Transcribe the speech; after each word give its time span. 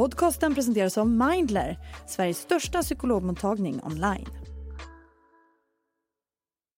Podcasten 0.00 0.54
presenteras 0.54 0.98
av 0.98 1.08
Mindler, 1.08 1.78
Sveriges 2.06 2.38
största 2.38 2.82
psykologmottagning 2.82 3.80
online. 3.84 4.28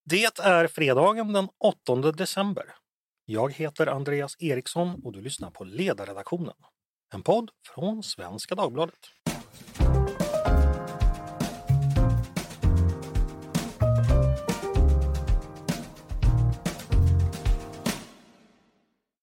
Det 0.04 0.38
är 0.40 0.66
fredagen 0.66 1.32
den 1.32 1.48
8 1.58 2.12
december. 2.12 2.64
Jag 3.24 3.52
heter 3.52 3.86
Andreas 3.86 4.36
Eriksson 4.38 5.00
och 5.04 5.12
du 5.12 5.20
lyssnar 5.20 5.50
på 5.50 5.64
Ledarredaktionen. 5.64 6.54
En 7.14 7.22
podd 7.22 7.50
från 7.74 8.02
Svenska 8.02 8.54
Dagbladet. 8.54 8.98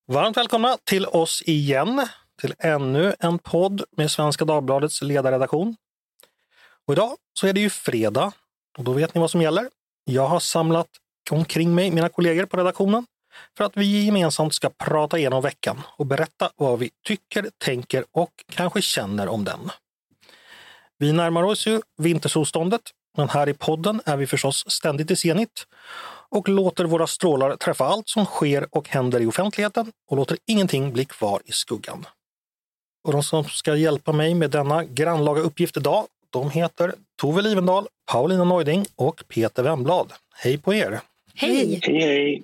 Varmt 0.07 0.37
välkomna 0.37 0.77
till 0.83 1.05
oss 1.05 1.43
igen, 1.45 2.07
till 2.39 2.53
ännu 2.59 3.15
en 3.19 3.39
podd 3.39 3.83
med 3.97 4.11
Svenska 4.11 4.45
Dagbladets 4.45 5.01
ledarredaktion. 5.01 5.75
Och 6.87 6.93
idag 6.93 7.15
så 7.33 7.47
är 7.47 7.53
det 7.53 7.59
ju 7.59 7.69
fredag 7.69 8.31
och 8.77 8.83
då 8.83 8.93
vet 8.93 9.15
ni 9.15 9.21
vad 9.21 9.31
som 9.31 9.41
gäller. 9.41 9.69
Jag 10.03 10.27
har 10.27 10.39
samlat 10.39 10.87
omkring 11.31 11.75
mig 11.75 11.91
mina 11.91 12.09
kollegor 12.09 12.45
på 12.45 12.57
redaktionen 12.57 13.05
för 13.57 13.63
att 13.63 13.77
vi 13.77 14.05
gemensamt 14.05 14.53
ska 14.53 14.69
prata 14.69 15.17
igenom 15.17 15.41
veckan 15.41 15.81
och 15.97 16.05
berätta 16.05 16.51
vad 16.55 16.79
vi 16.79 16.89
tycker, 17.07 17.49
tänker 17.57 18.05
och 18.11 18.31
kanske 18.51 18.81
känner 18.81 19.27
om 19.27 19.43
den. 19.43 19.71
Vi 20.97 21.13
närmar 21.13 21.43
oss 21.43 21.67
ju 21.67 21.81
vintersolståndet, 21.97 22.81
men 23.17 23.29
här 23.29 23.49
i 23.49 23.53
podden 23.53 24.01
är 24.05 24.17
vi 24.17 24.27
förstås 24.27 24.65
ständigt 24.67 25.11
i 25.11 25.15
zenit 25.15 25.67
och 26.31 26.49
låter 26.49 26.85
våra 26.85 27.07
strålar 27.07 27.55
träffa 27.55 27.85
allt 27.85 28.09
som 28.09 28.25
sker 28.25 28.67
och 28.71 28.89
händer 28.89 29.19
i 29.19 29.25
offentligheten 29.25 29.91
och 30.09 30.17
låter 30.17 30.37
ingenting 30.45 30.93
bli 30.93 31.05
kvar 31.05 31.41
i 31.45 31.51
skuggan. 31.51 32.05
Och 33.03 33.11
de 33.11 33.23
som 33.23 33.43
ska 33.43 33.75
hjälpa 33.75 34.11
mig 34.11 34.35
med 34.35 34.51
denna 34.51 34.83
grannlaga 34.83 35.41
uppgift 35.41 35.77
idag, 35.77 36.07
de 36.29 36.49
heter 36.49 36.93
Tove 37.21 37.41
Livendal, 37.41 37.87
Paulina 38.11 38.43
Neuding 38.43 38.85
och 38.95 39.23
Peter 39.27 39.63
Wemblad. 39.63 40.13
Hej 40.35 40.57
på 40.57 40.73
er! 40.73 41.01
Hej! 41.35 41.79
Hej, 41.83 42.01
hej! 42.01 42.43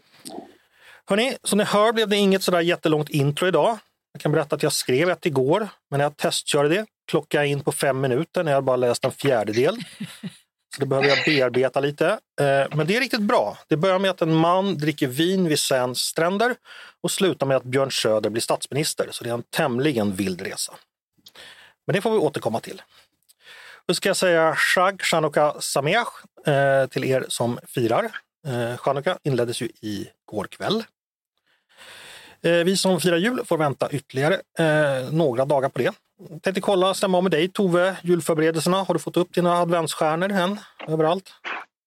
Hörni, 1.05 1.37
som 1.43 1.57
ni 1.57 1.63
hör 1.63 1.93
blev 1.93 2.09
det 2.09 2.17
inget 2.17 2.43
sådär 2.43 2.61
jättelångt 2.61 3.09
intro 3.09 3.47
idag. 3.47 3.77
Jag 4.13 4.21
kan 4.21 4.31
berätta 4.31 4.55
att 4.55 4.63
jag 4.63 4.73
skrev 4.73 5.09
ett 5.09 5.25
igår, 5.25 5.67
men 5.89 5.97
när 5.97 6.05
jag 6.05 6.17
testkörde 6.17 6.69
det 6.69 6.85
klockade 7.07 7.43
jag 7.43 7.51
in 7.51 7.63
på 7.63 7.71
fem 7.71 8.01
minuter 8.01 8.43
när 8.43 8.51
jag 8.51 8.63
bara 8.63 8.75
läst 8.75 9.05
en 9.05 9.11
fjärdedel. 9.11 9.77
Så 10.75 10.81
det 10.81 10.85
behöver 10.85 11.09
jag 11.09 11.25
bearbeta 11.25 11.79
lite. 11.79 12.07
Eh, 12.39 12.75
men 12.75 12.87
det 12.87 12.95
är 12.95 12.99
riktigt 12.99 13.21
bra. 13.21 13.57
Det 13.67 13.77
börjar 13.77 13.99
med 13.99 14.11
att 14.11 14.21
en 14.21 14.35
man 14.35 14.77
dricker 14.77 15.07
vin 15.07 15.47
vid 15.47 15.59
Sens 15.59 15.99
stränder 15.99 16.55
och 17.01 17.11
slutar 17.11 17.45
med 17.45 17.57
att 17.57 17.63
Björn 17.63 17.91
Söder 17.91 18.29
blir 18.29 18.41
statsminister. 18.41 19.07
Så 19.11 19.23
det 19.23 19.29
är 19.29 19.33
en 19.33 19.43
tämligen 19.43 20.15
vild 20.15 20.41
resa. 20.41 20.73
Men 21.87 21.93
det 21.93 22.01
får 22.01 22.11
vi 22.11 22.17
återkomma 22.17 22.59
till. 22.59 22.81
Nu 23.87 23.93
ska 23.93 24.09
jag 24.09 24.17
säga 24.17 24.55
Shag 24.55 25.01
Chanukka 25.01 25.55
Sameach 25.59 26.07
eh, 26.47 26.87
till 26.87 27.03
er 27.03 27.25
som 27.29 27.59
firar. 27.67 28.11
Eh, 28.47 28.77
Chanukka 28.77 29.17
inleddes 29.23 29.61
ju 29.61 29.65
i 29.65 30.09
går 30.25 30.45
kväll. 30.45 30.83
Vi 32.41 32.77
som 32.77 33.01
firar 33.01 33.17
jul 33.17 33.45
får 33.45 33.57
vänta 33.57 33.91
ytterligare 33.91 34.41
några 35.11 35.45
dagar 35.45 35.69
på 35.69 35.79
det. 35.79 35.91
Tänkte 36.41 36.61
kolla, 36.61 36.93
stämma 36.93 37.21
med 37.21 37.31
dig 37.31 37.47
Tove, 37.47 37.97
julförberedelserna. 38.03 38.83
Har 38.83 38.93
du 38.93 38.99
fått 38.99 39.17
upp 39.17 39.33
dina 39.33 39.53
adventsstjärnor 39.53 40.31
än 40.31 40.59
överallt? 40.87 41.33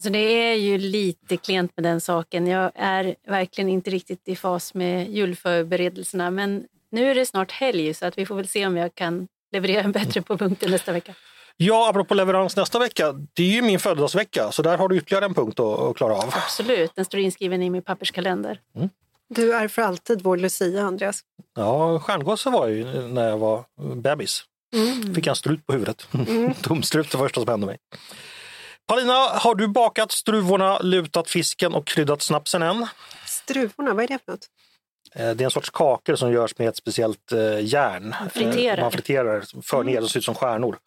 Så 0.03 0.09
det 0.09 0.19
är 0.19 0.55
ju 0.55 0.79
lite 0.79 1.37
klent 1.37 1.73
med 1.77 1.85
den 1.85 2.01
saken. 2.01 2.47
Jag 2.47 2.73
är 2.75 3.15
verkligen 3.29 3.71
inte 3.71 3.91
riktigt 3.91 4.29
i 4.29 4.37
fas 4.37 4.75
med 4.75 5.11
julförberedelserna. 5.11 6.31
Men 6.31 6.65
nu 6.91 7.11
är 7.11 7.15
det 7.15 7.27
snart 7.27 7.53
helg 7.53 7.95
så 7.95 8.07
att 8.07 8.19
vi 8.19 8.27
får 8.27 8.35
väl 8.35 8.49
se 8.49 8.67
om 8.67 8.77
jag 8.77 8.95
kan 8.95 9.29
leverera 9.53 9.89
bättre 9.89 10.23
på 10.23 10.39
punkten 10.39 10.71
nästa 10.71 10.93
vecka. 10.93 11.15
Ja, 11.57 11.91
apropå 11.91 12.15
leverans 12.15 12.57
nästa 12.57 12.79
vecka. 12.79 13.13
Det 13.13 13.43
är 13.43 13.55
ju 13.55 13.63
min 13.63 13.79
födelsedagsvecka, 13.79 14.53
så 14.53 14.63
där 14.63 14.79
har 14.79 14.89
du 14.89 14.97
ytterligare 14.97 15.25
en 15.25 15.35
punkt 15.35 15.61
att, 15.61 15.79
att 15.79 15.97
klara 15.97 16.15
av. 16.15 16.35
Absolut, 16.35 16.95
den 16.95 17.05
står 17.05 17.21
inskriven 17.21 17.63
i 17.63 17.71
min 17.71 17.83
papperskalender. 17.83 18.61
Du 19.29 19.53
är 19.55 19.69
för 19.69 19.83
alltid 19.83 20.23
vår 20.23 20.37
Lucia, 20.37 20.83
Andreas. 20.83 21.21
Ja, 21.57 22.01
stjärngosse 22.01 22.51
var 22.51 22.69
jag 22.69 22.77
ju 22.77 23.09
när 23.09 23.29
jag 23.29 23.39
var 23.39 23.65
bebis. 23.95 24.43
Fick 25.15 25.27
jag 25.27 25.33
en 25.33 25.37
strut 25.37 25.67
på 25.67 25.73
huvudet. 25.73 26.09
Tumstrut 26.63 27.11
det 27.13 27.19
första 27.19 27.41
som 27.41 27.49
hände 27.49 27.67
mig. 27.67 27.79
Paulina, 28.87 29.13
har 29.13 29.55
du 29.55 29.69
bakat 29.69 30.13
struvorna, 30.13 30.79
lutat 30.79 31.31
fisken 31.31 31.75
och 31.75 31.87
kryddat 31.87 32.23
snapsen 32.23 32.63
än? 32.63 32.87
Struvorna, 33.27 33.95
vad 33.95 34.05
är 34.05 34.09
det 34.09 34.19
för 34.25 34.33
något? 34.33 34.47
Eh, 35.15 35.31
Det 35.37 35.43
är 35.43 35.45
en 35.45 35.51
sorts 35.51 35.71
kakor 35.71 36.17
som 36.17 36.33
görs 36.33 36.59
med 36.59 36.69
ett 36.69 36.77
speciellt 36.77 37.33
eh, 37.33 37.61
järn. 37.65 38.15
friterar. 38.33 38.81
Man 38.83 38.93
friterar, 38.93 39.63
för 39.63 39.85
ner 39.85 40.03
och 40.03 40.11
ser 40.11 40.19
ut 40.19 40.25
som 40.25 40.35
stjärnor. 40.35 40.79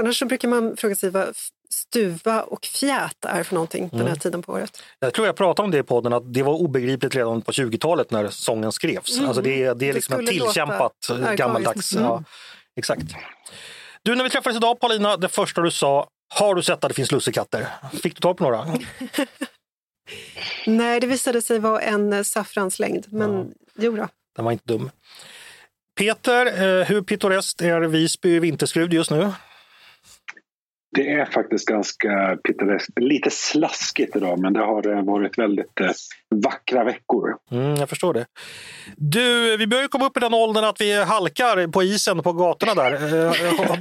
Annars 0.00 0.18
så 0.18 0.26
brukar 0.26 0.48
man 0.48 0.76
fråga 0.76 0.94
sig 0.94 1.10
vad 1.10 1.34
stuva 1.74 2.42
och 2.42 2.64
fjät 2.66 3.24
är 3.24 3.42
för 3.42 3.54
någonting 3.54 3.88
den 3.92 4.06
här 4.06 4.14
tiden 4.16 4.42
på 4.42 4.52
året. 4.52 4.82
Jag 4.98 5.14
tror 5.14 5.26
jag 5.26 5.36
pratade 5.36 5.64
om 5.64 5.70
det 5.70 5.78
i 5.78 5.82
podden, 5.82 6.12
att 6.12 6.34
det 6.34 6.42
var 6.42 6.52
obegripligt 6.54 7.14
redan 7.14 7.42
på 7.42 7.52
20-talet 7.52 8.10
när 8.10 8.28
sången 8.28 8.72
skrevs. 8.72 9.20
Alltså 9.20 9.42
det, 9.42 9.50
är- 9.62 9.74
det 9.74 9.84
är 9.84 9.88
Det 9.88 9.92
liksom 9.92 10.18
en 10.20 10.26
tillkämpat 10.26 10.92
eh, 11.10 11.32
gammaldags... 11.32 11.92
Mm. 11.92 12.04
Ja, 12.04 12.24
exakt. 12.76 13.02
Du, 14.02 14.14
när 14.14 14.24
vi 14.24 14.30
träffades 14.30 14.56
idag 14.56 14.80
Paulina, 14.80 15.16
det 15.16 15.28
första 15.28 15.60
du 15.60 15.70
sa, 15.70 16.08
har 16.34 16.54
du 16.54 16.62
sett 16.62 16.84
att 16.84 16.88
det 16.90 16.94
finns 16.94 17.12
lussekatter? 17.12 17.68
Fick 18.02 18.14
du 18.14 18.20
tag 18.20 18.36
på 18.36 18.44
några? 18.44 18.66
Nej, 20.66 21.00
det 21.00 21.06
visade 21.06 21.42
sig 21.42 21.58
vara 21.58 21.80
en 21.80 22.12
eh, 22.12 22.22
saffranslängd, 22.22 23.06
men 23.12 23.54
jo 23.78 23.96
då. 23.96 24.08
Den 24.36 24.44
var 24.44 24.52
inte 24.52 24.64
dum. 24.66 24.90
Peter, 25.98 26.46
eh, 26.46 26.86
hur 26.86 27.02
pittoreskt 27.02 27.62
är 27.62 27.80
Visby 27.80 28.38
vinterskrud 28.38 28.92
just 28.92 29.10
nu? 29.10 29.32
Det 30.92 31.10
är 31.12 31.24
faktiskt 31.24 31.68
ganska 31.68 32.38
pittoreskt. 32.44 32.98
Lite 32.98 33.30
slaskigt 33.30 34.16
idag, 34.16 34.38
men 34.38 34.52
det 34.52 34.60
har 34.60 34.96
eh, 34.96 35.04
varit 35.04 35.38
väldigt 35.38 35.80
eh, 35.80 35.90
vackra 36.44 36.84
veckor. 36.84 37.36
Mm, 37.50 37.74
jag 37.74 37.88
förstår 37.88 38.14
det. 38.14 38.26
Du, 38.96 39.56
vi 39.56 39.66
börjar 39.66 39.82
ju 39.82 39.88
komma 39.88 40.06
upp 40.06 40.16
i 40.16 40.20
den 40.20 40.34
åldern 40.34 40.64
att 40.64 40.80
vi 40.80 41.02
halkar 41.04 41.68
på 41.68 41.82
isen 41.82 42.22
på 42.22 42.32
gatorna 42.32 42.74
där. 42.74 42.92
Eh, 42.92 43.28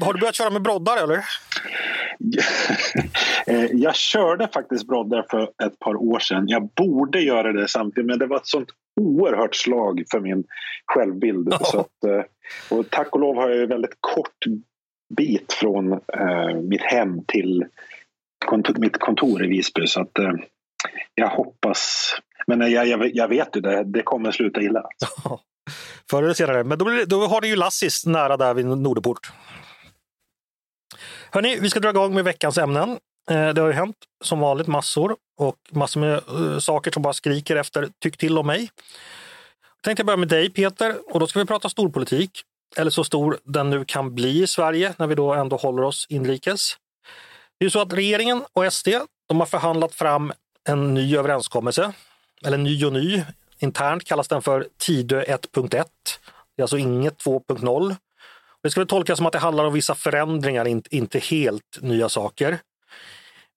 har- 0.06 0.14
du 0.14 0.20
börjat 0.20 0.36
köra 0.36 0.50
med 0.50 0.62
broddar 0.62 1.04
eller? 1.04 1.24
Jag 3.72 3.96
körde 3.96 4.48
faktiskt 4.54 4.88
broddar 4.88 5.26
för 5.30 5.42
ett 5.44 5.80
par 5.80 5.96
år 5.96 6.20
sedan. 6.20 6.44
Jag 6.48 6.70
borde 6.78 7.20
göra 7.22 7.52
det 7.54 7.68
samtidigt, 7.68 8.08
men 8.08 8.20
det 8.20 8.26
var 8.28 8.38
ett 8.38 8.48
sånt 8.48 8.70
oerhört 9.02 9.56
slag 9.56 10.04
för 10.12 10.20
min 10.20 10.44
självbild. 10.86 11.48
Ja. 11.52 11.60
Så 11.66 11.80
att, 11.80 12.28
och 12.70 12.90
tack 12.90 13.08
och 13.14 13.20
lov 13.20 13.36
har 13.36 13.50
jag 13.50 13.68
väldigt 13.68 13.98
kort 14.00 14.38
bit 15.18 15.54
från 15.54 15.94
eh, 15.94 16.56
mitt 16.64 16.82
hem 16.82 17.26
till 17.26 17.66
kontor, 18.46 18.76
mitt 18.78 19.00
kontor 19.00 19.46
i 19.46 19.48
Visby. 19.48 19.88
Så 19.88 20.02
att, 20.02 20.20
eh, 20.20 20.34
jag 21.16 21.28
hoppas... 21.28 22.14
Men 22.48 22.72
jag, 22.72 22.88
jag, 22.88 23.16
jag 23.16 23.28
vet 23.28 23.56
ju 23.56 23.62
det, 23.62 23.84
det 23.84 24.02
kommer 24.02 24.32
sluta 24.32 24.62
illa. 24.62 24.84
Förr 26.10 26.24
eller 26.24 26.34
senare. 26.34 26.64
Men 26.64 26.78
då, 26.78 26.86
blir 26.86 27.06
då 27.06 27.28
har 27.28 27.42
du 27.42 27.48
ju 27.48 27.56
Lassis 27.56 28.06
nära 28.06 28.38
där 28.38 28.54
vid 28.54 28.66
Nordeport. 28.66 29.32
Hörni, 31.32 31.60
vi 31.60 31.70
ska 31.70 31.80
dra 31.80 31.90
igång 31.90 32.16
med 32.16 32.24
veckans 32.24 32.58
ämnen. 32.58 32.90
Eh, 33.32 33.50
Det 33.50 33.62
har 33.62 33.68
ju 33.68 33.74
hänt 33.74 33.96
som 34.24 34.40
vanligt 34.40 34.68
massor 34.68 35.16
och 35.38 35.56
massor 35.72 36.00
med 36.00 36.14
eh, 36.14 36.60
saker 36.60 36.92
som 36.92 37.04
bara 37.04 37.14
skriker 37.14 37.56
efter 37.56 37.90
tyck 38.00 38.18
till 38.18 38.38
om 38.38 38.48
mig. 38.48 38.70
Jag 39.76 39.84
tänkte 39.84 40.04
börja 40.04 40.18
med 40.18 40.28
dig 40.28 40.50
Peter 40.50 41.14
och 41.14 41.20
då 41.20 41.28
ska 41.28 41.40
vi 41.40 41.46
prata 41.46 41.70
storpolitik. 41.70 42.42
Eller 42.78 42.92
så 42.92 43.04
stor 43.04 43.40
den 43.44 43.70
nu 43.70 43.86
kan 43.86 44.16
bli 44.16 44.44
i 44.44 44.48
Sverige 44.48 44.94
när 44.98 45.08
vi 45.08 45.16
då 45.16 45.34
ändå 45.34 45.56
håller 45.56 45.84
oss 45.84 46.06
inrikes. 46.10 46.78
Det 47.58 47.64
är 47.64 47.68
ju 47.68 47.70
så 47.70 47.82
att 47.82 47.94
regeringen 47.94 48.46
och 48.54 48.74
SD 48.74 48.88
de 49.28 49.40
har 49.40 49.46
förhandlat 49.46 49.96
fram 49.96 50.34
en 50.70 50.94
ny 50.94 51.18
överenskommelse. 51.18 51.94
Eller 52.46 52.58
ny 52.58 52.86
och 52.86 52.94
ny. 52.94 53.24
Internt 53.60 54.06
kallas 54.06 54.28
den 54.28 54.42
för 54.42 54.68
Tidö 54.78 55.24
1.1. 55.24 55.70
Det 55.70 55.82
är 56.58 56.62
alltså 56.62 56.78
inget 56.78 57.24
2.0. 57.24 57.96
Det 58.64 58.70
ska 58.70 58.80
väl 58.80 58.88
tolkas 58.88 59.18
som 59.18 59.26
att 59.26 59.34
det 59.34 59.40
handlar 59.40 59.66
om 59.66 59.74
vissa 59.74 59.96
förändringar, 59.96 60.68
inte 60.90 61.20
helt 61.20 61.78
nya 61.82 62.10
saker. 62.10 62.60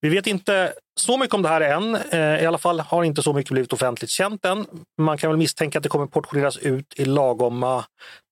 Vi 0.03 0.09
vet 0.09 0.27
inte 0.27 0.73
så 1.01 1.19
mycket 1.19 1.35
om 1.35 1.43
det 1.43 1.49
här 1.49 1.61
än. 1.61 1.95
Eh, 1.95 2.43
I 2.43 2.47
alla 2.47 2.59
fall 2.59 2.81
har 2.81 3.05
inte 3.05 3.23
så 3.23 3.33
mycket 3.33 3.53
blivit 3.53 3.73
offentligt 3.73 4.11
känt 4.11 4.45
än. 4.45 4.67
Man 4.99 5.19
kan 5.19 5.31
väl 5.31 5.39
misstänka 5.39 5.79
att 5.79 5.83
det 5.83 5.89
kommer 5.89 6.07
portioneras 6.07 6.57
ut 6.57 6.95
i 6.97 7.05
lagomma 7.05 7.85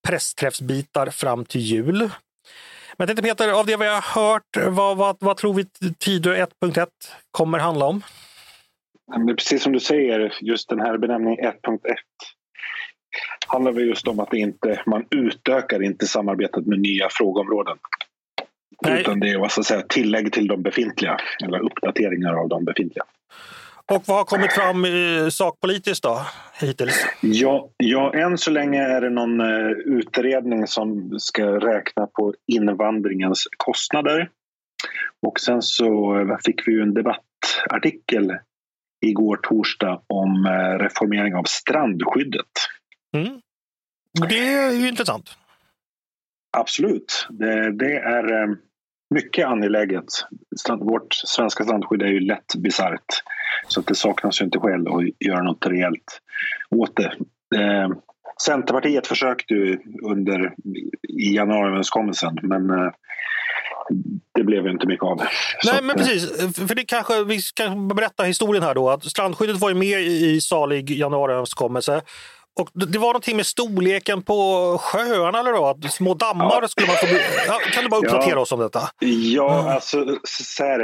pressträffsbitar 0.09 1.07
fram 1.11 1.45
till 1.45 1.61
jul. 1.61 2.11
Men 2.97 3.07
tänkte 3.07 3.23
Peter, 3.23 3.53
av 3.53 3.67
det 3.67 3.77
vi 3.77 3.87
har 3.87 4.15
hört, 4.15 4.57
vad, 4.69 4.97
vad, 4.97 5.17
vad 5.21 5.37
tror 5.37 5.55
vi 5.55 5.65
Tidö 5.99 6.37
1.1 6.37 6.87
kommer 7.31 7.59
handla 7.59 7.87
om? 7.87 8.03
Det 9.27 9.33
är 9.33 9.37
precis 9.37 9.63
som 9.63 9.73
du 9.73 9.81
säger, 9.81 10.35
just 10.41 10.69
den 10.69 10.81
här 10.81 10.99
benämningen 10.99 11.45
1.1 11.45 11.79
handlar 13.47 13.73
väl 13.73 13.89
just 13.89 14.09
om 14.09 14.21
att 14.21 14.35
inte, 14.35 14.83
man 14.87 15.07
utökar 15.11 15.83
inte 15.83 16.07
samarbetet 16.07 16.67
med 16.67 16.79
nya 16.79 17.09
frågeområden. 17.11 17.79
Nej. 18.83 19.01
Utan 19.01 19.21
det 19.21 19.31
är 19.31 19.39
vad 19.39 19.51
ska 19.51 19.63
säga, 19.63 19.83
tillägg 19.83 20.33
till 20.33 20.47
de 20.47 20.63
befintliga 20.63 21.17
eller 21.45 21.59
uppdateringar 21.59 22.35
av 22.35 22.49
de 22.49 22.65
befintliga. 22.65 23.05
Och 23.87 24.03
vad 24.07 24.17
har 24.17 24.25
kommit 24.25 24.53
fram 24.53 24.87
sakpolitiskt 25.31 26.05
då, 26.05 26.21
hittills? 26.61 27.07
Ja, 27.21 27.71
ja, 27.77 28.15
än 28.15 28.39
så 28.39 28.51
länge 28.51 28.83
är 28.83 29.01
det 29.01 29.11
någon 29.11 29.41
eh, 29.41 29.71
utredning 29.71 30.67
som 30.67 31.19
ska 31.19 31.45
räkna 31.45 32.07
på 32.07 32.35
invandringens 32.53 33.49
kostnader. 33.57 34.31
Och 35.27 35.41
sen 35.41 35.63
så 35.63 36.19
eh, 36.21 36.37
fick 36.45 36.69
vi 36.69 36.73
ju 36.73 36.83
en 36.83 36.95
debattartikel 36.95 38.33
igår 39.07 39.37
torsdag 39.37 40.03
om 40.07 40.47
eh, 40.47 40.79
reformering 40.79 41.35
av 41.35 41.45
strandskyddet. 41.45 42.51
Mm. 43.17 43.41
Det 44.29 44.55
är 44.55 44.73
ju 44.73 44.89
intressant. 44.89 45.37
Absolut. 46.51 47.27
Det, 47.31 47.73
det 47.73 47.97
är 47.97 48.43
eh, 48.43 48.57
mycket 49.15 49.47
angeläget. 49.47 50.05
Vårt 50.81 51.15
svenska 51.15 51.65
strandskydd 51.65 52.03
är 52.03 52.07
ju 52.07 52.21
lätt 52.21 52.55
bisarrt. 52.59 53.23
Så 53.69 53.81
att 53.81 53.87
det 53.87 53.95
saknas 53.95 54.41
ju 54.41 54.45
inte 54.45 54.59
skäl 54.59 54.89
att 54.89 55.27
göra 55.29 55.43
något 55.43 55.67
rejält 55.67 56.21
åt 56.71 56.97
det. 56.97 57.13
Eh, 57.61 57.89
Centerpartiet 58.45 59.07
försökte 59.07 59.55
ju 59.55 59.79
under 60.03 60.55
i 61.09 61.37
januariöverenskommelsen 61.37 62.39
men 62.43 62.71
eh, 62.71 62.93
det 64.35 64.45
blev 64.45 64.65
ju 64.65 64.71
inte 64.71 64.87
mycket 64.87 65.05
av 65.05 65.17
det. 65.17 65.29
Nej, 65.65 65.79
att, 65.79 65.85
men 65.85 65.97
eh, 65.97 65.97
precis. 65.97 66.57
För 66.69 66.75
det 66.75 66.85
kanske, 66.85 67.25
vi 67.25 67.41
ska 67.41 67.69
berätta 67.95 68.23
historien 68.23 68.63
här 68.63 68.75
då. 68.75 68.91
Att 68.91 69.05
strandskyddet 69.05 69.57
var 69.57 69.69
ju 69.69 69.75
med 69.75 70.01
i 70.01 70.41
salig 70.41 70.91
januariöverenskommelse. 70.91 72.03
Och 72.61 72.71
det 72.75 72.99
var 72.99 73.07
någonting 73.07 73.37
med 73.37 73.47
storleken 73.47 74.23
på 74.23 74.35
sjöarna 74.81 75.39
eller 75.41 75.53
då? 75.53 75.67
Att 75.67 75.93
små 75.93 76.15
dammar 76.15 76.59
Ja. 76.63 76.69
skulle 76.69 76.87
man 76.87 76.97
få... 76.97 77.07
kan 77.73 77.85
du 77.85 77.91
bara 77.91 78.01
uppdatera 78.01 78.31
Ja. 78.31 78.39
oss 78.39 78.53
om 78.53 78.61
detta? 78.61 78.81
Ja, 79.35 79.73
alltså 79.75 80.19
så 80.25 80.65
här. 80.65 80.81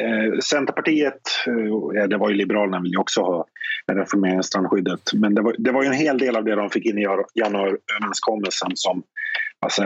Eh, 0.00 0.38
Centerpartiet, 0.44 1.20
eh, 1.96 2.08
det 2.08 2.16
var 2.16 2.28
ju 2.28 2.34
Liberalerna 2.34 2.80
vill 2.80 2.92
ju 2.92 2.98
också 2.98 3.20
ha 3.20 3.46
reformering 3.92 4.38
av 4.38 4.42
strandskyddet. 4.42 5.00
Men 5.12 5.34
det 5.34 5.42
var, 5.42 5.54
det 5.58 5.72
var 5.72 5.82
ju 5.82 5.86
en 5.88 5.94
hel 5.94 6.18
del 6.18 6.36
av 6.36 6.44
det 6.44 6.54
de 6.54 6.70
fick 6.70 6.86
in 6.86 6.98
i 6.98 7.06
januariöverenskommelsen 7.34 8.70
som... 8.74 9.02
Alltså, 9.60 9.82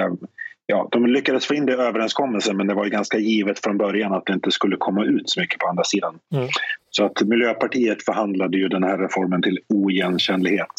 ja, 0.67 0.89
de 0.93 1.07
lyckades 1.07 1.47
få 1.47 1.55
in 1.55 1.67
det 1.67 1.73
i 1.73 1.77
överenskommelsen 1.77 2.57
men 2.57 2.67
det 2.67 2.75
var 2.75 2.85
ju 2.85 2.91
ganska 2.91 3.19
givet 3.19 3.59
från 3.59 3.79
början 3.79 4.13
att 4.13 4.27
det 4.27 4.33
inte 4.33 4.51
skulle 4.51 4.77
komma 4.77 5.05
ut 5.05 5.31
så 5.31 5.41
mycket 5.41 5.59
på 5.59 5.69
andra 5.69 5.85
sidan. 5.85 6.19
Mm. 6.35 6.49
Så 6.91 7.05
att 7.05 7.23
Miljöpartiet 7.23 8.05
förhandlade 8.05 8.57
ju 8.57 8.69
den 8.69 8.83
här 8.83 8.99
reformen 8.99 9.43
till 9.43 9.59
oigenkännlighet. 9.69 10.75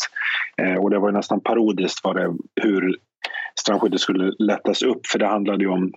Eh, 0.57 0.75
och 0.75 0.89
det 0.89 0.99
var 0.99 1.11
nästan 1.11 1.41
parodiskt 1.41 1.99
vad 2.03 2.15
det, 2.15 2.33
hur 2.61 2.97
strandskyddet 3.59 4.01
skulle 4.01 4.33
lättas 4.39 4.81
upp 4.81 5.07
för 5.07 5.19
det 5.19 5.27
handlade 5.27 5.63
ju 5.63 5.69
om 5.69 5.93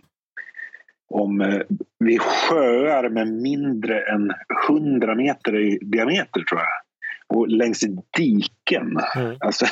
om 1.11 1.40
eh, 1.40 1.61
vid 1.99 2.20
sjöar 2.20 3.08
med 3.08 3.29
mindre 3.29 4.00
än 4.00 4.32
100 4.69 5.14
meter 5.14 5.56
i 5.56 5.79
diameter 5.82 6.40
tror 6.40 6.61
jag. 6.61 6.69
Och 7.37 7.49
längs 7.49 7.81
diken. 8.17 9.00
Mm. 9.17 9.37
Alltså, 9.40 9.67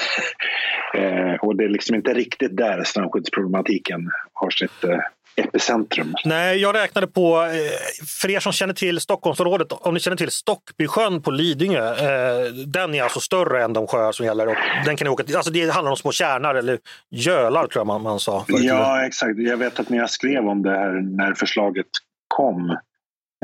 eh, 0.96 1.34
och 1.34 1.56
det 1.56 1.64
är 1.64 1.68
liksom 1.68 1.94
inte 1.94 2.14
riktigt 2.14 2.56
där 2.56 2.84
strandskyddsproblematiken 2.84 4.10
har 4.32 4.50
sitt 4.50 4.84
eh, 4.84 4.98
epicentrum. 5.36 6.14
Nej, 6.24 6.58
jag 6.58 6.74
räknade 6.74 7.06
på, 7.06 7.42
eh, 7.42 8.04
för 8.20 8.30
er 8.30 8.40
som 8.40 8.52
känner 8.52 8.74
till 8.74 9.00
Stockholmsområdet, 9.00 9.72
om 9.72 9.94
ni 9.94 10.00
känner 10.00 10.16
till 10.16 10.30
Stockbysjön 10.30 11.22
på 11.22 11.30
Lidingö, 11.30 11.88
eh, 11.88 12.52
den 12.66 12.94
är 12.94 13.02
alltså 13.02 13.20
större 13.20 13.64
än 13.64 13.72
de 13.72 13.86
sjöar 13.86 14.12
som 14.12 14.26
gäller. 14.26 14.48
Och 14.48 14.56
den 14.84 14.96
kan 14.96 15.04
ni 15.04 15.10
åka 15.10 15.24
till, 15.24 15.36
alltså 15.36 15.52
det 15.52 15.70
handlar 15.70 15.90
om 15.90 15.96
små 15.96 16.12
kärnar 16.12 16.54
eller 16.54 16.78
gölar 17.10 17.66
tror 17.66 17.80
jag 17.80 17.86
man, 17.86 18.02
man 18.02 18.20
sa. 18.20 18.44
förut. 18.44 18.60
Ja, 18.62 19.06
exakt. 19.06 19.38
Jag 19.38 19.56
vet 19.56 19.80
att 19.80 19.88
när 19.88 19.98
jag 19.98 20.10
skrev 20.10 20.48
om 20.48 20.62
det 20.62 20.70
här 20.70 21.16
när 21.16 21.34
förslaget 21.34 21.86
kom 22.28 22.70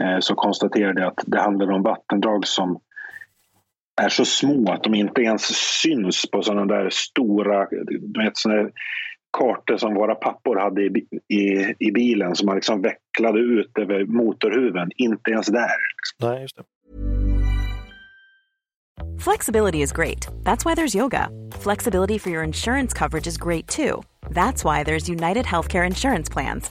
eh, 0.03 0.19
så 0.21 0.35
konstaterade 0.35 1.01
jag 1.01 1.09
att 1.09 1.25
det 1.27 1.41
handlar 1.41 1.71
om 1.71 1.83
vattendrag 1.83 2.47
som 2.47 2.81
är 4.01 4.09
så 4.09 4.25
små 4.25 4.73
att 4.73 4.83
de 4.83 4.95
inte 4.95 5.23
ens 5.23 5.43
syns 5.83 6.31
på 6.31 6.43
sådana 6.43 6.67
där 6.67 6.91
stora 6.91 7.69
du 7.71 8.23
vet, 8.25 8.37
såna 8.37 8.55
där 8.55 8.71
kartor 9.39 9.77
som 9.77 9.95
våra 9.95 10.15
pappor 10.15 10.57
hade 10.57 10.83
i, 10.83 11.07
i, 11.29 11.75
i 11.79 11.93
bilen 11.93 12.37
som 12.37 12.47
man 12.47 12.55
liksom 12.55 12.83
vecklade 12.83 13.41
ut 13.41 13.79
över 13.79 14.05
motorhuven. 14.05 14.91
Inte 14.97 15.31
ens 15.31 15.47
där. 15.47 15.71
Nej, 16.21 16.43
just 16.43 16.57
det. 16.57 16.65
Flexibility 19.19 19.83
is 19.83 19.93
great. 19.93 20.27
That's 20.43 20.65
why 20.65 20.75
there's 20.75 20.97
yoga. 20.97 21.29
Flexibility 21.53 22.19
for 22.19 22.31
your 22.31 22.43
insurance 22.43 22.93
coverage 22.93 23.27
is 23.27 23.37
great 23.39 23.69
too. 23.69 24.03
That's 24.31 24.65
why 24.65 24.85
there's 24.85 25.09
United 25.09 25.47
Healthcare 25.47 25.87
Insurance 25.87 26.33
Plans. 26.33 26.71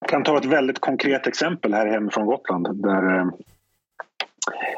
Jag 0.00 0.10
kan 0.10 0.24
ta 0.24 0.38
ett 0.38 0.44
väldigt 0.44 0.78
konkret 0.78 1.26
exempel 1.26 1.74
här 1.74 1.86
hemifrån 1.86 2.26
Gotland 2.26 2.82
där 2.82 3.18
eh, 3.18 3.26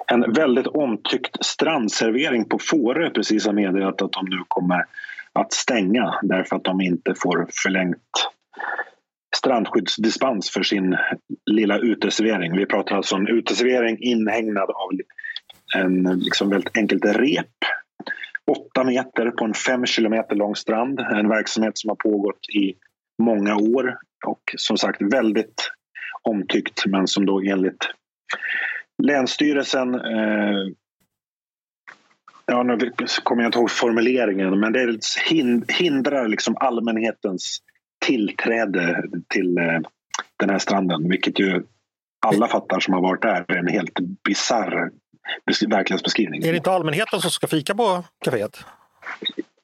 en 0.07 0.33
väldigt 0.33 0.67
omtyckt 0.67 1.45
strandservering 1.45 2.45
på 2.45 2.59
Fårö 2.59 3.11
precis 3.11 3.47
har 3.47 3.53
meddelat 3.53 4.03
att 4.03 4.13
de 4.13 4.25
nu 4.25 4.39
kommer 4.49 4.85
att 5.33 5.53
stänga 5.53 6.15
därför 6.23 6.57
att 6.57 6.65
de 6.65 6.81
inte 6.81 7.15
får 7.15 7.49
förlängt 7.63 8.31
strandskyddsdispens 9.37 10.51
för 10.51 10.63
sin 10.63 10.97
lilla 11.47 11.79
uteservering. 11.79 12.57
Vi 12.57 12.67
pratar 12.67 12.97
alltså 12.97 13.17
om 13.17 13.27
uteservering 13.27 13.99
inhägnad 14.01 14.71
av 14.71 14.91
en 15.77 16.03
liksom 16.03 16.51
väldigt 16.51 16.77
enkelt 16.77 17.05
rep. 17.05 17.47
Åtta 18.47 18.85
meter 18.85 19.31
på 19.31 19.45
en 19.45 19.55
fem 19.55 19.87
kilometer 19.87 20.37
lång 20.37 20.57
strand. 20.57 21.01
En 21.01 21.29
verksamhet 21.29 21.79
som 21.79 21.89
har 21.89 21.97
pågått 21.97 22.49
i 22.55 22.75
många 23.23 23.57
år 23.57 23.99
och 24.27 24.55
som 24.57 24.79
sagt 24.79 25.03
väldigt 25.03 25.71
omtyckt 26.23 26.87
men 26.87 27.07
som 27.07 27.27
då 27.27 27.41
enligt 27.41 27.87
Länsstyrelsen 29.03 29.95
eh, 29.95 30.73
Ja, 32.47 32.63
nu 32.63 32.93
kommer 33.23 33.43
jag 33.43 33.49
inte 33.49 33.59
ihåg 33.59 33.71
formuleringen, 33.71 34.61
men 34.61 34.73
det 34.73 35.01
hin- 35.31 35.65
hindrar 35.69 36.29
liksom 36.29 36.57
allmänhetens 36.57 37.59
tillträde 38.05 39.03
till 39.29 39.59
eh, 39.59 39.81
den 40.37 40.51
här 40.51 40.59
stranden, 40.59 41.09
vilket 41.09 41.39
ju 41.41 41.63
alla 42.27 42.49
fattar 42.49 42.81
som 42.81 42.95
har 42.95 43.01
varit 43.01 43.23
där 43.23 43.45
är 43.49 43.57
en 43.57 43.69
helt 43.69 43.99
bisarr 44.25 44.91
bes- 45.51 45.71
verklighetsbeskrivning. 45.71 46.43
Är 46.45 46.51
det 46.51 46.57
inte 46.57 46.71
allmänheten 46.71 47.21
som 47.21 47.31
ska 47.31 47.47
fika 47.47 47.75
på 47.75 48.05
kaféet? 48.25 48.65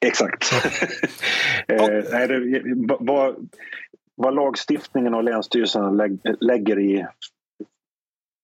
Exakt. 0.05 0.51
eh, 1.67 2.03
nej, 2.11 2.27
det, 2.27 2.61
vad, 2.99 3.35
vad 4.17 4.35
lagstiftningen 4.35 5.13
och 5.13 5.23
länsstyrelsen 5.23 5.97
lägg, 5.97 6.19
lägger 6.39 6.79
i 6.79 7.05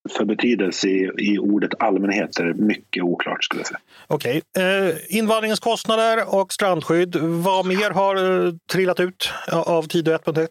för 0.10 0.26
betydelse 0.26 0.88
i, 0.88 1.12
i 1.18 1.40
ordet 1.40 1.72
allmänhet 1.80 2.40
är 2.40 2.54
mycket 2.54 3.04
oklart 3.04 3.44
skulle 3.44 3.60
jag 3.60 3.68
säga. 3.68 3.80
Okej. 4.08 4.42
Eh, 4.58 5.18
invandringens 5.18 5.60
kostnader 5.60 6.36
och 6.36 6.54
strandskydd. 6.54 7.16
Vad 7.16 7.66
mer 7.66 7.92
har 7.92 8.46
eh, 8.46 8.54
trillat 8.72 9.00
ut 9.00 9.32
av 9.52 9.84
Tidö 9.84 10.18
1.1? 10.18 10.48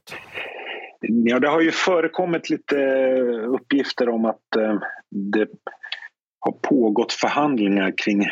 Ja, 1.01 1.39
det 1.39 1.49
har 1.49 1.61
ju 1.61 1.71
förekommit 1.71 2.51
lite 2.51 2.77
uppgifter 3.47 4.09
om 4.09 4.25
att 4.25 4.57
eh, 4.57 4.79
det 5.11 5.49
har 6.41 6.53
pågått 6.53 7.13
förhandlingar 7.13 7.93
kring 7.97 8.27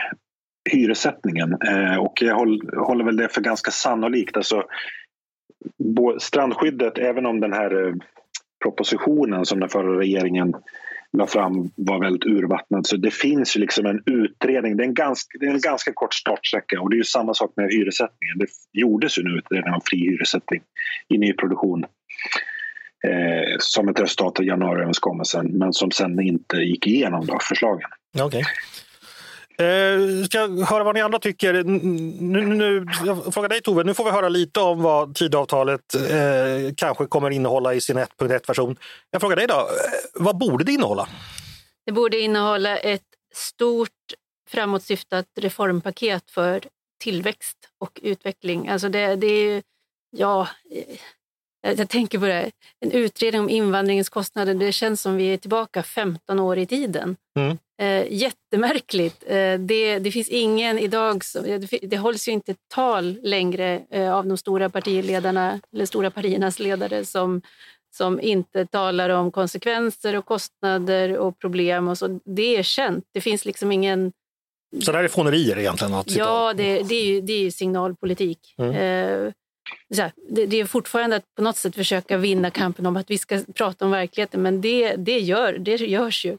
hyressättningen 0.70 1.56
eh, 1.68 1.96
och 1.96 2.22
jag 2.22 2.34
håller, 2.34 2.76
håller 2.86 3.04
väl 3.04 3.16
det 3.16 3.28
för 3.28 3.40
ganska 3.40 3.70
sannolikt. 3.70 4.36
Alltså, 4.36 4.64
strandskyddet, 6.18 6.98
även 6.98 7.26
om 7.26 7.40
den 7.40 7.52
här 7.52 7.86
eh, 7.86 7.94
propositionen 8.62 9.46
som 9.46 9.60
den 9.60 9.68
förra 9.68 9.98
regeringen 9.98 10.54
la 11.12 11.26
fram 11.26 11.70
var 11.76 12.00
väldigt 12.00 12.24
urvattnad. 12.24 12.86
Så 12.86 12.96
det 12.96 13.10
finns 13.10 13.56
ju 13.56 13.60
liksom 13.60 13.86
en 13.86 14.02
utredning. 14.06 14.76
Det 14.76 14.82
är 14.82 14.86
en 14.86 14.94
ganska, 14.94 15.38
det 15.38 15.46
är 15.46 15.50
en 15.50 15.60
ganska 15.60 15.92
kort 15.92 16.14
startsträcka 16.14 16.80
och 16.80 16.90
det 16.90 16.94
är 16.94 16.98
ju 16.98 17.04
samma 17.04 17.34
sak 17.34 17.52
med 17.56 17.72
hyressättningen. 17.72 18.38
Det 18.38 18.46
gjordes 18.72 19.18
ju 19.18 19.22
en 19.22 19.38
utredning 19.38 19.74
om 19.74 19.80
fri 19.84 19.98
hyressättning 19.98 20.62
i 21.08 21.18
nyproduktion 21.18 21.84
eh, 23.04 23.56
som 23.58 23.88
ett 23.88 24.00
resultat 24.00 24.38
av 24.38 24.44
januariöverenskommelsen 24.44 25.46
men 25.46 25.72
som 25.72 25.90
sen 25.90 26.20
inte 26.20 26.56
gick 26.56 26.86
igenom 26.86 27.26
då, 27.26 27.38
förslagen. 27.48 27.90
Okay. 28.24 28.42
Eh, 29.60 30.24
ska 30.24 30.38
jag 30.38 30.48
höra 30.48 30.84
vad 30.84 30.94
ni 30.94 31.00
andra 31.00 31.18
tycker. 31.18 31.64
Nu, 31.64 32.46
nu, 32.46 32.86
jag 33.04 33.34
frågar 33.34 33.48
dig 33.48 33.62
Tove, 33.62 33.84
nu 33.84 33.94
får 33.94 34.04
vi 34.04 34.10
höra 34.10 34.28
lite 34.28 34.60
om 34.60 34.82
vad 34.82 35.14
Tidöavtalet 35.14 35.94
eh, 35.94 36.74
kanske 36.76 37.06
kommer 37.06 37.30
innehålla 37.30 37.74
i 37.74 37.80
sin 37.80 37.98
1.1-version. 37.98 38.76
Jag 39.10 39.20
frågar 39.20 39.36
dig 39.36 39.46
då, 39.46 39.54
eh, 39.54 39.60
vad 40.14 40.38
borde 40.38 40.64
det 40.64 40.72
innehålla? 40.72 41.08
Det 41.86 41.92
borde 41.92 42.20
innehålla 42.20 42.76
ett 42.76 43.02
stort 43.34 43.88
framåtsyftat 44.48 45.26
reformpaket 45.40 46.30
för 46.30 46.62
tillväxt 47.00 47.58
och 47.78 48.00
utveckling. 48.02 48.68
Alltså 48.68 48.88
det, 48.88 49.16
det 49.16 49.26
är 49.26 49.62
ja, 50.16 50.48
eh, 50.70 50.98
jag 51.62 51.88
tänker 51.88 52.18
på 52.18 52.26
det, 52.26 52.50
en 52.80 52.92
utredning 52.92 53.40
om 53.40 53.48
invandringens 53.48 54.08
kostnader. 54.08 54.54
Det 54.54 54.72
känns 54.72 55.00
som 55.00 55.16
vi 55.16 55.32
är 55.32 55.36
tillbaka 55.36 55.82
15 55.82 56.40
år 56.40 56.58
i 56.58 56.66
tiden. 56.66 57.16
Mm. 57.38 57.58
Eh, 57.80 58.12
jättemärkligt. 58.12 59.24
Eh, 59.26 59.58
det, 59.58 59.98
det 59.98 60.12
finns 60.12 60.28
ingen 60.28 60.78
idag, 60.78 61.24
som, 61.24 61.42
det, 61.42 61.78
det 61.82 61.96
hålls 61.96 62.28
ju 62.28 62.32
inte 62.32 62.54
tal 62.74 63.18
längre 63.22 63.82
eh, 63.90 64.14
av 64.14 64.26
de 64.26 64.36
stora 64.36 64.68
partiledarna 64.68 65.60
eller 65.72 65.86
stora 65.86 66.10
partiernas 66.10 66.58
ledare 66.58 67.04
som, 67.04 67.42
som 67.96 68.20
inte 68.20 68.66
talar 68.66 69.10
om 69.10 69.32
konsekvenser 69.32 70.16
och 70.16 70.24
kostnader 70.24 71.18
och 71.18 71.38
problem. 71.38 71.88
Och 71.88 71.98
så. 71.98 72.20
Det 72.24 72.56
är 72.56 72.62
känt. 72.62 73.04
Det 73.12 73.20
finns 73.20 73.44
liksom 73.44 73.72
ingen 73.72 74.12
så 74.80 74.92
det 74.92 74.98
här 74.98 75.04
är 75.04 75.08
fånerier 75.08 75.58
egentligen? 75.58 75.94
Att 75.94 76.10
ja, 76.10 76.54
det, 76.56 76.82
det, 76.82 76.94
är 76.94 77.04
ju, 77.04 77.20
det 77.20 77.32
är 77.32 77.50
signalpolitik. 77.50 78.54
Mm. 78.58 79.32
Här, 79.96 80.12
det, 80.28 80.46
det, 80.46 80.60
är 80.60 80.64
fortfarande 80.64 81.16
att 81.16 81.34
på 81.34 81.42
något 81.42 81.56
sätt 81.56 81.74
försöka 81.74 82.16
vinna 82.16 82.50
kampen 82.50 82.86
om 82.86 82.96
att 82.96 83.10
vi 83.10 83.18
ska 83.18 83.42
prata 83.54 83.84
om 83.84 83.90
verkligheten, 83.90 84.42
men 84.42 84.60
det, 84.60 84.96
det, 84.96 85.18
gör, 85.18 85.58
det 85.58 85.76
görs 85.76 86.24
ju. 86.24 86.38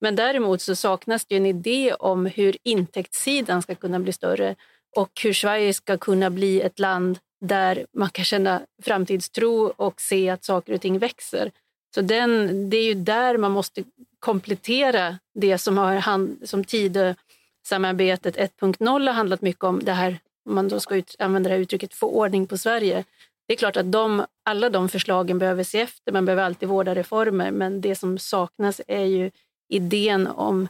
Men 0.00 0.16
däremot 0.16 0.60
så 0.60 0.76
saknas 0.76 1.24
det 1.24 1.36
en 1.36 1.46
idé 1.46 1.94
om 1.94 2.26
hur 2.26 2.56
intäktssidan 2.62 3.62
ska 3.62 3.74
kunna 3.74 3.98
bli 3.98 4.12
större 4.12 4.54
och 4.96 5.20
hur 5.22 5.32
Sverige 5.32 5.74
ska 5.74 5.98
kunna 5.98 6.30
bli 6.30 6.60
ett 6.60 6.78
land 6.78 7.18
där 7.40 7.86
man 7.96 8.10
kan 8.10 8.24
känna 8.24 8.62
framtidstro 8.82 9.72
och 9.76 10.00
se 10.00 10.30
att 10.30 10.44
saker 10.44 10.74
och 10.74 10.80
ting 10.80 10.98
växer. 10.98 11.50
Så 11.94 12.00
den, 12.00 12.70
det 12.70 12.76
är 12.76 12.84
ju 12.84 12.94
där 12.94 13.38
man 13.38 13.50
måste 13.50 13.84
komplettera 14.18 15.18
det 15.34 15.58
som, 15.58 15.78
har 15.78 15.94
hand, 15.94 16.38
som 16.44 16.64
Tidösamarbetet 16.64 18.36
1.0 18.36 19.06
har 19.06 19.14
handlat 19.14 19.42
mycket 19.42 19.64
om, 19.64 19.84
det 19.84 19.92
här, 19.92 20.18
om 20.48 20.54
man 20.54 20.68
då 20.68 20.80
ska 20.80 20.96
ut, 20.96 21.16
använda 21.18 21.48
det 21.48 21.54
här 21.54 21.62
uttrycket, 21.62 21.94
få 21.94 22.06
ordning 22.06 22.46
på 22.46 22.58
Sverige. 22.58 23.04
Det 23.48 23.54
är 23.54 23.58
klart 23.58 23.76
att 23.76 23.92
de, 23.92 24.26
alla 24.44 24.70
de 24.70 24.88
förslagen 24.88 25.38
behöver 25.38 25.64
se 25.64 25.80
efter, 25.80 26.12
man 26.12 26.24
behöver 26.24 26.42
alltid 26.42 26.68
vårda 26.68 26.94
reformer, 26.94 27.50
men 27.50 27.80
det 27.80 27.94
som 27.94 28.18
saknas 28.18 28.80
är 28.86 29.04
ju 29.04 29.30
idén 29.68 30.26
om 30.26 30.68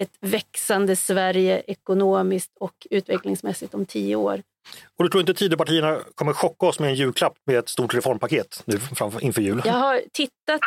ett 0.00 0.16
växande 0.20 0.96
Sverige 0.96 1.62
ekonomiskt 1.66 2.50
och 2.60 2.86
utvecklingsmässigt 2.90 3.74
om 3.74 3.86
tio 3.86 4.16
år. 4.16 4.42
Och 4.96 5.04
du 5.04 5.10
tror 5.10 5.20
inte 5.20 5.34
Tidöpartierna 5.34 5.98
kommer 6.14 6.32
chocka 6.32 6.66
oss 6.66 6.78
med 6.80 6.88
en 6.88 6.94
julklapp 6.94 7.34
med 7.46 7.58
ett 7.58 7.68
stort 7.68 7.94
reformpaket 7.94 8.62
nu 8.64 8.78
inför 9.20 9.42
jul? 9.42 9.62
Jag 9.64 9.72
har 9.72 10.00
tittat, 10.12 10.60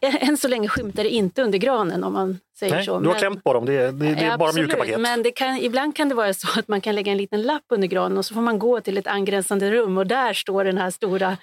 eh, 0.00 0.28
än 0.28 0.36
så 0.36 0.48
länge 0.48 0.68
skymtar 0.68 1.02
det 1.02 1.10
inte 1.10 1.42
under 1.42 1.58
granen 1.58 2.04
om 2.04 2.12
man 2.12 2.38
säger 2.58 2.74
Nej, 2.74 2.84
så. 2.84 3.00
Du 3.00 3.06
har 3.06 3.12
men, 3.12 3.20
klämt 3.20 3.44
på 3.44 3.52
dem, 3.52 3.66
det 3.66 3.74
är, 3.74 3.92
det 3.92 4.06
är 4.06 4.38
bara 4.38 4.52
mjuka 4.52 4.76
paket. 4.76 5.00
Men 5.00 5.22
det 5.22 5.30
kan, 5.30 5.56
ibland 5.56 5.96
kan 5.96 6.08
det 6.08 6.14
vara 6.14 6.34
så 6.34 6.58
att 6.58 6.68
man 6.68 6.80
kan 6.80 6.94
lägga 6.94 7.12
en 7.12 7.18
liten 7.18 7.42
lapp 7.42 7.64
under 7.68 7.88
granen 7.88 8.18
och 8.18 8.26
så 8.26 8.34
får 8.34 8.40
man 8.40 8.58
gå 8.58 8.80
till 8.80 8.98
ett 8.98 9.06
angränsande 9.06 9.70
rum 9.70 9.98
och 9.98 10.06
där 10.06 10.32
står 10.32 10.64
den 10.64 10.78
här 10.78 10.90
stora 10.90 11.36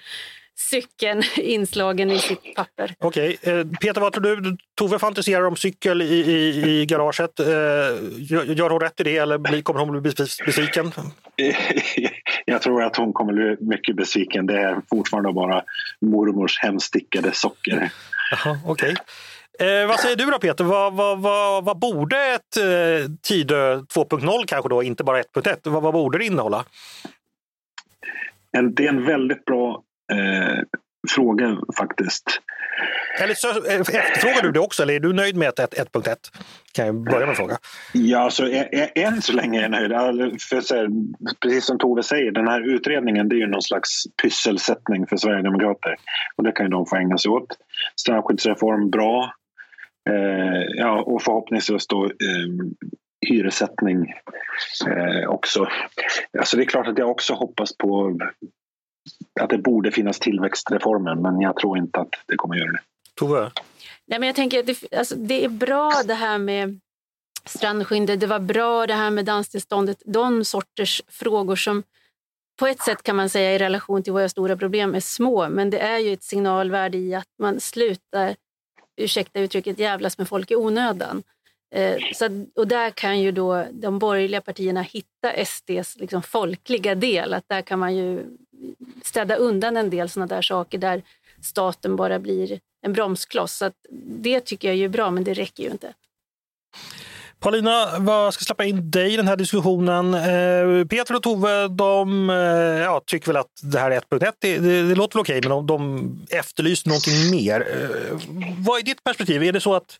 cykeln 0.58 1.22
inslagen 1.36 2.10
i 2.10 2.18
sitt 2.18 2.54
papper. 2.56 2.94
Okej, 2.98 3.38
okay. 3.42 3.58
Eh, 3.58 3.66
Peter 3.80 4.00
vad 4.00 4.12
tror 4.12 4.36
du? 4.36 4.56
Tove 4.74 4.98
fantiserar 4.98 5.46
om 5.46 5.56
cykel 5.56 6.02
i, 6.02 6.14
i, 6.14 6.80
i 6.80 6.86
garaget. 6.86 7.40
Eh, 7.40 7.46
gör 8.56 8.70
hon 8.70 8.80
rätt 8.80 9.00
i 9.00 9.02
det 9.02 9.16
eller 9.16 9.62
kommer 9.62 9.80
hon 9.80 10.02
bli 10.02 10.12
besviken? 10.46 10.92
Jag 12.44 12.62
tror 12.62 12.82
att 12.82 12.96
hon 12.96 13.12
kommer 13.12 13.32
bli 13.32 13.56
mycket 13.60 13.96
besviken. 13.96 14.46
Det 14.46 14.60
är 14.60 14.80
fortfarande 14.90 15.32
bara 15.32 15.62
mormors 16.00 16.58
hemstickade 16.58 17.32
socker. 17.32 17.90
Okej. 18.64 18.66
Okay. 18.66 18.96
Eh, 19.60 19.86
vad 19.86 20.00
säger 20.00 20.16
du 20.16 20.24
då 20.24 20.38
Peter? 20.38 20.64
Vad, 20.64 20.94
vad, 20.94 21.20
vad, 21.20 21.64
vad 21.64 21.78
borde 21.78 22.16
ett 22.16 22.56
eh, 22.56 23.10
Tidö 23.22 23.76
2.0 23.76 24.44
kanske 24.46 24.68
då, 24.68 24.82
inte 24.82 25.04
bara 25.04 25.22
1.1, 25.22 25.56
vad, 25.64 25.82
vad 25.82 25.92
borde 25.92 26.18
det 26.18 26.24
innehålla? 26.24 26.64
Det 28.72 28.84
är 28.84 28.88
en 28.88 29.06
väldigt 29.06 29.44
bra 29.44 29.82
eh, 30.10 30.58
fråga 31.08 31.56
faktiskt. 31.78 32.40
Eller 33.22 33.34
så, 33.34 33.48
eh, 33.48 33.80
efterfrågar 33.80 34.42
du 34.42 34.52
det 34.52 34.60
också 34.60 34.82
eller 34.82 34.94
är 34.94 35.00
du 35.00 35.12
nöjd 35.12 35.36
med 35.36 35.48
1.1? 35.48 36.16
Kan 36.72 36.86
jag 36.86 37.04
börja 37.04 37.20
med 37.20 37.30
att 37.30 37.36
fråga. 37.36 37.58
Ja, 37.92 38.18
alltså, 38.18 38.48
än 38.94 39.22
så 39.22 39.32
länge 39.32 39.58
är 39.58 39.62
jag 39.62 39.70
nöjd. 39.70 40.42
För, 40.42 40.60
så 40.60 40.74
här, 40.74 40.88
precis 41.42 41.64
som 41.64 41.78
Tove 41.78 42.02
säger, 42.02 42.32
den 42.32 42.48
här 42.48 42.74
utredningen 42.74 43.28
det 43.28 43.36
är 43.36 43.38
ju 43.38 43.46
någon 43.46 43.62
slags 43.62 44.04
pysselsättning 44.22 45.06
för 45.06 45.16
Sverigedemokrater. 45.16 45.96
Och 46.36 46.44
det 46.44 46.52
kan 46.52 46.66
ju 46.66 46.70
de 46.70 46.86
få 46.86 46.96
ägna 46.96 47.18
sig 47.18 47.30
åt. 47.30 47.56
Strandskyddsreform, 47.96 48.90
bra. 48.90 49.34
Eh, 50.10 50.62
ja, 50.76 51.02
och 51.02 51.22
förhoppningsvis 51.22 51.86
då 51.86 52.04
eh, 52.04 52.10
hyressättning 53.28 54.14
eh, 54.86 55.28
också. 55.28 55.66
Alltså 56.38 56.56
det 56.56 56.62
är 56.62 56.66
klart 56.66 56.86
att 56.86 56.98
jag 56.98 57.10
också 57.10 57.34
hoppas 57.34 57.76
på 57.76 58.18
att 59.40 59.50
det 59.50 59.58
borde 59.58 59.92
finnas 59.92 60.18
tillväxtreformer 60.18 61.14
men 61.14 61.40
jag 61.40 61.56
tror 61.56 61.78
inte 61.78 62.00
att 62.00 62.14
det 62.26 62.36
kommer 62.36 62.54
att 62.54 62.60
göra 62.60 62.72
det. 62.72 62.80
Tove? 63.14 63.50
Nej, 64.06 64.18
men 64.18 64.26
jag 64.26 64.36
tänker 64.36 64.58
att 64.58 64.66
det, 64.66 64.96
alltså, 64.96 65.14
det 65.16 65.44
är 65.44 65.48
bra 65.48 65.92
det 66.04 66.14
här 66.14 66.38
med 66.38 66.80
strandskyddet, 67.44 68.20
det 68.20 68.26
var 68.26 68.38
bra 68.38 68.86
det 68.86 68.94
här 68.94 69.10
med 69.10 69.24
danstillståndet, 69.24 70.02
de 70.04 70.44
sorters 70.44 71.02
frågor 71.08 71.56
som 71.56 71.82
på 72.58 72.66
ett 72.66 72.82
sätt 72.82 73.02
kan 73.02 73.16
man 73.16 73.28
säga 73.28 73.54
i 73.54 73.58
relation 73.58 74.02
till 74.02 74.12
våra 74.12 74.28
stora 74.28 74.56
problem 74.56 74.94
är 74.94 75.00
små, 75.00 75.48
men 75.48 75.70
det 75.70 75.78
är 75.78 75.98
ju 75.98 76.12
ett 76.12 76.22
signalvärde 76.22 76.98
i 76.98 77.14
att 77.14 77.28
man 77.38 77.60
slutar, 77.60 78.34
ursäkta 78.96 79.40
uttrycket, 79.40 79.78
jävlas 79.78 80.18
med 80.18 80.28
folk 80.28 80.50
i 80.50 80.56
onödan. 80.56 81.22
Eh, 81.74 81.96
så, 82.14 82.46
och 82.56 82.68
där 82.68 82.90
kan 82.90 83.20
ju 83.20 83.32
då 83.32 83.66
de 83.72 83.98
borgerliga 83.98 84.40
partierna 84.40 84.82
hitta 84.82 85.44
SDs 85.44 85.96
liksom 85.96 86.22
folkliga 86.22 86.94
del, 86.94 87.34
att 87.34 87.48
där 87.48 87.62
kan 87.62 87.78
man 87.78 87.96
ju 87.96 88.26
städa 89.04 89.36
undan 89.36 89.76
en 89.76 89.90
del 89.90 90.08
sådana 90.08 90.34
där 90.34 90.42
saker 90.42 90.78
där 90.78 91.02
staten 91.42 91.96
bara 91.96 92.18
blir 92.18 92.60
en 92.82 92.92
bromskloss. 92.92 93.52
Så 93.52 93.70
det 94.22 94.40
tycker 94.40 94.68
jag 94.68 94.76
är 94.78 94.88
bra, 94.88 95.10
men 95.10 95.24
det 95.24 95.34
räcker 95.34 95.62
ju 95.62 95.70
inte. 95.70 95.94
Paulina, 97.40 97.98
vad 97.98 98.34
ska 98.34 98.44
släppa 98.44 98.64
in 98.64 98.90
dig 98.90 99.14
i 99.14 99.16
den 99.16 99.28
här 99.28 99.36
diskussionen? 99.36 100.14
Eh, 100.14 100.86
Peter 100.86 101.16
och 101.16 101.22
Tove 101.22 101.68
de, 101.68 102.30
eh, 102.30 102.36
ja, 102.82 103.02
tycker 103.06 103.26
väl 103.26 103.36
att 103.36 103.60
det 103.62 103.78
här 103.78 103.90
är 103.90 104.00
1.1, 104.00 104.32
det, 104.38 104.58
det, 104.58 104.88
det 104.88 104.94
låter 104.94 105.14
väl 105.16 105.20
okej, 105.20 105.40
men 105.42 105.50
de, 105.50 105.66
de 105.66 106.26
efterlyser 106.30 106.88
någonting 106.88 107.30
mer. 107.30 107.60
Eh, 107.60 108.18
vad 108.58 108.78
är 108.78 108.84
ditt 108.84 109.04
perspektiv? 109.04 109.42
Är 109.42 109.52
det 109.52 109.60
så 109.60 109.74
att 109.74 109.98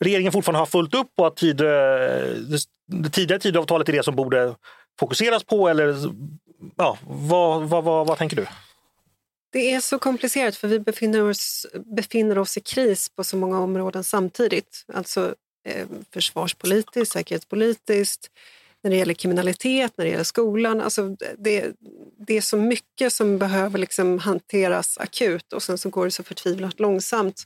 regeringen 0.00 0.32
fortfarande 0.32 0.58
har 0.58 0.66
fullt 0.66 0.94
upp 0.94 1.10
och 1.18 1.26
att 1.26 1.36
tid, 1.36 1.56
det, 1.56 2.58
det 2.86 3.10
tidigare 3.10 3.40
tidavtalet 3.40 3.88
är 3.88 3.92
det 3.92 4.02
som 4.02 4.16
borde 4.16 4.54
fokuseras 5.00 5.44
på? 5.44 5.68
Eller 5.68 5.94
ja, 6.76 6.98
vad, 7.06 7.68
vad, 7.68 7.84
vad, 7.84 8.06
vad 8.06 8.18
tänker 8.18 8.36
du? 8.36 8.46
Det 9.52 9.72
är 9.72 9.80
så 9.80 9.98
komplicerat 9.98 10.56
för 10.56 10.68
vi 10.68 10.78
befinner 10.78 11.22
oss, 11.22 11.66
befinner 11.74 12.38
oss 12.38 12.56
i 12.56 12.60
kris 12.60 13.08
på 13.08 13.24
så 13.24 13.36
många 13.36 13.60
områden 13.60 14.04
samtidigt. 14.04 14.84
Alltså 14.92 15.34
eh, 15.64 15.86
försvarspolitiskt, 16.10 17.12
säkerhetspolitiskt, 17.12 18.30
när 18.82 18.90
det 18.90 18.96
gäller 18.96 19.14
kriminalitet, 19.14 19.92
när 19.96 20.04
det 20.04 20.10
gäller 20.10 20.24
skolan. 20.24 20.80
Alltså 20.80 21.16
det, 21.38 21.72
det 22.18 22.36
är 22.36 22.40
så 22.40 22.56
mycket 22.56 23.12
som 23.12 23.38
behöver 23.38 23.78
liksom 23.78 24.18
hanteras 24.18 24.98
akut 24.98 25.52
och 25.52 25.62
sen 25.62 25.78
så 25.78 25.88
går 25.88 26.04
det 26.04 26.10
så 26.10 26.22
förtvivlat 26.22 26.80
långsamt. 26.80 27.44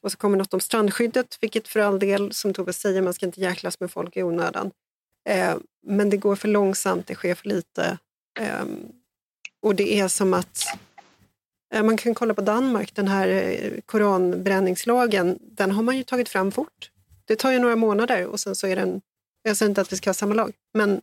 Och 0.00 0.12
så 0.12 0.18
kommer 0.18 0.38
något 0.38 0.54
om 0.54 0.60
strandskyddet, 0.60 1.38
vilket 1.40 1.68
för 1.68 1.80
all 1.80 1.98
del, 1.98 2.32
som 2.32 2.54
Tove 2.54 2.72
säger, 2.72 3.02
man 3.02 3.14
ska 3.14 3.26
inte 3.26 3.40
jäklas 3.40 3.80
med 3.80 3.90
folk 3.90 4.16
i 4.16 4.22
onödan. 4.22 4.70
Eh, 5.28 5.54
men 5.86 6.10
det 6.10 6.16
går 6.16 6.36
för 6.36 6.48
långsamt, 6.48 7.06
det 7.06 7.14
sker 7.14 7.34
för 7.34 7.48
lite. 7.48 7.98
Eh, 8.38 8.64
och 9.62 9.74
det 9.74 9.98
är 10.00 10.08
som 10.08 10.34
att 10.34 10.64
Eh, 11.74 11.82
man 11.82 11.96
kan 11.96 12.14
kolla 12.14 12.34
på 12.34 12.40
Danmark, 12.40 12.94
den 12.94 13.08
här 13.08 13.28
eh, 13.28 13.80
koranbränningslagen, 13.86 15.38
den 15.42 15.70
har 15.70 15.82
man 15.82 15.96
ju 15.96 16.02
tagit 16.02 16.28
fram 16.28 16.52
fort. 16.52 16.90
Det 17.24 17.36
tar 17.36 17.52
ju 17.52 17.58
några 17.58 17.76
månader 17.76 18.26
och 18.26 18.40
sen 18.40 18.54
så 18.54 18.66
är 18.66 18.76
den, 18.76 19.00
jag 19.42 19.56
säger 19.56 19.70
inte 19.70 19.80
att 19.80 19.92
vi 19.92 19.96
ska 19.96 20.10
ha 20.10 20.14
samma 20.14 20.34
lag, 20.34 20.52
men 20.74 21.00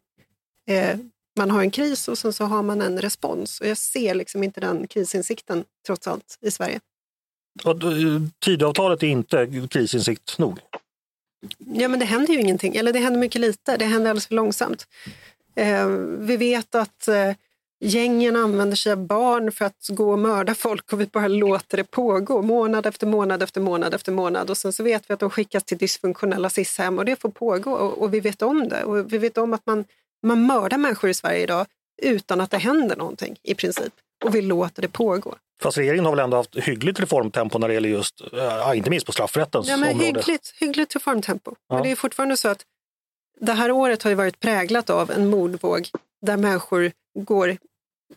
eh, 0.68 1.00
man 1.38 1.52
har 1.52 1.62
en 1.62 1.72
kris 1.72 2.08
och 2.08 2.18
sen 2.18 2.34
så 2.34 2.46
har 2.46 2.64
man 2.64 2.82
en 2.82 3.02
respons. 3.02 3.62
Och 3.62 3.68
jag 3.68 3.78
ser 3.78 4.16
liksom 4.16 4.44
inte 4.44 4.60
den 4.60 4.88
krisinsikten 4.88 5.64
trots 5.86 6.08
allt 6.08 6.38
i 6.42 6.52
Sverige. 6.52 6.80
Och 7.64 7.76
Tidöavtalet 8.40 9.04
är 9.04 9.08
inte 9.08 9.68
krisinsikt 9.70 10.38
nog? 10.38 10.60
Ja, 11.58 11.88
men 11.88 12.00
det 12.00 12.06
händer 12.06 12.34
ju 12.34 12.40
ingenting. 12.40 12.76
Eller 12.76 12.94
det 12.94 13.00
händer 13.00 13.20
mycket 13.20 13.42
lite. 13.42 13.78
Det 13.78 13.86
händer 13.86 14.10
alldeles 14.10 14.28
för 14.28 14.36
långsamt. 14.36 14.88
Eh, 15.58 15.88
vi 16.20 16.38
vet 16.38 16.76
att 16.76 17.08
eh, 17.08 17.32
Gängen 17.80 18.36
använder 18.36 18.76
sig 18.76 18.92
av 18.92 19.06
barn 19.06 19.52
för 19.52 19.66
att 19.66 19.88
gå 19.90 20.12
och 20.12 20.20
mörda 20.20 20.56
folk 20.56 20.94
och 20.94 21.02
vi 21.02 21.06
bara 21.06 21.28
låter 21.28 21.78
det 21.78 21.84
pågå 21.84 22.42
månad 22.42 22.86
efter 22.86 23.08
månad 23.08 23.44
efter 23.44 23.62
månad 23.62 23.94
efter 23.94 24.12
månad. 24.12 24.50
Och 24.50 24.58
sen 24.58 24.74
så 24.74 24.84
vet 24.84 25.10
vi 25.10 25.14
att 25.14 25.20
de 25.20 25.30
skickas 25.30 25.64
till 25.64 25.78
dysfunktionella 25.78 26.50
SIS-hem 26.50 26.98
och 26.98 27.06
det 27.06 27.16
får 27.22 27.30
pågå 27.30 27.72
och, 27.72 28.02
och, 28.02 28.14
vi 28.14 28.20
vet 28.20 28.42
om 28.42 28.70
det. 28.70 28.84
Och 28.84 29.14
vi 29.14 29.18
vet 29.18 29.38
om 29.38 29.54
att 29.54 29.66
man, 29.66 29.86
man 30.24 30.46
mördar 30.46 30.78
människor 30.78 31.10
i 31.10 31.14
Sverige 31.14 31.44
idag 31.44 31.66
utan 32.02 32.42
att 32.42 32.52
det 32.52 32.58
händer 32.58 32.96
någonting 32.96 33.38
i 33.44 33.56
princip. 33.56 33.94
Och 34.26 34.36
vi 34.36 34.42
låter 34.42 34.82
det 34.82 34.88
pågå. 34.88 35.36
Fast 35.62 35.78
regeringen 35.78 36.06
har 36.06 36.12
väl 36.12 36.24
ändå 36.24 36.38
haft 36.38 36.56
hyggligt 36.56 37.00
reformtempo 37.00 37.60
när 37.60 37.68
det 37.68 37.74
gäller 37.74 37.90
just, 37.90 38.22
ja, 38.32 38.76
inte 38.76 38.90
minst 38.90 39.06
på 39.06 39.12
straffrättens 39.12 39.68
ja, 39.68 39.78
men 39.78 39.90
område? 39.90 40.06
Hyggligt, 40.06 40.54
hyggligt 40.60 40.96
reformtempo. 40.96 41.56
Ja. 41.68 41.76
Men 41.76 41.84
det 41.84 41.92
är 41.92 41.96
fortfarande 41.96 42.38
så 42.38 42.48
att 42.48 42.66
det 43.40 43.54
här 43.54 43.72
året 43.72 44.04
har 44.04 44.10
ju 44.10 44.16
varit 44.16 44.40
präglat 44.40 44.90
av 44.90 45.12
en 45.12 45.30
mordvåg 45.30 45.90
där 46.22 46.38
människor 46.38 46.92
går 47.20 47.58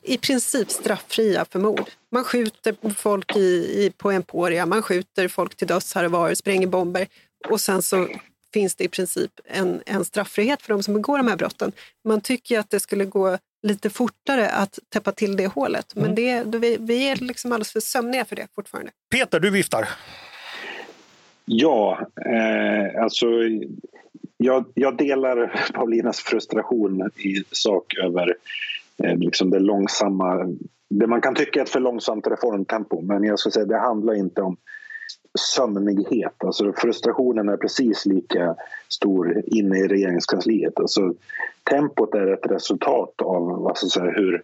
i 0.02 0.18
princip 0.18 0.70
strafffria 0.70 1.44
för 1.44 1.58
mord. 1.58 1.90
Man 2.12 2.24
skjuter 2.24 2.94
folk 2.94 3.36
i, 3.36 3.40
i, 3.84 3.92
på 3.96 4.10
Emporia, 4.10 4.66
man 4.66 4.82
skjuter 4.82 5.28
folk 5.28 5.56
till 5.56 5.66
döds 5.66 5.94
här 5.94 6.04
och 6.04 6.10
var, 6.10 6.34
spränger 6.34 6.66
bomber 6.66 7.06
och 7.48 7.60
sen 7.60 7.82
så 7.82 8.08
finns 8.52 8.74
det 8.74 8.84
i 8.84 8.88
princip 8.88 9.30
en, 9.44 9.82
en 9.86 10.04
strafffrihet 10.04 10.62
för 10.62 10.74
de 10.74 10.82
som 10.82 10.94
begår 10.94 11.18
de 11.18 11.28
här 11.28 11.36
brotten. 11.36 11.72
Man 12.04 12.20
tycker 12.20 12.58
att 12.58 12.70
det 12.70 12.80
skulle 12.80 13.04
gå 13.04 13.38
lite 13.62 13.90
fortare 13.90 14.50
att 14.50 14.78
täppa 14.88 15.12
till 15.12 15.36
det 15.36 15.46
hålet, 15.46 15.94
men 15.94 16.04
mm. 16.04 16.14
det, 16.50 16.58
vi, 16.58 16.76
vi 16.80 17.08
är 17.08 17.16
liksom 17.16 17.52
alldeles 17.52 17.72
för 17.72 17.80
sömniga 17.80 18.24
för 18.24 18.36
det 18.36 18.46
fortfarande. 18.54 18.90
Peter, 19.10 19.40
du 19.40 19.50
viftar. 19.50 19.88
Ja, 21.44 22.00
eh, 22.26 23.02
alltså 23.02 23.26
jag, 24.42 24.64
jag, 24.74 24.96
delar 24.96 25.70
Paulinas 25.74 26.20
frustration 26.20 27.10
i 27.16 27.44
sak 27.50 27.94
över 28.04 28.36
eh, 29.04 29.16
liksom 29.16 29.50
det 29.50 29.58
långsamma, 29.58 30.56
det 30.90 31.06
man 31.06 31.20
kan 31.20 31.34
tycka 31.34 31.60
är 31.60 31.64
ett 31.64 31.70
för 31.70 31.80
långsamt 31.80 32.26
reformtempo. 32.26 33.00
Men 33.00 33.24
jag 33.24 33.38
skulle 33.38 33.52
säga 33.52 33.66
det 33.66 33.78
handlar 33.78 34.14
inte 34.14 34.42
om 34.42 34.56
sömnighet. 35.54 36.44
Alltså 36.44 36.72
frustrationen 36.72 37.48
är 37.48 37.56
precis 37.56 38.06
lika 38.06 38.56
stor 38.88 39.42
inne 39.46 39.78
i 39.78 39.88
regeringskansliet. 39.88 40.80
Alltså, 40.80 41.14
tempot 41.70 42.14
är 42.14 42.32
ett 42.32 42.46
resultat 42.50 43.22
av 43.22 43.42
vad 43.42 43.78
ska 43.78 43.86
säga, 43.86 44.12
hur 44.12 44.42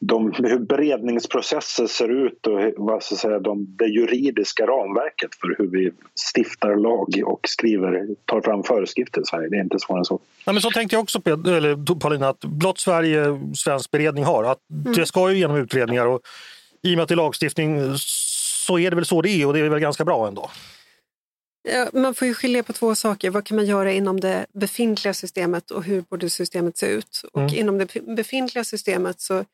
de, 0.00 0.32
hur 0.32 0.58
beredningsprocesser 0.58 1.86
ser 1.86 2.26
ut 2.26 2.46
och 2.46 2.60
vad 2.76 3.02
ska 3.02 3.16
säga, 3.16 3.38
de, 3.38 3.76
det 3.78 3.86
juridiska 3.86 4.66
ramverket 4.66 5.34
för 5.40 5.54
hur 5.58 5.66
vi 5.66 5.90
stiftar 6.34 6.76
lag 6.76 7.22
och 7.26 7.40
skriver, 7.48 8.08
tar 8.24 8.40
fram 8.40 8.62
föreskrifter 8.62 9.20
i 9.20 9.24
Sverige. 9.24 9.48
Det 9.48 9.56
är 9.56 9.60
inte 9.60 9.78
svårare 9.78 10.00
än 10.00 10.04
så. 10.04 10.20
Ja, 10.44 10.52
men 10.52 10.62
så 10.62 10.70
tänkte 10.70 10.96
jag 10.96 11.02
också, 11.02 11.20
eller, 11.26 12.00
Paulina, 12.00 12.28
att 12.28 12.44
blott 12.44 12.78
Sverige 12.78 13.40
svensk 13.54 13.90
beredning 13.90 14.24
har. 14.24 14.44
Att 14.44 14.58
mm. 14.70 14.92
Det 14.92 15.06
ska 15.06 15.30
ju 15.30 15.38
genom 15.38 15.56
utredningar 15.56 16.06
och 16.06 16.20
i 16.82 16.94
och 16.94 16.96
med 16.96 17.02
att 17.02 17.08
det 17.08 17.14
är 17.14 17.16
lagstiftning 17.16 17.78
så 18.66 18.78
är 18.78 18.90
det 18.90 18.96
väl 18.96 19.04
så 19.04 19.22
det 19.22 19.28
är 19.28 19.46
och 19.46 19.52
det 19.52 19.60
är 19.60 19.68
väl 19.68 19.80
ganska 19.80 20.04
bra 20.04 20.28
ändå. 20.28 20.50
Ja, 21.68 21.88
man 21.92 22.14
får 22.14 22.28
ju 22.28 22.34
skilja 22.34 22.62
på 22.62 22.72
två 22.72 22.94
saker. 22.94 23.30
Vad 23.30 23.44
kan 23.44 23.56
man 23.56 23.66
göra 23.66 23.92
inom 23.92 24.20
det 24.20 24.46
befintliga 24.52 25.14
systemet 25.14 25.70
och 25.70 25.84
hur 25.84 26.00
borde 26.00 26.30
systemet 26.30 26.76
se 26.76 26.86
ut? 26.86 27.22
Och 27.32 27.40
mm. 27.40 27.54
inom 27.54 27.78
det 27.78 28.06
befintliga 28.16 28.64
systemet 28.64 29.20
så 29.20 29.44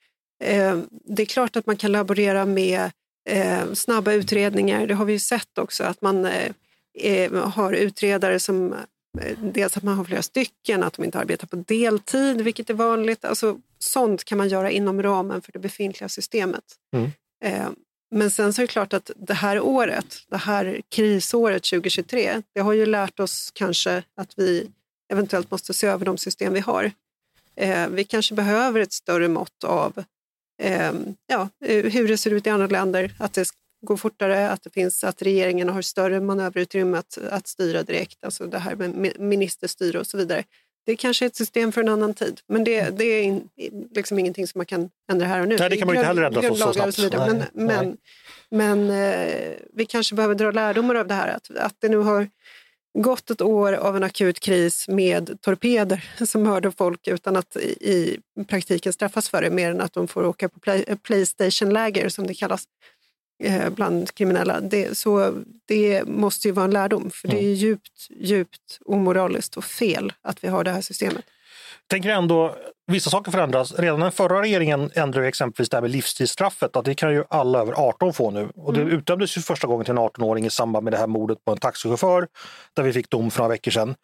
det 1.05 1.23
är 1.23 1.27
klart 1.27 1.57
att 1.57 1.67
man 1.67 1.77
kan 1.77 1.93
laborera 1.93 2.47
med 2.47 2.91
eh, 3.29 3.73
snabba 3.73 4.13
utredningar. 4.13 4.87
Det 4.87 4.95
har 4.95 5.05
vi 5.05 5.13
ju 5.13 5.19
sett 5.19 5.59
också 5.59 5.85
att 5.85 6.03
man 6.03 6.27
eh, 6.95 7.33
har 7.33 7.73
utredare 7.73 8.41
som 8.41 8.75
Dels 9.43 9.77
att 9.77 9.83
man 9.83 9.97
har 9.97 10.05
flera 10.05 10.23
stycken, 10.23 10.83
att 10.83 10.93
de 10.93 11.05
inte 11.05 11.19
arbetar 11.19 11.47
på 11.47 11.57
deltid, 11.57 12.41
vilket 12.41 12.71
är 12.71 12.75
vanligt. 12.75 13.25
Alltså, 13.25 13.59
sånt 13.79 14.25
kan 14.25 14.39
man 14.39 14.49
göra 14.49 14.71
inom 14.71 15.03
ramen 15.03 15.43
för 15.43 15.53
det 15.53 15.59
befintliga 15.59 16.09
systemet. 16.09 16.65
Mm. 16.97 17.11
Men 18.11 18.31
sen 18.31 18.53
så 18.53 18.63
är 18.63 18.67
det 18.67 18.73
klart 18.73 18.93
att 18.93 19.11
det 19.17 19.35
här 19.35 19.61
året, 19.61 20.17
det 20.29 20.37
här 20.37 20.83
krisåret 20.89 21.63
2023, 21.63 22.43
det 22.53 22.61
har 22.61 22.73
ju 22.73 22.87
lärt 22.87 23.21
oss 23.21 23.51
kanske 23.55 24.03
att 24.15 24.33
vi 24.37 24.71
eventuellt 25.13 25.51
måste 25.51 25.75
se 25.75 25.87
över 25.87 26.07
de 26.07 26.19
system 26.19 26.53
vi 26.53 26.61
har. 26.61 26.93
Vi 27.91 28.05
kanske 28.05 28.35
behöver 28.35 28.81
ett 28.81 28.93
större 28.93 29.29
mått 29.29 29.65
av 29.65 30.05
Ehm, 30.61 31.15
ja, 31.27 31.49
eh, 31.65 31.85
hur 31.85 32.09
det 32.09 32.17
ser 32.17 32.31
ut 32.31 32.47
i 32.47 32.51
andra 32.51 32.67
länder, 32.67 33.13
att 33.19 33.33
det 33.33 33.49
går 33.87 33.97
fortare, 33.97 34.51
att 34.51 34.63
det 34.63 34.71
finns 34.71 35.05
att 35.05 35.23
regeringen 35.23 35.69
har 35.69 35.83
större 35.83 36.21
manöverutrymme 36.21 36.99
att, 36.99 37.19
att 37.31 37.49
styra 37.49 37.83
direkt, 37.83 38.25
alltså 38.25 38.47
det 38.47 38.59
här 38.59 38.77
med 38.77 39.21
ministerstyre 39.21 39.99
och 39.99 40.07
så 40.07 40.17
vidare. 40.17 40.45
Det 40.87 40.93
är 40.93 40.97
kanske 40.97 41.25
är 41.25 41.27
ett 41.27 41.37
system 41.37 41.73
för 41.73 41.81
en 41.81 41.89
annan 41.89 42.15
tid, 42.15 42.41
men 42.49 42.65
det, 42.65 42.99
det 42.99 43.05
är 43.05 43.23
in, 43.23 43.49
liksom 43.95 44.19
ingenting 44.19 44.47
som 44.47 44.59
man 44.59 44.67
kan 44.67 44.91
ändra 45.13 45.27
här 45.27 45.41
och 45.41 45.49
nu. 45.49 45.57
Nej, 45.59 45.71
det 45.71 45.77
kan 45.77 45.87
man 45.87 45.97
inte 45.97 46.07
heller 46.07 46.23
ändra 46.23 46.43
så, 46.43 46.55
så 46.55 46.73
snabbt. 46.73 46.95
Så 46.95 47.09
men, 47.13 47.45
men, 47.53 47.97
men 48.51 48.91
eh, 48.91 49.53
vi 49.73 49.87
kanske 49.87 50.15
behöver 50.15 50.35
dra 50.35 50.51
lärdomar 50.51 50.95
av 50.95 51.07
det 51.07 51.15
här, 51.15 51.29
att, 51.29 51.51
att 51.57 51.75
det 51.79 51.89
nu 51.89 51.97
har 51.97 52.29
gått 52.99 53.31
ett 53.31 53.41
år 53.41 53.73
av 53.73 53.97
en 53.97 54.03
akut 54.03 54.41
kris 54.41 54.89
med 54.89 55.41
torpeder 55.41 56.11
som 56.27 56.43
mördar 56.43 56.71
folk 56.71 57.09
utan 57.09 57.37
att 57.37 57.57
i, 57.57 58.19
praktiken 58.47 58.93
straffas 58.93 59.29
för 59.29 59.43
det, 59.43 59.51
mer 59.51 59.71
än 59.71 59.81
att 59.81 59.93
de 59.93 60.09
får 60.09 60.25
åka 60.25 60.49
på 60.49 60.61
play, 60.61 60.85
Playstation-läger 61.03 62.09
som 62.09 62.27
det 62.27 62.35
kallas 62.35 62.65
eh, 63.43 63.71
bland 63.71 64.15
kriminella. 64.15 64.61
Det, 64.61 64.99
så 64.99 65.35
det 65.65 66.05
måste 66.07 66.49
ju 66.49 66.53
vara 66.53 66.65
en 66.65 66.71
lärdom, 66.71 67.11
för 67.11 67.29
det 67.29 67.37
är 67.37 67.41
mm. 67.41 67.55
djupt, 67.55 68.07
djupt 68.11 68.79
omoraliskt 68.85 69.57
och 69.57 69.65
fel 69.65 70.13
att 70.23 70.45
vi 70.45 70.49
har 70.49 70.65
det 70.65 70.71
här 70.71 70.81
systemet 70.81 71.25
tänker 71.87 72.11
ändå, 72.11 72.55
vissa 72.91 73.11
saker 73.11 73.31
förändras. 73.31 73.75
Redan 73.79 74.01
den 74.01 74.13
förra 74.13 74.43
regeringen 74.43 74.91
ändrade 74.95 75.29
exempelvis 75.29 75.69
det 75.69 75.77
här 75.77 75.83
med 75.83 75.91
livstidsstraffet, 75.91 76.77
att 76.77 76.85
det 76.85 76.95
kan 76.95 77.13
ju 77.13 77.25
alla 77.31 77.59
över 77.59 77.73
18 77.73 78.13
få 78.13 78.31
nu. 78.31 78.49
Och 78.55 78.73
det 78.73 78.81
mm. 78.81 78.93
utdömdes 78.93 79.37
ju 79.37 79.41
första 79.41 79.67
gången 79.67 79.85
till 79.85 79.93
en 79.93 79.99
18-åring 79.99 80.47
i 80.47 80.51
samband 80.51 80.85
med 80.85 80.93
det 80.93 80.97
här 80.97 81.07
mordet 81.07 81.45
på 81.45 81.53
en 81.53 81.59
taxichaufför, 81.59 82.29
där 82.77 82.83
vi 82.83 82.93
fick 82.93 83.11
dom 83.11 83.31
för 83.31 83.39
några 83.39 83.49
veckor 83.49 83.71
sedan. 83.71 83.95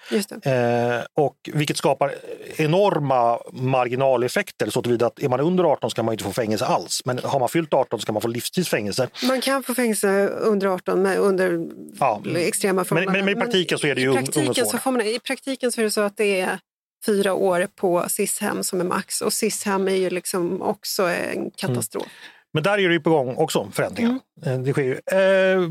Eh, 0.43 1.05
och 1.15 1.37
vilket 1.53 1.77
skapar 1.77 2.15
enorma 2.57 3.39
marginaleffekter 3.53 4.71
så 4.71 4.83
tillvida 4.83 5.07
att 5.07 5.23
är 5.23 5.29
man 5.29 5.41
under 5.41 5.65
18 5.65 5.91
ska 5.91 6.03
man 6.03 6.13
inte 6.13 6.25
få 6.25 6.33
fängelse 6.33 6.65
alls. 6.65 7.03
Men 7.05 7.19
har 7.25 7.41
man 7.41 7.49
fyllt 7.49 7.75
18 7.75 8.01
ska 8.01 8.13
man 8.13 8.23
få 8.23 8.29
livstidsfängelse. 8.29 9.09
Man 9.29 9.41
kan 9.41 9.63
få 9.63 9.75
fängelse 9.75 10.29
under 10.29 10.67
18 10.67 11.03
med, 11.03 11.19
under 11.19 11.69
ja. 12.01 12.23
extrema 12.37 12.85
förhållanden. 12.85 13.13
Men, 13.13 13.25
men, 13.25 13.35
men, 13.35 13.43
i 13.43 13.45
praktiken 13.45 13.79
så 13.79 13.87
är 13.87 13.95
det 13.95 14.01
ju 14.01 14.09
ungdomsvård. 14.09 15.03
I 15.03 15.19
praktiken 15.19 15.73
så 15.73 15.81
är 15.81 15.85
det 15.85 15.91
så 15.91 16.01
att 16.01 16.17
det 16.17 16.41
är 16.41 16.59
fyra 17.07 17.35
år 17.35 17.69
på 17.77 18.05
SIS-hem 18.09 18.65
som 18.65 18.81
är 18.81 18.85
max. 18.85 19.21
Och 19.21 19.33
SIS-hem 19.33 19.89
är 19.89 19.97
ju 19.97 20.11
liksom 20.11 20.63
också 20.63 21.03
en 21.03 21.51
katastrof. 21.51 22.05
Mm. 22.05 22.37
Men 22.53 22.63
där 22.63 22.79
är 22.79 22.89
det 22.89 22.95
ju 22.95 23.01
på 23.01 23.11
gång 23.11 23.37
också 23.37 23.71
förändringar. 23.73 24.19
Mm. 24.43 24.61
Eh, 24.61 24.65
det 24.65 24.73
sker 24.73 24.83
ju. 24.83 24.93
Eh, 24.93 25.69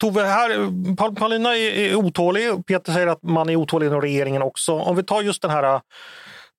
Tove, 0.00 0.24
här, 0.24 1.14
Paulina 1.14 1.56
är, 1.56 1.72
är 1.72 1.94
otålig. 1.94 2.66
Peter 2.66 2.92
säger 2.92 3.06
att 3.06 3.22
man 3.22 3.48
är 3.48 3.56
otålig 3.56 3.86
inom 3.86 4.00
regeringen 4.00 4.42
också. 4.42 4.72
Om 4.72 4.96
vi 4.96 5.02
tar 5.02 5.22
just 5.22 5.42
den 5.42 5.50
här 5.50 5.74
eh, 5.74 5.80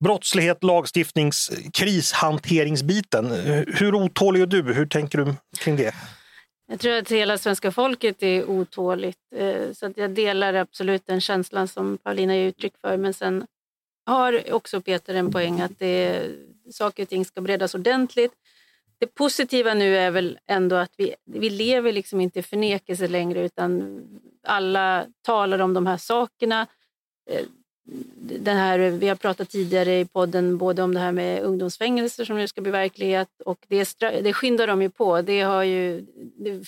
brottslighet, 0.03 0.63
lagstiftnings, 0.63 1.51
krishanteringsbiten. 1.73 3.31
Hur 3.67 3.95
otålig 3.95 4.41
är 4.41 4.45
du? 4.45 4.73
Hur 4.73 4.85
tänker 4.85 5.17
du 5.17 5.33
kring 5.59 5.75
det? 5.75 5.95
Jag 6.71 6.79
tror 6.79 6.97
att 6.97 7.11
hela 7.11 7.37
svenska 7.37 7.71
folket 7.71 8.23
är 8.23 8.49
otåligt. 8.49 9.17
Eh, 9.35 9.73
så 9.73 9.85
att 9.85 9.97
jag 9.97 10.11
delar 10.11 10.53
absolut 10.53 11.05
den 11.05 11.21
känslan 11.21 11.67
som 11.67 11.97
Paulina 11.97 12.35
ger 12.35 12.47
uttryck 12.47 12.73
för. 12.81 12.97
Men 12.97 13.13
sen 13.13 13.45
har 14.09 14.53
också 14.53 14.81
Peter 14.81 15.15
en 15.15 15.31
poäng 15.31 15.61
att 15.61 15.79
det, 15.79 16.29
saker 16.71 17.03
och 17.03 17.09
ting 17.09 17.25
ska 17.25 17.41
beredas 17.41 17.75
ordentligt. 17.75 18.33
Det 18.99 19.07
positiva 19.07 19.73
nu 19.73 19.97
är 19.97 20.11
väl 20.11 20.39
ändå 20.47 20.75
att 20.75 20.93
vi, 20.97 21.15
vi 21.25 21.49
lever 21.49 21.91
liksom 21.91 22.21
inte 22.21 22.39
i 22.39 22.43
förnekelse 22.43 23.07
längre 23.07 23.45
utan 23.45 24.01
alla 24.43 25.05
talar 25.21 25.59
om 25.59 25.73
de 25.73 25.87
här 25.87 25.97
sakerna. 25.97 26.67
Eh, 27.29 27.45
den 28.21 28.57
här, 28.57 28.79
vi 28.79 29.07
har 29.07 29.15
pratat 29.15 29.49
tidigare 29.49 29.99
i 29.99 30.05
podden 30.05 30.57
både 30.57 30.83
om 30.83 30.93
det 30.93 30.99
här 30.99 31.11
med 31.11 31.43
ungdomsfängelser 31.43 32.25
som 32.25 32.37
nu 32.37 32.47
ska 32.47 32.61
bli 32.61 32.71
verklighet 32.71 33.41
och 33.45 33.65
det, 33.67 33.99
det 33.99 34.33
skyndar 34.33 34.67
de 34.67 34.81
ju 34.81 34.89
på. 34.89 35.21
Det 35.21 35.41
har 35.41 35.63
ju, 35.63 36.05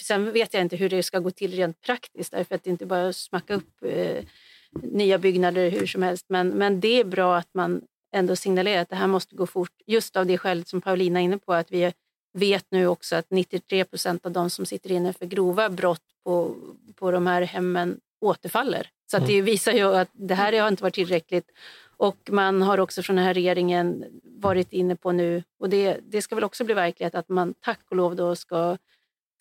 sen 0.01 0.31
vet 0.31 0.53
jag 0.53 0.61
inte 0.61 0.75
hur 0.75 0.89
det 0.89 1.03
ska 1.03 1.19
gå 1.19 1.31
till 1.31 1.51
rent 1.51 1.81
praktiskt 1.81 2.31
därför 2.31 2.55
att 2.55 2.63
det 2.63 2.69
inte 2.69 2.85
bara 2.85 2.99
är 2.99 3.09
att 3.09 3.15
smacka 3.15 3.53
upp 3.53 3.83
eh, 3.85 4.23
nya 4.71 5.17
byggnader 5.17 5.69
hur 5.69 5.87
som 5.87 6.03
helst. 6.03 6.25
Men, 6.29 6.49
men 6.49 6.79
det 6.79 6.99
är 6.99 7.03
bra 7.03 7.37
att 7.37 7.49
man 7.53 7.81
ändå 8.15 8.35
signalerar 8.35 8.81
att 8.81 8.89
det 8.89 8.95
här 8.95 9.07
måste 9.07 9.35
gå 9.35 9.47
fort. 9.47 9.71
Just 9.87 10.15
av 10.15 10.25
det 10.25 10.37
skälet 10.37 10.67
som 10.67 10.81
Paulina 10.81 11.19
är 11.19 11.23
inne 11.23 11.37
på, 11.37 11.53
att 11.53 11.71
vi 11.71 11.93
vet 12.33 12.65
nu 12.69 12.87
också 12.87 13.15
att 13.15 13.25
93 13.29 13.85
procent 13.85 14.25
av 14.25 14.31
de 14.31 14.49
som 14.49 14.65
sitter 14.65 14.91
inne 14.91 15.13
för 15.13 15.25
grova 15.25 15.69
brott 15.69 16.03
på, 16.23 16.55
på 16.95 17.11
de 17.11 17.27
här 17.27 17.41
hemmen 17.41 17.99
återfaller. 18.21 18.89
Så 19.11 19.17
att 19.17 19.27
det 19.27 19.33
mm. 19.33 19.45
visar 19.45 19.71
ju 19.71 19.95
att 19.95 20.09
det 20.13 20.35
här 20.35 20.61
har 20.61 20.67
inte 20.67 20.83
varit 20.83 20.95
tillräckligt. 20.95 21.51
Och 21.97 22.29
man 22.31 22.61
har 22.61 22.79
också 22.79 23.03
från 23.03 23.15
den 23.15 23.25
här 23.25 23.33
regeringen 23.33 24.05
varit 24.23 24.73
inne 24.73 24.95
på 24.95 25.11
nu, 25.11 25.43
och 25.59 25.69
det, 25.69 25.99
det 26.03 26.21
ska 26.21 26.35
väl 26.35 26.43
också 26.43 26.63
bli 26.63 26.73
verklighet, 26.73 27.15
att 27.15 27.29
man 27.29 27.53
tack 27.53 27.79
och 27.89 27.95
lov 27.95 28.15
då 28.15 28.35
ska 28.35 28.77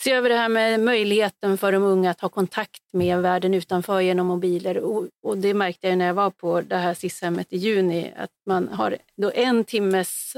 se 0.02 0.12
över 0.12 0.28
det 0.28 0.36
här 0.36 0.48
med 0.48 0.80
möjligheten 0.80 1.58
för 1.58 1.72
de 1.72 1.82
unga 1.82 2.10
att 2.10 2.20
ha 2.20 2.28
kontakt 2.28 2.82
med 2.92 3.22
världen 3.22 3.54
utanför 3.54 4.00
genom 4.00 4.26
mobiler. 4.26 4.78
Och, 4.78 5.06
och 5.22 5.38
det 5.38 5.54
märkte 5.54 5.88
jag 5.88 5.98
när 5.98 6.06
jag 6.06 6.14
var 6.14 6.30
på 6.30 6.60
det 6.60 6.76
här 6.76 6.94
SIS-hemmet 6.94 7.46
i 7.50 7.56
juni, 7.56 8.12
att 8.16 8.30
man 8.46 8.68
har 8.68 8.96
då 9.16 9.30
en 9.34 9.64
timmes 9.64 10.36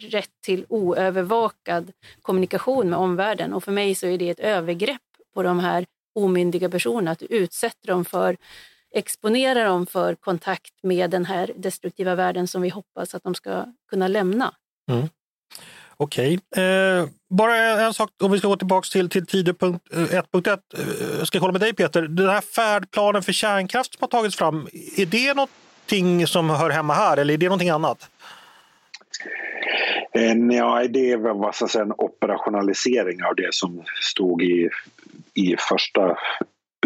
rätt 0.00 0.30
till 0.44 0.66
oövervakad 0.68 1.92
kommunikation 2.22 2.90
med 2.90 2.98
omvärlden. 2.98 3.52
Och 3.52 3.64
för 3.64 3.72
mig 3.72 3.94
så 3.94 4.06
är 4.06 4.18
det 4.18 4.30
ett 4.30 4.40
övergrepp 4.40 5.00
på 5.34 5.42
de 5.42 5.58
här 5.58 5.86
omyndiga 6.14 6.68
personerna, 6.68 7.10
att 7.10 7.22
utsätta 7.22 7.92
dem 7.92 8.04
för 8.04 8.36
exponera 8.94 9.64
dem 9.64 9.86
för 9.86 10.14
kontakt 10.14 10.74
med 10.82 11.10
den 11.10 11.24
här 11.24 11.50
destruktiva 11.56 12.14
världen 12.14 12.48
som 12.48 12.62
vi 12.62 12.68
hoppas 12.68 13.14
att 13.14 13.22
de 13.22 13.34
ska 13.34 13.64
kunna 13.90 14.08
lämna. 14.08 14.54
Mm. 14.90 15.08
Okej. 15.96 16.38
Eh, 16.56 17.08
bara 17.30 17.56
en 17.56 17.94
sak, 17.94 18.10
om 18.22 18.32
vi 18.32 18.38
ska 18.38 18.48
gå 18.48 18.56
tillbaka 18.56 18.86
till, 18.92 19.08
till 19.08 19.26
Tidö.1.1. 19.26 20.48
Eh, 20.48 20.58
jag 21.18 21.26
ska 21.26 21.38
hålla 21.38 21.52
med 21.52 21.60
dig 21.60 21.74
Peter. 21.74 22.02
Den 22.02 22.28
här 22.28 22.40
färdplanen 22.40 23.22
för 23.22 23.32
kärnkraft 23.32 23.92
som 23.94 23.98
har 24.00 24.08
tagits 24.08 24.36
fram, 24.36 24.68
är 24.96 25.06
det 25.06 25.34
någonting 25.34 26.26
som 26.26 26.50
hör 26.50 26.70
hemma 26.70 26.94
här 26.94 27.16
eller 27.16 27.34
är 27.34 27.38
det 27.38 27.46
någonting 27.46 27.70
annat? 27.70 28.10
Eh, 30.12 30.56
ja, 30.56 30.86
det 30.88 31.10
är 31.10 31.16
väl 31.16 31.36
vad 31.36 31.54
säga, 31.54 31.84
en 31.84 31.92
operationalisering 31.92 33.24
av 33.24 33.34
det 33.36 33.54
som 33.54 33.82
stod 34.00 34.42
i, 34.42 34.68
i 35.34 35.56
första 35.58 36.18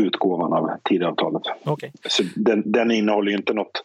utgåvan 0.01 0.53
av 0.53 0.71
Tidöavtalet. 0.85 1.43
Okay. 1.65 1.91
Så 2.09 2.23
den, 2.37 2.73
den 2.73 2.91
innehåller 2.91 3.31
ju 3.31 3.37
inte 3.37 3.53
något 3.53 3.85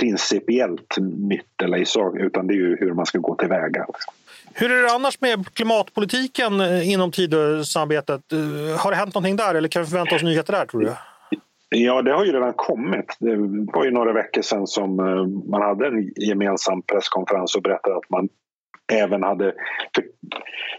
principiellt 0.00 0.96
nytt 1.00 1.62
eller 1.62 1.78
i 1.78 1.86
sak 1.86 2.16
utan 2.16 2.46
det 2.46 2.54
är 2.54 2.56
ju 2.56 2.76
hur 2.80 2.92
man 2.92 3.06
ska 3.06 3.18
gå 3.18 3.34
tillväga. 3.34 3.86
Hur 4.58 4.72
är 4.72 4.82
det 4.82 4.92
annars 4.92 5.20
med 5.20 5.54
klimatpolitiken 5.54 6.60
eh, 6.60 6.92
inom 6.92 7.10
Tidösamarbetet? 7.10 8.32
Eh, 8.32 8.80
har 8.80 8.90
det 8.90 8.96
hänt 8.96 9.14
någonting 9.14 9.36
där 9.36 9.54
eller 9.54 9.68
kan 9.68 9.82
vi 9.82 9.88
förvänta 9.88 10.14
oss 10.14 10.22
nyheter 10.22 10.52
där 10.52 10.66
tror 10.66 10.80
du? 10.80 10.92
Ja, 11.68 12.02
det 12.02 12.12
har 12.12 12.24
ju 12.24 12.32
redan 12.32 12.52
kommit. 12.52 13.16
Det 13.18 13.36
var 13.72 13.84
ju 13.84 13.90
några 13.90 14.12
veckor 14.12 14.42
sedan 14.42 14.66
som 14.66 15.00
eh, 15.00 15.50
man 15.50 15.62
hade 15.62 15.86
en 15.86 16.12
gemensam 16.16 16.82
presskonferens 16.82 17.54
och 17.54 17.62
berättade 17.62 17.96
att 17.96 18.10
man 18.10 18.28
även 18.92 19.22
hade... 19.22 19.54
För, 19.94 20.04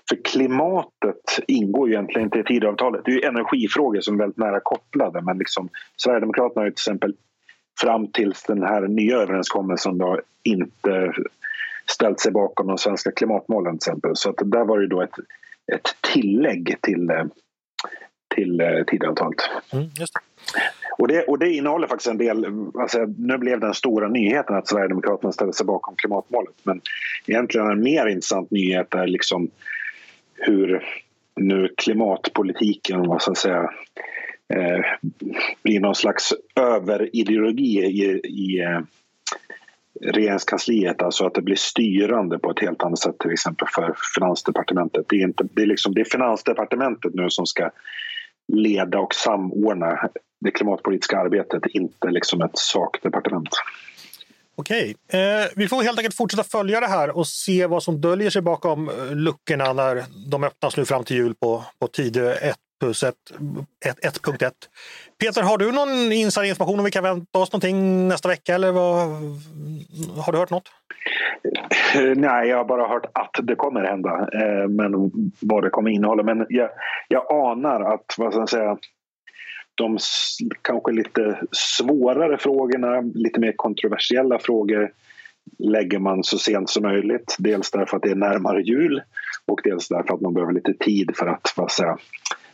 för 0.09 0.23
klimatet 0.23 1.39
ingår 1.47 1.87
ju 1.87 1.93
egentligen 1.93 2.25
inte 2.25 2.39
i 2.39 2.43
Tidöavtalet. 2.43 3.01
Det 3.05 3.11
är 3.11 3.15
ju 3.15 3.21
energifrågor 3.21 4.01
som 4.01 4.15
är 4.15 4.19
väldigt 4.19 4.37
nära 4.37 4.59
kopplade 4.59 5.21
men 5.21 5.37
liksom, 5.37 5.69
Sverigedemokraterna 5.97 6.61
har 6.61 6.65
ju 6.65 6.71
till 6.71 6.91
exempel 6.91 7.13
fram 7.81 8.11
till 8.11 8.33
den 8.47 8.63
här 8.63 8.81
nya 8.81 9.17
överenskommelsen 9.17 9.97
då 9.97 10.19
inte 10.43 11.13
ställt 11.91 12.19
sig 12.19 12.31
bakom 12.31 12.67
de 12.67 12.77
svenska 12.77 13.11
klimatmålen 13.11 13.77
till 13.77 13.89
exempel. 13.91 14.11
Så 14.15 14.29
att 14.29 14.35
där 14.45 14.65
var 14.65 14.79
det 14.79 14.87
då 14.87 15.01
ett, 15.01 15.15
ett 15.73 16.13
tillägg 16.13 16.75
till, 16.81 17.09
eh, 17.09 17.25
till 18.35 18.61
eh, 18.61 18.83
Tidöavtalet. 18.87 19.41
Mm, 19.73 19.85
och, 20.97 21.07
det, 21.07 21.23
och 21.23 21.39
det 21.39 21.53
innehåller 21.53 21.87
faktiskt 21.87 22.09
en 22.09 22.17
del, 22.17 22.45
alltså, 22.79 23.05
nu 23.17 23.37
blev 23.37 23.59
den 23.59 23.73
stora 23.73 24.07
nyheten 24.07 24.55
att 24.55 24.67
Sverigedemokraterna 24.67 25.31
ställer 25.31 25.51
sig 25.51 25.65
bakom 25.65 25.95
klimatmålet 25.95 26.55
men 26.63 26.81
egentligen 27.27 27.67
en 27.67 27.83
mer 27.83 28.07
intressant 28.07 28.51
nyhet 28.51 28.95
är 28.95 29.07
liksom 29.07 29.49
hur 30.33 30.83
nu 31.35 31.73
klimatpolitiken, 31.77 33.07
vad 33.07 33.21
ska 33.21 33.29
jag 33.29 33.37
säga, 33.37 33.69
eh, 34.53 34.81
blir 35.63 35.79
någon 35.79 35.95
slags 35.95 36.33
överideologi 36.55 37.79
i, 37.79 38.21
i 38.23 38.59
eh, 38.61 38.79
regeringskansliet, 40.01 41.01
alltså 41.01 41.25
att 41.25 41.33
det 41.33 41.41
blir 41.41 41.55
styrande 41.55 42.39
på 42.39 42.51
ett 42.51 42.59
helt 42.59 42.83
annat 42.83 42.99
sätt 42.99 43.19
till 43.19 43.31
exempel 43.31 43.67
för 43.75 43.95
Finansdepartementet. 44.15 45.05
Det 45.09 45.15
är, 45.15 45.23
inte, 45.23 45.47
det 45.51 45.61
är, 45.61 45.65
liksom, 45.65 45.93
det 45.93 46.01
är 46.01 46.05
Finansdepartementet 46.05 47.13
nu 47.13 47.29
som 47.29 47.45
ska 47.45 47.71
leda 48.53 48.99
och 48.99 49.13
samordna 49.13 50.09
det 50.39 50.51
klimatpolitiska 50.51 51.17
arbetet, 51.17 51.63
inte 51.65 52.07
liksom 52.07 52.41
ett 52.41 52.57
sakdepartement. 52.57 53.49
Okej, 54.55 54.95
eh, 55.13 55.19
vi 55.55 55.67
får 55.67 55.83
helt 55.83 55.99
enkelt 55.99 56.15
fortsätta 56.15 56.43
följa 56.43 56.79
det 56.79 56.87
här 56.87 57.17
och 57.17 57.27
se 57.27 57.65
vad 57.65 57.83
som 57.83 58.01
döljer 58.01 58.29
sig 58.29 58.41
bakom 58.41 58.91
luckorna 59.11 59.73
när 59.73 60.03
de 60.31 60.43
öppnas 60.43 60.77
nu 60.77 60.85
fram 60.85 61.03
till 61.03 61.15
jul 61.15 61.35
på, 61.35 61.63
på 61.79 61.87
Tidö 61.87 62.33
1 62.33 62.55
plus 62.79 63.03
1.1. 63.03 64.51
Peter, 65.19 65.41
har 65.41 65.57
du 65.57 65.71
någon 65.71 66.11
insiderinformation 66.11 66.79
om 66.79 66.85
vi 66.85 66.91
kan 66.91 67.03
vänta 67.03 67.39
oss 67.39 67.51
någonting 67.51 68.07
nästa 68.07 68.29
vecka 68.29 68.55
eller 68.55 68.71
vad, 68.71 69.07
har 70.25 70.31
du 70.31 70.37
hört 70.37 70.49
något? 70.49 70.71
Eh, 71.95 72.15
nej, 72.15 72.49
jag 72.49 72.57
har 72.57 72.65
bara 72.65 72.87
hört 72.87 73.05
att 73.13 73.35
det 73.43 73.55
kommer 73.55 73.81
hända, 73.81 74.29
eh, 74.33 74.67
men 74.69 74.91
vad 75.39 75.63
det 75.63 75.69
kommer 75.69 75.91
innehålla. 75.91 76.23
Men 76.23 76.45
jag, 76.49 76.69
jag 77.07 77.31
anar 77.31 77.93
att, 77.93 78.15
vad 78.17 78.33
ska 78.33 78.39
jag 78.39 78.49
säga, 78.49 78.77
de 79.75 79.97
kanske 80.61 80.91
lite 80.91 81.39
svårare 81.51 82.37
frågorna, 82.37 83.01
lite 83.01 83.39
mer 83.39 83.53
kontroversiella 83.55 84.39
frågor 84.39 84.91
lägger 85.59 85.99
man 85.99 86.23
så 86.23 86.37
sent 86.37 86.69
som 86.69 86.83
möjligt. 86.83 87.35
Dels 87.39 87.71
därför 87.71 87.97
att 87.97 88.03
det 88.03 88.11
är 88.11 88.15
närmare 88.15 88.61
jul 88.61 89.01
och 89.45 89.59
dels 89.63 89.87
därför 89.87 90.13
att 90.13 90.21
man 90.21 90.33
behöver 90.33 90.53
lite 90.53 90.73
tid 90.73 91.11
för 91.15 91.27
att 91.27 91.53
vad 91.55 91.71
säga, 91.71 91.97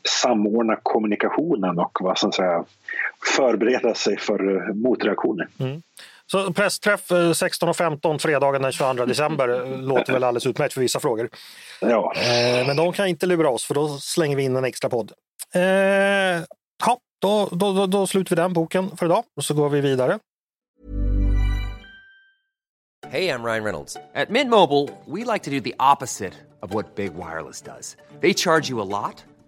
samordna 0.10 0.76
kommunikationen 0.84 1.80
och 1.80 1.98
vad 2.02 2.18
ska 2.18 2.32
säga, 2.32 2.64
förbereda 3.36 3.94
sig 3.94 4.18
för 4.18 4.74
motreaktioner. 4.74 5.48
Mm. 5.60 5.82
Så 6.26 6.54
pressträff 6.54 7.12
16.15 7.12 8.12
eh, 8.12 8.18
fredagen 8.18 8.62
den 8.62 8.72
22 8.72 9.06
december 9.06 9.50
eh, 9.50 9.82
låter 9.82 10.14
väl 10.14 10.24
alldeles 10.24 10.48
utmärkt 10.48 10.74
för 10.74 10.82
vissa 10.82 11.00
frågor. 11.00 11.30
Ja. 11.82 12.14
Eh, 12.16 12.68
men 12.68 12.78
de 12.78 12.94
kan 12.94 13.08
inte 13.08 13.26
lura 13.26 13.50
oss 13.50 13.64
för 13.64 13.74
då 13.74 13.88
slänger 13.88 14.38
vi 14.38 14.44
in 14.44 14.56
en 14.56 14.66
extra 14.66 14.90
podd. 14.90 15.12
Eh, 15.54 15.62
ja, 15.62 16.98
då, 17.22 17.50
då, 17.52 17.74
då, 17.74 17.86
då 17.86 18.08
slutar 18.08 18.36
vi 18.36 18.42
den 18.42 18.54
boken 18.54 18.98
för 18.98 19.06
idag 19.06 19.24
och 19.38 19.44
så 19.44 19.54
går 19.54 19.70
vi 19.70 19.82
vidare. 19.82 20.20
Hej, 23.08 23.26
jag 23.26 23.46
Ryan 23.46 23.64
Reynolds. 23.64 23.98
På 24.14 24.34
Mint 24.34 24.50
Mobile, 24.50 24.90
we 25.06 25.34
like 25.34 25.44
to 25.44 25.52
do 25.52 25.60
the 25.60 25.76
opposite 25.94 26.34
of 26.62 26.74
what 26.74 26.96
Big 26.96 27.12
Wireless 27.14 27.62
does. 27.62 27.98
They 28.22 28.34
charge 28.34 28.70
you 28.70 28.82
a 28.82 28.86
lot, 28.86 29.24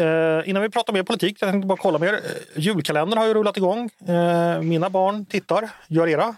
Uh, 0.00 0.48
innan 0.48 0.62
vi 0.62 0.70
pratar 0.70 0.92
mer 0.92 1.02
politik, 1.02 1.36
jag 1.40 1.50
tänkte 1.50 1.66
bara 1.66 1.78
kolla 1.78 1.98
mer. 1.98 2.12
Uh, 2.12 2.20
julkalendern 2.54 3.18
har 3.18 3.26
ju 3.26 3.34
rullat 3.34 3.56
igång. 3.56 3.90
Uh, 4.08 4.62
mina 4.62 4.90
barn 4.90 5.26
tittar. 5.26 5.70
Gör 5.88 6.08
era? 6.08 6.36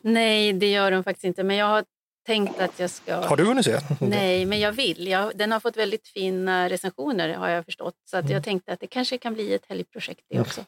Nej, 0.00 0.52
det 0.52 0.70
gör 0.70 0.90
de 0.90 1.04
faktiskt 1.04 1.24
inte. 1.24 1.42
Men 1.42 1.56
jag 1.56 1.66
har 1.66 1.84
tänkt 2.26 2.60
att 2.60 2.80
jag 2.80 2.90
ska... 2.90 3.16
Har 3.16 3.36
du 3.36 3.44
hunnit 3.44 3.64
se? 3.64 3.78
Nej, 4.00 4.46
men 4.46 4.60
jag 4.60 4.72
vill. 4.72 5.08
Jag, 5.08 5.32
den 5.36 5.52
har 5.52 5.60
fått 5.60 5.76
väldigt 5.76 6.08
fina 6.08 6.68
recensioner 6.68 7.34
har 7.34 7.48
jag 7.48 7.64
förstått. 7.64 7.94
Så 8.10 8.16
att 8.16 8.24
jag 8.24 8.30
mm. 8.30 8.42
tänkte 8.42 8.72
att 8.72 8.80
det 8.80 8.86
kanske 8.86 9.18
kan 9.18 9.34
bli 9.34 9.54
ett 9.54 9.66
helgprojekt 9.68 10.20
det 10.28 10.34
mm. 10.34 10.46
också. 10.46 10.64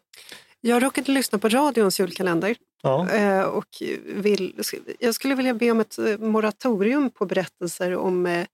Jag 0.60 0.82
råkade 0.82 1.12
lyssna 1.12 1.38
på 1.38 1.48
radions 1.48 2.00
julkalender. 2.00 2.56
Ja. 2.82 3.10
Eh, 3.10 3.42
och 3.42 3.82
vill, 4.04 4.62
jag 4.98 5.14
skulle 5.14 5.34
vilja 5.34 5.54
be 5.54 5.70
om 5.70 5.80
ett 5.80 5.98
eh, 5.98 6.18
moratorium 6.18 7.10
på 7.10 7.26
berättelser 7.26 7.96
om 7.96 8.26
eh, 8.26 8.46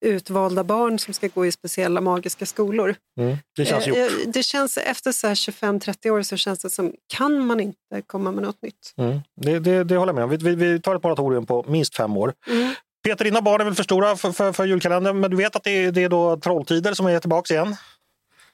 utvalda 0.00 0.64
barn 0.64 0.98
som 0.98 1.14
ska 1.14 1.28
gå 1.34 1.46
i 1.46 1.52
speciella 1.52 2.00
magiska 2.00 2.46
skolor. 2.46 2.94
Mm, 3.20 3.36
det 3.56 3.64
känns 3.64 3.86
gjort. 3.86 3.98
Det 4.26 4.42
känns, 4.42 4.76
efter 4.76 5.10
25-30 5.10 6.10
år 6.10 6.22
så 6.22 6.36
känns 6.36 6.58
det 6.58 6.70
som, 6.70 6.92
kan 7.14 7.46
man 7.46 7.60
inte 7.60 8.02
komma 8.06 8.32
med 8.32 8.42
något 8.42 8.62
nytt? 8.62 8.94
Mm, 8.96 9.18
det, 9.36 9.58
det, 9.58 9.84
det 9.84 9.96
håller 9.96 10.12
jag 10.12 10.14
med 10.14 10.24
om. 10.24 10.30
Vi, 10.30 10.54
vi, 10.54 10.80
tar 10.80 10.96
ett 10.96 11.02
moratorium 11.02 11.46
på 11.46 11.64
minst 11.68 11.96
fem 11.96 12.16
år. 12.16 12.34
Mm. 12.50 12.74
Peter, 13.04 13.24
dina 13.24 13.42
barn 13.42 13.60
är 13.60 13.64
väl 13.64 13.74
för 13.74 13.82
stora 13.82 14.16
för, 14.16 14.32
för, 14.32 14.52
för 14.52 14.64
julkalendern, 14.64 15.20
men 15.20 15.30
du 15.30 15.36
vet 15.36 15.56
att 15.56 15.64
det 15.64 15.70
är, 15.70 15.92
det 15.92 16.04
är 16.04 16.08
då 16.08 16.36
Trolltider 16.36 16.92
som 16.92 17.06
är 17.06 17.18
tillbaka 17.18 17.54
igen? 17.54 17.76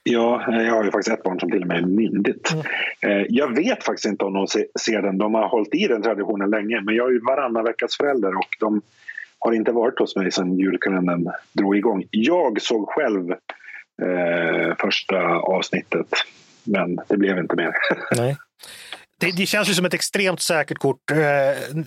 Ja, 0.07 0.45
jag 0.49 0.75
har 0.75 0.85
ju 0.85 0.91
faktiskt 0.91 1.19
ett 1.19 1.23
barn 1.23 1.41
som 1.41 1.51
till 1.51 1.63
och 1.63 1.69
med 1.69 1.77
är 1.77 1.87
myndigt. 1.87 2.53
Mm. 2.53 2.67
Eh, 3.01 3.27
jag 3.29 3.57
vet 3.57 3.85
faktiskt 3.85 4.07
inte 4.07 4.25
om 4.25 4.33
de 4.33 4.47
ser 4.81 5.03
den. 5.03 5.19
De 5.19 5.35
har 5.35 5.49
hållit 5.49 5.75
i 5.75 5.87
den 5.87 6.03
traditionen 6.03 6.51
länge. 6.51 6.81
Men 6.81 6.95
jag 6.95 7.09
är 7.09 7.13
ju 7.13 7.21
varannan 7.21 7.65
veckas 7.65 7.97
förälder 7.97 8.37
och 8.37 8.57
de 8.61 8.83
har 9.45 9.53
inte 9.53 9.73
varit 9.73 9.99
hos 9.99 10.17
mig 10.17 10.33
sedan 10.33 10.59
julkalendern 10.59 11.31
drog 11.53 11.77
igång. 11.77 12.05
Jag 12.11 12.63
såg 12.63 12.89
själv 12.89 13.31
eh, 14.03 14.77
första 14.79 15.19
avsnittet, 15.37 16.07
men 16.65 16.99
det 17.09 17.17
blev 17.17 17.39
inte 17.39 17.57
mer. 17.57 17.73
Nej. 18.17 18.37
Det, 19.19 19.31
det, 19.37 19.47
känns 19.47 19.69
ju 19.69 19.75
som 19.75 19.85
ett 19.85 19.95
extremt 19.95 20.41
säkert 20.41 20.79
kort. 20.79 21.11
Eh, 21.11 21.17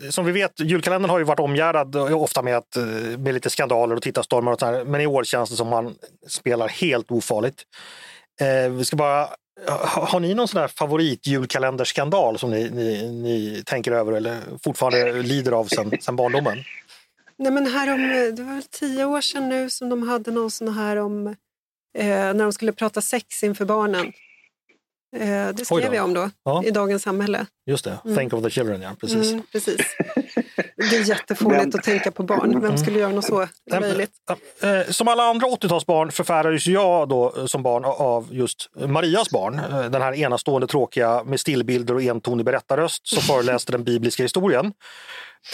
som 0.09 0.25
vi 0.25 0.31
vet, 0.31 0.59
julkalendern 0.59 1.09
har 1.09 1.19
ju 1.19 1.23
varit 1.23 1.39
omgärdad 1.39 1.95
eh, 1.95 2.21
ofta 2.21 2.41
med, 2.41 2.57
att, 2.57 2.75
eh, 2.75 2.83
med 3.17 3.33
lite 3.33 3.49
skandaler 3.49 3.95
och 3.95 4.01
tittarstormar 4.01 4.51
och 4.51 4.59
sådär. 4.59 4.85
Men 4.85 5.01
i 5.01 5.07
år 5.07 5.23
känns 5.23 5.49
det 5.49 5.55
som 5.55 5.67
man 5.67 5.95
spelar 6.27 6.67
helt 6.67 7.11
ofarligt. 7.11 7.63
Eh, 8.41 8.71
vi 8.71 8.85
ska 8.85 8.95
bara 8.95 9.27
har 9.85 10.19
ni 10.19 10.33
någon 10.33 10.47
sån 10.47 10.61
där 10.61 10.67
favoritjulkalenderskandal 10.67 12.39
som 12.39 12.51
ni, 12.51 12.69
ni, 12.69 13.11
ni 13.11 13.63
tänker 13.65 13.91
över 13.91 14.11
eller 14.11 14.37
fortfarande 14.63 15.21
lider 15.21 15.51
av 15.51 15.65
sedan 15.65 15.91
sen 16.01 16.15
barndomen? 16.15 16.57
Nej, 17.39 17.51
men 17.51 17.65
här 17.67 17.93
om, 17.93 18.01
det 18.35 18.43
var 18.43 18.53
väl 18.53 18.63
tio 18.63 19.05
år 19.05 19.21
sedan 19.21 19.49
nu 19.49 19.69
som 19.69 19.89
de 19.89 20.07
hade 20.07 20.31
någon 20.31 20.51
sån 20.51 20.73
här 20.73 20.95
om 20.97 21.27
eh, 21.27 21.35
när 22.07 22.43
de 22.43 22.53
skulle 22.53 22.71
prata 22.71 23.01
sex 23.01 23.43
inför 23.43 23.65
barnen. 23.65 24.11
Eh, 25.15 25.49
det 25.53 25.65
skrev 25.65 25.93
jag 25.93 26.03
om 26.03 26.13
då, 26.13 26.29
ja. 26.43 26.63
i 26.65 26.71
Dagens 26.71 27.03
Samhälle. 27.03 27.45
Just 27.65 27.83
det, 27.85 27.97
mm. 28.05 28.17
Think 28.17 28.33
of 28.33 28.43
the 28.43 28.49
Children, 28.49 28.81
ja. 28.81 28.91
Precis. 29.01 29.31
Mm, 29.31 29.43
precis. 29.51 29.77
Det 30.75 30.95
är 30.97 31.03
jättefånigt 31.09 31.59
Men- 31.65 31.75
att 31.79 31.83
tänka 31.83 32.11
på 32.11 32.23
barn. 32.23 32.61
Vem 32.61 32.77
skulle 32.77 32.99
göra 32.99 33.11
något 33.11 33.25
så 33.25 33.47
löjligt? 33.71 34.11
Eh, 34.61 34.91
Som 34.91 35.07
alla 35.07 35.23
andra 35.23 35.47
80-talsbarn 35.47 36.11
förfärades 36.11 36.67
jag 36.67 37.09
då 37.09 37.33
eh, 37.37 37.45
som 37.45 37.63
barn 37.63 37.85
av 37.85 38.27
just 38.31 38.69
Marias 38.87 39.29
barn. 39.29 39.59
Eh, 39.59 39.89
Den 39.89 40.01
här 40.01 40.13
enastående 40.13 40.67
tråkiga 40.67 41.23
med 41.23 41.39
stillbilder 41.39 41.93
och 41.93 42.01
entonig 42.01 42.45
berättarröst 42.45 43.07
som 43.07 43.21
föreläste 43.33 43.71
den 43.71 43.83
bibliska 43.83 44.23
historien. 44.23 44.73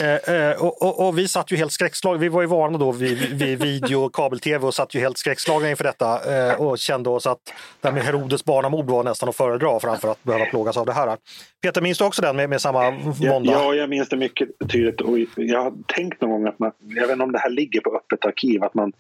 Eh, 0.02 0.36
eh, 0.36 0.64
och, 0.64 0.82
och, 0.82 1.08
och 1.08 1.18
vi 1.18 1.28
satt 1.28 1.52
ju 1.52 1.56
helt 1.56 1.72
skräckslagna, 1.72 2.20
vi 2.20 2.30
var 2.30 2.42
ju 2.42 2.48
vana 2.48 2.78
då 2.78 2.92
vid, 2.92 3.18
vid 3.18 3.60
video 3.60 4.00
och 4.00 4.16
kabel-tv 4.16 4.68
och 4.68 4.74
satt 4.74 4.96
ju 4.96 5.00
helt 5.00 5.18
skräckslagna 5.18 5.70
inför 5.70 5.84
detta 5.84 6.36
eh, 6.36 6.62
och 6.62 6.78
kände 6.78 7.10
oss 7.10 7.28
att 7.28 7.40
det 7.82 7.88
här 7.88 7.96
med 7.96 8.04
Herodes 8.04 8.46
barnamord 8.46 8.86
var 8.86 9.04
nästan 9.04 9.30
att 9.30 9.36
föredra 9.36 9.80
framför 9.80 10.12
att 10.12 10.24
behöva 10.24 10.46
plågas 10.46 10.78
av 10.78 10.86
det 10.86 10.94
här. 10.94 11.18
Peter, 11.62 11.82
minns 11.82 11.98
du 11.98 12.04
också 12.04 12.22
den 12.22 12.36
med, 12.36 12.50
med 12.50 12.62
samma 12.62 12.92
måndag? 12.92 13.52
ja, 13.52 13.74
jag 13.74 13.90
minns 13.90 14.10
det 14.10 14.18
mycket 14.18 14.50
tydligt. 14.72 15.02
Och 15.02 15.20
jag 15.36 15.64
har 15.64 15.74
tänkt 15.88 16.22
någon 16.22 16.32
gång 16.32 16.48
att 16.48 16.60
man, 16.60 16.72
jag 16.80 17.02
vet 17.02 17.12
inte 17.12 17.24
om 17.24 17.32
det 17.32 17.40
här 17.40 17.50
ligger 17.50 17.82
på 17.82 17.96
öppet 17.96 18.26
arkiv, 18.26 18.64
att 18.64 18.74
man, 18.74 18.94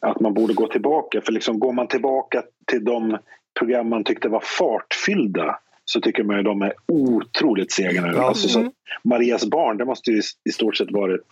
att 0.00 0.20
man 0.20 0.34
borde 0.34 0.54
gå 0.54 0.66
tillbaka. 0.66 1.20
För 1.20 1.32
liksom 1.32 1.58
går 1.58 1.72
man 1.72 1.88
tillbaka 1.88 2.42
till 2.66 2.84
de 2.84 3.18
program 3.58 3.88
man 3.88 4.04
tyckte 4.04 4.28
var 4.28 4.42
fartfyllda 4.58 5.58
så 5.92 6.00
tycker 6.00 6.24
man 6.24 6.36
ju 6.36 6.42
de 6.42 6.62
är 6.62 6.72
otroligt 6.92 7.72
sega 7.72 8.02
nu. 8.02 8.12
Ja. 8.14 8.22
Alltså, 8.28 8.48
så 8.48 8.60
att 8.60 8.72
Marias 9.04 9.46
barn, 9.46 9.76
det 9.76 9.84
måste 9.84 10.10
ju 10.10 10.18
i- 10.18 10.48
i 10.48 10.52
stort 10.52 10.76
sett 10.76 10.90
varit, 10.90 11.26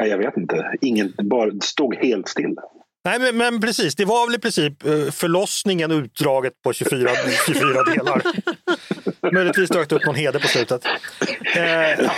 nej, 0.00 0.08
jag 0.10 0.18
vet 0.18 0.36
inte, 0.36 0.74
ingen, 0.80 1.12
bara 1.22 1.50
stod 1.60 1.94
helt 1.94 2.28
still. 2.28 2.56
Nej, 3.06 3.18
men, 3.18 3.36
men 3.36 3.60
precis. 3.60 3.94
Det 3.94 4.04
var 4.04 4.26
väl 4.26 4.34
i 4.34 4.38
princip 4.38 4.86
eh, 4.86 5.10
förlossningen 5.10 5.90
utdraget 5.90 6.52
på 6.64 6.72
24, 6.72 7.10
24 7.46 7.82
delar. 7.82 8.22
Möjligtvis 9.32 9.70
dök 9.70 9.88
det 9.88 9.96
upp 9.96 10.06
någon 10.06 10.14
heder 10.14 10.40
på 10.40 10.48
slutet. 10.48 10.84
Eh. 11.56 12.10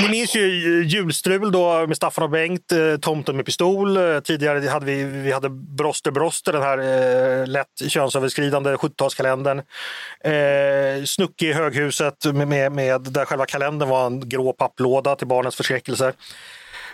Ni 0.00 0.08
minns 0.08 0.36
ju 0.36 0.84
julstrul 0.84 1.52
då 1.52 1.86
med 1.86 1.96
Staffan 1.96 2.24
och 2.24 2.30
Bengt, 2.30 2.72
eh, 2.72 2.96
Tomten 2.96 3.36
med 3.36 3.46
pistol. 3.46 3.96
Eh, 3.96 4.20
tidigare 4.20 4.68
hade 4.68 4.86
vi, 4.86 5.04
vi 5.04 5.32
hade 5.32 5.48
Broster 5.50 6.10
Broster, 6.10 6.52
den 6.52 6.62
här 6.62 6.78
eh, 6.78 7.46
lätt 7.46 7.82
könsöverskridande 7.88 8.74
70-talskalendern. 8.74 9.62
Eh, 10.24 11.04
Snucke 11.04 11.46
i 11.46 11.52
höghuset 11.52 12.24
med, 12.24 12.48
med, 12.48 12.72
med, 12.72 13.00
där 13.00 13.24
själva 13.24 13.46
kalendern 13.46 13.88
var 13.88 14.06
en 14.06 14.28
grå 14.28 14.52
papplåda 14.52 15.16
till 15.16 15.26
barnens 15.26 15.56
förskräckelser. 15.56 16.12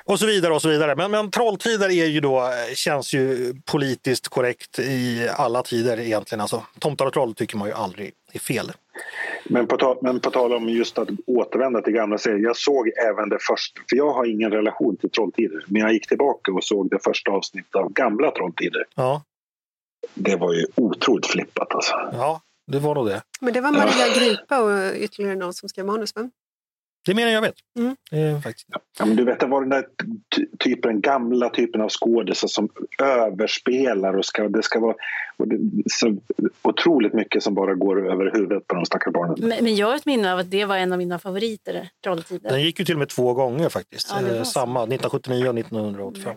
Och 0.05 0.19
så 0.19 0.27
vidare 0.27 0.55
och 0.55 0.63
så 0.63 0.69
vidare. 0.69 0.97
Men, 0.97 1.11
men 1.11 1.31
Trolltider 1.31 1.89
är 1.91 2.07
ju 2.07 2.21
då, 2.21 2.51
känns 2.75 3.15
ju 3.15 3.55
politiskt 3.65 4.29
korrekt 4.29 4.79
i 4.79 5.29
alla 5.37 5.63
tider 5.63 6.01
egentligen. 6.01 6.41
Alltså, 6.41 6.63
tomtar 6.79 7.07
och 7.07 7.13
troll 7.13 7.35
tycker 7.35 7.57
man 7.57 7.69
ju 7.69 7.75
aldrig 7.75 8.13
är 8.33 8.39
fel. 8.39 8.73
Men 9.45 9.67
på, 9.67 9.77
tal, 9.77 9.99
men 10.03 10.21
på 10.21 10.31
tal 10.31 10.53
om 10.53 10.69
just 10.69 10.99
att 10.99 11.09
återvända 11.27 11.81
till 11.83 11.93
gamla 11.93 12.19
serier. 12.19 12.39
Jag 12.39 12.57
såg 12.57 12.89
även 12.89 13.29
det 13.29 13.39
första, 13.41 13.81
för 13.91 13.97
jag 13.97 14.13
har 14.13 14.27
ingen 14.27 14.51
relation 14.51 14.97
till 14.97 15.11
Trolltider. 15.11 15.65
Men 15.67 15.83
jag 15.83 15.93
gick 15.93 16.09
tillbaka 16.09 16.53
och 16.53 16.65
såg 16.65 16.91
det 16.91 16.99
första 17.05 17.31
avsnittet 17.31 17.75
av 17.75 17.93
gamla 17.93 18.31
Trolltider. 18.31 18.85
Ja, 18.95 19.23
Det 20.15 20.37
var 20.37 20.53
ju 20.53 20.67
otroligt 20.75 21.27
flippat 21.27 21.75
alltså. 21.75 21.95
ja 22.13 22.41
det 22.67 22.79
var 22.79 22.95
nog 22.95 23.07
det. 23.07 23.23
Men 23.41 23.53
det 23.53 23.61
var 23.61 23.73
Maria 23.73 24.15
Gripa 24.19 24.61
och 24.63 24.95
ytterligare 24.97 25.37
någon 25.37 25.55
som 25.55 25.69
skrev 25.69 25.87
manus, 25.87 26.15
va? 26.17 26.31
Det 27.05 27.11
är 27.13 27.15
mer 27.15 27.27
än 27.27 27.33
jag 27.33 27.41
vet. 27.43 27.55
Mm. 27.79 27.97
Eh, 28.37 28.41
faktiskt. 28.41 28.67
Ja, 28.99 29.05
men 29.07 29.17
du 29.17 29.25
vet, 29.25 29.41
det 29.41 29.47
var 29.47 29.61
den 29.61 29.71
där 29.71 29.85
ty- 30.37 30.47
typen, 30.59 31.01
gamla 31.01 31.49
typen 31.49 31.81
av 31.81 31.89
skådisar 31.89 32.49
som 32.49 32.69
överspelar 33.03 34.15
och 34.19 34.25
ska, 34.25 34.49
det 34.49 34.63
ska 34.63 34.81
vara 34.81 34.95
och 35.37 35.49
det, 35.49 35.59
så 35.91 36.17
otroligt 36.63 37.13
mycket 37.13 37.43
som 37.43 37.55
bara 37.55 37.75
går 37.75 38.13
över 38.13 38.31
huvudet 38.35 38.67
på 38.67 38.75
de 38.75 38.85
stackars 38.87 39.13
barnen. 39.13 39.37
Men, 39.39 39.65
men 39.65 39.77
jag 39.77 39.87
har 39.87 39.97
ett 39.97 40.07
minne 40.07 40.33
av 40.33 40.39
att 40.39 40.51
det 40.51 40.65
var 40.65 40.77
en 40.77 40.93
av 40.93 40.99
mina 40.99 41.19
favoriter, 41.19 41.89
Trolltider. 42.05 42.51
Den 42.51 42.63
gick 42.63 42.79
ju 42.79 42.85
till 42.85 42.95
och 42.95 42.99
med 42.99 43.09
två 43.09 43.35
gånger 43.35 43.69
faktiskt. 43.69 44.09
Ja, 44.11 44.29
Eh. 44.37 44.43
Samma, 44.43 44.81
1979 44.83 45.49
och 45.49 45.59
1985. 45.59 46.35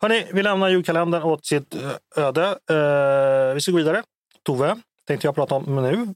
Hörrni, 0.00 0.26
vi 0.32 0.42
lämnar 0.42 0.68
julkalendern 0.68 1.22
åt 1.22 1.46
sitt 1.46 1.74
eh, 1.74 2.24
öde. 2.24 2.44
Eh, 2.70 3.54
vi 3.54 3.60
ska 3.60 3.72
gå 3.72 3.78
vidare. 3.78 4.02
Tove, 4.42 4.76
tänkte 5.06 5.26
jag 5.26 5.34
prata 5.34 5.54
om 5.54 5.76
nu. 5.76 6.14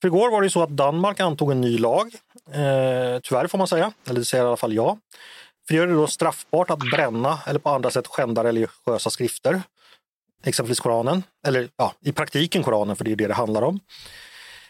För 0.00 0.08
igår 0.08 0.30
var 0.30 0.40
det 0.40 0.46
ju 0.46 0.50
så 0.50 0.62
att 0.62 0.70
Danmark 0.70 1.20
antog 1.20 1.50
en 1.52 1.60
ny 1.60 1.78
lag. 1.78 2.14
Eh, 2.50 3.20
tyvärr 3.22 3.46
får 3.46 3.58
man 3.58 3.68
säga, 3.68 3.92
eller 4.06 4.20
det 4.20 4.24
säger 4.24 4.44
i 4.44 4.46
alla 4.46 4.56
fall 4.56 4.72
jag. 4.72 4.98
För 5.66 5.74
det 5.74 5.78
gör 5.78 5.86
det 5.86 5.94
då 5.94 6.06
straffbart 6.06 6.70
att 6.70 6.90
bränna 6.90 7.38
eller 7.46 7.58
på 7.58 7.70
andra 7.70 7.90
sätt 7.90 8.06
skända 8.06 8.44
religiösa 8.44 9.10
skrifter. 9.10 9.62
Exempelvis 10.44 10.80
Koranen, 10.80 11.22
eller 11.46 11.68
ja, 11.76 11.92
i 12.00 12.12
praktiken 12.12 12.62
Koranen, 12.62 12.96
för 12.96 13.04
det 13.04 13.12
är 13.12 13.16
det 13.16 13.26
det 13.26 13.34
handlar 13.34 13.62
om. 13.62 13.80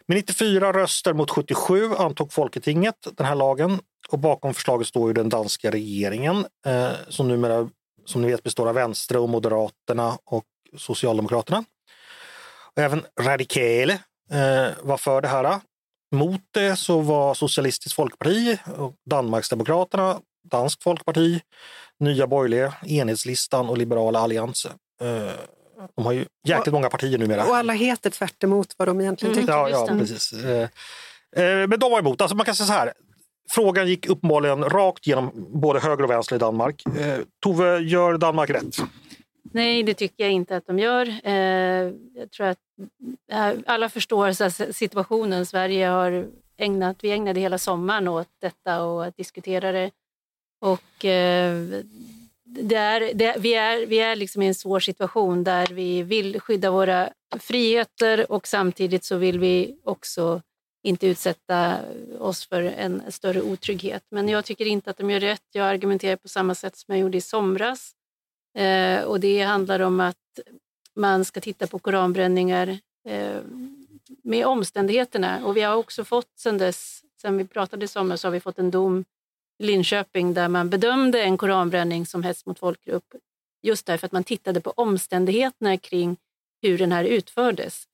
Med 0.07 0.16
94 0.16 0.72
röster 0.72 1.12
mot 1.12 1.31
77 1.31 1.94
antog 1.94 2.33
Folketinget 2.33 3.07
den 3.16 3.27
här 3.27 3.35
lagen 3.35 3.81
och 4.09 4.18
bakom 4.18 4.55
förslaget 4.55 4.87
står 4.87 5.09
ju 5.09 5.14
den 5.14 5.29
danska 5.29 5.70
regeringen 5.70 6.46
eh, 6.66 6.90
som 7.09 7.29
numera 7.29 7.68
som 8.05 8.22
ni 8.22 8.29
vet 8.29 8.42
består 8.42 8.68
av 8.68 8.75
Vänstre 8.75 9.18
och 9.18 9.29
Moderaterna 9.29 10.18
och 10.25 10.44
Socialdemokraterna. 10.77 11.64
Och 12.75 12.83
även 12.83 13.03
Radikale 13.20 13.99
eh, 14.31 14.75
var 14.83 14.97
för 14.97 15.21
det 15.21 15.29
här. 15.29 15.61
Mot 16.15 16.41
det 16.51 16.77
så 16.77 17.01
var 17.01 17.35
Socialistiskt 17.35 17.97
Folkparti 17.97 18.59
och 18.77 18.95
Danmarksdemokraterna, 19.11 20.21
Dansk 20.51 20.83
Folkparti, 20.83 21.41
Nya 22.01 22.27
Borgerliga, 22.27 22.75
Enhetslistan 22.87 23.69
och 23.69 23.79
Liberala 23.79 24.19
Alliansen. 24.19 24.73
Eh, 25.01 25.31
de 25.97 26.05
har 26.05 26.12
ju 26.12 26.25
jäkligt 26.49 26.73
många 26.73 26.89
partier 26.91 27.19
numera. 27.19 27.45
Och 27.47 27.57
alla 27.57 27.73
heter 27.73 28.11
tvärt 28.11 28.45
emot 28.45 28.75
vad 28.77 28.89
de 28.89 29.01
egentligen 29.01 29.33
Mm. 29.35 29.45
tycker. 29.47 29.59
Ja, 29.59 29.69
ja 29.71 29.87
precis. 29.99 30.33
Eh, 30.33 30.62
eh, 31.37 31.69
Men 31.69 31.79
de 31.79 31.91
var 31.91 31.99
emot. 31.99 32.21
Alltså 32.21 32.37
man 32.37 32.47
kan 32.47 32.55
säga 32.55 32.67
så 32.67 32.73
här. 32.73 32.93
Frågan 33.51 33.89
gick 33.89 34.07
uppenbarligen 34.09 34.65
rakt 34.65 35.07
genom 35.07 35.31
både 35.61 35.81
höger 35.81 36.05
och 36.05 36.11
vänster 36.11 36.37
i 36.37 36.39
Danmark. 36.39 36.83
Tove, 37.43 37.79
gör 37.79 38.19
Danmark 38.19 38.51
rätt? 38.51 38.77
Nej, 39.53 39.83
det 39.83 39.95
tycker 39.95 40.25
jag 40.25 40.33
inte 40.33 40.57
att 40.57 40.67
de 40.67 40.79
gör. 40.79 41.07
Jag 42.15 42.31
tror 42.37 42.47
att 42.47 42.59
Eh, 43.33 43.53
alla 43.67 43.89
förstår 43.89 44.33
så 44.33 44.45
här, 44.45 44.73
situationen. 44.73 45.47
Sverige 45.47 45.87
har 45.87 46.29
ägnat, 46.57 46.97
vi 47.05 47.11
ägnade 47.11 47.41
hela 47.41 47.59
sommaren 47.59 48.09
åt 48.09 48.29
detta 48.41 48.83
och 48.83 49.05
att 49.05 49.17
diskutera 49.17 49.73
det. 49.73 49.91
Och 50.61 51.05
eh, 51.05 51.83
det 52.45 52.77
är, 52.77 53.15
det, 53.15 53.37
vi 53.39 53.55
är, 53.55 53.87
vi 53.87 53.99
är 53.99 54.17
liksom 54.17 54.43
i 54.43 54.47
en 54.47 54.55
svår 54.55 54.81
situation 54.81 55.45
där 55.45 55.67
vi 55.67 56.03
vill 56.03 56.41
skydda 56.41 56.71
våra 56.71 57.11
friheter 57.41 58.33
och 58.33 58.47
samtidigt 58.47 59.05
så 59.05 59.17
vill 59.17 59.39
vi 59.39 59.79
också 59.85 60.43
inte 60.83 61.07
utsätta 61.07 61.79
oss 62.19 62.47
för 62.47 62.62
en 62.62 63.03
större 63.09 63.43
otrygghet. 63.43 64.03
Men 64.11 64.29
jag 64.29 64.45
tycker 64.45 64.67
inte 64.67 64.91
att 64.91 64.97
de 64.97 65.11
gör 65.11 65.21
rätt. 65.21 65.43
Jag 65.53 65.67
argumenterar 65.67 66.17
på 66.17 66.29
samma 66.29 66.55
sätt 66.55 66.77
som 66.77 66.95
jag 66.95 67.03
gjorde 67.03 67.19
i 67.19 67.21
somras. 67.21 67.93
Eh, 68.59 69.03
och 69.03 69.21
det 69.21 69.43
handlar 69.43 69.81
om 69.81 70.01
att 70.01 70.17
man 70.96 71.24
ska 71.24 71.40
titta 71.40 71.66
på 71.66 71.78
koranbränningar 71.78 72.78
eh, 73.09 73.40
med 74.22 74.46
omständigheterna. 74.46 75.46
Och 75.46 75.56
vi 75.56 75.62
har 75.62 75.76
också 75.76 76.04
fått 76.04 76.30
sen 76.37 76.59
dess, 76.59 77.02
sen 77.20 77.38
vi 77.38 77.44
pratade 77.44 77.85
i 77.85 77.88
somras, 77.88 78.20
så 78.20 78.26
har 78.26 78.32
vi 78.32 78.40
fått 78.40 78.59
en 78.59 78.70
dom 78.70 79.04
i 79.59 79.66
Linköping 79.66 80.35
där 80.35 80.48
man 80.48 80.70
bedömde 80.70 81.22
en 81.22 81.38
koranbränning 81.38 82.06
som 82.06 82.22
hets 82.22 82.46
mot 82.46 82.59
folkgrupp 82.59 83.14
just 83.66 83.87
därför 83.87 84.06
att 84.06 84.12
man 84.12 84.24
tittade 84.24 84.61
på 84.61 84.70
omständigheterna 84.70 85.76
kring 85.76 86.16
hur 86.62 86.78
den 86.78 86.92
här 86.92 87.04
utfördes. 87.04 87.87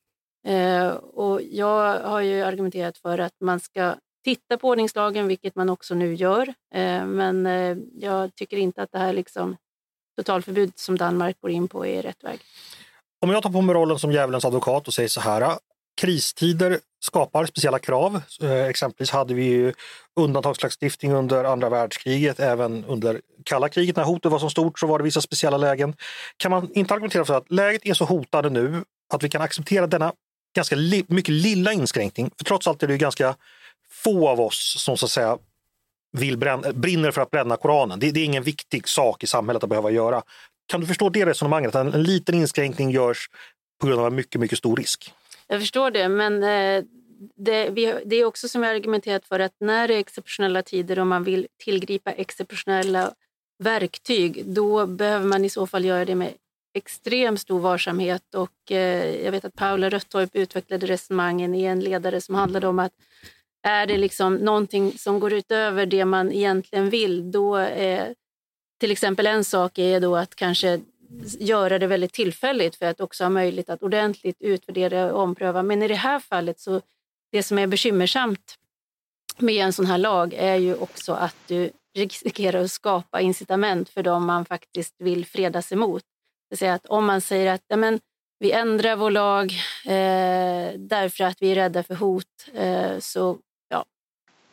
Eh, 0.47 0.89
och 0.89 1.43
jag 1.43 2.01
har 2.01 2.21
ju 2.21 2.43
argumenterat 2.43 2.99
för 2.99 3.19
att 3.19 3.41
man 3.41 3.61
ska 3.61 3.95
titta 4.25 4.59
på 4.59 4.69
ordningslagen, 4.69 5.29
vilket 5.29 5.55
man 5.55 5.69
också 5.69 5.95
nu 5.95 6.15
gör. 6.15 6.49
Eh, 6.75 7.07
men 7.07 7.47
eh, 7.47 7.77
jag 7.95 8.35
tycker 8.35 8.57
inte 8.57 8.83
att 8.83 8.93
det 8.93 8.99
här 8.99 9.13
liksom 9.13 9.57
totalförbud 10.17 10.73
som 10.79 10.99
Danmark 10.99 11.41
går 11.41 11.51
in 11.51 11.69
på 11.69 11.87
är 11.87 12.03
rätt 12.03 12.25
väg. 12.25 12.41
Om 13.23 13.31
jag 13.31 13.43
tar 13.43 13.51
på 13.51 13.61
mig 13.61 13.75
rollen 13.75 13.99
som 13.99 14.13
djävulens 14.13 14.45
advokat 14.45 14.89
och 14.89 14.95
säger 14.95 15.09
så 15.09 15.21
här. 15.21 15.59
Kristider 16.01 16.79
skapar 17.01 17.47
speciella 17.47 17.79
krav. 17.79 18.23
Eh, 18.43 18.65
exempelvis 18.65 19.11
hade 19.11 19.35
vi 19.35 19.45
ju 19.45 19.73
undantagslagstiftning 20.21 21.13
under 21.13 21.45
andra 21.45 21.69
världskriget, 21.69 22.41
även 22.41 22.85
under 22.85 23.21
kalla 23.45 23.69
kriget 23.69 23.97
när 23.97 24.05
hotet 24.05 24.33
var 24.33 24.39
som 24.39 24.51
stort 24.51 24.79
så 24.79 24.87
var 24.87 24.99
det 24.99 25.05
vissa 25.05 25.21
speciella 25.21 25.57
lägen. 25.57 25.95
Kan 26.37 26.51
man 26.51 26.73
inte 26.75 26.95
argumentera 26.95 27.25
för 27.25 27.35
att 27.35 27.51
läget 27.53 27.87
är 27.87 27.95
så 27.95 28.05
hotande 28.05 28.51
nu 28.51 28.85
att 29.15 29.23
vi 29.23 29.29
kan 29.29 29.43
acceptera 29.43 29.87
denna 29.87 30.13
ganska 30.57 30.77
li 30.77 31.05
mycket 31.09 31.35
lilla 31.35 31.73
inskränkning? 31.73 32.31
För 32.39 32.45
trots 32.45 32.67
allt 32.67 32.83
är 32.83 32.87
det 32.87 32.93
ju 32.93 32.99
ganska 32.99 33.35
få 34.05 34.29
av 34.29 34.41
oss 34.41 34.75
som 34.79 34.97
så 34.97 35.07
att 35.07 35.13
säga 35.13 35.39
vill 36.13 36.39
bränna, 36.39 36.73
brinner 36.73 37.11
för 37.11 37.21
att 37.21 37.31
bränna 37.31 37.57
Koranen. 37.57 38.01
Det, 38.01 38.11
det 38.11 38.21
är 38.21 38.25
ingen 38.25 38.43
viktig 38.43 38.89
sak 38.89 39.23
i 39.23 39.27
samhället 39.27 39.63
att 39.63 39.69
behöva 39.69 39.91
göra. 39.91 40.23
Kan 40.67 40.81
du 40.81 40.87
förstå 40.87 41.09
det 41.09 41.27
resonemanget? 41.27 41.75
Att 41.75 41.95
en, 41.95 42.03
liten 42.03 42.35
inskränkning 42.35 42.91
görs 42.91 43.31
på 43.81 43.87
grund 43.87 44.01
av 44.01 44.07
en 44.07 44.15
mycket, 44.15 44.41
mycket 44.41 44.59
stor 44.59 44.77
risk. 44.77 45.13
Jag 45.47 45.61
förstår 45.61 45.91
det, 45.91 46.09
men 46.09 46.43
eh, 46.43 46.85
det, 47.37 47.69
det 48.05 48.17
är 48.17 48.25
också 48.25 48.49
som 48.49 48.63
jag 48.63 48.77
argumenterat 48.77 49.27
för 49.27 49.41
att 49.41 49.53
när 49.61 49.89
det 49.89 49.95
är 49.95 49.99
exceptionella 49.99 50.63
tider 50.63 50.99
och 50.99 51.07
man 51.07 51.25
vill 51.25 51.47
tillgripa 51.65 52.13
exceptionella 52.13 53.15
verktyg, 53.59 54.43
då 54.47 54.87
behöver 54.87 55.27
man 55.27 55.45
i 55.45 55.51
så 55.51 55.67
fall 55.67 55.85
göra 55.85 56.05
det 56.05 56.15
med 56.15 56.33
extremt 56.75 57.41
stor 57.41 57.61
varsamhet. 57.61 58.35
Och, 58.35 58.73
eh, 58.73 59.25
jag 59.25 59.33
vet 59.33 59.45
att 59.45 59.55
Paula 59.55 59.89
Röttorp 59.89 60.31
utvecklade 60.33 60.87
resonemangen 60.87 61.55
i 61.55 61.63
en 61.63 61.81
ledare 61.81 62.21
som 62.21 62.35
handlade 62.35 62.67
om 62.67 62.79
att 62.79 62.93
Är 63.65 63.87
det 63.87 63.99
liksom 63.99 64.35
någonting 64.35 64.99
som 64.99 65.21
går 65.21 65.33
utöver 65.33 65.87
det 65.87 66.05
man 66.05 66.33
egentligen 66.33 66.91
vill, 66.91 67.31
då 67.31 67.57
är 67.57 68.15
till 68.83 68.91
exempel 68.91 69.27
en 69.27 69.45
sak 69.45 69.79
är 69.79 70.01
då 70.01 70.17
att 70.17 70.35
kanske 70.35 70.81
göra 71.39 71.79
det 71.79 71.87
väldigt 71.87 72.13
tillfälligt 72.13 72.77
för 72.77 72.87
att 72.87 73.01
också 73.01 73.25
ha 73.25 73.29
möjlighet 73.31 73.71
att 73.71 73.83
ordentligt 73.83 74.37
utvärdera 74.41 75.13
och 75.13 75.23
ompröva. 75.23 75.63
Men 75.63 75.83
i 75.83 75.89
det 75.89 75.95
här 75.95 76.21
fallet 76.21 76.61
så 76.61 76.81
det 77.33 77.43
som 77.43 77.59
är 77.59 77.67
bekymmersamt 77.67 78.59
med 79.39 79.65
en 79.65 79.73
sån 79.73 79.87
här 79.87 79.99
lag 79.99 80.35
är 80.35 80.55
ju 80.55 80.75
också 80.75 81.13
att 81.13 81.37
du 81.47 81.71
riskerar 81.95 82.65
att 82.65 82.71
skapa 82.71 83.21
incitament 83.21 83.89
för 83.89 84.03
dem 84.03 84.27
man 84.27 84.45
faktiskt 84.45 84.95
vill 84.99 85.27
fredas 85.27 85.73
emot. 85.73 86.03
Det 86.03 86.55
vill 86.55 86.59
säga 86.59 86.75
att 86.75 86.87
om 86.87 87.07
man 87.07 87.21
säger 87.21 87.53
att 87.53 87.65
ja, 87.69 87.77
men, 87.77 88.01
vi 88.39 88.53
ändrar 88.53 88.97
vår 88.97 89.11
lag 89.11 89.53
eh, 89.85 90.79
därför 90.79 91.25
att 91.25 91.43
vi 91.43 91.51
är 91.51 91.55
rädda 91.55 91.83
för 91.83 91.95
hot, 91.95 92.49
eh, 92.55 92.99
så 92.99 93.39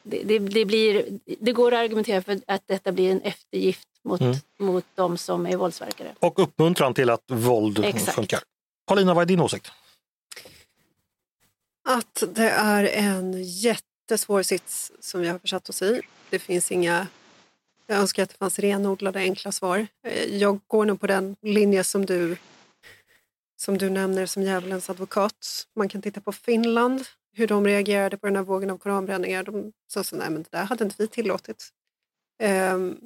det, 0.09 0.23
det, 0.23 0.39
det, 0.39 0.65
blir, 0.65 1.19
det 1.39 1.51
går 1.51 1.73
att 1.73 1.79
argumentera 1.79 2.21
för 2.21 2.39
att 2.47 2.63
detta 2.65 2.91
blir 2.91 3.11
en 3.11 3.21
eftergift 3.21 3.87
mot, 4.03 4.21
mm. 4.21 4.37
mot 4.59 4.85
de 4.95 5.17
som 5.17 5.45
är 5.45 5.57
våldsverkare. 5.57 6.15
Och 6.19 6.39
uppmuntran 6.39 6.93
till 6.93 7.09
att 7.09 7.23
våld 7.27 7.79
Exakt. 7.85 8.15
funkar. 8.15 8.39
Paulina, 8.87 9.13
vad 9.13 9.21
är 9.21 9.25
din 9.25 9.39
åsikt? 9.39 9.71
Att 11.87 12.23
det 12.33 12.49
är 12.49 12.83
en 12.83 13.43
jättesvår 13.43 14.43
sits 14.43 14.91
som 14.99 15.21
vi 15.21 15.27
har 15.27 15.39
försatt 15.39 15.69
oss 15.69 15.81
i. 15.81 16.01
Det 16.29 16.39
finns 16.39 16.71
inga... 16.71 17.07
Jag 17.87 17.97
önskar 17.97 18.23
att 18.23 18.29
det 18.29 18.37
fanns 18.37 18.59
renodlade 18.59 19.19
enkla 19.19 19.51
svar. 19.51 19.87
Jag 20.29 20.59
går 20.67 20.85
nog 20.85 21.01
på 21.01 21.07
den 21.07 21.35
linje 21.41 21.83
som 21.83 22.05
du, 22.05 22.37
som 23.61 23.77
du 23.77 23.89
nämner 23.89 24.25
som 24.25 24.43
djävulens 24.43 24.89
advokat. 24.89 25.67
Man 25.75 25.89
kan 25.89 26.01
titta 26.01 26.21
på 26.21 26.31
Finland, 26.31 27.05
hur 27.39 27.47
de 27.47 27.65
reagerade 27.65 28.17
på 28.17 28.27
den 28.27 28.35
här 28.35 28.43
vågen 28.43 28.69
av 28.69 28.77
koranbränningar. 28.77 29.43
De 29.43 29.71
sa 29.87 30.03
så 30.03 30.15
nej 30.15 30.29
men 30.29 30.43
det 30.43 30.49
där 30.51 30.63
hade 30.63 30.83
inte 30.83 30.95
vi 30.97 31.07
tillåtit. 31.07 31.69
Ehm, 32.41 32.97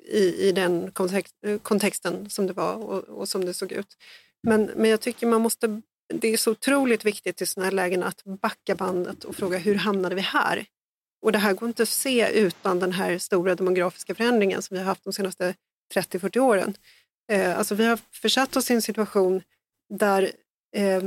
I, 0.00 0.48
i 0.48 0.52
den 0.52 0.90
kontext, 0.90 1.34
kontexten 1.62 2.30
som 2.30 2.46
det 2.46 2.52
var 2.52 2.74
och, 2.74 3.04
och, 3.04 3.28
som 3.28 3.44
det 3.44 3.54
såg 3.54 3.72
ut. 3.72 3.96
Men, 4.42 4.70
men 4.76 4.90
jag 4.90 5.00
tycker 5.00 5.26
man 5.26 5.40
måste, 5.40 5.82
det 6.14 6.28
är 6.28 6.36
så 6.36 6.50
otroligt 6.50 7.04
viktigt 7.04 7.42
i 7.42 7.46
sådana 7.46 7.64
här 7.64 7.72
lägen 7.72 8.02
att 8.02 8.24
backa 8.24 8.74
bandet 8.74 9.24
och 9.24 9.36
fråga 9.36 9.58
hur 9.58 9.74
hamnade 9.74 10.14
vi 10.14 10.20
här? 10.20 10.66
Och 11.22 11.32
det 11.32 11.38
här 11.38 11.54
går 11.54 11.68
inte 11.68 11.82
att 11.82 11.88
se 11.88 12.40
utan 12.40 12.78
den 12.78 12.92
här 12.92 13.18
stora 13.18 13.54
demografiska 13.54 14.14
förändringen 14.14 14.62
som 14.62 14.74
vi 14.74 14.78
har 14.78 14.86
haft 14.86 15.04
de 15.04 15.12
senaste 15.12 15.54
30-40 15.94 16.38
åren. 16.38 16.74
Eh, 17.32 17.58
alltså 17.58 17.74
vi 17.74 17.86
har 17.86 17.98
försatt 18.12 18.56
oss 18.56 18.70
i 18.70 18.74
en 18.74 18.82
situation 18.82 19.42
där 19.94 20.32
eh, 20.76 21.02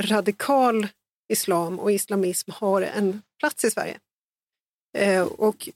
radikal 0.00 0.88
islam 1.28 1.80
och 1.80 1.92
islamism 1.92 2.50
har 2.50 2.82
en 2.82 3.22
plats 3.38 3.64
i 3.64 3.70
Sverige. 3.70 3.98
Eh, 4.98 5.22
och 5.22 5.68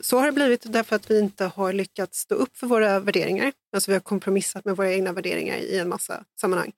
så 0.00 0.18
har 0.18 0.26
det 0.26 0.32
blivit 0.32 0.72
därför 0.72 0.96
att 0.96 1.10
vi 1.10 1.18
inte 1.18 1.44
har 1.44 1.72
lyckats 1.72 2.18
stå 2.18 2.34
upp 2.34 2.56
för 2.56 2.66
våra 2.66 3.00
värderingar. 3.00 3.52
Alltså 3.72 3.90
vi 3.90 3.94
har 3.94 4.00
kompromissat 4.00 4.64
med 4.64 4.76
våra 4.76 4.92
egna 4.92 5.12
värderingar 5.12 5.56
i 5.56 5.78
en 5.78 5.88
massa 5.88 6.24
sammanhang. 6.40 6.72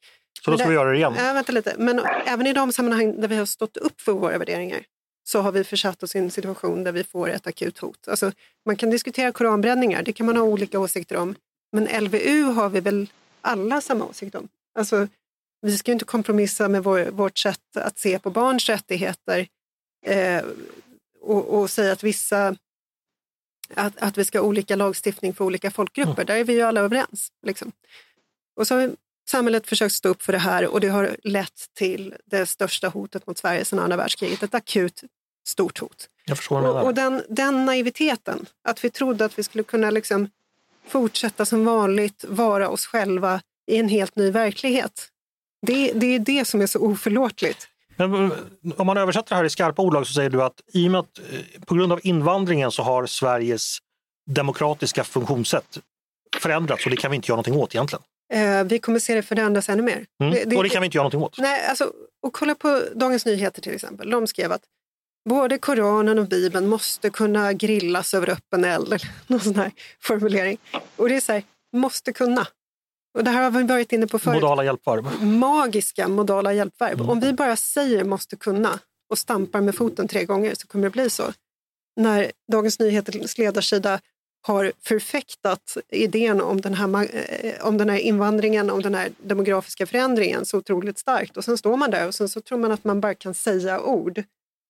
Så 0.45 0.51
då 0.51 0.57
ska 0.57 0.65
det, 0.65 0.71
vi 0.71 0.75
göra 0.75 0.91
det 0.91 0.97
igen? 0.97 1.15
Äh, 1.15 1.35
vänta 1.35 1.53
lite. 1.53 1.75
Men 1.79 2.01
även 2.27 2.47
i 2.47 2.53
de 2.53 2.73
sammanhang 2.73 3.21
där 3.21 3.29
vi 3.29 3.37
har 3.37 3.47
stått 3.47 3.77
upp 3.77 4.01
för 4.01 4.13
våra 4.13 4.39
värderingar 4.39 4.85
så 5.25 5.41
har 5.41 5.53
vi 5.53 5.65
försatt 5.65 6.03
oss 6.03 6.17
i 6.17 6.19
en 6.19 6.31
situation 6.31 6.85
där 6.85 6.93
vi 6.93 7.05
får 7.05 7.31
ett 7.31 7.47
akut 7.47 7.79
hot. 7.79 8.09
Alltså, 8.09 8.33
man 8.67 8.77
kan 8.77 8.91
diskutera 8.91 9.33
koranbränningar, 9.33 10.03
det 10.03 10.13
kan 10.13 10.27
man 10.27 10.37
ha 10.37 10.45
olika 10.45 10.81
åsikter 10.81 11.17
om. 11.17 11.35
Men 11.73 12.05
LVU 12.05 12.43
har 12.43 12.69
vi 12.69 12.81
väl 12.81 13.07
alla 13.41 13.81
samma 13.81 14.05
åsikt 14.05 14.35
om? 14.35 14.49
Alltså, 14.75 15.09
vi 15.63 15.79
ska 15.79 15.93
inte 15.93 16.05
kompromissa 16.05 16.69
med 16.69 16.85
vår, 16.85 17.11
vårt 17.11 17.39
sätt 17.39 17.77
att 17.77 17.99
se 17.99 18.19
på 18.19 18.31
barns 18.31 18.69
rättigheter 18.69 19.49
eh, 20.07 20.45
och, 21.21 21.61
och 21.61 21.71
säga 21.71 21.93
att 21.93 22.03
vissa 22.03 22.57
att, 23.75 23.93
att 23.99 24.19
vi 24.19 24.25
ska 24.25 24.39
ha 24.39 24.47
olika 24.47 24.77
lagstiftning 24.77 25.35
för 25.35 25.45
olika 25.45 25.71
folkgrupper. 25.71 26.13
Mm. 26.13 26.27
Där 26.27 26.37
är 26.37 26.45
vi 26.45 26.53
ju 26.53 26.63
alla 26.63 26.81
överens. 26.81 27.33
Liksom. 27.47 27.73
Och 28.57 28.67
så 28.67 28.75
har 28.75 28.91
samhället 29.29 29.67
försökt 29.67 29.95
stå 29.95 30.09
upp 30.09 30.23
för 30.23 30.33
det 30.33 30.39
här 30.39 30.67
och 30.67 30.81
det 30.81 30.89
har 30.89 31.17
lett 31.23 31.75
till 31.75 32.15
det 32.27 32.47
största 32.47 32.89
hotet 32.89 33.27
mot 33.27 33.39
Sverige 33.39 33.65
sedan 33.65 33.79
andra 33.79 33.97
världskriget. 33.97 34.43
Ett 34.43 34.55
akut 34.55 35.03
stort 35.47 35.79
hot. 35.79 36.09
Och, 36.51 36.85
och 36.85 36.95
den, 36.95 37.23
den 37.29 37.65
naiviteten, 37.65 38.47
att 38.63 38.85
vi 38.85 38.91
trodde 38.91 39.25
att 39.25 39.39
vi 39.39 39.43
skulle 39.43 39.65
kunna 39.65 39.91
liksom 39.91 40.29
fortsätta 40.87 41.45
som 41.45 41.65
vanligt 41.65 42.25
vara 42.29 42.69
oss 42.69 42.87
själva 42.87 43.43
i 43.67 43.77
en 43.77 43.89
helt 43.89 44.17
ny 44.17 44.31
verklighet. 44.31 45.09
Det, 45.67 45.93
det 45.93 46.07
är 46.07 46.19
det 46.19 46.45
som 46.45 46.61
är 46.61 46.67
så 46.67 46.79
oförlåtligt. 46.79 47.69
Men 47.97 48.33
om 48.77 48.87
man 48.87 48.97
översätter 48.97 49.29
det 49.29 49.37
här 49.37 49.45
i 49.45 49.51
skarpa 49.51 49.83
ordlag 49.83 50.07
så 50.07 50.13
säger 50.13 50.31
du 50.31 50.43
att 50.43 50.61
i 50.73 50.87
och 50.87 50.91
med 50.91 51.01
att 51.01 51.19
eh, 51.19 51.65
på 51.67 51.75
grund 51.75 51.93
av 51.93 52.01
invandringen 52.03 52.71
så 52.71 52.83
har 52.83 53.07
Sveriges 53.07 53.79
demokratiska 54.31 55.05
funktionssätt 55.05 55.79
förändrats 56.37 56.85
och 56.85 56.91
det 56.91 56.97
kan 56.97 57.11
vi 57.11 57.15
inte 57.15 57.29
göra 57.29 57.37
någonting 57.37 57.55
åt 57.57 57.75
egentligen. 57.75 58.03
Eh, 58.33 58.65
vi 58.65 58.79
kommer 58.79 58.99
se 58.99 59.15
det 59.15 59.23
förändras 59.23 59.69
ännu 59.69 59.83
mer. 59.83 60.07
Mm. 60.21 60.35
Det, 60.35 60.45
det, 60.45 60.57
och 60.57 60.63
det 60.63 60.69
kan 60.69 60.83
vi 60.83 60.85
inte 60.85 60.97
göra 60.97 61.03
någonting 61.03 61.23
åt. 61.23 61.39
Nej, 61.39 61.67
alltså, 61.67 61.93
och 62.23 62.33
kolla 62.33 62.55
på 62.55 62.83
Dagens 62.95 63.27
Nyheter 63.27 63.63
till 63.63 63.75
exempel. 63.75 64.11
De 64.11 64.27
skrev 64.27 64.53
att 64.53 64.63
både 65.29 65.59
Koranen 65.59 66.19
och 66.19 66.29
Bibeln 66.29 66.69
måste 66.69 67.11
kunna 67.11 67.53
grillas 67.53 68.15
över 68.15 68.31
öppen 68.31 68.65
eld. 68.65 69.03
Någon 69.27 69.41
sån 69.41 69.55
här 69.55 69.73
formulering. 70.01 70.59
Och 70.97 71.09
det 71.09 71.17
är 71.17 71.21
så 71.21 71.33
här, 71.33 71.43
måste 71.73 72.13
kunna. 72.13 72.47
Och 73.15 73.25
det 73.25 73.31
här 73.31 73.43
har 73.43 73.51
vi 73.51 73.63
varit 73.63 73.93
inne 73.93 74.07
på 74.07 74.19
förut. 74.19 74.43
Modala 74.43 74.65
hjälpverb. 74.65 75.23
Magiska 75.23 76.09
modala 76.09 76.53
hjälpverb. 76.53 76.99
Mm. 76.99 77.11
Om 77.11 77.21
vi 77.21 77.33
bara 77.33 77.57
säger 77.57 78.05
måste 78.05 78.37
kunna 78.37 78.79
och 79.11 79.19
stampar 79.19 79.61
med 79.61 79.75
foten 79.75 80.09
tre 80.09 80.25
gånger 80.25 80.55
så 80.55 80.67
kommer 80.67 80.85
det 80.85 80.91
bli 80.91 81.11
så. 81.11 81.33
När 81.97 82.33
Dagens 82.53 82.79
Nyheters 82.79 83.39
ledarsida 83.39 84.01
har 84.43 84.73
förfäktat 84.83 85.77
idén 85.89 86.41
om 86.41 86.61
den, 86.61 86.75
här, 86.75 87.09
eh, 87.15 87.67
om 87.67 87.79
den 87.79 87.89
här 87.89 87.99
invandringen, 87.99 88.71
om 88.71 88.83
den 88.83 88.95
här 88.95 89.11
demografiska 89.23 89.87
förändringen 89.87 90.47
så 90.47 90.59
otroligt 90.59 90.99
starkt. 90.99 91.37
Och 91.37 91.45
sen 91.45 91.59
står 91.59 91.77
man 91.77 91.91
där 91.91 92.07
och 92.07 92.15
sen 92.15 92.29
så 92.29 92.41
tror 92.41 92.59
man 92.59 92.73
att 92.73 92.85
man 92.85 93.01
bara 93.01 93.15
kan 93.15 93.35
säga 93.35 93.81
ord 93.81 94.23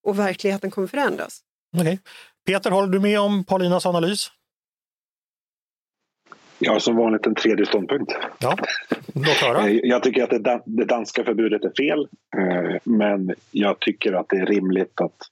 och 0.07 0.19
verkligheten 0.19 0.71
kommer 0.71 0.89
förändras. 0.89 1.41
Okay. 1.77 1.99
Peter, 2.47 2.71
håller 2.71 2.93
du 2.93 3.01
med 3.01 3.21
om 3.21 3.45
Paulinas 3.45 3.87
analys? 3.87 4.31
Har 6.69 6.79
som 6.79 6.97
vanligt 6.97 7.27
en 7.27 7.35
tredje 7.35 7.67
ståndpunkt. 7.67 8.13
Ja, 8.39 8.57
låt 9.15 9.27
höra. 9.27 9.69
Eh, 9.69 9.81
jag 9.83 10.03
tycker 10.03 10.23
att 10.23 10.45
det, 10.65 10.85
danska 10.85 11.25
förbudet 11.25 11.65
är 11.65 11.73
fel. 11.77 12.09
Eh, 12.37 12.77
men 12.85 13.35
jag 13.51 13.81
tycker 13.81 14.13
att 14.13 14.29
det 14.29 14.37
är 14.37 14.47
rimligt 14.47 15.01
att 15.01 15.31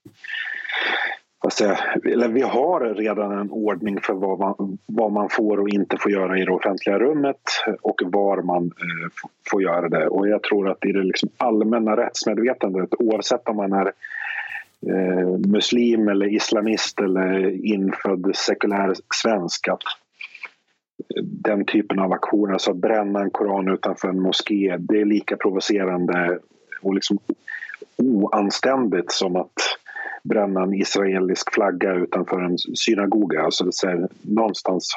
Säga, 1.52 1.78
eller 2.04 2.28
vi 2.28 2.42
har 2.42 2.94
redan 2.94 3.32
en 3.32 3.50
ordning 3.50 4.00
för 4.00 4.14
vad 4.14 4.38
man, 4.38 4.78
vad 4.86 5.12
man 5.12 5.28
får 5.28 5.60
och 5.60 5.68
inte 5.68 5.96
får 6.00 6.12
göra 6.12 6.38
i 6.38 6.44
det 6.44 6.52
offentliga 6.52 6.98
rummet 6.98 7.40
och 7.82 8.00
var 8.04 8.42
man 8.42 8.64
eh, 8.64 9.10
får 9.50 9.62
göra 9.62 9.88
det. 9.88 10.06
Och 10.06 10.28
jag 10.28 10.42
tror 10.42 10.70
att 10.70 10.84
i 10.84 10.92
det 10.92 11.02
liksom 11.02 11.28
allmänna 11.36 11.96
rättsmedvetandet 11.96 12.88
oavsett 12.98 13.48
om 13.48 13.56
man 13.56 13.72
är 13.72 13.92
eh, 14.86 15.28
muslim 15.28 16.08
eller 16.08 16.26
islamist 16.26 17.00
eller 17.00 17.64
infödd 17.66 18.30
sekulär 18.34 18.94
svensk 19.22 19.68
att 19.68 19.82
den 21.22 21.64
typen 21.64 21.98
av 21.98 22.12
aktioner, 22.12 22.52
alltså 22.52 22.70
att 22.70 22.76
bränna 22.76 23.20
en 23.20 23.30
koran 23.30 23.68
utanför 23.68 24.08
en 24.08 24.20
moské, 24.20 24.76
det 24.78 25.00
är 25.00 25.04
lika 25.04 25.36
provocerande 25.36 26.38
och 26.82 26.94
liksom 26.94 27.18
oanständigt 27.96 29.12
som 29.12 29.36
att 29.36 29.52
bränna 30.24 30.62
en 30.62 30.74
israelisk 30.74 31.54
flagga 31.54 31.94
utanför 31.94 32.40
en 32.40 32.58
synagoga. 32.58 33.42
Alltså 33.42 33.64
det 33.64 33.86
är 33.86 34.08
någonstans 34.22 34.94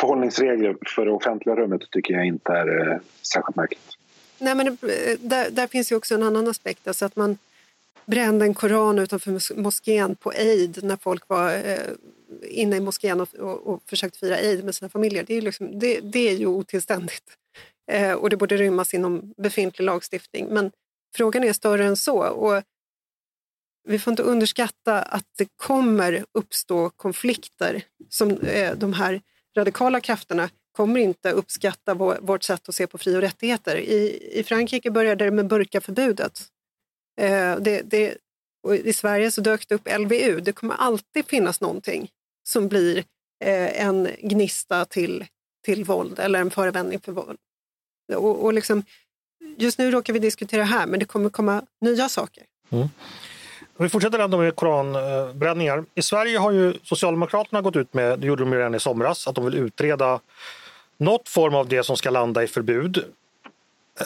förhållningsregler 0.00 0.76
för 0.86 1.04
det 1.04 1.12
offentliga 1.12 1.56
rummet 1.56 1.80
tycker 1.90 2.14
jag 2.14 2.26
inte 2.26 2.52
är 2.52 2.92
eh, 2.92 2.98
särskilt 3.34 3.56
märkligt. 3.56 3.88
Nej, 4.38 4.54
men 4.54 4.66
eh, 4.66 4.74
där, 5.20 5.50
där, 5.50 5.66
finns 5.66 5.92
ju 5.92 5.96
också 5.96 6.14
en 6.14 6.22
annan 6.22 6.48
aspekt, 6.48 6.88
alltså 6.88 7.04
att 7.04 7.16
man 7.16 7.38
brände 8.10 8.44
en 8.44 8.54
koran 8.54 8.98
utanför 8.98 9.54
moskén 9.54 10.16
på 10.16 10.32
Eid 10.32 10.84
när 10.84 10.96
folk 10.96 11.28
var 11.28 11.54
eh, 11.54 11.78
inne 12.42 12.76
i 12.76 12.80
moskén 12.80 13.20
och, 13.20 13.34
och, 13.34 13.66
och 13.66 13.82
försökte 13.86 14.18
fira 14.18 14.38
Eid 14.38 14.64
med 14.64 14.74
sina 14.74 14.88
familjer. 14.88 15.24
Det 15.26 15.34
är, 15.34 15.42
liksom, 15.42 15.78
det, 15.78 16.00
det 16.00 16.28
är 16.28 16.36
ju 16.36 16.46
otillständigt. 16.46 17.24
Eh, 17.92 18.12
och 18.12 18.30
det 18.30 18.36
borde 18.36 18.56
rymmas 18.56 18.94
inom 18.94 19.34
befintlig 19.36 19.84
lagstiftning. 19.84 20.46
Men 20.50 20.70
frågan 21.14 21.44
är 21.44 21.52
större 21.52 21.84
än 21.84 21.96
så. 21.96 22.18
Och 22.18 22.62
vi 23.88 23.98
får 23.98 24.10
inte 24.10 24.22
underskatta 24.22 25.02
att 25.02 25.26
det 25.38 25.48
kommer 25.56 26.24
uppstå 26.32 26.90
konflikter 26.90 27.82
som 28.08 28.30
eh, 28.30 28.74
de 28.76 28.92
här 28.92 29.20
radikala 29.56 30.00
krafterna 30.00 30.50
kommer 30.72 31.00
inte 31.00 31.30
uppskatta 31.32 31.94
vår, 31.94 32.18
vårt 32.20 32.42
sätt 32.42 32.68
att 32.68 32.74
se 32.74 32.86
på 32.86 32.98
fri 32.98 33.16
och 33.16 33.20
rättigheter. 33.20 33.76
I, 33.76 34.28
i 34.32 34.42
Frankrike 34.42 34.90
började 34.90 35.24
det 35.24 35.30
med 35.30 35.46
burkaförbudet. 35.46 36.42
Eh, 37.20 37.56
det, 37.56 37.82
det, 37.82 38.16
I 38.84 38.92
Sverige 38.92 39.30
så 39.30 39.40
dök 39.40 39.68
det 39.68 39.74
upp 39.74 39.88
LVU. 39.98 40.40
Det 40.40 40.52
kommer 40.52 40.74
alltid 40.74 41.26
finnas 41.26 41.60
någonting 41.60 42.10
som 42.48 42.68
blir 42.68 42.98
eh, 43.44 43.86
en 43.86 44.08
gnista 44.18 44.84
till, 44.84 45.26
till 45.64 45.84
våld 45.84 46.18
eller 46.18 46.40
en 46.40 46.50
förevändning 46.50 47.00
för 47.00 47.12
våld. 47.12 47.38
Och, 48.14 48.44
och 48.44 48.52
liksom, 48.52 48.82
just 49.56 49.78
nu 49.78 49.90
råkar 49.90 50.12
vi 50.12 50.18
diskutera 50.18 50.64
här, 50.64 50.86
men 50.86 51.00
det 51.00 51.04
kommer 51.04 51.30
komma 51.30 51.62
nya 51.80 52.08
saker. 52.08 52.44
Mm. 52.70 52.88
Om 53.76 53.84
vi 53.84 53.88
fortsätter 53.88 54.18
ändå 54.18 54.38
med 54.38 54.56
koranbränningar. 54.56 55.84
I 55.94 56.02
Sverige 56.02 56.38
har 56.38 56.50
ju 56.50 56.74
Socialdemokraterna 56.82 57.60
gått 57.60 57.76
ut 57.76 57.94
med, 57.94 58.18
det 58.18 58.26
gjorde 58.26 58.44
de 58.44 58.54
redan 58.54 58.74
i 58.74 58.80
somras, 58.80 59.28
att 59.28 59.34
de 59.34 59.44
vill 59.44 59.54
utreda 59.54 60.20
något 60.96 61.28
form 61.28 61.54
av 61.54 61.68
det 61.68 61.82
som 61.82 61.96
ska 61.96 62.10
landa 62.10 62.42
i 62.42 62.46
förbud. 62.46 63.04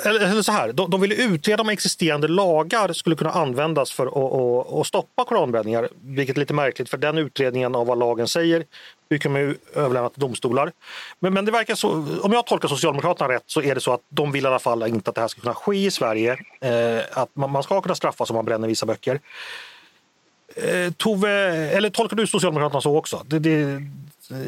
Eller, 0.02 0.20
eller 0.20 0.42
så 0.42 0.52
här, 0.52 0.72
de, 0.72 0.90
de 0.90 1.00
vill 1.00 1.12
utreda 1.12 1.62
om 1.62 1.68
existerande 1.68 2.28
lagar 2.28 2.92
skulle 2.92 3.16
kunna 3.16 3.30
användas 3.30 3.92
för 3.92 4.06
att, 4.06 4.72
att, 4.80 4.86
stoppa 4.86 5.24
koranbränningar. 5.24 5.88
Vilket 6.02 6.36
är 6.36 6.40
lite 6.40 6.54
märkligt 6.54 6.88
för 6.88 6.96
den 6.96 7.18
utredningen 7.18 7.74
av 7.74 7.86
vad 7.86 7.98
lagen 7.98 8.28
säger 8.28 8.64
brukar 9.08 9.30
man 9.30 9.40
ju 9.40 9.56
överlämna 9.74 10.08
till 10.08 10.20
domstolar. 10.20 10.72
Men, 11.18 11.34
men 11.34 11.44
det 11.44 11.52
verkar 11.52 11.74
så, 11.74 11.90
om 12.22 12.32
jag 12.32 12.46
tolkar 12.46 12.68
Socialdemokraterna 12.68 13.34
rätt 13.34 13.44
så 13.46 13.62
är 13.62 13.74
det 13.74 13.80
så 13.80 13.92
att 13.92 14.02
de 14.08 14.32
vill 14.32 14.44
i 14.44 14.46
alla 14.46 14.58
fall 14.58 14.82
inte 14.82 15.10
att 15.10 15.14
det 15.14 15.20
här 15.20 15.28
ska 15.28 15.40
kunna 15.40 15.54
ske 15.54 15.86
i 15.86 15.90
Sverige. 15.90 16.38
Eh, 16.60 17.02
att 17.12 17.36
man, 17.36 17.50
man 17.50 17.62
ska 17.62 17.80
kunna 17.80 17.94
straffas 17.94 18.30
om 18.30 18.36
man 18.36 18.44
bränner 18.44 18.68
vissa 18.68 18.86
böcker. 18.86 19.20
Eh, 20.56 20.92
Tove, 20.92 21.30
eller 21.76 21.90
tolkar 21.90 22.16
du 22.16 22.26
Socialdemokraterna 22.26 22.80
så 22.80 22.96
också? 22.96 23.22
Det, 23.26 23.38
det, 23.38 23.82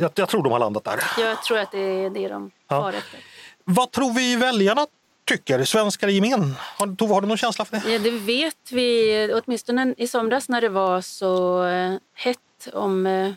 jag, 0.01 0.11
jag, 0.15 0.29
tror 0.29 0.43
de 0.43 0.53
har 0.53 0.59
landat 0.59 0.85
där. 0.85 1.01
Jag 1.19 1.43
tror 1.43 1.59
att 1.59 1.73
det 1.73 1.79
är 1.79 2.11
det 2.11 2.29
de 2.29 2.51
ja. 2.69 2.77
har 2.77 2.93
efter. 2.93 3.21
Vad 3.65 3.91
tror 3.91 4.13
vi 4.13 4.37
väljarna 4.37 4.87
tycker? 5.27 5.65
Svenskar 5.65 6.09
i 6.09 6.13
gemen? 6.13 6.55
Har, 6.59 6.97
Tove, 6.97 7.15
har 7.15 7.21
du 7.21 7.27
någon 7.27 7.37
känsla 7.37 7.65
för 7.65 7.77
det? 7.77 7.93
Ja, 7.93 7.99
det 7.99 8.11
vet 8.11 8.73
vi. 8.73 9.31
Åtminstone 9.35 9.95
i 9.97 10.07
somras 10.09 10.49
när 10.49 10.61
det 10.61 10.69
var 10.69 11.01
så 11.01 11.65
eh, 11.67 11.95
hett 12.15 12.69
om 12.73 13.07
eh, 13.07 13.33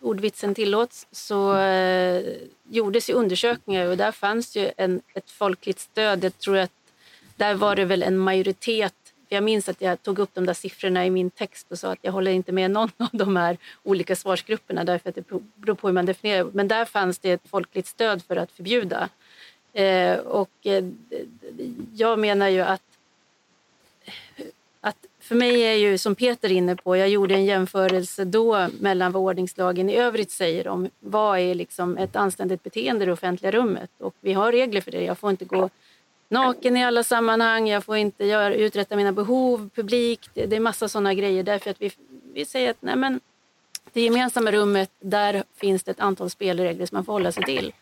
ordvitsen 0.00 0.54
tillåts 0.54 1.06
så 1.12 1.56
eh, 1.56 2.22
gjordes 2.70 3.10
ju 3.10 3.14
undersökningar 3.14 3.86
och 3.86 3.96
där 3.96 4.12
fanns 4.12 4.56
ju 4.56 4.70
en, 4.76 5.00
ett 5.14 5.30
folkligt 5.30 5.80
stöd. 5.80 6.24
Jag 6.24 6.38
tror 6.38 6.56
att 6.56 6.72
där 7.36 7.54
var 7.54 7.76
det 7.76 7.84
väl 7.84 8.02
en 8.02 8.18
majoritet 8.18 8.94
jag 9.28 9.44
minns 9.44 9.68
att 9.68 9.80
jag 9.80 10.02
tog 10.02 10.18
upp 10.18 10.30
de 10.34 10.46
där 10.46 10.54
siffrorna 10.54 11.06
i 11.06 11.10
min 11.10 11.30
text 11.30 11.66
och 11.70 11.78
sa 11.78 11.92
att 11.92 11.98
jag 12.02 12.12
håller 12.12 12.30
inte 12.30 12.52
med 12.52 12.70
någon 12.70 12.90
av 12.96 13.08
de 13.12 13.36
här 13.36 13.58
olika 13.82 14.16
svarsgrupperna 14.16 14.84
därför 14.84 15.08
att 15.08 15.14
det 15.14 15.28
beror 15.54 15.74
på 15.74 15.86
hur 15.86 15.94
man 15.94 16.06
definierar. 16.06 16.50
Men 16.52 16.68
där 16.68 16.84
fanns 16.84 17.18
det 17.18 17.30
ett 17.30 17.48
folkligt 17.48 17.86
stöd 17.86 18.22
för 18.22 18.36
att 18.36 18.52
förbjuda. 18.52 19.08
Eh, 19.74 20.18
och 20.18 20.50
eh, 20.62 20.84
jag 21.94 22.18
menar 22.18 22.48
ju 22.48 22.60
att, 22.60 22.82
att 24.80 25.06
för 25.20 25.34
mig 25.34 25.62
är 25.62 25.74
ju 25.74 25.98
som 25.98 26.14
Peter 26.14 26.52
inne 26.52 26.76
på, 26.76 26.96
jag 26.96 27.08
gjorde 27.08 27.34
en 27.34 27.44
jämförelse 27.44 28.24
då 28.24 28.68
mellan 28.80 29.12
vad 29.12 29.22
ordningslagen 29.22 29.90
i 29.90 29.96
övrigt 29.96 30.30
säger 30.30 30.68
om 30.68 30.90
vad 31.00 31.38
är 31.38 31.54
liksom 31.54 31.98
ett 31.98 32.16
anständigt 32.16 32.62
beteende 32.62 33.02
i 33.02 33.06
det 33.06 33.12
offentliga 33.12 33.52
rummet. 33.52 33.90
Och 33.98 34.14
vi 34.20 34.32
har 34.32 34.52
regler 34.52 34.80
för 34.80 34.90
det. 34.90 35.04
Jag 35.04 35.18
får 35.18 35.30
inte 35.30 35.44
gå 35.44 35.70
naken 36.28 36.76
i 36.76 36.84
alla 36.84 37.02
sammanhang, 37.04 37.68
jag 37.68 37.84
får 37.84 37.96
inte 37.96 38.24
göra, 38.24 38.54
uträtta 38.54 38.96
mina 38.96 39.12
behov 39.12 39.70
publikt. 39.74 40.30
Det, 40.34 40.46
det 40.46 40.56
är 40.56 40.60
massa 40.60 40.88
sådana 40.88 41.14
grejer 41.14 41.42
därför 41.42 41.70
att 41.70 41.82
vi, 41.82 41.92
vi 42.34 42.44
säger 42.44 42.70
att 42.70 42.82
nej 42.82 42.96
men, 42.96 43.20
det 43.92 44.00
gemensamma 44.00 44.52
rummet, 44.52 44.90
där 45.00 45.44
finns 45.56 45.82
det 45.82 45.90
ett 45.90 46.00
antal 46.00 46.30
spelregler 46.30 46.86
som 46.86 46.96
man 46.96 47.04
får 47.04 47.12
hålla 47.12 47.32
sig 47.32 47.42
till. 47.42 47.72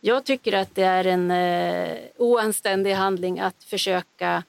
Jag 0.00 0.24
tycker 0.24 0.52
att 0.52 0.74
det 0.74 0.82
är 0.82 1.04
en 1.04 1.30
eh, 1.30 1.98
oanständig 2.16 2.92
handling 2.92 3.40
att 3.40 3.64
försöka 3.64 4.42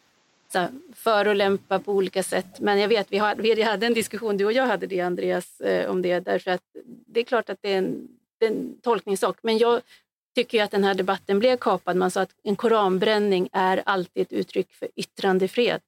så, 0.53 0.67
förolämpa 0.95 1.79
på 1.79 1.93
olika 1.93 2.23
sätt. 2.23 2.59
Men 2.59 2.79
jag 2.79 2.87
vet, 2.87 3.11
vi, 3.11 3.17
har, 3.17 3.35
vi 3.35 3.61
hade 3.61 3.85
en 3.85 3.93
diskussion, 3.93 4.37
du 4.37 4.45
och 4.45 4.53
jag 4.53 4.67
hade 4.67 4.87
det 4.87 5.01
Andreas, 5.01 5.61
eh, 5.61 5.89
om 5.89 6.01
det. 6.01 6.19
Därför 6.19 6.51
att 6.51 6.61
det 6.83 7.19
är 7.19 7.23
klart 7.23 7.49
att 7.49 7.61
det 7.61 7.73
är 7.73 7.77
en, 7.77 8.07
det 8.39 8.45
är 8.45 8.49
en 8.49 8.77
tolkningssak. 8.81 9.37
Men 9.41 9.57
jag 9.57 9.81
tycker 10.35 10.63
att 10.63 10.71
den 10.71 10.83
här 10.83 10.93
debatten 10.93 11.39
blev 11.39 11.57
kapad. 11.57 11.97
Man 11.97 12.11
sa 12.11 12.21
att 12.21 12.35
en 12.43 12.55
koranbränning 12.55 13.49
är 13.51 13.81
alltid 13.85 14.21
ett 14.21 14.33
uttryck 14.33 14.71
för 14.71 14.87
yttrandefrihet. 14.95 15.81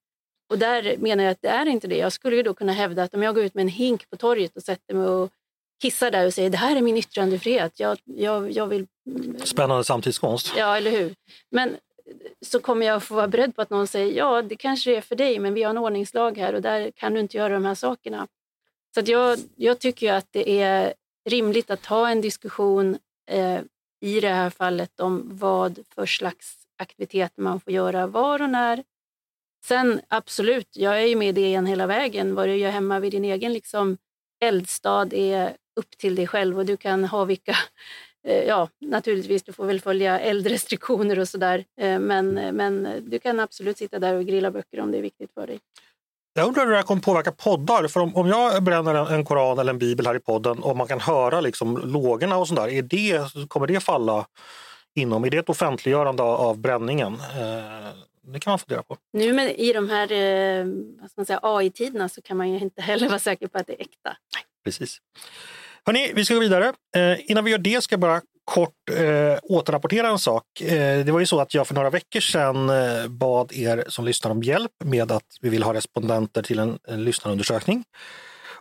Och 0.49 0.57
där 0.57 0.97
menar 0.97 1.23
jag 1.23 1.31
att 1.31 1.41
det 1.41 1.47
är 1.49 1.65
inte 1.65 1.87
det. 1.87 1.97
Jag 1.97 2.11
skulle 2.11 2.35
ju 2.35 2.43
då 2.43 2.53
kunna 2.53 2.73
hävda 2.73 3.03
att 3.03 3.13
om 3.13 3.23
jag 3.23 3.35
går 3.35 3.43
ut 3.43 3.53
med 3.53 3.61
en 3.61 3.67
hink 3.67 4.09
på 4.09 4.15
torget 4.15 4.55
och 4.55 4.63
sätter 4.63 4.93
mig 4.93 5.07
och 5.07 5.31
kissar 5.81 6.11
där 6.11 6.25
och 6.25 6.33
säger 6.33 6.49
det 6.49 6.57
här 6.57 6.75
är 6.75 6.81
min 6.81 6.97
yttrandefrihet. 6.97 7.79
Jag, 7.79 7.97
jag, 8.05 8.51
jag 8.51 8.67
vill... 8.67 8.87
Spännande 9.43 9.83
samtidskonst. 9.83 10.53
Ja, 10.57 10.77
eller 10.77 10.91
hur. 10.91 11.15
Men 11.49 11.77
så 12.45 12.59
kommer 12.59 12.85
jag 12.85 13.03
få 13.03 13.15
vara 13.15 13.27
beredd 13.27 13.55
på 13.55 13.61
att 13.61 13.69
någon 13.69 13.87
säger 13.87 14.17
ja, 14.17 14.41
det 14.41 14.55
kanske 14.55 14.97
är 14.97 15.01
för 15.01 15.15
dig, 15.15 15.39
men 15.39 15.53
vi 15.53 15.63
har 15.63 15.69
en 15.69 15.77
ordningslag 15.77 16.37
här 16.37 16.53
och 16.53 16.61
där 16.61 16.91
kan 16.91 17.13
du 17.13 17.19
inte 17.19 17.37
göra 17.37 17.53
de 17.53 17.65
här 17.65 17.75
sakerna. 17.75 18.27
Så 18.93 19.01
jag, 19.05 19.39
jag 19.55 19.79
tycker 19.79 20.13
att 20.13 20.27
det 20.31 20.61
är 20.61 20.93
rimligt 21.29 21.69
att 21.69 21.85
ha 21.85 22.09
en 22.09 22.21
diskussion 22.21 22.97
eh, 23.29 23.59
i 24.01 24.19
det 24.19 24.29
här 24.29 24.49
fallet 24.49 24.99
om 24.99 25.29
vad 25.31 25.79
för 25.95 26.05
slags 26.05 26.57
aktiviteter 26.77 27.41
man 27.41 27.59
får 27.59 27.73
göra 27.73 28.07
var 28.07 28.41
och 28.41 28.49
när. 28.49 28.83
Sen 29.65 30.01
absolut, 30.07 30.77
jag 30.77 31.01
är 31.01 31.05
ju 31.05 31.15
med 31.15 31.37
i 31.37 31.41
DN 31.41 31.65
hela 31.65 31.87
vägen. 31.87 32.35
Vad 32.35 32.47
du 32.47 32.55
gör 32.55 32.71
hemma 32.71 32.99
vid 32.99 33.11
din 33.11 33.25
egen 33.25 33.53
liksom, 33.53 33.97
eldstad 34.39 35.13
är 35.13 35.57
upp 35.75 35.97
till 35.97 36.15
dig 36.15 36.27
själv 36.27 36.57
och 36.57 36.65
du 36.65 36.77
kan 36.77 37.03
ha 37.03 37.25
vilka 37.25 37.55
eh, 38.27 38.43
Ja, 38.43 38.69
naturligtvis, 38.79 39.43
du 39.43 39.53
får 39.53 39.65
väl 39.65 39.81
följa 39.81 40.19
eldrestriktioner 40.19 41.19
och 41.19 41.27
sådär. 41.27 41.65
Eh, 41.81 41.99
men, 41.99 42.33
men 42.33 42.87
du 43.09 43.19
kan 43.19 43.39
absolut 43.39 43.77
sitta 43.77 43.99
där 43.99 44.13
och 44.13 44.25
grilla 44.25 44.51
böcker 44.51 44.79
om 44.79 44.91
det 44.91 44.97
är 44.97 45.01
viktigt 45.01 45.33
för 45.33 45.47
dig. 45.47 45.59
Jag 46.33 46.47
undrar 46.47 46.63
hur 46.63 46.71
det 46.71 46.77
här 46.77 46.83
kommer 46.83 47.01
påverka 47.01 47.31
poddar. 47.31 47.87
För 47.87 47.99
om, 47.99 48.15
om 48.15 48.27
jag 48.27 48.63
bränner 48.63 48.95
en, 48.95 49.07
en, 49.07 49.25
koran 49.25 49.59
eller 49.59 49.73
en 49.73 49.79
bibel 49.79 50.07
här 50.07 50.15
i 50.15 50.19
podden 50.19 50.59
och 50.59 50.77
man 50.77 50.87
kan 50.87 50.99
höra 50.99 51.41
liksom 51.41 51.77
lågorna 51.77 52.37
och 52.37 52.47
sånt 52.47 52.59
där, 52.59 52.67
är 52.67 52.81
det, 52.81 53.49
kommer 53.49 53.67
det 53.67 53.79
falla 53.79 54.25
inom? 54.95 55.23
Är 55.23 55.29
det 55.29 55.37
ett 55.37 55.49
offentliggörande 55.49 56.23
av 56.23 56.57
bränningen? 56.57 57.13
Eh, 57.13 57.95
det 58.21 58.39
kan 58.39 58.51
man 58.51 58.59
fundera 58.59 58.83
på. 58.83 58.97
Nu 59.13 59.33
med, 59.33 59.59
i 59.59 59.73
de 59.73 59.89
här 59.89 60.11
eh, 60.11 60.65
AI-tiderna 61.41 62.09
så 62.09 62.21
kan 62.21 62.37
man 62.37 62.49
ju 62.49 62.59
inte 62.59 62.81
heller 62.81 63.09
vara 63.09 63.19
säker 63.19 63.47
på 63.47 63.57
att 63.57 63.67
det 63.67 63.73
är 63.73 63.81
äkta. 63.81 64.17
Precis. 64.63 64.97
Hörrni, 65.85 66.11
vi 66.15 66.25
ska 66.25 66.33
gå 66.33 66.39
vidare. 66.39 66.73
Eh, 66.95 67.31
innan 67.31 67.43
vi 67.43 67.51
gör 67.51 67.57
det 67.57 67.83
ska 67.83 67.93
jag 67.93 67.99
bara 67.99 68.21
kort 68.45 68.89
eh, 68.91 69.37
återrapportera 69.43 70.07
en 70.07 70.19
sak. 70.19 70.61
Eh, 70.61 71.05
det 71.05 71.11
var 71.11 71.19
ju 71.19 71.25
så 71.25 71.39
att 71.39 71.53
jag 71.53 71.67
för 71.67 71.75
några 71.75 71.89
veckor 71.89 72.19
sedan 72.19 72.69
eh, 72.69 73.07
bad 73.07 73.53
er 73.53 73.85
som 73.87 74.05
lyssnar 74.05 74.31
om 74.31 74.43
hjälp 74.43 74.71
med 74.83 75.11
att 75.11 75.25
vi 75.41 75.49
vill 75.49 75.63
ha 75.63 75.73
respondenter 75.73 76.41
till 76.41 76.59
en, 76.59 76.79
en 76.87 77.03
lyssnarundersökning. 77.03 77.83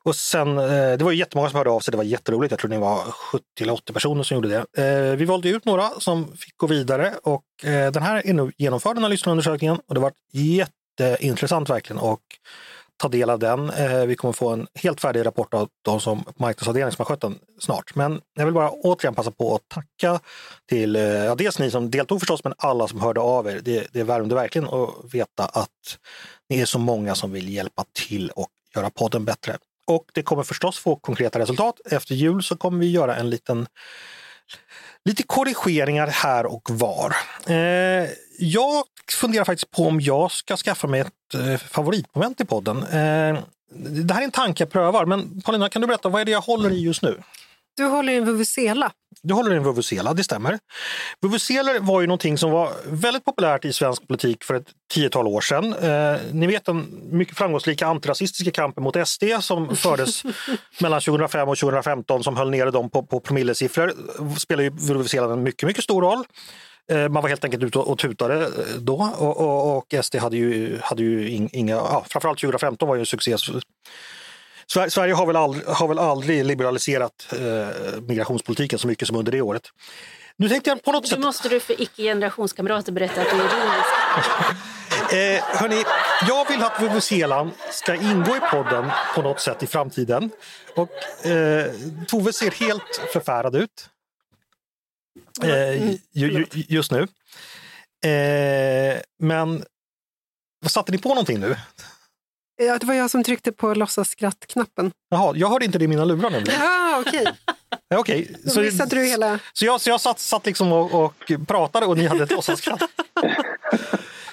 Och 0.02 0.16
sen, 0.16 0.58
eh, 0.58 0.96
det 0.98 1.00
var 1.00 1.10
ju 1.10 1.18
jättemånga 1.18 1.50
som 1.50 1.56
hörde 1.56 1.70
av 1.70 1.80
sig, 1.80 1.92
det 1.92 1.96
var 1.96 2.04
jätteroligt. 2.04 2.50
Jag 2.50 2.58
tror 2.58 2.70
det 2.70 2.78
var 2.78 2.98
70 2.98 3.44
eller 3.60 3.72
80 3.72 3.92
personer 3.92 4.22
som 4.22 4.34
gjorde 4.34 4.48
det. 4.48 4.82
Eh, 4.84 5.16
vi 5.16 5.24
valde 5.24 5.48
ut 5.48 5.64
några 5.64 5.90
som 5.90 6.36
fick 6.36 6.56
gå 6.56 6.66
vidare 6.66 7.14
och 7.22 7.64
eh, 7.64 7.92
den 7.92 8.02
här 8.02 8.26
är 8.26 8.32
nu 8.32 8.52
genomförd, 8.56 8.96
den 8.96 9.02
här 9.02 9.10
lyssnarundersökningen. 9.10 9.80
Och 9.88 9.94
det 9.94 10.00
var 10.00 10.12
jätteintressant 10.32 11.70
verkligen. 11.70 12.00
Och 12.00 12.22
ta 13.00 13.08
del 13.08 13.30
av 13.30 13.38
den. 13.38 13.70
Eh, 13.70 14.06
vi 14.06 14.16
kommer 14.16 14.32
få 14.32 14.48
en 14.48 14.66
helt 14.74 15.00
färdig 15.00 15.26
rapport 15.26 15.54
av 15.54 15.68
de 15.82 16.00
som 16.00 16.24
marknadsavdelningen 16.36 16.92
som 16.92 17.02
har 17.02 17.06
skött 17.06 17.20
den 17.20 17.38
snart. 17.58 17.94
Men 17.94 18.20
jag 18.34 18.44
vill 18.44 18.54
bara 18.54 18.70
återigen 18.70 19.14
passa 19.14 19.30
på 19.30 19.54
att 19.54 19.68
tacka 19.68 20.20
till 20.68 20.96
eh, 20.96 21.02
ja, 21.02 21.34
dels 21.34 21.58
ni 21.58 21.70
som 21.70 21.90
deltog 21.90 22.20
förstås, 22.20 22.44
men 22.44 22.54
alla 22.58 22.88
som 22.88 23.00
hörde 23.00 23.20
av 23.20 23.48
er. 23.48 23.60
Det, 23.64 23.86
det 23.92 24.02
värmde 24.02 24.34
verkligen 24.34 24.68
att 24.68 25.14
veta 25.14 25.44
att 25.44 25.98
ni 26.48 26.60
är 26.60 26.66
så 26.66 26.78
många 26.78 27.14
som 27.14 27.32
vill 27.32 27.48
hjälpa 27.48 27.84
till 27.92 28.30
och 28.30 28.48
göra 28.74 28.90
podden 28.90 29.24
bättre. 29.24 29.58
Och 29.86 30.04
det 30.14 30.22
kommer 30.22 30.42
förstås 30.42 30.78
få 30.78 30.96
konkreta 30.96 31.38
resultat. 31.38 31.80
Efter 31.90 32.14
jul 32.14 32.42
så 32.42 32.56
kommer 32.56 32.78
vi 32.78 32.90
göra 32.90 33.16
en 33.16 33.30
liten 33.30 33.66
lite 35.04 35.22
korrigeringar 35.22 36.06
här 36.06 36.46
och 36.46 36.70
var. 36.70 37.16
Eh, 37.46 38.08
jag 38.38 38.84
funderar 39.12 39.44
faktiskt 39.44 39.70
på 39.70 39.86
om 39.86 40.00
jag 40.00 40.30
ska 40.30 40.56
skaffa 40.56 40.86
mig 40.86 41.00
ett 41.00 41.34
eh, 41.34 41.56
favoritmoment 41.56 42.40
i 42.40 42.44
podden. 42.44 42.76
Eh, 42.82 43.38
det 43.74 44.14
här 44.14 44.20
är 44.20 44.24
en 44.24 44.30
tanke 44.30 44.62
jag 44.62 44.70
prövar, 44.70 45.06
men 45.06 45.40
Paulina 45.40 45.68
kan 45.68 45.82
du 45.82 45.88
berätta, 45.88 46.08
vad 46.08 46.20
är 46.20 46.24
det 46.24 46.30
jag 46.30 46.40
håller 46.40 46.70
i 46.70 46.80
just 46.80 47.02
nu? 47.02 47.22
Du 47.76 47.84
håller 47.84 48.12
i 48.12 48.16
en 48.16 48.24
vuvuzela. 48.24 48.92
Du 49.22 49.34
håller 49.34 49.52
i 49.52 49.56
en 49.56 49.62
vuvuzela, 49.64 50.14
det 50.14 50.24
stämmer. 50.24 50.58
Vuvuzelor 51.22 51.80
var 51.80 52.00
ju 52.00 52.06
någonting 52.06 52.38
som 52.38 52.50
var 52.50 52.72
väldigt 52.86 53.24
populärt 53.24 53.64
i 53.64 53.72
svensk 53.72 54.08
politik 54.08 54.44
för 54.44 54.54
ett 54.54 54.66
tiotal 54.92 55.26
år 55.26 55.40
sedan. 55.40 55.74
Eh, 55.74 56.20
ni 56.32 56.46
vet 56.46 56.64
den 56.64 57.08
mycket 57.10 57.36
framgångsrika 57.36 57.86
antirasistiska 57.86 58.50
kampen 58.50 58.84
mot 58.84 59.08
SD 59.08 59.24
som 59.40 59.76
fördes 59.76 60.22
mellan 60.80 61.00
2005 61.00 61.48
och 61.48 61.58
2015 61.58 62.24
som 62.24 62.36
höll 62.36 62.50
nere 62.50 62.70
dem 62.70 62.90
på, 62.90 63.02
på 63.02 63.20
promillesiffror. 63.20 63.92
spelar 64.38 64.62
ju 64.62 64.70
vuvuzelan 64.70 65.30
en 65.30 65.42
mycket, 65.42 65.66
mycket 65.66 65.84
stor 65.84 66.02
roll. 66.02 66.24
Eh, 66.90 67.08
man 67.08 67.22
var 67.22 67.28
helt 67.28 67.44
enkelt 67.44 67.62
ute 67.62 67.78
och 67.78 67.98
tutade 67.98 68.40
eh, 68.44 68.48
då 68.78 69.14
och, 69.18 69.40
och, 69.40 69.76
och 69.76 70.04
SD 70.04 70.16
hade 70.16 70.36
ju, 70.36 70.78
hade 70.82 71.02
ju 71.02 71.28
inga, 71.52 71.74
ja, 71.74 72.04
framförallt 72.08 72.40
2015 72.40 72.88
var 72.88 72.94
ju 72.94 73.00
en 73.00 73.06
succé. 73.06 73.36
Sverige 74.70 75.14
har 75.14 75.26
väl 75.26 75.36
aldrig, 75.36 75.66
har 75.66 75.88
väl 75.88 75.98
aldrig 75.98 76.44
liberaliserat 76.44 77.32
eh, 77.32 78.00
migrationspolitiken 78.02 78.78
så 78.78 78.86
mycket 78.86 79.08
som 79.08 79.16
under 79.16 79.32
det 79.32 79.40
året. 79.40 79.62
Nu 80.36 80.48
tänkte 80.48 80.70
jag 80.70 80.82
på 80.82 80.92
något 80.92 81.02
nu 81.02 81.08
sätt... 81.08 81.20
måste 81.20 81.48
du 81.48 81.60
för 81.60 81.82
icke-generationskamrater 81.82 82.92
berätta 82.92 83.20
att 83.20 83.30
du 83.30 83.36
är 83.36 83.40
ironisk. 83.40 83.90
eh, 85.12 85.60
hörni, 85.60 85.84
jag 86.28 86.48
vill 86.48 86.62
att 86.62 86.82
Vuvuzelan 86.82 87.50
ska 87.70 87.94
ingå 87.94 88.36
i 88.36 88.40
podden 88.50 88.90
på 89.14 89.22
något 89.22 89.40
sätt 89.40 89.62
i 89.62 89.66
framtiden. 89.66 90.30
Och 90.76 91.26
eh, 91.26 91.72
Tove 92.08 92.32
ser 92.32 92.50
helt 92.50 93.00
förfärad 93.12 93.56
ut. 93.56 93.90
Eh, 95.42 95.90
ju, 95.90 95.98
ju, 96.12 96.46
just 96.52 96.92
nu. 96.92 97.00
Eh, 98.10 99.00
men 99.18 99.64
satte 100.66 100.92
ni 100.92 100.98
på 100.98 101.08
någonting 101.08 101.40
nu? 101.40 101.56
Ja, 102.62 102.78
det 102.78 102.86
var 102.86 102.94
jag 102.94 103.10
som 103.10 103.24
tryckte 103.24 103.52
på 103.52 103.74
låtsasskratt-knappen. 103.74 104.92
Jaha, 105.10 105.32
jag 105.36 105.48
hörde 105.48 105.64
inte 105.64 105.78
det 105.78 105.84
i 105.84 105.88
mina 105.88 106.04
lurar 106.04 106.30
nämligen. 106.30 106.60
Ja, 106.60 107.02
okej. 107.06 107.26
Ja, 107.88 107.98
okej. 107.98 108.36
Då 108.44 108.50
Så, 108.50 108.60
missade 108.60 108.96
du 108.96 109.04
hela... 109.04 109.38
så 109.52 109.64
jag, 109.64 109.80
så 109.80 109.90
jag 109.90 110.00
satt, 110.00 110.18
satt 110.18 110.46
liksom 110.46 110.72
och, 110.72 111.04
och 111.04 111.32
pratade 111.48 111.86
och 111.86 111.96
ni 111.98 112.06
hade 112.06 112.24
ett 112.24 112.30
låtsasskratt. 112.30 112.82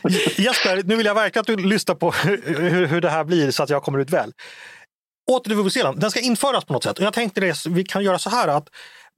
Jesper, 0.38 0.84
nu 0.84 0.96
vill 0.96 1.06
jag 1.06 1.16
verkligen 1.16 1.42
att 1.42 1.48
du 1.48 1.56
lyssnar 1.56 1.96
på 1.96 2.12
hur, 2.12 2.86
hur 2.86 3.02
det 3.02 3.10
här 3.10 3.24
blir 3.24 3.52
så 3.52 3.64
att 3.64 3.70
jag 3.70 3.84
kommer 3.84 4.00
ut 4.00 4.10
väl. 4.10 4.32
Åter 5.32 5.50
till 5.50 5.58
VVC-an, 5.58 6.00
den 6.00 6.12
ska 6.12 6.20
införas 6.20 6.66
på 6.66 6.74
något 6.74 6.84
sätt. 6.84 7.00
Och 7.00 7.06
jag 7.06 7.14
tänkte 7.14 7.42
det, 7.42 7.66
vi 7.66 7.84
kan 7.84 8.04
göra 8.04 8.20
så 8.20 8.30
här 8.30 8.48
att 8.48 8.70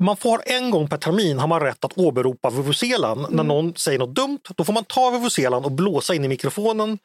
man 0.03 0.17
får 0.17 0.41
en 0.45 0.71
gång 0.71 0.87
per 0.87 0.97
termin 0.97 1.39
har 1.39 1.47
man 1.47 1.59
rätt 1.59 1.85
att 1.85 1.97
åberopa 1.97 2.49
vuvuzelan. 2.49 3.25
När 3.29 3.43
någon 3.43 3.75
säger 3.75 3.99
något 3.99 4.15
dumt, 4.15 4.39
då 4.55 4.63
får 4.63 4.73
man 4.73 4.83
ta 4.83 5.09
vuvuzelan 5.09 5.65
och 5.65 5.71
blåsa 5.71 6.15
in 6.15 6.25
i 6.25 6.27
mikrofonen. 6.27 6.99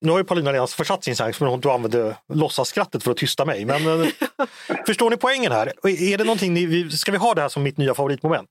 Nu 0.00 0.10
har 0.10 0.18
ju 0.18 0.24
Paulina 0.24 0.52
redan 0.52 0.68
försatt 0.68 1.04
sin 1.04 1.14
chans 1.14 1.36
för 1.36 1.46
hon 1.46 1.60
du 1.60 1.70
använde 1.70 2.16
låtsasskrattet 2.32 3.02
för 3.02 3.10
att 3.10 3.16
tysta 3.16 3.44
mig. 3.44 3.64
Men 3.64 4.02
eh, 4.02 4.08
förstår 4.86 5.10
ni 5.10 5.16
poängen 5.16 5.52
här? 5.52 5.72
Är 5.88 6.18
det 6.18 6.24
någonting 6.24 6.54
ni, 6.54 6.90
ska 6.90 7.12
vi 7.12 7.18
ha 7.18 7.34
det 7.34 7.40
här 7.40 7.48
som 7.48 7.62
mitt 7.62 7.78
nya 7.78 7.94
favoritmoment? 7.94 8.48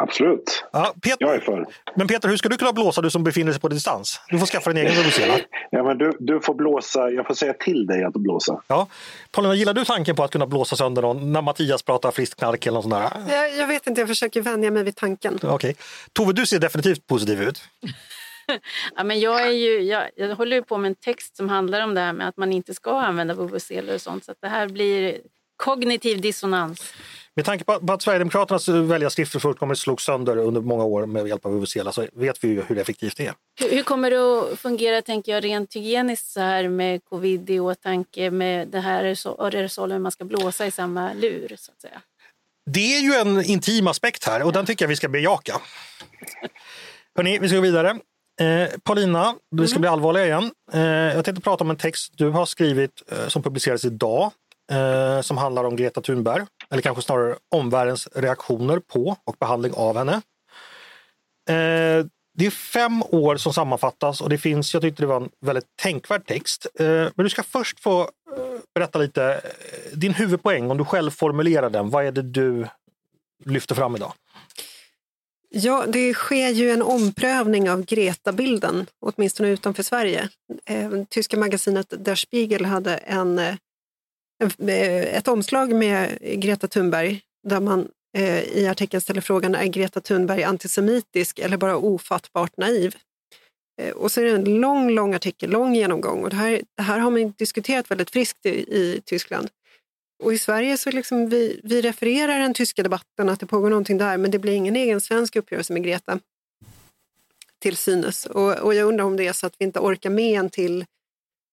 Absolut. 0.00 0.64
Ja, 0.72 0.94
Peter, 1.02 1.16
Jag 1.20 1.34
är 1.34 1.40
för. 1.40 1.66
men 1.96 2.06
Peter, 2.06 2.28
hur 2.28 2.36
ska 2.36 2.48
du 2.48 2.56
kunna 2.56 2.72
blåsa 2.72 3.00
du 3.00 3.10
som 3.10 3.24
befinner 3.24 3.52
dig 3.52 3.60
på 3.60 3.68
distans? 3.68 4.20
Du 4.28 4.38
får 4.38 4.46
skaffa 4.46 4.72
din 4.72 4.86
egen. 4.86 5.40
Ja, 5.70 5.82
men 5.82 5.98
du, 5.98 6.16
du 6.20 6.40
får 6.40 6.54
blåsa. 6.54 7.10
Jag 7.10 7.26
får 7.26 7.34
säga 7.34 7.52
till 7.52 7.86
dig 7.86 8.04
att 8.04 8.12
blåsa. 8.12 8.62
Ja. 8.66 8.86
Paulina, 9.30 9.54
gillar 9.54 9.74
du 9.74 9.84
tanken 9.84 10.16
på 10.16 10.24
att 10.24 10.30
kunna 10.30 10.46
blåsa 10.46 10.76
sönder 10.76 11.02
någon 11.02 11.32
när 11.32 11.42
Mattias 11.42 11.82
pratar 11.82 12.10
friskt 12.10 12.38
knark 12.38 12.66
eller 12.66 12.74
något 12.74 12.84
sånt 12.84 13.26
där? 13.28 13.36
Jag, 13.36 13.56
jag 13.56 13.66
vet 13.66 13.86
inte, 13.86 14.00
jag 14.00 14.08
försöker 14.08 14.42
vänja 14.42 14.70
mig 14.70 14.84
vid 14.84 14.96
tanken. 14.96 15.38
Okej. 15.42 15.76
Tove, 16.12 16.32
du 16.32 16.46
ser 16.46 16.58
definitivt 16.58 17.06
positiv 17.06 17.42
ut. 17.42 17.62
Ja, 18.96 19.04
men 19.04 19.20
jag, 19.20 19.46
är 19.46 19.50
ju, 19.50 19.80
jag, 19.80 20.10
jag 20.16 20.36
håller 20.36 20.56
ju 20.56 20.62
på 20.62 20.78
med 20.78 20.88
en 20.88 20.94
text 20.94 21.36
som 21.36 21.48
handlar 21.48 21.80
om 21.84 21.94
det 21.94 22.00
här 22.00 22.12
med 22.12 22.28
att 22.28 22.36
man 22.36 22.52
inte 22.52 22.74
ska 22.74 23.00
använda 23.00 23.34
vuvuzelor 23.34 23.94
och 23.94 24.00
sånt. 24.00 24.24
Så 24.24 24.32
att 24.32 24.38
det 24.40 24.48
här 24.48 24.68
blir 24.68 25.20
kognitiv 25.56 26.20
dissonans. 26.20 26.94
Med 27.34 27.44
tanke 27.44 27.64
på 27.64 27.92
att 27.92 28.02
Sverigedemokraternas 28.02 28.68
väljarskrifter 28.68 29.38
fullkomligt 29.38 29.78
slogs 29.78 30.04
sönder 30.04 30.36
under 30.36 30.60
många 30.60 30.84
år 30.84 31.06
med 31.06 31.28
hjälp 31.28 31.46
av 31.46 31.52
vuvuzela 31.52 31.92
så 31.92 32.06
vet 32.12 32.44
vi 32.44 32.48
ju 32.48 32.62
hur 32.62 32.78
effektivt 32.78 33.16
det 33.16 33.26
är. 33.26 33.34
Hur, 33.60 33.70
hur 33.70 33.82
kommer 33.82 34.10
det 34.10 34.52
att 34.52 34.60
fungera 34.60 35.02
tänker 35.02 35.32
jag, 35.32 35.44
rent 35.44 35.76
hygieniskt 35.76 36.26
så 36.26 36.40
här 36.40 36.68
med 36.68 37.04
covid 37.04 37.50
i 37.50 37.60
åtanke 37.60 38.30
med 38.30 38.68
det 38.68 38.80
här 38.80 39.04
aerosol- 39.04 39.40
aerosolen 39.40 40.02
man 40.02 40.12
ska 40.12 40.24
blåsa 40.24 40.66
i 40.66 40.70
samma 40.70 41.12
lur? 41.12 41.56
Så 41.58 41.72
att 41.72 41.80
säga. 41.80 42.00
Det 42.70 42.96
är 42.96 43.00
ju 43.00 43.14
en 43.14 43.44
intim 43.44 43.86
aspekt 43.86 44.24
här 44.26 44.42
och 44.42 44.52
den 44.52 44.66
tycker 44.66 44.84
jag 44.84 44.88
vi 44.88 44.96
ska 44.96 45.08
bejaka. 45.08 45.60
Hörrni, 47.16 47.38
vi 47.38 47.48
ska 47.48 47.56
gå 47.56 47.62
vidare. 47.62 47.98
Eh, 48.40 48.68
Paulina, 48.82 49.34
vi 49.50 49.68
ska 49.68 49.78
bli 49.78 49.88
allvarliga 49.88 50.26
igen. 50.26 50.50
Eh, 50.72 50.80
jag 50.82 51.24
tänkte 51.24 51.42
prata 51.42 51.64
om 51.64 51.70
en 51.70 51.76
text 51.76 52.12
du 52.16 52.30
har 52.30 52.46
skrivit 52.46 53.02
eh, 53.12 53.28
som 53.28 53.42
publicerades 53.42 53.84
idag 53.84 54.30
eh, 54.72 55.20
som 55.20 55.38
handlar 55.38 55.64
om 55.64 55.76
Greta 55.76 56.00
Thunberg, 56.00 56.46
eller 56.70 56.82
kanske 56.82 57.02
snarare 57.02 57.36
omvärldens 57.54 58.08
reaktioner 58.14 58.78
på 58.78 59.16
och 59.24 59.36
behandling 59.40 59.72
av 59.74 59.98
henne. 59.98 60.12
Eh, 61.48 62.06
det 62.34 62.46
är 62.46 62.50
fem 62.50 63.02
år 63.02 63.36
som 63.36 63.52
sammanfattas 63.52 64.20
och 64.20 64.28
det 64.28 64.38
finns, 64.38 64.74
jag 64.74 64.82
tyckte 64.82 65.02
det 65.02 65.06
var 65.06 65.20
en 65.20 65.30
väldigt 65.40 65.66
tänkvärd 65.82 66.26
text. 66.26 66.66
Eh, 66.74 66.86
men 66.86 67.24
du 67.24 67.28
ska 67.28 67.42
först 67.42 67.80
få 67.80 68.10
berätta 68.74 68.98
lite, 68.98 69.40
din 69.92 70.14
huvudpoäng, 70.14 70.70
om 70.70 70.78
du 70.78 70.84
själv 70.84 71.10
formulerar 71.10 71.70
den, 71.70 71.90
vad 71.90 72.06
är 72.06 72.12
det 72.12 72.22
du 72.22 72.66
lyfter 73.44 73.74
fram 73.74 73.96
idag? 73.96 74.12
Ja, 75.54 75.86
det 75.86 76.14
sker 76.14 76.48
ju 76.48 76.70
en 76.70 76.82
omprövning 76.82 77.70
av 77.70 77.84
Greta-bilden, 77.84 78.86
åtminstone 79.00 79.48
utanför 79.48 79.82
Sverige. 79.82 80.28
Eh, 80.64 80.90
tyska 81.08 81.36
magasinet 81.36 81.94
Der 82.04 82.14
Spiegel 82.14 82.64
hade 82.64 82.96
en, 82.96 83.38
eh, 83.38 83.54
en, 84.42 84.68
eh, 84.68 85.16
ett 85.16 85.28
omslag 85.28 85.74
med 85.74 86.18
Greta 86.20 86.68
Thunberg 86.68 87.20
där 87.48 87.60
man 87.60 87.88
i 88.52 88.66
artikeln 88.66 89.00
ställer 89.00 89.20
frågan 89.20 89.54
är 89.54 89.66
Greta 89.66 90.00
Thunberg 90.00 90.42
antisemitisk 90.42 91.38
eller 91.38 91.56
bara 91.56 91.76
ofattbart 91.76 92.56
naiv? 92.56 92.96
Och 93.94 94.12
så 94.12 94.20
är 94.20 94.24
det 94.24 94.30
en 94.30 94.60
lång, 94.60 94.90
lång 94.90 95.14
artikel, 95.14 95.50
lång 95.50 95.74
genomgång 95.74 96.24
och 96.24 96.30
det 96.30 96.36
här, 96.36 96.62
det 96.76 96.82
här 96.82 96.98
har 96.98 97.10
man 97.10 97.34
diskuterat 97.38 97.90
väldigt 97.90 98.10
friskt 98.10 98.46
i, 98.46 98.50
i 98.50 99.00
Tyskland. 99.04 99.48
Och 100.22 100.32
i 100.32 100.38
Sverige 100.38 100.78
så 100.78 100.90
liksom 100.90 101.28
vi, 101.28 101.60
vi 101.64 101.82
refererar 101.82 102.38
den 102.38 102.54
tyska 102.54 102.82
debatten, 102.82 103.28
att 103.28 103.40
det 103.40 103.46
pågår 103.46 103.70
någonting 103.70 103.98
där, 103.98 104.16
men 104.18 104.30
det 104.30 104.38
blir 104.38 104.52
ingen 104.52 104.76
egen 104.76 105.00
svensk 105.00 105.36
uppgörelse 105.36 105.72
med 105.72 105.82
Greta 105.82 106.18
till 107.58 107.76
synes. 107.76 108.26
Och, 108.26 108.58
och 108.58 108.74
jag 108.74 108.88
undrar 108.88 109.04
om 109.04 109.16
det 109.16 109.26
är 109.26 109.32
så 109.32 109.46
att 109.46 109.54
vi 109.58 109.64
inte 109.64 109.80
orkar 109.80 110.10
med 110.10 110.40
en 110.40 110.50
till 110.50 110.84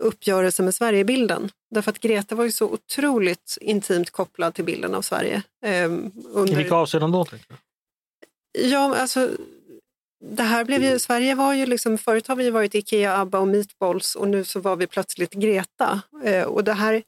uppgörelse 0.04 0.64
med 0.64 0.76
Sverigebilden. 0.76 1.52
Därför 1.72 1.92
att 1.92 2.00
Greta 2.00 2.36
var 2.36 2.46
ju 2.46 2.52
så 2.52 2.66
otroligt 2.66 3.58
intimt 3.62 4.10
kopplad 4.10 4.54
till 4.54 4.66
bilden 4.66 4.96
av 4.96 5.02
Sverige. 5.02 5.44
I 5.66 5.70
under, 6.34 6.56
vilka 6.56 6.76
avseenden 6.76 7.12
då? 7.12 7.26
Ja, 8.52 8.96
alltså, 8.96 9.30
det 10.24 10.44
här 10.44 10.66
blev 10.66 10.84
ju, 10.84 11.00
Sverige 11.00 11.36
var 11.36 11.54
ju 11.54 11.66
liksom, 11.66 11.98
förut 11.98 12.28
har 12.28 12.36
vi 12.36 12.50
varit 12.50 12.76
Ikea, 12.76 13.18
ABBA 13.18 13.40
och 13.40 13.48
Meatballs 13.48 14.16
och 14.16 14.28
nu 14.28 14.44
så 14.44 14.60
var 14.60 14.76
vi 14.76 14.88
plötsligt 14.88 15.34
Greta. 15.34 16.02
Eh, 16.24 16.44
och 16.44 16.64
det 16.64 16.74
här, 16.74 17.04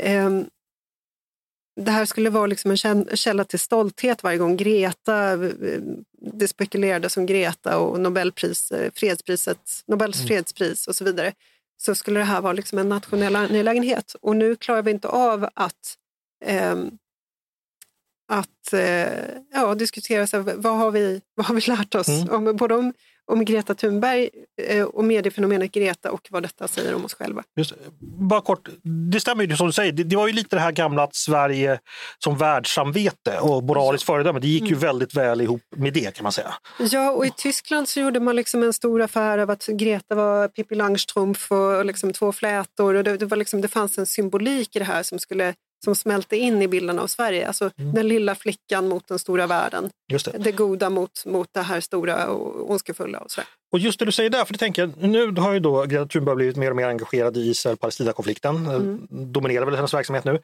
ehm, 0.00 0.46
det 1.80 1.90
här 1.90 2.04
skulle 2.04 2.30
vara 2.30 2.46
liksom 2.46 2.70
en 2.70 2.76
käll- 2.76 3.16
källa 3.16 3.44
till 3.44 3.58
stolthet 3.58 4.22
varje 4.22 4.38
gång 4.38 4.56
Greta, 4.56 5.32
eh, 5.32 5.38
det 6.32 6.48
spekulerades 6.48 7.16
om 7.16 7.26
Greta 7.26 7.78
och 7.78 8.00
Nobelpris, 8.00 8.70
eh, 8.70 8.90
fredspriset, 8.94 9.58
Nobels 9.86 10.26
fredspris 10.26 10.86
och 10.86 10.96
så 10.96 11.04
vidare. 11.04 11.32
Så 11.82 11.94
skulle 11.94 12.20
det 12.20 12.24
här 12.24 12.40
vara 12.40 12.52
liksom 12.52 12.78
en 12.78 12.88
nationell 12.88 13.36
angelägenhet. 13.36 14.14
Och 14.20 14.36
nu 14.36 14.56
klarar 14.56 14.82
vi 14.82 14.90
inte 14.90 15.08
av 15.08 15.48
att 15.54 15.96
ehm, 16.44 16.90
att 18.28 18.72
eh, 18.72 19.24
ja, 19.52 19.74
diskutera 19.74 20.26
så 20.26 20.36
här, 20.42 20.54
vad, 20.56 20.76
har 20.78 20.90
vi, 20.90 21.20
vad 21.34 21.46
har 21.46 21.54
vi 21.54 21.60
lärt 21.60 21.94
oss 21.94 22.08
Mm. 22.08 22.30
om, 22.48 22.56
både 22.56 22.74
om, 22.74 22.92
om 23.30 23.44
Greta 23.44 23.74
Thunberg 23.74 24.30
eh, 24.62 24.84
och 24.84 25.04
mediefenomenet 25.04 25.72
Greta 25.72 26.10
och 26.10 26.28
vad 26.30 26.42
detta 26.42 26.68
säger 26.68 26.94
om 26.94 27.04
oss 27.04 27.14
själva. 27.14 27.42
Just, 27.56 27.72
bara 28.00 28.40
kort, 28.40 28.68
det 29.12 29.20
stämmer 29.20 29.44
ju 29.44 29.56
som 29.56 29.66
du 29.66 29.72
säger. 29.72 29.92
Det, 29.92 30.04
det 30.04 30.16
var 30.16 30.26
ju 30.26 30.32
lite 30.32 30.56
det 30.56 30.60
här 30.60 30.72
gamla 30.72 31.02
att 31.02 31.14
Sverige 31.14 31.78
som 32.18 32.38
världssamvete 32.38 33.38
och 33.40 33.64
moraliskt 33.64 34.06
föredöme. 34.06 34.40
Det 34.40 34.48
gick 34.48 34.70
ju 34.70 34.74
väldigt 34.74 35.14
väl 35.14 35.40
ihop 35.40 35.62
med 35.76 35.92
det 35.92 36.14
kan 36.14 36.22
man 36.22 36.32
säga. 36.32 36.54
Ja, 36.78 37.10
och 37.10 37.26
i 37.26 37.30
Tyskland 37.36 37.88
så 37.88 38.00
gjorde 38.00 38.20
man 38.20 38.36
liksom 38.36 38.62
en 38.62 38.72
stor 38.72 39.02
affär 39.02 39.38
av 39.38 39.50
att 39.50 39.66
Greta 39.66 40.14
var 40.14 40.48
Pippi 40.48 40.74
Langstrumpf 40.74 41.52
och 41.52 41.84
liksom 41.84 42.12
två 42.12 42.32
flätor. 42.32 42.94
Och 42.94 43.04
det, 43.04 43.16
det, 43.16 43.26
var 43.26 43.36
liksom, 43.36 43.60
det 43.60 43.68
fanns 43.68 43.98
en 43.98 44.06
symbolik 44.06 44.76
i 44.76 44.78
det 44.78 44.84
här 44.84 45.02
som, 45.02 45.18
skulle, 45.18 45.54
som 45.84 45.94
smälte 45.94 46.36
in 46.36 46.62
i 46.62 46.68
bilden 46.68 46.98
av 46.98 47.06
Sverige. 47.06 47.46
Alltså 47.46 47.70
den 47.76 48.08
lilla 48.08 48.34
flickan 48.34 48.88
mot 48.88 49.08
den 49.08 49.18
stora 49.18 49.46
världen. 49.46 49.90
Just 50.08 50.32
det. 50.32 50.38
Det 50.38 50.52
goda 50.52 50.90
mot, 50.90 51.26
mot 51.26 51.48
det 51.52 51.62
här 51.62 51.80
stora 51.80 52.26
och 52.26 52.70
ondskefulla. 52.70 53.18
Och. 53.18 53.30
Och 53.72 53.78
just 53.78 53.98
det 53.98 54.04
du 54.04 54.12
säger 54.12 54.30
där, 54.30 54.44
för 54.44 54.52
det 54.52 54.58
tänker 54.58 54.82
jag, 54.82 55.10
nu 55.10 55.32
har 55.32 55.52
ju 55.52 55.60
då 55.60 55.82
Greta 55.82 56.06
Thunberg 56.06 56.36
blivit 56.36 56.56
mer 56.56 56.70
och 56.70 56.76
mer 56.76 56.86
engagerad 56.86 57.36
i 57.36 57.40
Israel-Palestina-konflikten. 57.40 58.66
Mm. 58.66 59.06
Dominerar 59.10 59.64
väl 59.64 59.76
hennes 59.76 59.94
verksamhet 59.94 60.24
nu. 60.24 60.38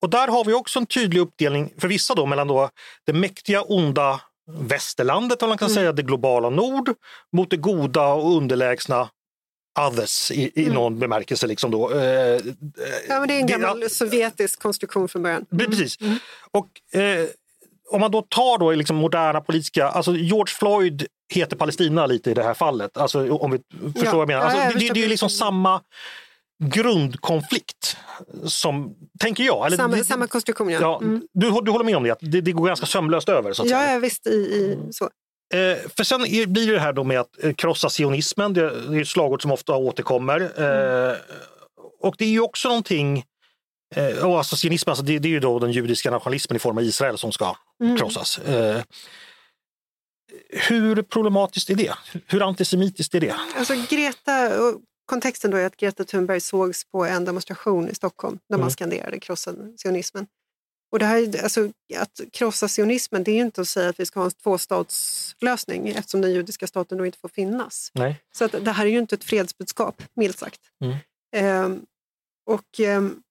Och 0.00 0.10
där 0.10 0.28
har 0.28 0.44
vi 0.44 0.52
också 0.52 0.78
en 0.78 0.86
tydlig 0.86 1.20
uppdelning 1.20 1.72
för 1.78 1.88
vissa 1.88 2.14
då 2.14 2.26
mellan 2.26 2.48
då 2.48 2.70
det 3.06 3.12
mäktiga, 3.12 3.62
onda 3.62 4.20
västerlandet, 4.46 5.42
om 5.42 5.48
man 5.48 5.58
kan 5.58 5.70
säga, 5.70 5.92
det 5.92 6.02
globala 6.02 6.50
nord 6.50 6.94
mot 7.32 7.50
det 7.50 7.56
goda 7.56 8.06
och 8.06 8.36
underlägsna 8.36 9.08
others 9.88 10.30
i, 10.30 10.50
i 10.62 10.66
någon 10.70 10.98
bemärkelse. 10.98 11.46
Liksom 11.46 11.70
då. 11.70 11.90
Eh, 11.90 12.00
Ja, 13.08 13.18
men 13.20 13.28
det 13.28 13.34
är 13.34 13.40
en 13.40 13.46
det- 13.46 13.52
gammal 13.52 13.90
sovjetisk 13.90 14.62
konstruktion 14.62 15.08
från 15.08 15.22
början. 15.22 15.46
Pre- 15.50 15.66
Precis. 15.70 15.96
Och 16.50 16.98
eh, 17.00 17.26
om 17.90 18.00
man 18.00 18.10
då 18.10 18.22
tar 18.22 18.58
då 18.58 18.70
liksom 18.72 18.96
moderna 18.96 19.40
politiska, 19.40 19.88
alltså 19.88 20.16
George 20.16 20.54
Floyd 20.54 21.06
heter 21.34 21.56
Palestina 21.56 22.06
lite 22.06 22.30
i 22.30 22.34
det 22.34 22.42
här 22.42 22.54
fallet. 22.54 22.96
Alltså 22.96 23.30
om 23.32 23.50
vi 23.50 23.58
förstår 23.92 24.04
Ja. 24.04 24.10
vad 24.12 24.20
jag 24.20 24.26
menar. 24.28 24.42
Alltså, 24.42 24.58
Ja, 24.58 24.64
jag 24.64 24.72
det, 24.74 24.78
det, 24.78 24.92
det 24.94 25.00
är 25.00 25.02
ju 25.02 25.08
liksom 25.08 25.30
samma 25.30 25.80
grundkonflikt 26.64 27.96
som, 28.44 28.94
tänker 29.20 29.44
jag. 29.44 29.66
Eller, 29.66 29.76
Samma, 29.76 29.96
det- 29.96 30.04
samma 30.04 30.26
konstruktion, 30.26 30.68
ja. 30.70 30.78
ja, 30.80 30.98
Mm. 31.02 31.22
du, 31.32 31.50
du 31.62 31.70
håller 31.70 31.84
med 31.84 31.96
om 31.96 32.02
det, 32.04 32.10
att 32.10 32.18
det, 32.20 32.40
det 32.40 32.52
går 32.52 32.66
ganska 32.66 32.86
sömlöst 32.86 33.28
över. 33.28 33.52
Så 33.52 33.62
att 33.62 33.68
Ja, 33.70 33.78
säga. 33.78 33.92
ja, 33.92 33.98
visst. 33.98 34.26
I, 34.26 34.30
i, 34.30 34.78
så. 34.90 35.10
Eh, 35.54 35.90
för 35.96 36.04
sen 36.04 36.22
blir 36.52 36.72
det 36.72 36.80
här 36.80 36.92
då 36.92 37.04
med 37.04 37.20
att 37.20 37.44
eh, 37.44 37.54
krossa 37.54 37.88
sionismen. 37.88 38.52
Det, 38.52 38.60
är 38.60 39.00
ett 39.00 39.08
slagord 39.08 39.42
som 39.42 39.52
ofta 39.52 39.76
återkommer. 39.76 40.40
Eh, 40.40 41.16
och 42.00 42.14
det 42.18 42.24
är 42.24 42.28
ju 42.28 42.40
också 42.40 42.68
någonting 42.68 43.24
Eh, 43.96 44.26
och 44.26 44.38
alltså 44.38 44.56
sionismen, 44.56 44.90
alltså 44.90 45.04
det, 45.04 45.18
det 45.18 45.28
är 45.28 45.30
ju 45.30 45.40
då 45.40 45.58
den 45.58 45.72
judiska 45.72 46.10
nationalismen 46.10 46.56
i 46.56 46.58
form 46.58 46.78
av 46.78 46.84
Israel 46.84 47.18
som 47.18 47.32
ska 47.32 47.56
krossas. 47.98 48.38
Eh, 48.38 48.82
hur 50.68 51.02
problematiskt 51.02 51.70
är 51.70 51.74
det? 51.74 51.94
Hur 52.26 52.42
antisemitiskt 52.42 53.14
är 53.14 53.20
det? 53.20 53.34
Alltså 53.56 53.74
Greta, 53.90 54.62
och 54.62 54.80
kontexten 55.06 55.50
då 55.50 55.56
är 55.56 55.66
att 55.66 55.76
Greta 55.76 56.04
Thunberg 56.04 56.40
sågs 56.40 56.84
på 56.84 57.04
en 57.04 57.24
demonstration 57.24 57.88
i 57.88 57.94
Stockholm 57.94 58.38
där 58.48 58.56
man 58.56 58.60
Mm. 58.60 58.70
skanderade 58.70 59.20
krossa 59.20 59.54
sionismen. 59.82 60.26
Och 60.94 61.00
det 61.00 61.06
här, 61.06 61.16
är- 61.16 61.42
alltså, 61.42 61.70
att 61.96 62.20
krossa 62.32 62.68
sionismen 62.68 63.24
det 63.24 63.30
är 63.30 63.34
ju 63.34 63.40
inte 63.40 63.60
att 63.60 63.68
säga 63.68 63.88
att 63.88 64.00
vi 64.00 64.06
ska 64.06 64.20
ha 64.20 64.24
en 64.24 64.30
tvåstatslösning 64.30 65.88
eftersom 65.88 66.20
den 66.20 66.32
judiska 66.32 66.66
staten 66.66 66.98
då 66.98 67.06
inte 67.06 67.18
får 67.18 67.28
finnas. 67.28 67.90
Nej. 67.94 68.20
Så 68.32 68.44
att 68.44 68.52
det 68.64 68.70
här 68.70 68.86
är 68.86 68.90
ju 68.90 68.98
inte 68.98 69.14
ett 69.14 69.24
fredsbudskap, 69.24 70.02
milt 70.14 70.38
sagt. 70.38 70.60
Mm. 70.84 70.96
Ehm, 71.36 71.86
och, 72.46 72.80
ehm, 72.80 73.22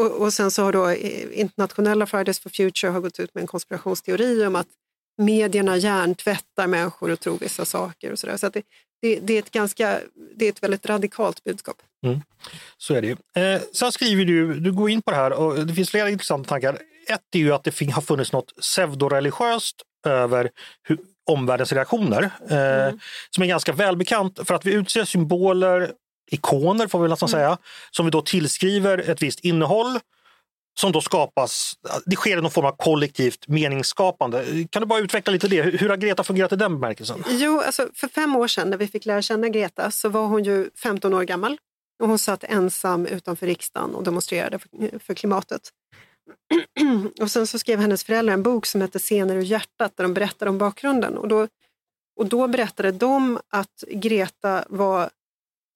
och, 0.00 0.10
och 0.10 0.34
sen 0.34 0.50
så 0.50 0.62
har 0.62 0.72
då 0.72 0.88
eh, 0.88 1.40
internationella 1.40 2.06
Fridays 2.06 2.40
for 2.40 2.50
Future 2.50 2.90
har 2.92 3.00
gått 3.00 3.20
ut 3.20 3.34
med 3.34 3.42
en 3.42 3.46
konspirationsteori 3.48 4.46
om 4.46 4.56
att 4.56 4.68
medierna 5.18 5.76
hjärntvättar 5.76 6.66
människor 6.66 7.10
och 7.10 7.20
tror 7.20 7.38
vissa 7.38 7.64
saker 7.64 8.12
och 8.12 8.18
sådär. 8.18 8.36
Så 8.36 8.46
att 8.46 8.54
det, 8.54 8.62
det, 9.04 9.20
det, 9.20 9.34
är 9.34 9.38
ett 9.38 9.50
ganska, 9.50 10.00
det 10.36 10.44
är 10.44 10.48
ett 10.48 10.62
väldigt 10.62 10.86
radikalt 10.86 11.44
budskap. 11.44 11.76
Så 12.78 12.94
är 12.94 13.02
det 13.02 13.06
ju. 13.06 13.42
Eh, 13.42 13.60
sen 13.72 13.92
skriver 13.92 14.24
du, 14.24 14.60
du 14.60 14.72
går 14.72 14.90
in 14.90 15.02
på 15.02 15.10
det 15.10 15.16
här 15.16 15.32
och 15.32 15.66
det 15.66 15.74
finns 15.74 15.90
flera 15.90 16.10
intressanta 16.10 16.48
tankar. 16.48 16.78
Ett 17.08 17.20
är 17.34 17.38
ju 17.38 17.52
att 17.52 17.64
det 17.64 17.90
har 17.90 18.02
funnits 18.02 18.32
något 18.32 18.56
pseudoreligiöst 18.60 19.82
över 20.06 20.50
hur, 20.82 20.98
omvärldens 21.30 21.72
reaktioner 21.72 22.22
eh, 22.22 22.94
som 23.30 23.42
är 23.42 23.46
ganska 23.46 23.72
välbekant 23.72 24.40
för 24.44 24.54
att 24.54 24.66
vi 24.66 24.72
utser 24.72 25.04
symboler, 25.04 25.92
ikoner 26.30 26.86
får 26.86 27.02
vi 27.02 27.08
nästan 27.08 27.28
säga, 27.28 27.58
som 27.90 28.06
vi 28.06 28.10
då 28.10 28.22
tillskriver 28.22 29.10
ett 29.10 29.22
visst 29.22 29.40
innehåll 29.40 29.98
som 30.80 30.92
då 30.92 31.00
skapas, 31.00 31.74
det 32.06 32.16
sker 32.16 32.38
i 32.38 32.40
någon 32.40 32.50
form 32.50 32.66
av 32.66 32.76
kollektivt 32.76 33.48
meningsskapande. 33.48 34.66
Kan 34.70 34.82
du 34.82 34.86
bara 34.86 35.00
utveckla 35.00 35.32
lite 35.32 35.48
det? 35.48 35.62
Hur 35.62 35.88
har 35.88 35.96
Greta 35.96 36.24
fungerat 36.24 36.52
i 36.52 36.56
den 36.56 36.80
bemärkelsen? 36.80 37.24
Jo, 37.28 37.60
alltså 37.60 37.88
för 37.94 38.08
fem 38.08 38.36
år 38.36 38.48
sedan 38.48 38.70
när 38.70 38.76
vi 38.76 38.86
fick 38.86 39.06
lära 39.06 39.22
känna 39.22 39.48
Greta 39.48 39.90
så 39.90 40.08
var 40.08 40.26
hon 40.26 40.44
ju 40.44 40.70
15 40.82 41.14
år 41.14 41.22
gammal 41.22 41.58
och 42.02 42.08
hon 42.08 42.18
satt 42.18 42.44
ensam 42.44 43.06
utanför 43.06 43.46
riksdagen 43.46 43.94
och 43.94 44.04
demonstrerade 44.04 44.58
för, 44.58 44.98
för 44.98 45.14
klimatet. 45.14 45.70
och 47.20 47.30
sen 47.30 47.46
så 47.46 47.58
skrev 47.58 47.78
hennes 47.78 48.04
föräldrar 48.04 48.34
en 48.34 48.42
bok 48.42 48.66
som 48.66 48.80
hette 48.80 48.98
Scener 48.98 49.36
ur 49.36 49.42
hjärtat 49.42 49.96
där 49.96 50.04
de 50.04 50.14
berättade 50.14 50.48
om 50.48 50.58
bakgrunden. 50.58 51.18
Och 51.18 51.28
då, 51.28 51.48
och 52.16 52.26
då 52.26 52.48
berättade 52.48 52.92
de 52.92 53.38
att 53.48 53.84
Greta 53.90 54.64
var, 54.68 55.10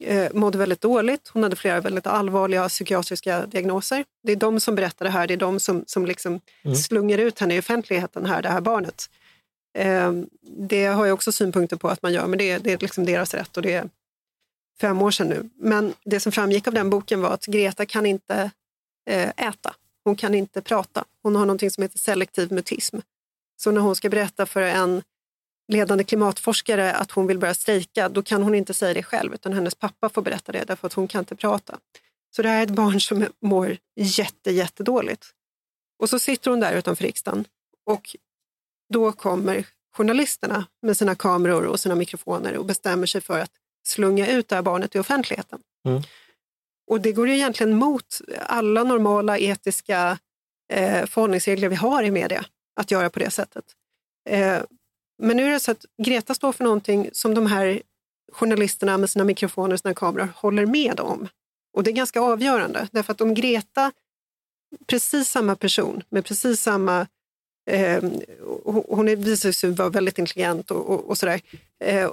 eh, 0.00 0.32
mådde 0.34 0.58
väldigt 0.58 0.80
dåligt. 0.80 1.28
Hon 1.28 1.42
hade 1.42 1.56
flera 1.56 1.80
väldigt 1.80 2.06
allvarliga 2.06 2.68
psykiatriska 2.68 3.46
diagnoser. 3.46 4.04
Det 4.22 4.32
är 4.32 4.36
de 4.36 4.60
som 4.60 4.74
berättar 4.74 5.04
det 5.04 5.10
här. 5.10 5.26
Det 5.26 5.34
är 5.34 5.38
de 5.38 5.60
som, 5.60 5.84
som 5.86 6.06
liksom 6.06 6.40
slungar 6.84 7.18
ut 7.18 7.38
henne 7.38 7.54
i 7.54 7.58
offentligheten 7.58 8.26
här, 8.26 8.42
det 8.42 8.48
här 8.48 8.60
barnet. 8.60 9.10
Eh, 9.78 10.12
det 10.42 10.86
har 10.86 11.06
jag 11.06 11.14
också 11.14 11.32
synpunkter 11.32 11.76
på 11.76 11.88
att 11.88 12.02
man 12.02 12.12
gör, 12.12 12.26
men 12.26 12.38
det, 12.38 12.58
det 12.58 12.72
är 12.72 12.78
liksom 12.78 13.04
deras 13.04 13.34
rätt 13.34 13.56
och 13.56 13.62
det 13.62 13.72
är 13.72 13.88
fem 14.80 15.02
år 15.02 15.10
sedan 15.10 15.26
nu. 15.28 15.50
Men 15.56 15.94
det 16.04 16.20
som 16.20 16.32
framgick 16.32 16.66
av 16.66 16.74
den 16.74 16.90
boken 16.90 17.20
var 17.20 17.30
att 17.30 17.46
Greta 17.46 17.86
kan 17.86 18.06
inte 18.06 18.50
eh, 19.10 19.28
äta. 19.28 19.74
Hon 20.04 20.16
kan 20.16 20.34
inte 20.34 20.62
prata. 20.62 21.04
Hon 21.22 21.36
har 21.36 21.46
något 21.46 21.72
som 21.72 21.82
heter 21.82 21.98
selektiv 21.98 22.52
mutism. 22.52 22.98
Så 23.56 23.70
när 23.70 23.80
hon 23.80 23.96
ska 23.96 24.08
berätta 24.08 24.46
för 24.46 24.62
en 24.62 25.02
ledande 25.68 26.04
klimatforskare 26.04 26.92
att 26.92 27.10
hon 27.10 27.26
vill 27.26 27.38
börja 27.38 27.54
strejka, 27.54 28.08
då 28.08 28.22
kan 28.22 28.42
hon 28.42 28.54
inte 28.54 28.74
säga 28.74 28.94
det 28.94 29.02
själv, 29.02 29.34
utan 29.34 29.52
hennes 29.52 29.74
pappa 29.74 30.08
får 30.08 30.22
berätta 30.22 30.52
det 30.52 30.64
därför 30.64 30.86
att 30.86 30.92
hon 30.92 31.08
kan 31.08 31.18
inte 31.18 31.36
prata. 31.36 31.78
Så 32.36 32.42
det 32.42 32.48
här 32.48 32.58
är 32.58 32.62
ett 32.62 32.70
barn 32.70 33.00
som 33.00 33.26
mår 33.42 33.76
jätte, 33.96 34.50
jättedåligt. 34.50 35.26
Och 35.98 36.10
så 36.10 36.18
sitter 36.18 36.50
hon 36.50 36.60
där 36.60 36.72
utanför 36.72 37.04
riksdagen 37.04 37.44
och 37.86 38.16
då 38.92 39.12
kommer 39.12 39.66
journalisterna 39.96 40.66
med 40.82 40.96
sina 40.96 41.14
kameror 41.14 41.66
och 41.66 41.80
sina 41.80 41.94
mikrofoner 41.94 42.56
och 42.56 42.64
bestämmer 42.64 43.06
sig 43.06 43.20
för 43.20 43.38
att 43.38 43.50
slunga 43.86 44.26
ut 44.26 44.48
det 44.48 44.54
här 44.54 44.62
barnet 44.62 44.94
i 44.94 44.98
offentligheten. 44.98 45.60
Mm. 45.86 46.02
Och 46.90 47.00
det 47.00 47.12
går 47.12 47.28
ju 47.28 47.34
egentligen 47.34 47.74
mot 47.74 48.20
alla 48.46 48.84
normala 48.84 49.38
etiska 49.38 50.18
eh, 50.72 51.06
förhållningsregler 51.06 51.68
vi 51.68 51.76
har 51.76 52.02
i 52.02 52.10
media 52.10 52.44
att 52.80 52.90
göra 52.90 53.10
på 53.10 53.18
det 53.18 53.30
sättet. 53.30 53.64
Eh, 54.28 54.62
men 55.18 55.36
nu 55.36 55.46
är 55.46 55.50
det 55.50 55.60
så 55.60 55.70
att 55.70 55.84
Greta 56.02 56.34
står 56.34 56.52
för 56.52 56.64
någonting 56.64 57.10
som 57.12 57.34
de 57.34 57.46
här 57.46 57.82
journalisterna 58.32 58.98
med 58.98 59.10
sina 59.10 59.24
mikrofoner 59.24 59.72
och 59.74 59.80
sina 59.80 59.94
kameror 59.94 60.28
håller 60.36 60.66
med 60.66 61.00
om. 61.00 61.28
Och 61.72 61.82
det 61.84 61.90
är 61.90 61.94
ganska 61.94 62.20
avgörande, 62.20 62.88
därför 62.92 63.12
att 63.12 63.20
om 63.20 63.34
Greta, 63.34 63.92
precis 64.86 65.28
samma 65.30 65.56
person 65.56 66.02
med 66.08 66.24
precis 66.24 66.60
samma 66.62 67.06
Eh, 67.70 68.04
hon 68.64 69.08
är- 69.08 69.16
visar 69.16 69.52
sig 69.52 69.70
vara 69.70 69.88
väldigt 69.88 70.18
intelligent 70.18 70.70
och, 70.70 70.90
och, 70.90 71.04
och 71.04 71.18
sådär. 71.18 71.40
Eh, 71.84 72.10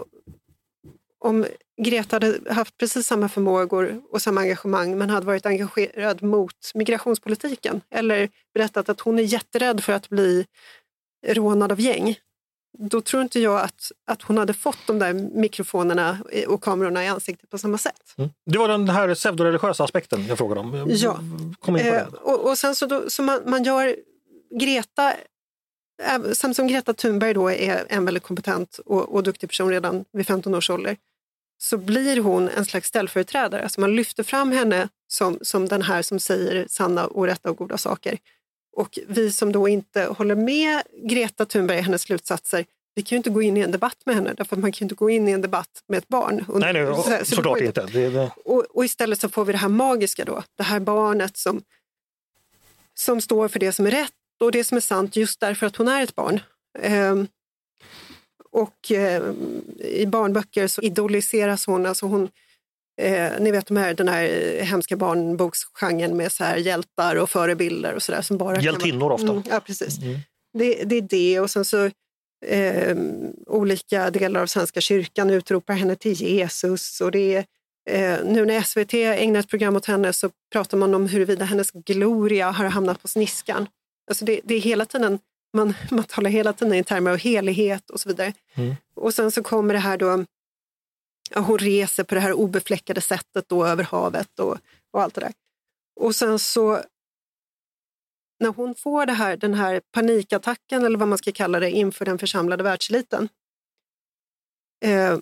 om 1.19 1.45
Greta 1.81 2.15
hade 2.15 2.53
haft 2.53 2.77
precis 2.77 3.07
samma 3.07 3.29
förmågor 3.29 4.01
och 4.11 4.21
samma 4.21 4.41
engagemang 4.41 4.97
men 4.97 5.09
hade 5.09 5.25
varit 5.25 5.45
engagerad 5.45 6.23
mot 6.23 6.71
migrationspolitiken 6.73 7.81
eller 7.89 8.29
berättat 8.53 8.89
att 8.89 8.99
hon 8.99 9.19
är 9.19 9.23
jätterädd 9.23 9.83
för 9.83 9.93
att 9.93 10.09
bli 10.09 10.45
rånad 11.27 11.71
av 11.71 11.79
gäng, 11.81 12.15
då 12.77 13.01
tror 13.01 13.23
inte 13.23 13.39
jag 13.39 13.61
att, 13.61 13.91
att 14.07 14.21
hon 14.21 14.37
hade 14.37 14.53
fått 14.53 14.77
de 14.87 14.99
där 14.99 15.13
mikrofonerna 15.13 16.17
och 16.47 16.63
kamerorna 16.63 17.03
i 17.03 17.07
ansiktet 17.07 17.49
på 17.49 17.57
samma 17.57 17.77
sätt. 17.77 18.13
Mm. 18.17 18.29
Det 18.45 18.57
var 18.57 18.67
den 18.67 18.89
här 18.89 19.15
pseudoreligiösa 19.15 19.83
aspekten 19.83 20.25
jag 20.27 20.37
frågade 20.37 20.59
om. 20.61 20.85
Ja. 20.87 21.19
Kom 21.59 21.77
in 21.77 21.83
på 21.83 21.87
Eh, 21.87 21.93
det. 21.93 22.17
och, 22.17 22.49
och 22.49 22.57
sen 22.57 22.75
så, 22.75 22.85
då, 22.85 23.09
så 23.09 23.23
man, 23.23 23.41
man 23.45 23.63
gör 23.63 23.95
Greta, 24.59 25.13
äh, 26.03 26.31
samt 26.33 26.55
som 26.55 26.67
Greta 26.67 26.93
Thunberg 26.93 27.33
då 27.33 27.51
är 27.51 27.85
en 27.89 28.05
väldigt 28.05 28.23
kompetent 28.23 28.79
och, 28.85 29.15
och 29.15 29.23
duktig 29.23 29.49
person 29.49 29.69
redan 29.69 30.05
vid 30.13 30.27
15 30.27 30.55
års 30.55 30.69
ålder, 30.69 30.97
så 31.57 31.77
blir 31.77 32.21
hon 32.21 32.49
en 32.49 32.65
slags 32.65 32.87
ställföreträdare. 32.87 33.63
Alltså 33.63 33.81
man 33.81 33.95
lyfter 33.95 34.23
fram 34.23 34.51
henne 34.51 34.89
som, 35.07 35.39
som 35.41 35.67
den 35.67 35.81
här 35.81 36.01
som 36.01 36.19
säger 36.19 36.65
sanna 36.69 37.05
och 37.07 37.25
rätta 37.25 37.49
och 37.49 37.57
goda 37.57 37.77
saker. 37.77 38.17
Och 38.75 38.99
vi 39.07 39.31
som 39.31 39.51
då 39.51 39.67
inte 39.67 40.03
håller 40.03 40.35
med 40.35 40.81
Greta 41.03 41.45
Thunberg 41.45 41.77
i 41.77 41.81
hennes 41.81 42.01
slutsatser, 42.01 42.65
vi 42.95 43.01
kan 43.01 43.15
ju 43.15 43.17
inte 43.17 43.29
gå 43.29 43.41
in 43.41 43.57
i 43.57 43.59
en 43.59 43.71
debatt 43.71 43.97
med 44.05 44.15
henne, 44.15 44.33
därför 44.33 44.55
man 44.55 44.71
kan 44.71 44.77
ju 44.79 44.85
inte 44.85 44.95
gå 44.95 45.09
in 45.09 45.27
i 45.27 45.31
en 45.31 45.41
debatt 45.41 45.83
med 45.87 45.97
ett 45.97 46.07
barn. 46.07 46.45
Nej, 46.47 46.73
nej, 46.73 46.85
så- 46.95 47.01
så 47.03 47.09
det 47.09 47.25
såklart 47.25 47.59
inte. 47.61 47.85
Det, 47.85 48.09
det, 48.09 48.31
och, 48.45 48.65
och 48.69 48.85
istället 48.85 49.19
så 49.21 49.29
får 49.29 49.45
vi 49.45 49.51
det 49.51 49.57
här 49.57 49.69
magiska 49.69 50.25
då, 50.25 50.43
det 50.57 50.63
här 50.63 50.79
barnet 50.79 51.37
som, 51.37 51.61
som 52.93 53.21
står 53.21 53.47
för 53.47 53.59
det 53.59 53.71
som 53.71 53.85
är 53.87 53.91
rätt 53.91 54.11
och 54.39 54.51
det 54.51 54.63
som 54.63 54.77
är 54.77 54.81
sant 54.81 55.15
just 55.15 55.39
därför 55.39 55.65
att 55.67 55.75
hon 55.75 55.87
är 55.87 56.03
ett 56.03 56.15
barn. 56.15 56.39
Ehm, 56.79 57.27
och 58.51 58.91
ehm, 58.91 59.61
i 59.79 60.05
barnböcker 60.05 60.67
så 60.67 60.81
idoliseras 60.81 61.65
hon, 61.65 61.85
alltså 61.85 62.05
hon 62.05 62.29
eh, 63.01 63.31
ni 63.39 63.51
vet 63.51 63.67
de 63.67 63.77
här, 63.77 63.93
den 63.93 64.07
här 64.07 64.27
hemska 64.61 64.97
barnboksgenren 64.97 66.17
med 66.17 66.31
så 66.31 66.43
här 66.43 66.57
hjältar 66.57 67.15
och 67.15 67.29
förebilder 67.29 67.93
och 67.93 68.03
sådär. 68.03 68.21
som 68.21 68.37
bara 68.37 68.61
Hjältinnor 68.61 69.11
ofta. 69.11 69.31
Mm, 69.31 69.43
ja, 69.49 69.59
precis. 69.59 69.99
Mm. 70.01 70.19
Det, 70.53 70.83
det 70.83 70.95
är 70.95 71.01
det 71.01 71.39
och 71.39 71.51
sen 71.51 71.65
så 71.65 71.89
eh, 72.45 72.97
olika 73.47 74.09
delar 74.09 74.41
av 74.41 74.47
Svenska 74.47 74.81
kyrkan 74.81 75.29
utropar 75.29 75.73
henne 75.73 75.95
till 75.95 76.13
Jesus 76.13 77.01
och 77.01 77.11
det 77.11 77.35
är 77.35 77.45
Eh, 77.89 78.25
nu 78.25 78.45
när 78.45 78.61
SVT 78.61 78.93
ägnar 78.93 79.39
ett 79.39 79.49
program 79.49 79.75
åt 79.75 79.85
henne 79.85 80.13
så 80.13 80.29
pratar 80.51 80.77
man 80.77 80.95
om 80.95 81.07
huruvida 81.07 81.45
hennes 81.45 81.71
gloria 81.71 82.51
har 82.51 82.65
hamnat 82.65 83.01
på 83.01 83.07
sniskan. 83.07 83.67
Alltså 84.09 84.25
det, 84.25 84.41
det 84.43 84.55
är 84.55 84.59
hela 84.59 84.85
tiden, 84.85 85.19
man, 85.53 85.73
man 85.91 86.03
talar 86.03 86.29
hela 86.29 86.53
tiden 86.53 86.73
i 86.73 86.83
termer 86.83 87.11
av 87.11 87.17
helighet 87.17 87.89
och 87.89 87.99
så 87.99 88.09
vidare. 88.09 88.33
Mm. 88.55 88.75
Och 88.95 89.13
sen 89.13 89.31
så 89.31 89.43
kommer 89.43 89.73
det 89.73 89.79
här 89.79 89.97
då, 89.97 90.25
hon 91.33 91.57
reser 91.57 92.03
på 92.03 92.15
det 92.15 92.21
här 92.21 92.33
obefläckade 92.33 93.01
sättet 93.01 93.49
då 93.49 93.65
över 93.65 93.83
havet 93.83 94.39
och, 94.39 94.57
och 94.91 95.01
allt 95.01 95.15
det 95.15 95.21
där. 95.21 95.33
Och 95.99 96.15
sen 96.15 96.39
så 96.39 96.81
när 98.39 98.49
hon 98.49 98.75
får 98.75 99.05
det 99.05 99.13
här, 99.13 99.37
den 99.37 99.53
här 99.53 99.81
panikattacken 99.91 100.85
eller 100.85 100.97
vad 100.97 101.07
man 101.07 101.17
ska 101.17 101.31
kalla 101.31 101.59
det 101.59 101.71
inför 101.71 102.05
den 102.05 102.17
församlade 102.17 102.63
världseliten. 102.63 103.29
Eh, 104.85 105.17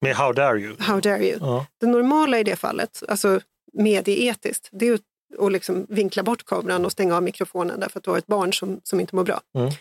med 0.00 0.16
How 0.16 0.32
dare 0.32 0.60
you? 0.60 0.76
how 0.78 1.00
dare 1.00 1.24
you? 1.24 1.38
Ja. 1.40 1.66
Det 1.80 1.86
normala 1.86 2.38
i 2.38 2.44
det 2.44 2.56
fallet, 2.56 3.02
alltså 3.08 3.40
medieetiskt, 3.72 4.68
det 4.72 4.88
är 4.88 4.98
att 5.38 5.52
liksom 5.52 5.86
vinkla 5.88 6.22
bort 6.22 6.44
kameran 6.44 6.84
och 6.84 6.92
stänga 6.92 7.16
av 7.16 7.22
mikrofonen 7.22 7.80
därför 7.80 7.98
att 7.98 8.04
du 8.04 8.10
har 8.10 8.18
ett 8.18 8.26
barn 8.26 8.52
som, 8.52 8.80
som 8.84 9.00
inte 9.00 9.16
mår 9.16 9.24
bra. 9.24 9.40
Mm. 9.54 9.72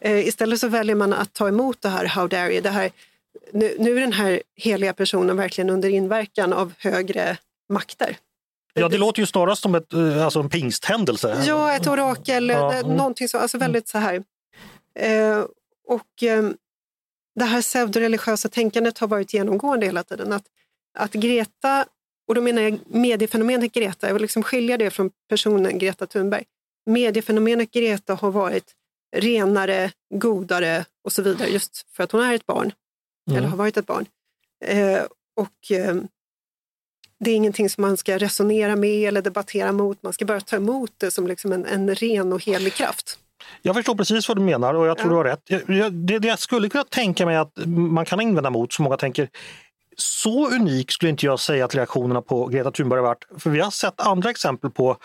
Eh, 0.00 0.26
istället 0.28 0.60
så 0.60 0.68
väljer 0.68 0.96
man 0.96 1.12
att 1.12 1.32
ta 1.32 1.48
emot 1.48 1.82
det 1.82 1.88
här 1.88 2.04
how 2.04 2.28
dare 2.28 2.52
you. 2.52 2.62
Det 2.62 2.70
här, 2.70 2.90
nu, 3.52 3.76
nu 3.78 3.96
är 3.96 4.00
den 4.00 4.12
här 4.12 4.42
heliga 4.56 4.92
personen 4.92 5.36
verkligen 5.36 5.70
under 5.70 5.88
inverkan 5.88 6.52
av 6.52 6.72
högre 6.78 7.36
makter. 7.68 8.16
ja, 8.74 8.88
det 8.88 8.98
låter 8.98 9.20
ju 9.20 9.26
snarast 9.26 9.62
som 9.62 9.74
ett, 9.74 9.92
eh, 9.92 10.24
alltså 10.24 10.40
en 10.40 10.48
pingsthändelse. 10.48 11.44
Ja, 11.46 11.72
ett 11.76 11.86
orakel, 11.86 12.48
Ja, 12.48 12.72
mm. 12.72 12.96
någonting 12.96 13.28
så, 13.28 13.38
alltså 13.38 13.58
väldigt 13.58 13.88
så 13.88 13.98
här. 13.98 14.24
Eh, 14.98 15.44
och 15.88 16.22
eh, 16.22 16.50
det 17.34 17.44
här 17.44 17.62
pseudoreligiösa 17.62 18.48
tänkandet 18.48 18.98
har 18.98 19.08
varit 19.08 19.34
genomgående 19.34 19.86
hela 19.86 20.02
tiden. 20.02 20.32
Att, 20.32 20.44
att 20.98 21.12
Greta, 21.12 21.86
och 22.28 22.34
då 22.34 22.40
menar 22.40 22.62
jag 22.62 22.78
mediefenomenet 22.86 23.72
Greta, 23.72 24.06
jag 24.06 24.14
vill 24.14 24.22
liksom 24.22 24.42
skilja 24.42 24.78
det 24.78 24.90
från 24.90 25.10
personen 25.28 25.78
Greta 25.78 26.06
Thunberg. 26.06 26.44
Mediefenomenet 26.86 27.70
Greta 27.70 28.14
har 28.14 28.30
varit 28.30 28.72
renare, 29.16 29.92
godare 30.14 30.84
och 31.04 31.12
så 31.12 31.22
vidare 31.22 31.48
just 31.48 31.86
för 31.92 32.04
att 32.04 32.12
hon 32.12 32.20
är 32.20 32.34
ett 32.34 32.46
barn, 32.46 32.72
Mm. 33.28 33.38
eller 33.38 33.48
har 33.48 33.56
varit 33.56 33.76
ett 33.76 33.86
barn. 33.86 34.06
Eh, 34.64 35.02
och 35.36 35.70
eh, 35.76 35.94
det 37.20 37.30
är 37.30 37.34
ingenting 37.34 37.70
som 37.70 37.82
man 37.82 37.96
ska 37.96 38.18
resonera 38.18 38.76
med 38.76 39.08
eller 39.08 39.22
debattera 39.22 39.72
mot. 39.72 40.02
Man 40.02 40.12
ska 40.12 40.24
bara 40.24 40.40
ta 40.40 40.56
emot 40.56 40.92
det 40.98 41.10
som 41.10 41.26
liksom 41.26 41.52
en, 41.52 41.64
en 41.66 41.94
ren 41.94 42.32
och 42.32 42.44
helig 42.44 42.74
kraft. 42.74 43.18
Jag 43.62 43.74
förstår 43.74 43.94
precis 43.94 44.28
vad 44.28 44.36
du 44.36 44.42
menar 44.42 44.74
och 44.74 44.86
jag 44.86 44.98
tror 44.98 45.08
Ja. 45.08 45.10
du 45.10 45.16
har 45.16 45.24
rätt. 45.24 45.42
Jag, 45.46 45.76
jag, 45.76 45.92
det, 45.92 46.18
det 46.18 46.28
jag 46.28 46.38
skulle 46.38 46.68
kunna 46.68 46.84
tänka 46.84 47.26
mig 47.26 47.36
att 47.36 47.52
man 47.66 48.04
kan 48.04 48.20
invända 48.20 48.50
mot, 48.50 48.72
som 48.72 48.82
många 48.82 48.96
tänker, 48.96 49.28
så 49.96 50.50
unik 50.50 50.90
skulle 50.92 51.10
inte 51.10 51.26
jag 51.26 51.40
säga 51.40 51.64
att 51.64 51.74
reaktionerna 51.74 52.22
på 52.22 52.46
Greta 52.46 52.70
Thunberg 52.70 52.98
har 53.00 53.06
varit. 53.06 53.24
För 53.38 53.50
vi 53.50 53.60
har 53.60 53.70
sett 53.70 54.00
andra 54.00 54.30
exempel 54.30 54.70
på 54.70 54.96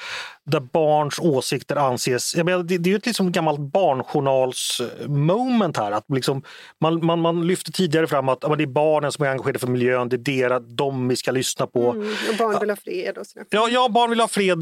där 0.45 0.59
barns 0.59 1.19
åsikter 1.19 1.75
anses... 1.75 2.35
Jag 2.35 2.45
menar, 2.45 2.63
det, 2.63 2.77
det 2.77 2.89
är 2.89 2.91
ju 2.91 2.97
ett 2.97 3.05
liksom 3.05 3.31
gammalt 3.31 3.59
barnjournals-moment 3.59 5.77
här. 5.77 5.91
Att 5.91 6.05
liksom, 6.13 6.41
man, 6.81 7.05
man, 7.05 7.19
man 7.19 7.47
lyfte 7.47 7.71
tidigare 7.71 8.07
fram 8.07 8.29
att 8.29 8.39
ja, 8.41 8.55
det 8.55 8.63
är 8.63 8.67
barnen 8.67 9.11
som 9.11 9.25
är 9.25 9.29
engagerade 9.29 9.59
för 9.59 9.67
miljön, 9.67 10.09
det 10.09 10.15
är 10.15 10.17
deras, 10.17 10.63
de 10.67 11.07
vi 11.07 11.15
ska 11.15 11.31
lyssna 11.31 11.67
på. 11.67 11.91
Mm, 11.91 12.07
och 12.29 12.35
barn 12.37 12.59
vill 12.59 12.69
ha 12.69 12.77
fred 12.77 13.17
och 13.17 13.27
sådär. 13.27 13.45
Ja, 13.49 13.69
ja, 13.71 13.89
barn 13.89 14.09
vill 14.09 14.19
ha 14.19 14.27
fred. 14.27 14.59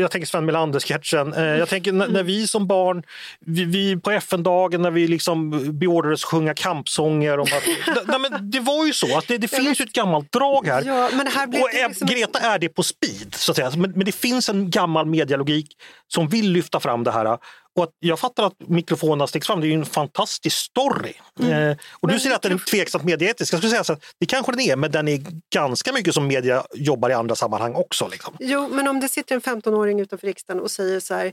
Jag 0.00 0.10
tänker 0.10 0.26
Sven 0.26 0.44
Melander-sketchen. 0.44 1.32
Eh, 1.34 1.42
Jag 1.44 1.68
tänker 1.68 1.92
när, 1.92 2.08
när 2.08 2.22
vi 2.22 2.46
som 2.46 2.66
barn, 2.66 3.02
vi, 3.40 3.64
vi 3.64 3.96
på 3.96 4.10
FN-dagen 4.10 4.82
när 4.82 4.90
vi 4.90 5.08
liksom 5.08 5.50
beordrades 5.78 6.24
sjunga 6.24 6.54
kampsånger 6.54 7.38
om 7.38 7.46
att... 7.56 7.62
nej, 8.06 8.18
men 8.30 8.50
det 8.50 8.60
var 8.60 8.86
ju 8.86 8.92
så, 8.92 9.18
att 9.18 9.28
det, 9.28 9.38
det 9.38 9.48
finns 9.48 9.80
ju 9.80 9.84
ett 9.84 9.92
gammalt 9.92 10.32
drag 10.32 10.66
här. 10.66 10.82
Ja, 10.86 11.10
men 11.12 11.26
här 11.26 11.46
blev 11.46 11.62
och 11.62 11.68
liksom- 11.88 12.06
Greta 12.06 12.38
är 12.38 12.58
det 12.58 12.68
på 12.68 12.82
speed, 12.82 13.34
så 13.34 13.52
att 13.52 13.56
säga. 13.56 13.70
Men, 13.76 13.90
men 13.90 14.04
det 14.04 14.12
finns 14.12 14.48
en 14.48 14.70
gammal 14.70 15.06
medialogik 15.12 15.76
som 16.08 16.28
vill 16.28 16.52
lyfta 16.52 16.80
fram 16.80 17.04
det 17.04 17.10
här. 17.10 17.38
Och 17.76 17.82
att 17.82 17.90
jag 17.98 18.18
fattar 18.18 18.46
att 18.46 18.54
mikrofonerna 18.58 19.26
sticks 19.26 19.46
fram, 19.46 19.60
det 19.60 19.66
är 19.66 19.68
ju 19.68 19.74
en 19.74 19.84
fantastisk 19.84 20.56
story. 20.56 21.12
Mm. 21.40 21.70
Eh, 21.70 21.76
och 22.00 22.08
du 22.08 22.20
säger 22.20 22.36
att 22.36 22.42
den 22.42 22.52
är 22.52 22.58
tveksamt 22.58 23.04
medieetisk. 23.04 23.52
Jag 23.52 23.58
skulle 23.58 23.70
säga 23.70 23.84
så 23.84 23.92
att 23.92 24.02
det 24.20 24.26
kanske 24.26 24.52
den 24.52 24.60
är, 24.60 24.76
men 24.76 24.90
den 24.90 25.08
är 25.08 25.20
ganska 25.54 25.92
mycket 25.92 26.14
som 26.14 26.26
media 26.26 26.64
jobbar 26.74 27.10
i 27.10 27.12
andra 27.12 27.34
sammanhang 27.34 27.74
också. 27.74 28.08
Liksom. 28.08 28.36
Jo, 28.40 28.68
men 28.68 28.88
om 28.88 29.00
det 29.00 29.08
sitter 29.08 29.34
en 29.34 29.40
15-åring 29.40 30.00
utanför 30.00 30.26
riksdagen 30.26 30.62
och 30.62 30.70
säger 30.70 31.00
så 31.00 31.14
här 31.14 31.32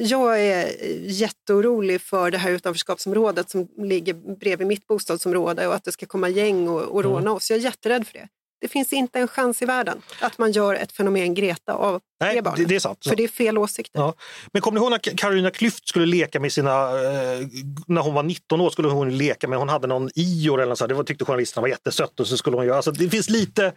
jag 0.00 0.40
är 0.40 0.84
jätteorolig 1.04 2.00
för 2.00 2.30
det 2.30 2.38
här 2.38 2.50
utanförskapsområdet 2.50 3.50
som 3.50 3.68
ligger 3.76 4.14
bredvid 4.38 4.66
mitt 4.66 4.86
bostadsområde 4.86 5.66
och 5.66 5.74
att 5.74 5.84
det 5.84 5.92
ska 5.92 6.06
komma 6.06 6.28
gäng 6.28 6.68
och, 6.68 6.82
och 6.82 7.04
råna 7.04 7.32
oss. 7.32 7.50
Jag 7.50 7.58
är 7.58 7.62
jätterädd 7.62 8.06
för 8.06 8.12
det. 8.12 8.28
Det 8.60 8.68
finns 8.68 8.92
inte 8.92 9.18
en 9.18 9.28
chans 9.28 9.62
i 9.62 9.64
världen 9.64 10.02
att 10.20 10.38
man 10.38 10.52
gör 10.52 10.74
ett 10.74 10.92
fenomen 10.92 11.34
Greta 11.34 11.72
av 11.72 12.00
Nej, 12.20 12.34
det 12.34 12.42
barnet. 12.42 12.68
det, 12.68 12.74
är 12.74 12.80
sant. 12.80 13.04
För 13.08 13.16
det 13.16 13.24
är 13.24 13.28
fel 13.28 13.58
åsikter. 13.58 14.00
Ja. 14.00 14.14
Men 14.52 14.62
kommer 14.62 14.80
ni 14.80 14.84
ihåg 14.84 14.90
när 14.90 15.16
Carolina 15.16 15.50
Klüft 15.50 15.80
skulle 15.84 16.06
leka 16.06 16.40
med 16.40 16.52
sina... 16.52 16.72
Eh, 16.72 17.40
när 17.86 18.00
hon 18.00 18.14
var 18.14 18.22
19 18.22 18.60
år 18.60 18.70
skulle 18.70 18.88
hon 18.88 19.16
leka 19.18 19.48
med, 19.48 19.58
hon 19.58 19.68
hade 19.68 19.86
någon 19.86 20.10
Ior 20.14 20.60
eller 20.62 20.74
så. 20.74 20.86
Det 20.86 20.94
var, 20.94 21.04
tyckte 21.04 21.24
journalisterna 21.24 21.60
var 21.62 21.68
jättesött 21.68 22.20
och 22.20 22.26
så 22.26 22.36
skulle 22.36 22.56
hon 22.56 22.66
göra... 22.66 22.76
Alltså, 22.76 22.90
det 22.90 23.10
finns 23.10 23.30
lite 23.30 23.72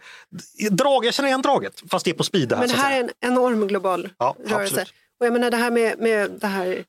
drag, 0.70 1.04
jag 1.04 1.14
känner 1.14 1.28
igen 1.28 1.42
draget, 1.42 1.82
fast 1.90 2.04
det 2.04 2.10
är 2.10 2.14
på 2.14 2.24
speed 2.24 2.48
det 2.48 2.56
här. 2.56 2.62
Men 2.62 2.68
det 2.76 2.82
här 2.82 2.96
är 2.96 3.00
en 3.00 3.10
enorm 3.20 3.66
global 3.68 4.08
Ja, 4.18 4.36
rörelse. 4.38 4.56
absolut. 4.64 4.92
Och 5.20 5.26
jag 5.26 5.32
menar 5.32 5.50
det 5.50 5.56
här 5.56 5.70
med, 5.70 5.98
med 5.98 6.30
det 6.40 6.46
här 6.46 6.84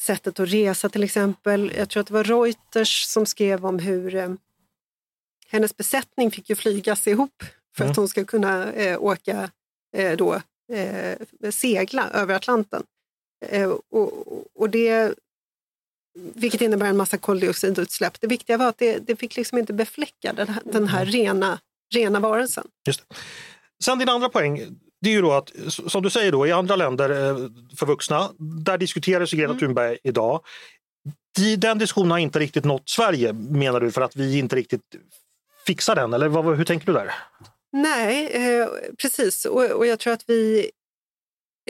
sättet 0.00 0.40
att 0.40 0.48
resa 0.48 0.88
till 0.88 1.02
exempel. 1.04 1.72
Jag 1.76 1.88
tror 1.88 2.00
att 2.00 2.06
det 2.06 2.14
var 2.14 2.24
Reuters 2.24 3.04
som 3.04 3.26
skrev 3.26 3.66
om 3.66 3.78
hur 3.78 4.14
eh, 4.14 4.28
hennes 5.52 5.76
besättning 5.76 6.30
fick 6.30 6.50
ju 6.50 6.56
flygas 6.56 7.06
ihop 7.06 7.42
för 7.76 7.82
Mm. 7.84 7.90
att 7.90 7.96
hon 7.96 8.08
ska 8.08 8.24
kunna 8.24 8.72
eh, 8.72 9.02
åka 9.02 9.50
eh, 9.96 10.16
då, 10.16 10.34
eh, 10.72 11.50
segla 11.50 12.10
över 12.10 12.34
Atlanten. 12.34 12.82
Eh, 13.46 13.70
och, 13.90 14.12
och 14.54 14.70
det, 14.70 15.14
vilket 16.34 16.60
innebär 16.60 16.86
en 16.86 16.96
massa 16.96 17.18
koldioxidutsläpp. 17.18 18.20
Det 18.20 18.26
viktiga 18.26 18.56
var 18.56 18.66
att 18.68 18.78
det, 18.78 18.98
det 18.98 19.16
fick 19.16 19.36
liksom 19.36 19.58
inte 19.58 19.72
befläcka 19.72 20.32
den 20.32 20.48
här, 20.48 20.62
den 20.64 20.88
här 20.88 21.04
rena, 21.06 21.60
rena 21.94 22.20
varelsen. 22.20 22.66
Just 22.86 23.08
det. 23.08 23.14
Sen 23.84 23.98
din 23.98 24.08
andra 24.08 24.28
poäng, 24.28 24.60
det 25.00 25.08
är 25.10 25.14
ju 25.14 25.22
då 25.22 25.32
att 25.32 25.52
som 25.68 26.02
du 26.02 26.10
säger 26.10 26.32
då 26.32 26.46
i 26.46 26.52
andra 26.52 26.76
länder 26.76 27.10
eh, 27.10 27.36
för 27.76 27.86
vuxna, 27.86 28.30
där 28.64 28.78
diskuteras 28.78 29.32
ju 29.34 29.36
Greta 29.38 29.54
Thunberg 29.54 29.98
idag. 30.04 30.40
De- 31.36 31.56
Den 31.56 31.78
diskussionen 31.78 32.10
har 32.10 32.18
inte 32.18 32.38
riktigt 32.38 32.64
nått 32.64 32.88
Sverige 32.88 33.32
menar 33.32 33.80
du 33.80 33.90
för 33.92 34.00
att 34.00 34.16
vi 34.16 34.38
inte 34.38 34.56
riktigt 34.56 34.82
fixar 35.66 35.94
den 35.94 36.12
eller 36.12 36.28
vad, 36.28 36.56
hur 36.56 36.64
tänker 36.64 36.86
du 36.86 36.92
där? 36.92 37.14
Nej, 37.72 38.26
eh, 38.26 38.68
precis. 38.98 39.44
Och, 39.44 39.64
och 39.64 39.86
jag 39.86 39.98
tror 39.98 40.12
att 40.12 40.24
vi... 40.26 40.70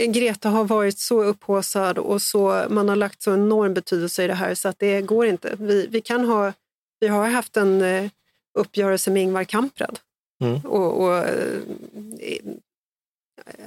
Greta 0.09 0.49
har 0.49 0.65
varit 0.65 0.99
så 0.99 1.23
upphaussad 1.23 1.99
och 1.99 2.23
så, 2.23 2.67
man 2.71 2.89
har 2.89 2.97
lagt 2.97 3.23
så 3.23 3.35
enorm 3.35 3.75
betydelse 3.75 4.25
i 4.25 4.27
det 4.27 4.35
här 4.35 4.55
så 4.55 4.69
att 4.69 4.79
det 4.79 5.03
går 5.03 5.27
inte. 5.27 5.57
Vi, 5.59 5.87
vi, 5.87 6.01
kan 6.01 6.25
ha, 6.25 6.53
vi 7.01 7.09
har 7.09 7.29
haft 7.29 7.57
en 7.57 7.83
eh, 7.83 8.11
uppgörelse 8.59 9.11
med 9.11 9.23
Ingvar 9.23 9.45
Kamprad 9.45 9.99
Mm. 10.43 10.61
och, 10.61 11.03
och 11.03 11.17
eh, 11.17 11.61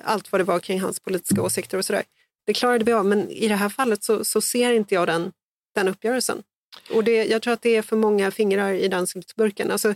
allt 0.04 0.32
vad 0.32 0.42
det 0.42 0.46
var 0.46 0.60
kring 0.60 0.82
hans 0.82 1.00
politiska 1.00 1.42
åsikter 1.42 1.78
och 1.78 1.86
sådär. 1.86 2.04
Det 2.46 2.54
klarade 2.54 2.86
vi 2.86 2.94
av, 2.94 3.06
men 3.06 3.30
i 3.30 3.48
det 3.48 3.56
här 3.56 3.70
fallet 3.70 4.04
så, 4.04 4.26
så 4.26 4.42
ser 4.42 4.74
inte 4.74 4.96
jag 4.96 5.08
den, 5.08 5.32
den 5.76 5.88
uppgörelsen. 5.88 6.44
Och 6.92 7.04
det, 7.04 7.26
jag 7.26 7.42
tror 7.42 7.54
att 7.54 7.62
det 7.62 7.76
är 7.76 7.82
för 7.82 7.96
många 7.96 8.32
fingrar 8.32 8.74
i 8.74 8.88
den 8.88 9.08
syltburken. 9.08 9.72
Alltså, 9.72 9.94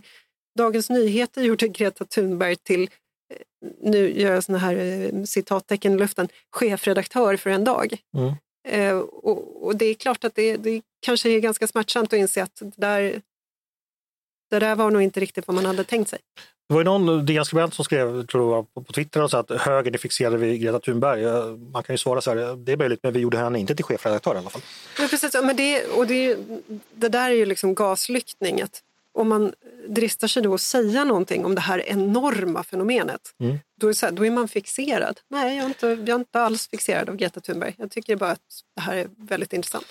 Dagens 0.58 0.90
Nyheter 0.90 1.42
gjorde 1.42 1.68
Greta 1.68 2.06
Thunberg 2.06 2.56
till, 2.56 2.84
eh, 2.84 3.38
nu 3.82 4.20
gör 4.20 4.34
jag 4.34 4.44
såna 4.44 4.58
här 4.58 4.76
eh, 4.76 5.24
citattecken 5.24 5.94
i 5.94 5.98
luften, 5.98 6.28
chefredaktör 6.52 7.38
för 7.38 7.50
en 7.50 7.64
dag. 7.64 7.98
Mm. 8.18 8.34
Eh, 8.68 8.98
och, 9.00 9.66
och 9.66 9.76
det 9.76 9.86
är 9.86 9.94
klart 9.94 10.24
att 10.24 10.36
det, 10.36 10.58
det 10.58 10.82
kanske 11.02 11.30
är 11.30 11.40
ganska 11.40 11.68
smärtsamt 11.68 12.14
att 12.14 12.20
inse 12.20 12.44
att 12.44 12.56
det 12.56 12.72
där, 12.76 13.22
det 14.50 14.60
där 14.60 14.76
var 14.76 14.91
nog 14.91 15.02
inte 15.02 15.20
riktigt 15.20 15.47
vad 15.47 15.56
man 15.56 15.66
hade 15.66 15.84
tänkt 15.84 16.10
sig. 16.10 16.20
Det 16.68 16.74
var 16.74 16.82
ju 16.82 16.86
någon 16.86 17.26
DN-skribent 17.26 17.74
som 17.74 17.86
skrev 17.86 18.26
tror 18.26 18.56
jag, 18.56 18.86
på, 18.86 18.93
Twitter 18.93 19.22
och 19.22 19.32
sa 19.32 19.39
att 19.39 19.52
högern 19.62 19.93
är 19.93 19.97
fixerade 19.97 20.38
vid 20.38 20.62
Greta 20.62 20.80
Thunberg. 20.80 21.24
Man 21.72 21.84
kan 21.84 21.93
ju 21.93 21.97
svara 21.97 22.22
så 22.22 22.30
här, 22.36 22.56
det 22.56 22.72
är 22.72 22.78
möjligt 22.78 23.00
men 23.04 23.14
vi 23.14 23.20
gjorde 23.20 23.38
henne 23.38 23.60
inte 23.60 23.76
till 23.76 23.86
chefredaktör 23.86 24.36
i 24.36 24.38
alla 24.38 24.50
fall. 24.50 24.62
Ja, 25.00 25.08
precis. 25.10 25.36
Men 25.43 25.56
det, 25.56 25.86
och 25.86 26.08
det, 26.08 26.38
det 26.95 27.10
där 27.10 27.30
är 27.30 27.36
ju 27.36 27.45
liksom 27.45 27.76
gaslyktning. 27.76 28.64
Om 29.12 29.30
man 29.30 29.54
dristar 29.88 30.28
sig 30.28 30.43
då 30.43 30.54
att 30.54 30.62
säga 30.62 31.04
någonting 31.04 31.45
om 31.45 31.56
det 31.56 31.62
här 31.62 31.80
enorma 31.89 32.64
fenomenet, 32.64 33.22
Mm. 33.39 33.58
då, 33.82 33.88
är 33.89 34.02
här, 34.02 34.12
då 34.12 34.26
är 34.26 34.32
man 34.32 34.47
fixerad. 34.47 35.20
Nej, 35.30 35.56
jag 35.56 35.64
är, 35.64 35.68
inte, 35.68 35.88
jag 35.88 36.10
är 36.10 36.16
inte 36.16 36.41
alls 36.41 36.68
fixerad 36.68 37.10
av 37.10 37.16
Greta 37.16 37.39
Thunberg. 37.39 37.76
Jag 37.78 37.91
tycker 37.91 38.16
bara 38.16 38.32
att 38.32 38.39
det 38.76 38.82
här 38.82 38.95
är 38.95 39.08
väldigt 39.18 39.54
intressant. 39.54 39.86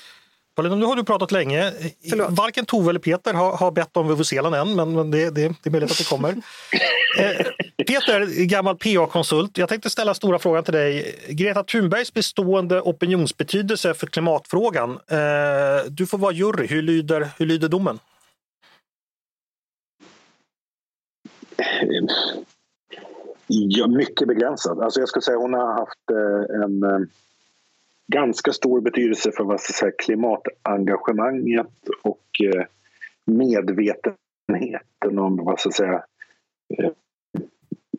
Paulina, 0.59 0.77
nu 0.77 0.85
har 0.85 0.97
du 0.97 1.05
pratat 1.05 1.33
länge. 1.33 1.73
Förlåt. 2.11 2.31
Varken 2.31 2.67
Tove 2.67 2.91
eller 2.91 3.01
Peter 3.01 3.35
har, 3.35 3.57
har 3.57 3.71
bett 3.71 3.97
om 3.97 4.09
Vuvuzelan 4.09 4.55
än, 4.55 4.77
men, 4.77 4.93
men 4.93 5.11
det, 5.11 5.31
det, 5.31 5.55
det 5.63 5.67
är 5.67 5.71
möjligt 5.71 5.91
att 5.91 5.99
det 5.99 6.09
kommer. 6.09 6.29
eh, 7.19 7.47
Peter, 7.87 8.45
gammal 8.45 8.77
PA-konsult. 8.77 9.59
Jag 9.59 9.69
tänkte 9.69 9.91
ställa 9.91 10.15
stora 10.15 10.39
frågan 10.39 10.65
till 10.65 10.75
dig. 10.75 11.15
Greta 11.29 11.65
Thunbergs 11.65 12.15
bestående 12.15 12.81
opinionsbetydelse 12.81 13.95
för 13.95 14.07
klimatfrågan. 14.07 14.91
Eh, 14.91 15.91
du 15.91 16.07
får 16.07 16.19
vara 16.19 16.33
jury. 16.33 16.67
Hur 16.67 16.83
lyder, 16.83 17.29
hur 17.39 17.47
lyder 17.47 17.69
domen? 17.69 17.99
Ja, 23.47 23.87
mycket 23.87 24.29
begränsad. 24.29 24.81
Alltså 24.81 25.01
jag 25.01 25.09
skulle 25.09 25.23
säga 25.23 25.39
hon 25.39 25.55
har 25.55 25.73
haft 25.73 26.11
eh, 26.11 26.63
en 26.65 26.83
eh, 26.83 27.09
ganska 28.13 28.53
stor 28.53 28.81
betydelse 28.81 29.33
för 29.33 29.45
vad 29.45 29.61
säga, 29.61 29.93
klimatengagemanget 29.99 31.67
och 32.03 32.27
eh, 32.55 32.65
medvetenheten 33.25 35.19
om 35.19 35.37
vad 35.37 35.61
ska 35.61 35.71
säga, 35.71 36.05
eh, 36.79 36.91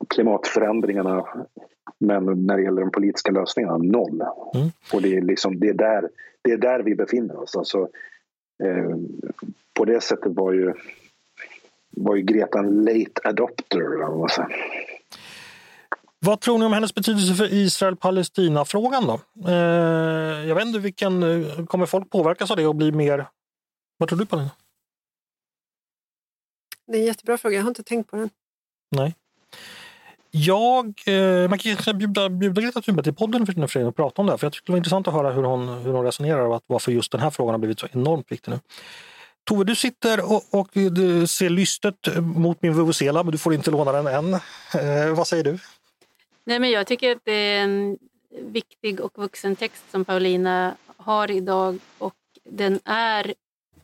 klimatförändringarna. 0.07 1.45
Men 1.99 2.45
när 2.45 2.57
det 2.57 2.63
gäller 2.63 2.81
de 2.81 2.91
politiska 2.91 3.31
lösningarna, 3.31 3.77
noll. 3.77 4.21
Mm. 4.55 4.69
Och 4.93 5.01
det 5.01 5.17
är, 5.17 5.21
liksom, 5.21 5.59
det, 5.59 5.69
är 5.69 5.73
där, 5.73 6.09
det 6.41 6.51
är 6.51 6.57
där 6.57 6.79
vi 6.79 6.95
befinner 6.95 7.39
oss. 7.39 7.55
Alltså, 7.55 7.89
eh, 8.63 8.95
på 9.73 9.85
det 9.85 10.01
sättet 10.01 10.33
var 10.33 10.53
ju, 10.53 10.73
var 11.89 12.15
ju 12.15 12.21
Greta 12.21 12.59
en 12.59 12.83
late 12.83 13.21
adopter. 13.23 13.79
eller 13.79 14.05
vad 16.19 16.41
tror 16.41 16.57
ni 16.57 16.65
om 16.65 16.73
hennes 16.73 16.95
betydelse 16.95 17.35
för 17.35 17.53
Israel-Palestina-frågan 17.53 19.07
då? 19.07 19.21
Eh, 19.49 20.47
jag 20.47 20.55
vet 20.55 20.65
inte 20.65 20.79
vilken, 20.79 21.23
eh, 21.23 21.65
kommer 21.65 21.85
folk 21.85 22.09
påverkas 22.09 22.51
av 22.51 22.57
det 22.57 22.67
och 22.67 22.75
bli 22.75 22.91
mer... 22.91 23.27
Vad 23.97 24.09
tror 24.09 24.19
du 24.19 24.25
Paulina? 24.25 24.51
Det 26.87 26.97
är 26.97 26.99
en 26.99 27.05
jättebra 27.05 27.37
fråga. 27.37 27.55
Jag 27.55 27.63
har 27.63 27.69
inte 27.69 27.83
tänkt 27.83 28.11
på 28.11 28.15
den. 28.15 28.29
Nej. 28.91 29.15
Jag, 30.31 30.85
eh, 31.05 31.49
man 31.49 31.59
kan 31.59 31.75
kanske 31.75 31.93
bjuda, 31.93 32.29
bjuda 32.29 32.61
Greta 32.61 32.81
Thunberg 32.81 33.03
till 33.03 33.13
podden 33.13 33.45
för 33.45 33.53
föreningen 33.53 33.89
och 33.89 33.95
prata 33.95 34.21
om 34.21 34.25
det 34.25 34.31
här. 34.31 34.37
För 34.37 34.45
jag 34.45 34.53
tycker 34.53 34.65
det 34.65 34.71
var 34.71 34.77
intressant 34.77 35.07
att 35.07 35.13
höra 35.13 35.31
hur 35.31 35.43
hon, 35.43 35.67
hur 35.67 35.93
hon 35.93 36.05
resonerar 36.05 36.45
och 36.45 36.55
att 36.55 36.63
varför 36.67 36.91
just 36.91 37.11
den 37.11 37.21
här 37.21 37.29
frågan 37.29 37.53
har 37.53 37.59
blivit 37.59 37.79
så 37.79 37.87
enormt 37.91 38.31
viktig 38.31 38.51
nu. 38.51 38.59
Tove, 39.43 39.63
du 39.63 39.75
sitter 39.75 40.31
och, 40.31 40.43
och 40.51 40.69
du 40.73 41.27
ser 41.27 41.49
lystet 41.49 42.07
mot 42.21 42.61
min 42.61 42.73
vuvuzela 42.73 43.23
men 43.23 43.31
du 43.31 43.37
får 43.37 43.53
inte 43.53 43.71
låna 43.71 43.91
den 43.91 44.07
än. 44.07 44.33
Eh, 44.33 45.15
vad 45.15 45.27
säger 45.27 45.43
du? 45.43 45.59
Nej, 46.49 46.59
men 46.59 46.71
jag 46.71 46.87
tycker 46.87 47.15
att 47.15 47.25
det 47.25 47.31
är 47.31 47.63
en 47.63 47.97
viktig 48.29 48.99
och 48.99 49.17
vuxen 49.17 49.55
text 49.55 49.91
som 49.91 50.05
Paulina 50.05 50.75
har 50.97 51.31
idag 51.31 51.79
och 51.97 52.15
den 52.43 52.79
är 52.85 53.33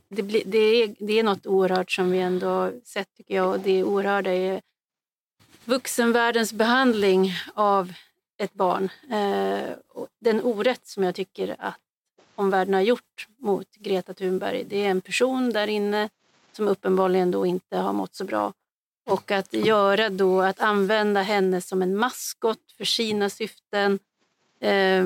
det, 0.09 0.23
blir, 0.23 0.43
det, 0.45 0.57
är, 0.57 0.95
det 0.99 1.19
är 1.19 1.23
något 1.23 1.45
oerhört 1.45 1.91
som 1.91 2.11
vi 2.11 2.19
ändå 2.19 2.47
har 2.47 2.73
sett 2.83 3.07
tycker 3.17 3.35
jag 3.35 3.49
och 3.49 3.59
det 3.59 3.83
oerhörda 3.83 4.31
är 4.31 4.61
vuxenvärldens 5.65 6.53
behandling 6.53 7.31
av 7.53 7.93
ett 8.37 8.53
barn. 8.53 8.89
Eh, 9.11 9.73
och 9.87 10.07
den 10.19 10.41
orätt 10.43 10.87
som 10.87 11.03
jag 11.03 11.15
tycker 11.15 11.55
att 11.59 11.79
omvärlden 12.35 12.73
har 12.73 12.81
gjort 12.81 13.27
mot 13.37 13.75
Greta 13.75 14.13
Thunberg. 14.13 14.63
Det 14.63 14.85
är 14.85 14.89
en 14.89 15.01
person 15.01 15.49
där 15.49 15.67
inne 15.67 16.09
som 16.51 16.67
uppenbarligen 16.67 17.31
då 17.31 17.45
inte 17.45 17.77
har 17.77 17.93
mått 17.93 18.15
så 18.15 18.23
bra 18.23 18.53
och 19.05 19.31
att 19.31 19.53
göra 19.53 20.09
då, 20.09 20.41
att 20.41 20.59
använda 20.59 21.21
henne 21.21 21.61
som 21.61 21.81
en 21.81 21.97
maskot 21.97 22.71
för 22.77 22.85
sina 22.85 23.29
syften 23.29 23.99
eh, 24.59 25.05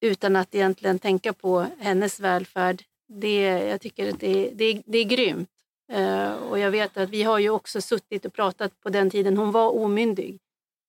utan 0.00 0.36
att 0.36 0.54
egentligen 0.54 0.98
tänka 0.98 1.32
på 1.32 1.66
hennes 1.78 2.20
välfärd. 2.20 2.82
Det, 3.08 3.42
jag 3.42 3.80
tycker 3.80 4.10
att 4.10 4.20
det, 4.20 4.50
det, 4.54 4.82
det 4.86 4.98
är 4.98 5.04
grymt. 5.04 5.50
Eh, 5.92 6.32
och 6.32 6.58
jag 6.58 6.70
vet 6.70 6.96
att 6.96 7.10
vi 7.10 7.22
har 7.22 7.38
ju 7.38 7.50
också 7.50 7.80
suttit 7.80 8.24
och 8.24 8.32
pratat 8.32 8.80
på 8.80 8.88
den 8.88 9.10
tiden 9.10 9.36
hon 9.36 9.52
var 9.52 9.70
omyndig. 9.70 10.38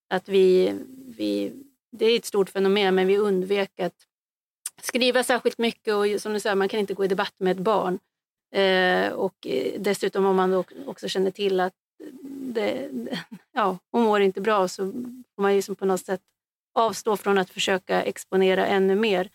Att 0.10 0.30
vi, 0.30 0.76
vi, 1.18 1.54
det 1.92 2.06
är 2.06 2.16
ett 2.16 2.26
stort 2.26 2.50
fenomen, 2.50 2.96
men 2.96 3.08
vi 3.08 3.18
undvek 3.18 3.80
att 3.80 3.96
skriva 4.82 5.24
särskilt 5.24 5.58
mycket 5.58 5.94
och 5.94 6.22
som 6.22 6.34
du 6.34 6.40
säger, 6.40 6.56
man 6.56 6.70
kan 6.70 6.80
inte 6.80 6.94
gå 6.94 7.06
i 7.06 7.08
debatt 7.08 7.36
med 7.38 7.52
ett 7.52 7.64
barn. 7.64 8.00
Eh, 8.52 9.12
och 9.12 9.48
eh, 9.48 9.82
dessutom 9.82 10.26
om 10.26 10.36
man 10.36 10.64
också 10.86 11.08
känner 11.08 11.32
till 11.32 11.60
att 11.60 11.74
det, 12.54 12.90
ja, 13.52 13.78
hon 13.92 14.04
mår 14.04 14.22
inte 14.22 14.42
bra 14.42 14.68
så 14.68 14.92
får 15.36 15.42
man 15.42 15.56
ju 15.56 15.76
på 15.76 15.86
något 15.86 16.06
sätt 16.06 16.22
avstå 16.74 17.18
från 17.18 17.38
att 17.38 17.50
försöka 17.50 18.02
exponera 18.04 18.68
ännu 18.68 18.96
mer. 18.96 19.30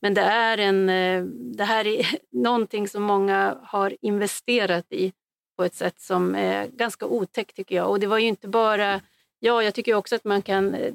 Men 0.00 0.14
det, 0.14 0.22
är 0.22 0.58
en, 0.58 0.88
eh, 0.88 1.24
det 1.56 1.64
här 1.64 1.86
är 1.86 2.06
någonting 2.30 2.88
som 2.88 3.02
många 3.02 3.58
har 3.62 3.96
investerat 4.00 4.86
i 4.92 5.12
på 5.56 5.64
ett 5.64 5.74
sätt 5.74 6.00
som 6.00 6.34
är 6.34 6.66
ganska 6.66 7.06
otäckt 7.06 7.56
tycker 7.56 7.76
jag. 7.76 7.90
Och 7.90 8.00
det 8.00 8.06
var 8.06 8.18
ju 8.18 8.26
inte 8.26 8.48
bara 8.48 9.00
Ja, 9.42 9.62
jag 9.62 9.74
tycker 9.74 9.94
också 9.94 10.14
att 10.14 10.24
man 10.24 10.42
kan 10.42 10.74
eh, 10.74 10.94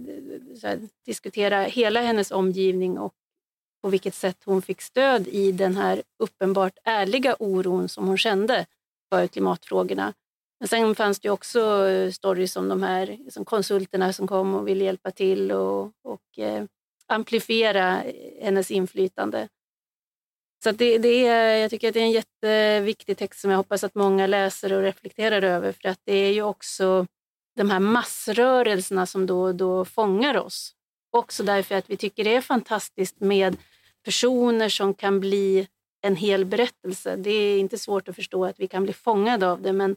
här, 0.64 0.80
diskutera 1.06 1.62
hela 1.64 2.02
hennes 2.02 2.32
omgivning 2.32 2.98
och 2.98 3.14
på 3.82 3.90
vilket 3.90 4.16
sätt 4.16 4.38
hon 4.46 4.62
fick 4.62 4.82
stöd 4.82 5.28
i 5.28 5.52
den 5.52 5.76
här 5.76 6.04
uppenbart 6.20 6.78
ärliga 6.84 7.36
oron 7.40 7.90
som 7.90 8.08
hon 8.08 8.18
kände 8.18 8.66
för 9.10 9.28
klimatfrågorna. 9.28 10.14
Men 10.66 10.70
sen 10.70 10.96
fanns 10.96 11.20
det 11.20 11.30
också 11.30 11.88
eh, 11.88 12.12
stories 12.12 12.56
om 12.56 12.70
de 12.70 12.84
här 12.84 13.18
som 13.30 13.46
konsulterna 13.46 14.14
som 14.14 14.28
kom 14.28 14.56
och 14.56 14.68
ville 14.68 14.86
hjälpa 14.86 15.12
till 15.12 15.52
och, 15.52 15.92
och 16.04 16.40
eh, 16.40 16.64
amplifiera 17.08 18.04
eh, 18.04 18.44
hennes 18.44 18.72
inflytande. 18.72 19.48
Så 20.64 20.72
det, 20.72 20.98
det 20.98 21.28
är, 21.28 21.58
jag 21.58 21.72
tycker 21.72 21.88
att 21.88 21.94
det 21.94 22.00
är 22.00 22.04
en 22.04 22.12
jätteviktig 22.12 23.18
text 23.18 23.42
som 23.42 23.52
jag 23.52 23.58
hoppas 23.58 23.84
att 23.84 23.96
många 23.96 24.28
läser 24.28 24.74
och 24.74 24.82
reflekterar 24.82 25.42
över 25.42 25.72
för 25.72 25.90
att 25.90 26.00
det 26.04 26.14
är 26.14 26.34
ju 26.34 26.42
också 26.42 27.08
de 27.56 27.70
här 27.70 27.80
massrörelserna 27.80 29.06
som 29.06 29.26
då 29.26 29.42
och 29.42 29.56
då 29.56 29.86
fångar 29.86 30.38
oss. 30.38 30.72
Också 31.12 31.44
därför 31.44 31.76
att 31.76 31.90
vi 31.90 31.98
tycker 31.98 32.24
det 32.24 32.36
är 32.36 32.42
fantastiskt 32.42 33.20
med 33.20 33.58
personer 34.06 34.70
som 34.70 34.94
kan 34.94 35.20
bli 35.20 35.68
en 36.02 36.16
hel 36.16 36.46
berättelse. 36.46 37.16
Det 37.16 37.32
är 37.32 37.60
inte 37.60 37.78
svårt 37.78 38.10
att 38.10 38.16
förstå 38.16 38.46
att 38.46 38.60
vi 38.60 38.68
kan 38.68 38.84
bli 38.84 38.94
fångade 38.94 39.52
av 39.52 39.62
det, 39.62 39.74
men 39.74 39.96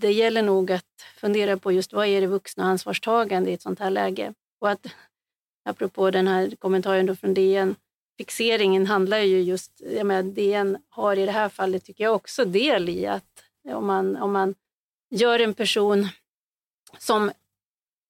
det 0.00 0.12
gäller 0.12 0.42
nog 0.42 0.72
att 0.72 0.84
fundera 1.16 1.56
på 1.56 1.72
just 1.72 1.92
vad 1.92 2.06
är 2.06 2.20
det 2.20 2.26
vuxna 2.26 2.64
ansvarstagande 2.64 3.50
i 3.50 3.54
ett 3.54 3.62
sånt 3.62 3.78
här 3.78 3.90
läge. 3.90 4.34
Och 4.60 4.70
att, 4.70 4.86
apropå 5.64 6.10
den 6.10 6.28
här 6.28 6.56
kommentaren 6.58 7.06
då 7.06 7.16
från 7.16 7.34
DN, 7.34 7.74
fixeringen 8.18 8.86
handlar 8.86 9.18
ju 9.18 9.42
just, 9.42 9.72
jag 9.80 10.06
menar, 10.06 10.22
DN 10.22 10.78
har 10.88 11.16
i 11.16 11.26
det 11.26 11.32
här 11.32 11.48
fallet 11.48 11.84
tycker 11.84 12.04
jag 12.04 12.14
också 12.14 12.44
del 12.44 12.88
i 12.88 13.06
att 13.06 13.44
om 13.64 13.86
man, 13.86 14.16
om 14.16 14.32
man 14.32 14.54
gör 15.10 15.38
en 15.38 15.54
person 15.54 16.08
som 16.98 17.30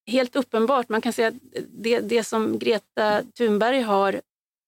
helt 0.07 0.37
uppenbart, 0.37 0.89
man 0.89 1.01
kan 1.01 1.12
säga 1.12 1.29
att 1.29 1.35
det, 1.68 2.01
det 2.01 2.24
som 2.24 2.59
Greta 2.59 3.22
Thunberg 3.22 3.81
har 3.81 4.20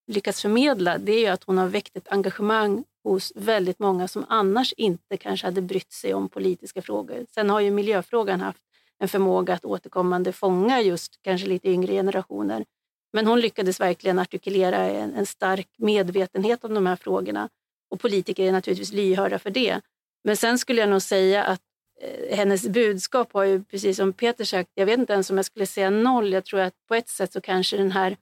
lyckats 0.06 0.42
förmedla, 0.42 0.98
det 0.98 1.12
är 1.12 1.20
ju 1.20 1.26
att 1.26 1.44
hon 1.44 1.58
har 1.58 1.68
väckt 1.68 1.96
ett 1.96 2.08
engagemang 2.08 2.84
hos 3.04 3.32
väldigt 3.36 3.78
många 3.78 4.08
som 4.08 4.24
annars 4.28 4.72
inte 4.72 5.16
kanske 5.16 5.46
hade 5.46 5.62
brytt 5.62 5.92
sig 5.92 6.14
om 6.14 6.28
politiska 6.28 6.82
frågor. 6.82 7.26
Sen 7.34 7.50
har 7.50 7.60
ju 7.60 7.70
miljöfrågan 7.70 8.40
haft 8.40 8.62
en 8.98 9.08
förmåga 9.08 9.54
att 9.54 9.64
återkommande 9.64 10.32
fånga 10.32 10.80
just 10.80 11.22
kanske 11.22 11.46
lite 11.46 11.68
yngre 11.68 11.92
generationer. 11.92 12.64
Men 13.12 13.26
hon 13.26 13.40
lyckades 13.40 13.80
verkligen 13.80 14.18
artikulera 14.18 14.76
en, 14.76 15.14
en 15.14 15.26
stark 15.26 15.68
medvetenhet 15.78 16.64
om 16.64 16.74
de 16.74 16.86
här 16.86 16.96
frågorna 16.96 17.48
och 17.90 18.00
politiker 18.00 18.44
är 18.44 18.52
naturligtvis 18.52 18.92
lyhörda 18.92 19.38
för 19.38 19.50
det. 19.50 19.80
Men 20.24 20.36
sen 20.36 20.58
skulle 20.58 20.80
jag 20.80 20.90
nog 20.90 21.02
säga 21.02 21.44
att 21.44 21.60
eh, 22.00 22.36
hennes 22.36 22.68
budskap 22.68 23.32
har 23.32 23.44
ju, 23.44 23.64
precis 23.64 23.96
som 23.96 24.12
Peter 24.12 24.44
sagt, 24.44 24.70
jag 24.74 24.86
vet 24.86 24.98
inte 24.98 25.12
ens 25.12 25.30
om 25.30 25.36
jag 25.36 25.46
skulle 25.46 25.66
säga 25.66 25.90
noll. 25.90 26.32
Jag 26.32 26.44
tror 26.44 26.60
att 26.60 26.74
på 26.88 26.94
ett 26.94 27.08
sätt 27.08 27.32
så 27.32 27.40
kanske 27.40 27.76
den 27.76 27.92
här 27.92 28.16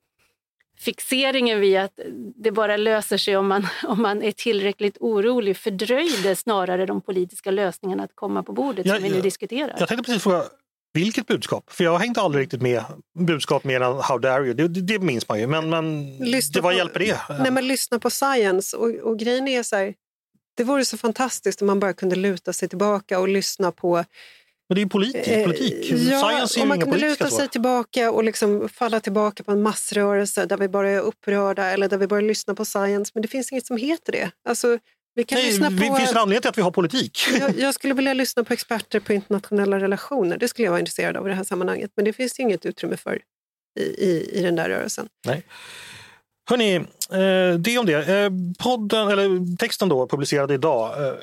fixeringen 0.80 1.60
vid 1.60 1.76
att 1.76 2.00
det 2.36 2.52
bara 2.52 2.76
löser 2.76 3.16
sig 3.16 3.36
om 3.36 3.48
man, 3.48 3.66
om 3.84 4.02
man 4.02 4.22
är 4.22 4.32
tillräckligt 4.32 4.96
orolig 5.00 5.56
fördröjde 5.56 6.36
snarare 6.36 6.86
de 6.86 7.00
politiska 7.00 7.50
lösningarna 7.50 8.02
att 8.02 8.14
komma 8.14 8.42
på 8.42 8.52
bordet 8.52 8.86
jag, 8.86 8.96
som 8.96 9.04
vi 9.04 9.10
nu 9.10 9.20
diskuterar. 9.20 9.76
Jag 9.78 9.88
tänkte 9.88 10.04
precis 10.04 10.22
fråga, 10.22 10.44
vilket 10.92 11.26
budskap? 11.26 11.72
För 11.72 11.84
jag 11.84 11.98
hängde 11.98 12.20
aldrig 12.20 12.42
riktigt 12.42 12.62
med 12.62 12.84
budskap 13.18 13.64
mer 13.64 13.80
än 13.80 13.96
How 13.96 14.18
dare 14.18 14.44
you? 14.44 14.54
Det, 14.54 14.68
det, 14.68 14.80
det 14.80 14.98
minns 14.98 15.28
man 15.28 15.40
ju, 15.40 15.46
men, 15.46 15.70
men 15.70 16.18
det, 16.18 16.60
vad 16.60 16.62
på, 16.62 16.72
hjälper 16.72 17.00
det? 17.00 17.18
Nej, 17.38 17.50
men 17.50 17.68
lyssna 17.68 17.98
på 17.98 18.10
science 18.10 18.76
och, 18.76 18.88
och 18.88 19.18
grejen 19.18 19.48
är 19.48 19.62
så 19.62 19.76
här, 19.76 19.94
det 20.56 20.64
vore 20.64 20.84
så 20.84 20.96
fantastiskt 20.96 21.60
om 21.60 21.66
man 21.66 21.80
bara 21.80 21.92
kunde 21.92 22.16
luta 22.16 22.52
sig 22.52 22.68
tillbaka 22.68 23.18
och 23.18 23.28
lyssna 23.28 23.72
på 23.72 24.04
men 24.68 24.76
det 24.76 24.82
är 24.82 24.86
politik. 24.86 25.28
Eh, 25.28 25.44
politik. 25.44 25.90
Ja, 25.90 26.20
Science 26.20 26.60
är 26.60 26.62
om 26.62 26.68
man 26.68 26.80
kunde 26.80 26.98
luta 26.98 27.30
sig 27.30 27.48
tillbaka 27.48 28.10
och 28.10 28.24
liksom 28.24 28.68
falla 28.68 29.00
tillbaka 29.00 29.42
på 29.42 29.52
en 29.52 29.62
massrörelse 29.62 30.46
där 30.46 30.56
vi 30.56 30.68
bara 30.68 30.90
är 30.90 31.00
upprörda 31.00 31.64
eller 31.64 31.88
där 31.88 31.98
vi 31.98 32.06
bara 32.06 32.20
lyssnar 32.20 32.54
på 32.54 32.64
science. 32.64 33.12
Men 33.14 33.22
det 33.22 33.28
finns 33.28 33.52
inget 33.52 33.66
som 33.66 33.76
heter 33.76 34.12
det. 34.12 34.30
Alltså, 34.48 34.78
vi 35.14 35.24
kan 35.24 35.38
Nej, 35.38 35.46
lyssna 35.46 35.70
på, 35.70 35.96
finns 35.96 36.12
det 36.12 36.20
anledning 36.20 36.40
till 36.40 36.48
att 36.48 36.58
vi 36.58 36.62
har 36.62 36.70
politik? 36.70 37.18
Jag, 37.40 37.58
jag, 37.58 37.74
skulle 37.74 37.94
vilja 37.94 38.14
lyssna 38.14 38.44
på 38.44 38.52
experter 38.52 39.00
på 39.00 39.12
internationella 39.12 39.80
relationer. 39.80 40.38
Det 40.38 40.48
skulle 40.48 40.66
jag 40.66 40.72
vara 40.72 40.80
intresserad 40.80 41.16
av 41.16 41.26
i 41.26 41.28
det 41.28 41.36
här 41.36 41.44
sammanhanget. 41.44 41.90
Men 41.96 42.04
det 42.04 42.12
finns 42.12 42.40
inget 42.40 42.66
utrymme 42.66 42.96
för 42.96 43.22
i, 43.80 43.82
i, 43.82 44.30
i 44.32 44.42
den 44.42 44.56
där 44.56 44.68
rörelsen. 44.68 45.08
Nej. 45.26 45.42
Hörni, 46.50 46.74
eh, 46.74 47.58
det 47.58 47.78
om 47.78 47.86
det. 47.86 48.08
Eh, 48.08 48.30
podden, 48.58 49.08
eller 49.08 49.56
texten 49.56 49.88
då, 49.88 50.08
publicerad 50.08 50.50
idag. 50.50 51.14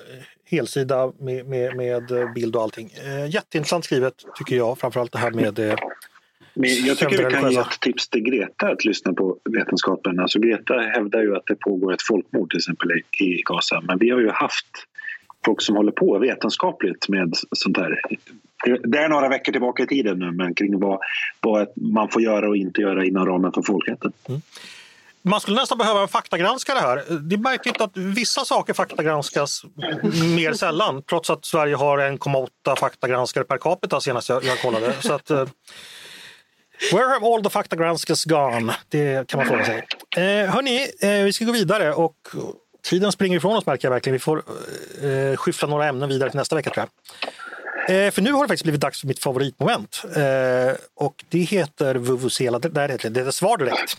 Eh, 0.45 0.57
helsida 0.57 1.11
med, 1.19 1.45
med, 1.45 1.75
med 1.75 2.33
bild 2.35 2.55
och 2.55 2.61
allting. 2.61 2.89
Eh, 3.05 3.29
jätteintressant 3.29 3.85
skrivet 3.85 4.13
tycker 4.37 4.55
jag, 4.55 4.77
framförallt 4.77 5.11
det 5.11 5.19
här 5.19 5.31
med 5.31 5.59
eh, 5.59 5.75
men 6.57 6.69
jag 6.85 6.97
tycker 6.97 7.25
vi 7.25 7.31
kan 7.31 7.51
ge 7.51 7.57
ett 7.57 7.79
tips 7.81 8.09
till 8.09 8.21
Greta 8.21 8.67
att 8.67 8.85
lyssna 8.85 9.13
på 9.13 9.37
vetenskapen. 9.49 10.19
Alltså 10.19 10.39
Greta 10.39 10.73
hävdar 10.73 11.21
ju 11.21 11.35
att 11.35 11.45
det 11.45 11.55
pågår 11.55 11.93
ett 11.93 12.01
folkmord 12.01 12.49
till 12.49 12.57
exempel 12.57 12.91
i 13.21 13.41
Gaza. 13.45 13.81
Men 13.81 13.97
vi 13.97 14.09
har 14.09 14.19
ju 14.19 14.29
haft 14.29 14.67
folk 15.45 15.61
som 15.61 15.75
håller 15.75 15.91
på 15.91 16.19
vetenskapligt 16.19 17.09
med 17.09 17.33
sånt 17.51 17.77
här. 17.77 18.01
Det 18.83 18.97
är 18.97 19.09
några 19.09 19.29
veckor 19.29 19.51
tillbaka 19.51 19.83
i 19.83 19.87
tiden 19.87 20.19
nu, 20.19 20.31
men 20.31 20.55
kring 20.55 20.79
vad, 20.79 20.99
vad 21.41 21.67
man 21.75 22.09
får 22.09 22.21
göra 22.21 22.49
och 22.49 22.57
inte 22.57 22.81
göra 22.81 23.05
inom 23.05 23.25
ramen 23.25 23.51
för 23.51 23.61
folkrätten. 23.61 24.11
Mm. 24.29 24.41
Man 25.27 25.41
skulle 25.41 25.59
nästan 25.59 25.77
behöva 25.77 26.01
en 26.01 26.07
faktagranskare 26.07 26.79
här. 26.79 27.03
Det 27.19 27.35
är 27.35 27.39
märkligt 27.39 27.81
att 27.81 27.97
vissa 27.97 28.45
saker 28.45 28.73
faktagranskas 28.73 29.63
mer 30.35 30.53
sällan 30.53 31.03
trots 31.09 31.29
att 31.29 31.45
Sverige 31.45 31.75
har 31.75 31.97
1,8 31.97 32.75
faktagranskare 32.79 33.43
per 33.43 33.57
capita 33.57 34.01
senast 34.01 34.29
jag, 34.29 34.43
jag 34.43 34.61
kollade. 34.61 34.93
Så 35.01 35.13
att, 35.13 35.31
uh, 35.31 35.47
where 36.91 37.07
have 37.07 37.25
all 37.25 37.43
the 37.43 37.49
faktagranskers 37.49 38.25
gone? 38.25 38.73
Det 38.89 39.27
kan 39.27 39.37
man 39.37 39.47
fråga 39.47 39.65
sig. 39.65 39.87
Eh, 40.17 40.49
hörni, 40.49 40.87
eh, 41.01 41.09
vi 41.09 41.33
ska 41.33 41.45
gå 41.45 41.51
vidare 41.51 41.93
och 41.93 42.15
tiden 42.83 43.11
springer 43.11 43.37
ifrån 43.37 43.57
oss 43.57 43.65
märker 43.65 43.87
jag 43.87 43.93
verkligen. 43.93 44.13
Vi 44.13 44.19
får 44.19 44.43
eh, 45.03 45.37
skyffla 45.37 45.67
några 45.67 45.85
ämnen 45.85 46.09
vidare 46.09 46.29
till 46.29 46.39
nästa 46.39 46.55
vecka 46.55 46.69
tror 46.69 46.85
jag. 46.85 48.05
Eh, 48.05 48.11
för 48.11 48.21
nu 48.21 48.31
har 48.31 48.43
det 48.43 48.47
faktiskt 48.47 48.63
blivit 48.63 48.81
dags 48.81 48.99
för 48.99 49.07
mitt 49.07 49.19
favoritmoment. 49.19 50.01
Eh, 50.15 50.75
och 50.95 51.25
det 51.29 51.39
heter 51.39 51.95
Vuvuzela, 51.95 52.59
det, 52.59 52.69
det 52.69 53.03
heter 53.03 53.31
Svar 53.31 53.57
direkt 53.57 53.97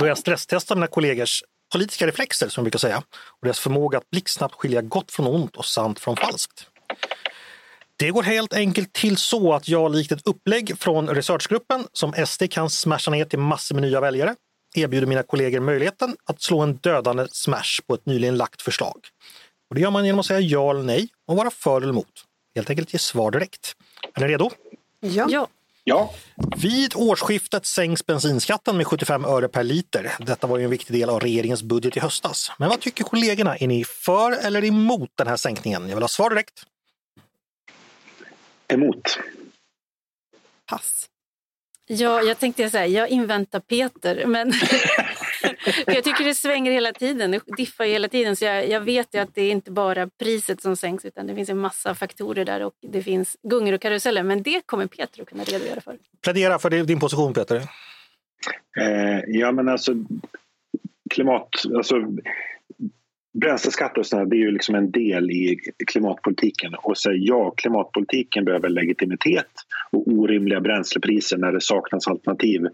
då 0.00 0.06
jag 0.06 0.18
stresstestar 0.18 0.74
mina 0.74 0.86
kollegors 0.86 1.42
politiska 1.72 2.06
reflexer, 2.06 2.48
som 2.48 2.60
jag 2.60 2.64
brukar 2.64 2.78
säga, 2.78 2.98
och 3.08 3.42
deras 3.42 3.60
förmåga 3.60 3.98
att 3.98 4.10
blixtsnabbt 4.10 4.54
skilja 4.54 4.82
gott 4.82 5.12
från 5.12 5.26
ont 5.26 5.56
och 5.56 5.64
sant 5.64 6.00
från 6.00 6.16
falskt. 6.16 6.66
Det 7.98 8.10
går 8.10 8.22
helt 8.22 8.54
enkelt 8.54 8.92
till 8.92 9.16
så 9.16 9.54
att 9.54 9.68
jag 9.68 9.92
likt 9.94 10.12
ett 10.12 10.26
upplägg 10.26 10.78
från 10.78 11.08
researchgruppen 11.08 11.84
som 11.92 12.26
SD 12.26 12.42
kan 12.50 12.70
smasha 12.70 13.10
ner 13.10 13.24
till 13.24 13.38
massor 13.38 13.74
med 13.74 13.82
nya 13.82 14.00
väljare 14.00 14.34
erbjuder 14.74 15.06
mina 15.06 15.22
kollegor 15.22 15.60
möjligheten 15.60 16.16
att 16.24 16.42
slå 16.42 16.60
en 16.60 16.76
dödande 16.76 17.26
smash 17.30 17.80
på 17.86 17.94
ett 17.94 18.06
nyligen 18.06 18.36
lagt 18.36 18.62
förslag. 18.62 19.00
Och 19.68 19.74
det 19.74 19.80
gör 19.80 19.90
man 19.90 20.04
genom 20.04 20.20
att 20.20 20.26
säga 20.26 20.40
ja 20.40 20.70
eller 20.70 20.82
nej 20.82 21.08
och 21.26 21.36
vara 21.36 21.50
för 21.50 21.76
eller 21.76 21.92
emot. 21.92 22.24
Helt 22.54 22.70
enkelt 22.70 22.92
ge 22.92 22.98
svar 22.98 23.30
direkt. 23.30 23.72
Är 24.14 24.20
ni 24.20 24.28
redo? 24.28 24.50
Ja. 25.00 25.26
ja. 25.28 25.48
Ja. 25.88 26.10
Vid 26.56 26.94
årsskiftet 26.94 27.66
sänks 27.66 28.06
bensinskatten 28.06 28.76
med 28.76 28.86
75 28.86 29.24
öre 29.24 29.48
per 29.48 29.62
liter. 29.64 30.12
Detta 30.18 30.46
var 30.46 30.58
ju 30.58 30.64
en 30.64 30.70
viktig 30.70 30.96
del 30.96 31.10
av 31.10 31.20
regeringens 31.20 31.62
budget 31.62 31.96
i 31.96 32.00
höstas. 32.00 32.52
Men 32.58 32.68
vad 32.68 32.80
tycker 32.80 33.04
kollegorna? 33.04 33.56
Är 33.56 33.66
ni 33.66 33.84
för 33.84 34.32
eller 34.32 34.64
emot 34.64 35.10
den 35.14 35.26
här 35.26 35.36
sänkningen? 35.36 35.88
Jag 35.88 35.96
vill 35.96 36.02
ha 36.02 36.08
svar 36.08 36.30
direkt. 36.30 36.62
Emot. 38.68 39.18
Pass. 40.66 41.08
Ja, 41.86 42.22
jag 42.22 42.38
tänkte 42.38 42.70
säga, 42.70 42.86
jag 42.86 43.08
inväntar 43.08 43.60
Peter, 43.60 44.26
men 44.26 44.52
jag 45.86 46.04
tycker 46.04 46.24
det 46.24 46.34
svänger 46.34 46.72
hela 46.72 46.92
tiden, 46.92 47.30
det 47.30 47.40
diffar 47.56 47.84
hela 47.84 48.08
tiden. 48.08 48.36
Så 48.36 48.44
jag, 48.44 48.68
jag 48.68 48.80
vet 48.80 49.14
ju 49.14 49.18
att 49.18 49.34
det 49.34 49.42
är 49.42 49.50
inte 49.50 49.70
bara 49.70 50.08
priset 50.08 50.62
som 50.62 50.76
sänks 50.76 51.04
utan 51.04 51.26
det 51.26 51.34
finns 51.34 51.48
en 51.48 51.58
massa 51.58 51.94
faktorer 51.94 52.44
där 52.44 52.64
och 52.64 52.72
det 52.92 53.02
finns 53.02 53.36
gungor 53.42 53.72
och 53.72 53.80
karuseller. 53.80 54.22
Men 54.22 54.42
det 54.42 54.66
kommer 54.66 54.86
Peter 54.86 55.22
att 55.22 55.28
kunna 55.28 55.44
redogöra 55.44 55.80
för. 55.80 55.98
Plädera 56.22 56.58
för 56.58 56.70
din 56.70 57.00
position 57.00 57.34
Peter. 57.34 57.56
Eh, 58.80 59.20
ja 59.26 59.52
men 59.52 59.68
alltså 59.68 59.92
klimat, 61.10 61.48
alltså 61.76 61.96
Bränsleskatter 63.40 63.98
och 63.98 64.06
sådär, 64.06 64.24
det 64.24 64.36
är 64.36 64.38
ju 64.38 64.50
liksom 64.50 64.74
en 64.74 64.90
del 64.90 65.30
i 65.30 65.58
klimatpolitiken. 65.86 66.74
Och 66.74 66.98
säga 66.98 67.16
ja, 67.16 67.50
klimatpolitiken 67.50 68.44
behöver 68.44 68.68
legitimitet 68.68 69.50
och 69.92 70.08
orimliga 70.08 70.60
bränslepriser 70.60 71.38
när 71.38 71.52
det 71.52 71.60
saknas 71.60 72.08
alternativ 72.08 72.66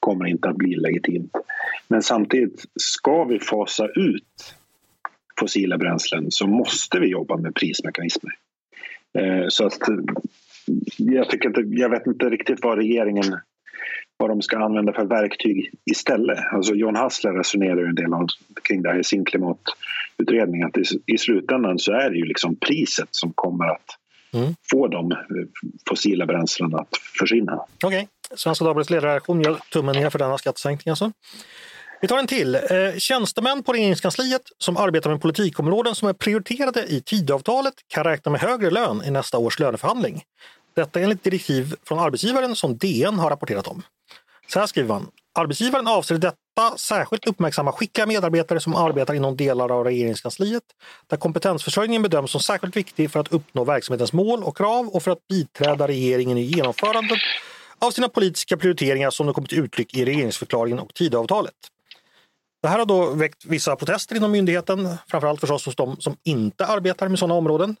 kommer 0.00 0.26
inte 0.26 0.48
att 0.48 0.56
bli 0.56 0.76
legitimt. 0.76 1.32
Men 1.88 2.02
samtidigt, 2.02 2.64
ska 2.76 3.24
vi 3.24 3.38
fasa 3.38 3.86
ut 3.86 4.54
fossila 5.40 5.78
bränslen 5.78 6.30
så 6.30 6.46
måste 6.46 7.00
vi 7.00 7.06
jobba 7.06 7.36
med 7.36 7.54
prismekanismer. 7.54 8.32
Eh, 9.18 9.44
så 9.48 9.66
att 9.66 9.78
jag, 10.96 11.30
tycker 11.30 11.48
inte, 11.48 11.60
jag 11.80 11.88
vet 11.88 12.06
inte 12.06 12.30
riktigt 12.30 12.58
vad 12.62 12.78
regeringen 12.78 13.36
vad 14.18 14.30
de 14.30 14.42
ska 14.42 14.58
använda 14.58 14.92
för 14.92 15.04
verktyg 15.04 15.70
istället. 15.84 16.38
Alltså 16.52 16.74
John 16.74 16.96
Hassler 16.96 17.32
resonerar 17.32 17.88
en 17.88 17.94
del 17.94 18.10
kring 18.62 18.82
det 18.82 18.88
här 18.88 18.98
i 18.98 19.04
sin 19.04 19.24
klimatutredning 19.24 20.62
att 20.62 20.76
i, 21.06 21.18
slutändan 21.18 21.78
så 21.78 21.92
är 21.92 22.10
det 22.10 22.16
ju 22.16 22.24
liksom 22.24 22.56
priset 22.56 23.08
som 23.10 23.32
kommer 23.34 23.64
att 23.64 23.86
mm. 24.34 24.54
få 24.70 24.88
de 24.88 25.12
fossila 25.88 26.26
bränslena 26.26 26.78
att 26.78 26.96
försvinna. 27.18 27.60
Okay. 27.84 28.06
Svenska 28.36 28.64
Dagbladets 28.64 28.90
ledarredaktion 28.90 29.42
gör 29.42 29.60
tummen 29.72 29.96
ner 29.96 30.10
för 30.10 30.18
denna 30.18 30.38
skattesänkning 30.38 30.90
alltså. 30.90 31.12
Vi 32.00 32.08
tar 32.08 32.18
en 32.18 32.26
till. 32.26 32.54
Eh, 32.54 32.60
tjänstemän 32.98 33.62
på 33.62 33.72
regeringskansliet 33.72 34.42
som 34.58 34.76
arbetar 34.76 35.10
med 35.10 35.20
politikområden 35.20 35.94
som 35.94 36.08
är 36.08 36.12
prioriterade 36.12 36.86
i 36.86 37.00
Tidöavtalet 37.00 37.74
kan 37.88 38.04
räkna 38.04 38.32
med 38.32 38.40
högre 38.40 38.70
lön 38.70 39.02
i 39.04 39.10
nästa 39.10 39.38
års 39.38 39.58
löneförhandling. 39.58 40.22
Detta 40.76 41.00
enligt 41.00 41.24
direktiv 41.24 41.74
från 41.88 41.98
arbetsgivaren 41.98 42.56
som 42.56 42.78
DN 42.78 43.18
har 43.18 43.30
rapporterat 43.30 43.68
om. 43.68 43.82
Så 44.46 44.58
här 44.58 44.66
skriver 44.66 44.88
man. 44.88 45.10
Arbetsgivaren 45.34 45.86
avser 45.86 46.18
detta 46.18 46.76
särskilt 46.76 47.26
uppmärksamma 47.26 47.72
skickliga 47.72 48.06
medarbetare 48.06 48.60
som 48.60 48.74
arbetar 48.74 49.14
inom 49.14 49.36
delar 49.36 49.72
av 49.72 49.84
regeringskansliet 49.84 50.62
där 51.06 51.16
kompetensförsörjningen 51.16 52.02
bedöms 52.02 52.30
som 52.30 52.40
särskilt 52.40 52.76
viktig 52.76 53.10
för 53.10 53.20
att 53.20 53.32
uppnå 53.32 53.64
verksamhetens 53.64 54.12
mål 54.12 54.44
och 54.44 54.56
krav 54.56 54.88
och 54.88 55.02
för 55.02 55.10
att 55.10 55.28
biträda 55.28 55.88
regeringen 55.88 56.38
i 56.38 56.42
genomförandet 56.42 57.18
av 57.78 57.90
sina 57.90 58.08
politiska 58.08 58.56
prioriteringar 58.56 59.10
som 59.10 59.26
de 59.26 59.34
kommit 59.34 59.50
till 59.50 59.58
uttryck 59.58 59.94
i 59.94 60.04
regeringsförklaringen 60.04 60.78
och 60.78 60.94
Tidöavtalet. 60.94 61.54
Det 62.62 62.68
här 62.68 62.78
har 62.78 62.86
då 62.86 63.10
väckt 63.10 63.44
vissa 63.44 63.76
protester 63.76 64.16
inom 64.16 64.32
myndigheten, 64.32 64.96
framförallt 65.06 65.40
förstås 65.40 65.66
hos 65.66 65.76
de 65.76 66.00
som 66.00 66.16
inte 66.22 66.66
arbetar 66.66 67.08
med 67.08 67.18
sådana 67.18 67.34
områden. 67.34 67.76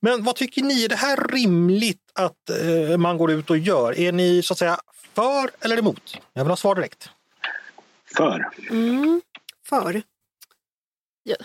Men 0.00 0.24
vad 0.24 0.36
tycker 0.36 0.62
ni, 0.62 0.84
är 0.84 0.88
det 0.88 0.96
här 0.96 1.28
rimligt 1.28 2.10
att 2.12 2.50
eh, 2.50 2.96
man 2.96 3.18
går 3.18 3.30
ut 3.32 3.50
och 3.50 3.58
gör? 3.58 3.98
Är 3.98 4.12
ni 4.12 4.42
så 4.42 4.54
att 4.54 4.58
säga 4.58 4.80
för 5.14 5.50
eller 5.60 5.78
emot? 5.78 6.16
Jag 6.32 6.44
vill 6.44 6.50
ha 6.50 6.56
svar 6.56 6.74
direkt. 6.74 7.10
För. 8.16 8.50
Mm, 8.70 9.22
för. 9.68 10.02
Ja. 11.22 11.36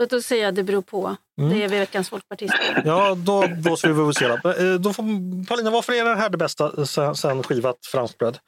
Låt 0.00 0.12
oss 0.12 0.26
säga 0.26 0.48
att 0.48 0.54
det 0.54 0.62
beror 0.62 0.82
på. 0.82 1.16
Mm. 1.40 1.50
Det 1.50 1.64
är 1.64 1.68
veckans 1.68 2.08
folkpartister. 2.08 2.82
Ja, 2.84 3.14
då 3.14 3.48
blåser 3.48 3.88
vi 3.88 3.94
vuvuzela. 3.94 4.34
Eh, 4.34 4.74
då 4.74 4.92
får, 4.92 5.46
Paulina, 5.46 5.70
varför 5.70 5.92
är 5.92 6.04
det 6.04 6.14
här 6.14 6.30
det 6.30 6.38
bästa 6.38 6.86
sen, 6.86 7.14
sen 7.16 7.42
skivat 7.42 7.86
franskbröd? 7.86 8.38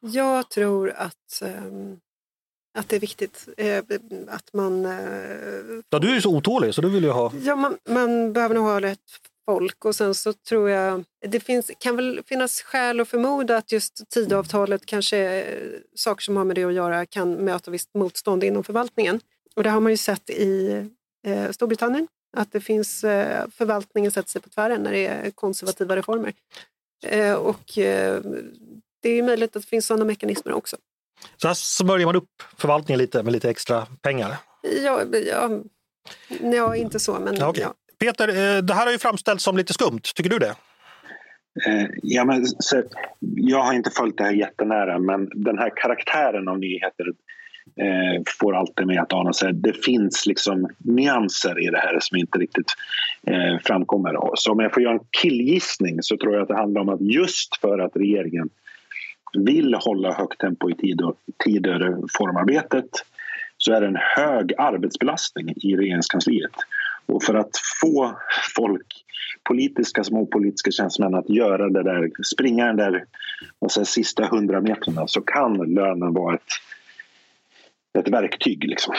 Jag 0.00 0.48
tror 0.48 0.90
att 0.90 1.42
um 1.42 2.00
att 2.78 2.88
det 2.88 2.96
är 2.96 3.00
viktigt 3.00 3.48
eh, 3.56 3.78
att 4.28 4.52
man... 4.52 4.86
Eh, 4.86 4.92
ja, 5.88 5.98
du 5.98 6.10
är 6.10 6.14
ju 6.14 6.20
så 6.20 6.36
otålig 6.36 6.74
så 6.74 6.80
du 6.80 6.90
vill 6.90 7.04
ju 7.04 7.10
ha... 7.10 7.32
Ja, 7.42 7.56
man, 7.56 7.78
man 7.88 8.32
behöver 8.32 8.54
nog 8.54 8.64
ha 8.64 8.80
rätt 8.80 8.98
folk 9.46 9.84
och 9.84 9.94
sen 9.94 10.14
så 10.14 10.32
tror 10.32 10.70
jag 10.70 11.04
det 11.26 11.40
finns, 11.40 11.70
kan 11.78 11.96
väl 11.96 12.20
finnas 12.26 12.62
skäl 12.62 13.00
att 13.00 13.08
förmoda 13.08 13.56
att 13.56 13.72
just 13.72 14.10
Tidöavtalet 14.10 14.86
kanske 14.86 15.46
saker 15.94 16.22
som 16.22 16.36
har 16.36 16.44
med 16.44 16.56
det 16.56 16.64
att 16.64 16.74
göra 16.74 17.06
kan 17.06 17.32
möta 17.32 17.70
visst 17.70 17.94
motstånd 17.94 18.44
inom 18.44 18.64
förvaltningen. 18.64 19.20
Och 19.58 19.64
det 19.64 19.70
har 19.70 19.80
man 19.80 19.92
ju 19.92 19.96
sett 19.96 20.30
i 20.30 20.84
eh, 21.26 21.50
Storbritannien 21.50 22.08
att 22.36 22.52
det 22.52 22.60
finns 22.60 23.04
eh, 23.04 23.46
förvaltningen 23.50 24.10
sätter 24.10 24.30
sig 24.30 24.42
på 24.42 24.48
tvären 24.48 24.82
när 24.82 24.92
det 24.92 25.06
är 25.06 25.30
konservativa 25.30 25.96
reformer. 25.96 26.32
Eh, 27.06 27.34
och 27.34 27.78
eh, 27.78 28.20
det 29.02 29.08
är 29.08 29.22
möjligt 29.22 29.56
att 29.56 29.62
det 29.62 29.68
finns 29.68 29.86
sådana 29.86 30.04
mekanismer 30.04 30.52
också. 30.52 30.76
Så 31.36 31.46
här 31.46 31.54
smörjer 31.54 32.06
man 32.06 32.16
upp 32.16 32.42
förvaltningen 32.56 32.98
lite 32.98 33.22
med 33.22 33.32
lite 33.32 33.50
extra 33.50 33.86
pengar? 34.02 34.36
Ja, 34.84 35.02
ja, 35.26 35.60
ja 36.40 36.76
inte 36.76 36.98
så. 36.98 37.18
Men, 37.18 37.42
okay. 37.42 37.62
ja. 37.62 37.74
Peter, 37.98 38.28
eh, 38.28 38.62
det 38.62 38.74
här 38.74 38.84
har 38.84 38.92
ju 38.92 38.98
framställts 38.98 39.44
som 39.44 39.56
lite 39.56 39.72
skumt. 39.72 40.00
Tycker 40.14 40.30
du 40.30 40.38
det? 40.38 40.54
Eh, 41.66 41.86
ja, 42.02 42.24
men, 42.24 42.46
så, 42.46 42.82
jag 43.20 43.62
har 43.62 43.72
inte 43.72 43.90
följt 43.90 44.18
det 44.18 44.24
här 44.24 44.32
jättenära 44.32 44.98
men 44.98 45.28
den 45.34 45.58
här 45.58 45.72
karaktären 45.76 46.48
av 46.48 46.58
nyheter 46.58 47.04
eh, 47.76 48.22
får 48.40 48.56
alltid 48.56 48.86
mig 48.86 48.98
att 48.98 49.12
ana 49.12 49.30
att 49.30 49.62
Det 49.62 49.84
finns 49.84 50.26
liksom 50.26 50.68
nyanser 50.78 51.66
i 51.66 51.70
det 51.70 51.78
här 51.78 51.98
som 52.00 52.18
inte 52.18 52.38
riktigt 52.38 52.72
eh, 53.26 53.58
framkommer. 53.64 54.18
Så 54.34 54.52
om 54.52 54.60
jag 54.60 54.74
får 54.74 54.82
göra 54.82 54.94
en 54.94 55.06
killgissning 55.22 56.02
så 56.02 56.16
tror 56.16 56.34
jag 56.34 56.42
att 56.42 56.48
det 56.48 56.56
handlar 56.56 56.80
om 56.80 56.88
att 56.88 57.00
just 57.00 57.56
för 57.60 57.78
att 57.78 57.96
regeringen 57.96 58.48
vill 59.32 59.74
hålla 59.74 60.12
högt 60.12 60.40
tempo 60.40 60.70
i 60.70 60.74
Tidöreformarbetet 61.44 62.88
så 63.58 63.72
är 63.72 63.80
det 63.80 63.86
en 63.86 63.98
hög 64.16 64.52
arbetsbelastning 64.58 65.54
i 65.56 65.76
regeringskansliet. 65.76 66.52
Och 67.06 67.22
för 67.22 67.34
att 67.34 67.50
få 67.82 68.18
folk, 68.56 68.86
politiska 69.44 70.04
som 70.04 70.16
opolitiska 70.16 70.70
tjänstemän 70.70 71.14
att 71.14 71.30
göra 71.30 71.68
det 71.68 71.82
där, 71.82 72.10
springa 72.34 72.66
den 72.66 72.76
där 72.76 73.04
säga, 73.72 73.84
sista 73.84 74.26
hundra 74.26 74.60
metrarna 74.60 75.06
så 75.06 75.20
kan 75.20 75.74
lönen 75.74 76.12
vara 76.14 76.34
ett, 76.34 76.42
ett 77.98 78.08
verktyg. 78.08 78.68
Liksom. 78.68 78.94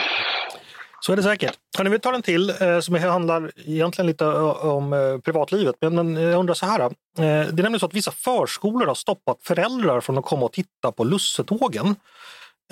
Så 1.00 1.12
är 1.12 1.16
det 1.16 1.22
säkert. 1.22 1.54
Hörrni, 1.76 1.90
vi 1.90 1.98
tar 1.98 2.12
en 2.12 2.22
till 2.22 2.50
eh, 2.60 2.80
som 2.80 2.94
handlar 2.94 3.52
egentligen 3.66 4.06
lite 4.06 4.24
eh, 4.24 4.66
om 4.66 4.92
eh, 4.92 5.18
privatlivet. 5.18 5.74
Men, 5.80 6.16
eh, 6.16 6.22
jag 6.22 6.38
undrar 6.38 6.54
så 6.54 6.66
här. 6.66 6.80
Eh, 6.80 6.90
det 7.16 7.24
är 7.24 7.44
nämligen 7.52 7.80
så 7.80 7.86
att 7.86 7.94
vissa 7.94 8.10
förskolor 8.12 8.86
har 8.86 8.94
stoppat 8.94 9.42
föräldrar 9.42 10.00
från 10.00 10.18
att 10.18 10.24
komma 10.24 10.44
och 10.44 10.52
titta 10.52 10.92
på 10.92 11.04
lussetågen. 11.04 11.96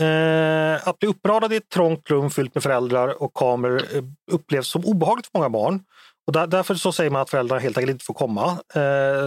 Eh, 0.00 0.88
att 0.88 0.98
bli 0.98 1.08
uppradad 1.08 1.52
i 1.52 1.56
ett 1.56 1.68
trångt 1.68 2.10
rum 2.10 2.30
fyllt 2.30 2.54
med 2.54 2.62
föräldrar 2.62 3.22
och 3.22 3.34
kameror 3.34 3.82
eh, 3.94 4.02
upplevs 4.32 4.68
som 4.68 4.84
obehagligt 4.84 5.26
för 5.26 5.38
många 5.38 5.50
barn. 5.50 5.80
Och 6.26 6.32
där, 6.32 6.46
därför 6.46 6.74
så 6.74 6.92
säger 6.92 7.10
man 7.10 7.22
att 7.22 7.30
föräldrar 7.30 7.58
helt 7.58 7.78
enkelt 7.78 7.92
inte 7.92 8.04
får 8.04 8.14
komma. 8.14 8.58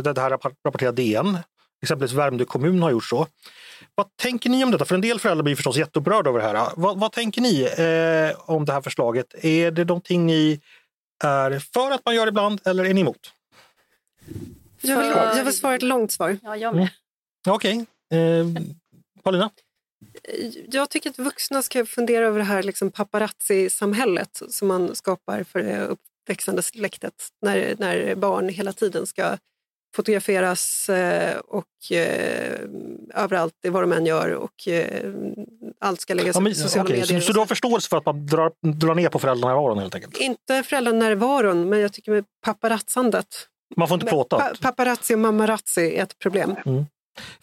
Det 0.03 0.17
här 0.17 0.29
rapporterar 0.65 0.91
DN. 0.91 1.37
Exempelvis 1.81 2.17
Värmdö 2.17 2.45
kommun 2.45 2.81
har 2.83 2.91
gjort 2.91 3.03
så. 3.03 3.27
Vad 3.95 4.15
tänker 4.15 4.49
ni 4.49 4.63
om 4.63 4.71
detta? 4.71 4.85
För 4.85 4.95
en 4.95 5.01
del 5.01 5.19
föräldrar 5.19 5.43
blir 5.43 5.55
förstås 5.55 5.77
jätteupprörda 5.77 6.29
över 6.29 6.39
det 6.39 6.45
här. 6.45 6.71
Vad, 6.75 6.99
vad 6.99 7.11
tänker 7.11 7.41
ni 7.41 7.61
eh, 7.63 8.49
om 8.49 8.65
det 8.65 8.73
här 8.73 8.81
förslaget? 8.81 9.45
Är 9.45 9.71
det 9.71 9.85
någonting 9.85 10.25
ni 10.25 10.61
är 11.23 11.59
för 11.59 11.91
att 11.91 12.05
man 12.05 12.15
gör 12.15 12.27
ibland 12.27 12.61
eller 12.65 12.85
är 12.85 12.93
ni 12.93 13.01
emot? 13.01 13.33
Jag 14.81 14.99
vill, 14.99 15.07
jag 15.09 15.43
vill 15.43 15.57
svara 15.57 15.75
ett 15.75 15.81
långt 15.83 16.11
svar. 16.11 16.37
Ja, 16.43 16.55
jag 16.55 16.75
med. 16.75 16.81
Mm. 16.81 16.93
Okej. 17.55 17.85
Okay. 18.09 18.19
Eh, 18.19 18.45
Paulina? 19.23 19.49
Jag 20.67 20.89
tycker 20.89 21.09
att 21.09 21.19
vuxna 21.19 21.61
ska 21.61 21.85
fundera 21.85 22.25
över 22.25 22.39
det 22.39 22.45
här 22.45 22.63
liksom 22.63 22.91
paparazzi-samhället 22.91 24.41
som 24.49 24.67
man 24.67 24.95
skapar 24.95 25.43
för 25.43 25.59
det 25.59 25.87
uppväxande 25.87 26.61
släktet 26.61 27.13
när, 27.41 27.75
när 27.77 28.15
barn 28.15 28.49
hela 28.49 28.73
tiden 28.73 29.07
ska 29.07 29.37
fotograferas 29.95 30.89
eh, 30.89 31.37
och 31.37 31.91
eh, 31.91 32.59
överallt, 33.13 33.53
vad 33.67 33.83
de 33.83 33.91
än 33.91 34.05
gör 34.05 34.29
och 34.29 34.67
eh, 34.67 35.13
allt 35.79 36.01
ska 36.01 36.13
läggas 36.13 36.35
ja, 36.35 36.41
men, 36.41 36.55
sociala 36.55 36.89
okay. 36.89 36.99
medier. 36.99 37.19
Så, 37.19 37.27
så 37.27 37.33
du 37.33 37.39
har 37.39 37.45
förståelse 37.45 37.89
för 37.89 37.97
att 37.97 38.05
man 38.05 38.25
drar, 38.25 38.51
drar 38.73 38.95
ner 38.95 39.09
på 39.09 39.19
föräldranärvaron 39.19 39.79
helt 39.79 39.95
enkelt? 39.95 40.17
Inte 40.17 40.63
föräldranärvaron, 40.63 41.69
men 41.69 41.79
jag 41.79 41.93
tycker 41.93 42.11
med 42.11 42.25
paparazzandet. 42.45 43.27
Man 43.75 43.87
får 43.87 43.95
inte 43.95 44.05
plåta? 44.05 44.37
Pa 44.37 44.53
paparazzi 44.61 45.15
och 45.15 45.19
mamarazzi 45.19 45.97
är 45.97 46.03
ett 46.03 46.19
problem. 46.19 46.55
Mm. 46.65 46.85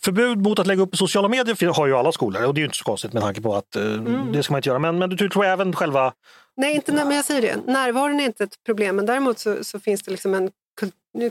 Förbud 0.01 0.39
mot 0.39 0.59
att 0.59 0.67
lägga 0.67 0.83
upp 0.83 0.97
sociala 0.97 1.29
medier 1.29 1.73
har 1.73 1.87
ju 1.87 1.95
alla 1.95 2.13
skolor 2.13 2.45
och 2.45 2.55
det 2.55 2.59
är 2.59 2.61
ju 2.61 2.67
inte 2.67 2.79
så 2.79 2.85
konstigt 2.85 3.13
med 3.13 3.23
tanke 3.23 3.41
på 3.41 3.55
att 3.57 3.77
mm. 3.77 4.33
det 4.33 4.43
ska 4.43 4.53
man 4.53 4.59
inte 4.59 4.69
göra. 4.69 4.79
Men, 4.79 4.99
men 4.99 5.11
du 5.11 5.29
tror 5.29 5.45
även 5.45 5.73
själva... 5.73 6.13
Nej, 6.57 6.75
inte 6.75 6.93
när, 6.93 7.05
men 7.05 7.17
jag 7.17 7.25
säger 7.25 7.43
det. 7.43 7.73
Närvaron 7.73 8.21
är 8.21 8.25
inte 8.25 8.45
ett 8.45 8.65
problem, 8.67 8.97
men 8.97 9.07
däremot 9.07 9.39
så, 9.39 9.65
så 9.65 9.81
finns 9.81 10.03
det 10.03 10.11
liksom 10.11 10.35
en 10.35 10.51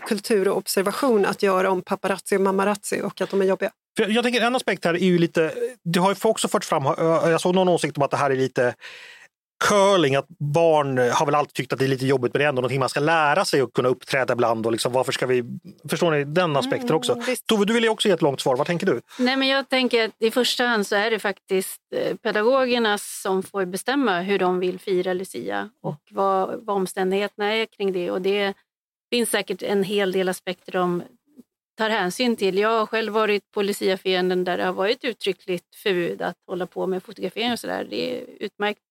kultur 0.08 0.48
och 0.48 0.58
observation 0.58 1.26
att 1.26 1.44
göra 1.44 1.72
om 1.72 1.82
paparazzi 1.82 2.38
och 2.38 2.42
mamarazzi 2.42 3.02
och 3.02 3.22
att 3.22 3.30
de 3.30 3.42
är 3.42 3.46
jobbiga. 3.46 3.72
För 3.98 4.08
jag 4.10 4.24
tänker 4.24 4.42
en 4.42 4.56
aspekt 4.56 4.86
här 4.86 4.94
är 4.94 4.98
ju 4.98 5.18
lite, 5.18 5.54
det 5.84 6.00
har 6.00 6.10
ju 6.10 6.30
också 6.30 6.48
förts 6.48 6.68
fram, 6.68 6.84
jag 6.98 7.42
såg 7.42 7.56
någon 7.56 7.70
åsikt 7.70 7.98
om 7.98 8.04
att 8.04 8.12
det 8.12 8.18
här 8.18 8.30
är 8.30 8.36
lite 8.36 8.76
curling, 9.60 10.16
att 10.16 10.28
barn 10.28 10.98
har 10.98 11.26
väl 11.26 11.36
alltid 11.36 11.54
tyckt 11.54 11.74
att 11.74 11.80
det 11.80 11.86
är 11.86 11.90
lite 11.90 12.06
jobbigt 12.06 12.34
men 12.34 12.40
det 12.40 12.46
är 12.46 12.50
ändå 12.50 12.62
någonting 12.62 12.80
man 12.80 12.90
ska 12.90 13.00
lära 13.00 13.46
sig 13.46 13.62
och 13.62 13.74
kunna 13.74 13.90
uppträda 13.90 14.34
ibland. 14.34 14.66
Och 14.66 14.72
liksom, 14.72 14.92
varför 14.92 15.12
ska 15.12 15.26
vi... 15.26 15.44
Förstår 15.90 16.12
ni 16.12 16.24
den 16.24 16.56
aspekten 16.56 16.96
också? 16.96 17.14
Mm, 17.14 17.26
visst. 17.26 17.48
Tove, 17.48 17.66
du 17.66 17.74
vill 17.74 17.84
ju 17.84 17.90
också 17.90 18.08
ge 18.08 18.14
ett 18.14 18.22
långt 18.22 18.42
svar. 18.42 18.56
Vad 18.56 18.68
tänker 18.68 18.86
du? 18.86 19.02
Nej, 19.20 19.38
men 19.38 19.48
jag 19.48 19.70
tänker 19.70 20.06
att 20.06 20.12
i 20.20 20.32
första 20.32 20.64
hand 20.64 20.88
så 20.88 20.96
är 20.96 21.12
det 21.12 21.20
faktiskt 21.20 21.82
eh, 21.96 22.16
pedagogerna 22.16 22.98
som 22.98 23.44
får 23.44 23.66
bestämma 23.66 24.22
hur 24.22 24.40
de 24.40 24.60
vill 24.60 24.80
fira 24.80 25.14
Lucia 25.14 25.70
och 25.84 26.02
vad, 26.12 26.66
vad 26.66 26.76
omständigheterna 26.76 27.54
är 27.54 27.66
kring 27.66 27.92
det. 27.92 28.12
Och 28.12 28.22
det 28.22 28.54
finns 29.10 29.30
säkert 29.30 29.62
en 29.62 29.84
hel 29.84 30.12
del 30.12 30.30
aspekter 30.30 30.72
de 30.72 31.04
tar 31.78 31.90
hänsyn 31.90 32.36
till. 32.36 32.58
Jag 32.58 32.80
har 32.80 32.86
själv 32.86 33.14
varit 33.14 33.52
på 33.52 33.62
luciafiranden 33.62 34.44
där 34.44 34.58
det 34.58 34.64
har 34.64 34.74
varit 34.74 35.04
uttryckligt 35.04 35.76
förbud 35.76 36.22
att 36.22 36.38
hålla 36.48 36.66
på 36.66 36.88
med 36.88 37.04
fotografering 37.04 37.52
och 37.52 37.60
sådär. 37.60 37.88
Det 37.90 38.18
är 38.18 38.26
utmärkt 38.40 38.82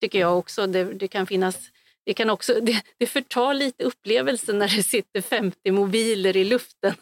tycker 0.00 0.18
jag 0.20 0.38
också. 0.38 0.66
Det, 0.66 0.84
det 0.84 1.08
kan 1.08 1.26
finnas 1.26 1.70
det, 2.06 2.14
kan 2.14 2.30
också, 2.30 2.60
det, 2.60 2.82
det 2.98 3.06
förtar 3.06 3.54
lite 3.54 3.84
upplevelsen 3.84 4.58
när 4.58 4.76
det 4.76 4.82
sitter 4.82 5.20
50 5.20 5.70
mobiler 5.70 6.36
i 6.36 6.44
luften 6.44 6.94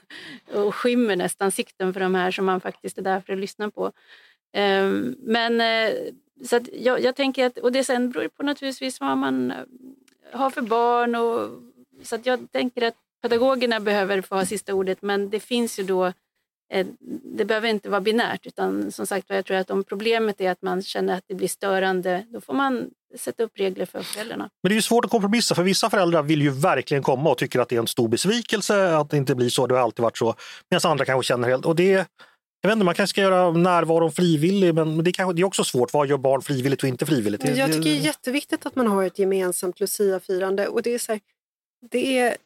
och 0.53 0.75
skymmer 0.75 1.17
nästan 1.17 1.51
sikten 1.51 1.93
för 1.93 2.01
de 2.01 2.15
här 2.15 2.31
som 2.31 2.45
man 2.45 2.61
faktiskt 2.61 2.99
är 2.99 3.03
där 3.03 3.21
för 3.21 3.33
att 3.33 3.39
lyssna 3.39 3.71
på. 3.71 3.93
Ehm, 4.53 5.17
men 5.19 5.61
eh, 5.61 5.95
så 6.45 6.57
att 6.57 6.69
jag, 6.73 7.01
jag 7.01 7.17
tänker 7.17 7.47
att, 7.47 7.59
och 7.59 7.73
det 7.73 7.85
sen 7.85 8.11
beror 8.11 8.29
på 8.29 8.43
naturligtvis 8.43 9.01
vad 9.01 9.19
man 9.19 9.53
har 10.33 10.51
för 10.51 10.63
barn. 10.63 11.15
Och, 11.15 11.51
så 12.03 12.15
att 12.15 12.27
jag 12.27 12.53
tänker 12.53 12.83
att 12.83 12.95
pedagogerna 13.23 13.81
behöver 13.81 14.21
få 14.21 14.35
ha 14.35 14.47
sista 14.47 14.75
ordet 14.75 15.03
men 15.03 15.31
det 15.31 15.41
finns 15.41 15.79
ju 15.79 15.83
då 15.83 16.07
eh, 16.73 16.87
det 17.37 17.45
behöver 17.45 17.69
inte 17.69 17.89
vara 17.89 18.01
binärt 18.01 18.47
utan 18.47 18.93
som 18.93 19.07
sagt 19.07 19.27
jag 19.29 19.45
tror 19.45 19.57
att 19.57 19.71
om 19.71 19.85
problemet 19.85 20.41
är 20.41 20.51
att 20.51 20.63
man 20.63 20.83
känner 20.83 21.15
att 21.15 21.25
det 21.27 21.35
blir 21.35 21.49
störande 21.49 22.27
då 22.29 22.41
får 22.41 22.55
man 22.55 22.91
sätta 23.19 23.43
upp 23.43 23.53
regler 23.59 23.87
för 23.87 24.03
föräldrarna. 24.03 24.49
Men 24.63 24.71
det 24.71 24.73
är 24.73 24.77
ju 24.77 24.83
svårt 24.83 25.05
att 25.05 25.11
kompromissa 25.11 25.55
för 25.55 25.63
vissa 25.63 25.91
föräldrar 25.91 26.23
vill 26.23 26.43
ju 26.43 26.51
verkligen 26.51 27.03
komma 27.03 27.31
och 27.31 27.39
tycker 27.39 27.61
att 27.61 27.69
det 27.69 27.77
är 27.77 27.81
en 27.81 27.87
stor 27.87 28.09
besvikelse 28.09 28.97
att 28.97 29.11
det 29.11 29.17
inte 29.17 29.35
blir 29.35 29.49
så. 29.49 29.67
Det 29.67 29.75
har 29.75 29.83
alltid 29.83 30.03
varit 30.03 30.19
så. 30.19 30.35
Medan 30.71 30.91
andra 30.91 31.05
kanske 31.05 31.29
känner 31.29 31.49
helt... 31.49 31.67
Och 31.67 31.77
det, 31.77 31.91
jag 32.61 32.69
vet 32.69 32.73
inte, 32.73 32.85
man 32.85 32.95
kanske 32.95 33.11
ska 33.11 33.21
göra 33.21 33.51
närvaron 33.51 34.13
frivillig 34.13 34.75
men 34.75 35.05
det, 35.05 35.13
kanske, 35.13 35.35
det 35.35 35.43
är 35.43 35.45
också 35.45 35.65
svårt. 35.65 35.93
Vad 35.93 36.09
gör 36.09 36.19
barn 36.19 36.43
frivilligt 36.43 36.83
och 36.83 36.89
inte 36.89 37.07
frivilligt? 37.07 37.45
Jag 37.57 37.73
tycker 37.73 37.91
det 37.91 37.97
är 37.97 38.01
jätteviktigt 38.01 38.67
att 38.67 38.77
man 38.77 38.87
har 38.87 39.05
ett 39.05 39.19
gemensamt 39.19 39.81
Lucia-firande. 39.81 40.69
Och 40.69 40.83
det 40.83 40.95
är 40.95 40.99
så 40.99 41.13
här, 41.13 41.21
det 41.91 42.19
är 42.19 42.37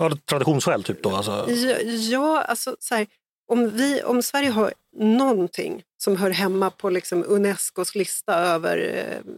Ja, 0.00 0.16
traditionsskäl 0.24 0.84
typ 0.84 1.02
då? 1.02 1.10
Alltså. 1.10 1.50
Ja, 1.50 1.76
ja 2.10 2.42
alltså 2.42 2.76
så 2.80 2.94
här, 2.94 3.06
om, 3.48 3.70
vi, 3.70 4.02
om 4.02 4.22
Sverige 4.22 4.50
har 4.50 4.72
någonting 4.96 5.82
som 5.98 6.16
hör 6.16 6.30
hemma 6.30 6.70
på 6.70 6.90
liksom 6.90 7.24
Unescos 7.28 7.94
lista 7.94 8.34
över 8.34 8.78
eh, 8.78 9.32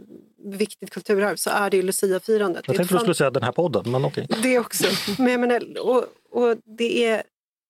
viktigt 0.51 0.91
kulturarv 0.91 1.37
så 1.37 1.51
är 1.51 1.71
det 1.71 1.77
ju 1.77 1.83
Lucia-firandet. 1.83 2.67
Jag 2.67 2.77
Det 2.77 2.77
är 2.77 2.79
tänkte 2.79 2.95
du 2.95 2.97
ett 2.97 3.03
skulle 3.03 3.15
säga 3.15 3.31
den 3.31 3.43
här 3.43 3.53
podden, 3.53 3.91
men 3.91 4.05
okej. 4.05 4.27
Det 4.43 4.59
också. 4.59 4.85
Men 5.19 5.41
menar, 5.41 5.79
och, 5.81 6.05
och 6.31 6.57
det 6.65 7.07
är 7.07 7.23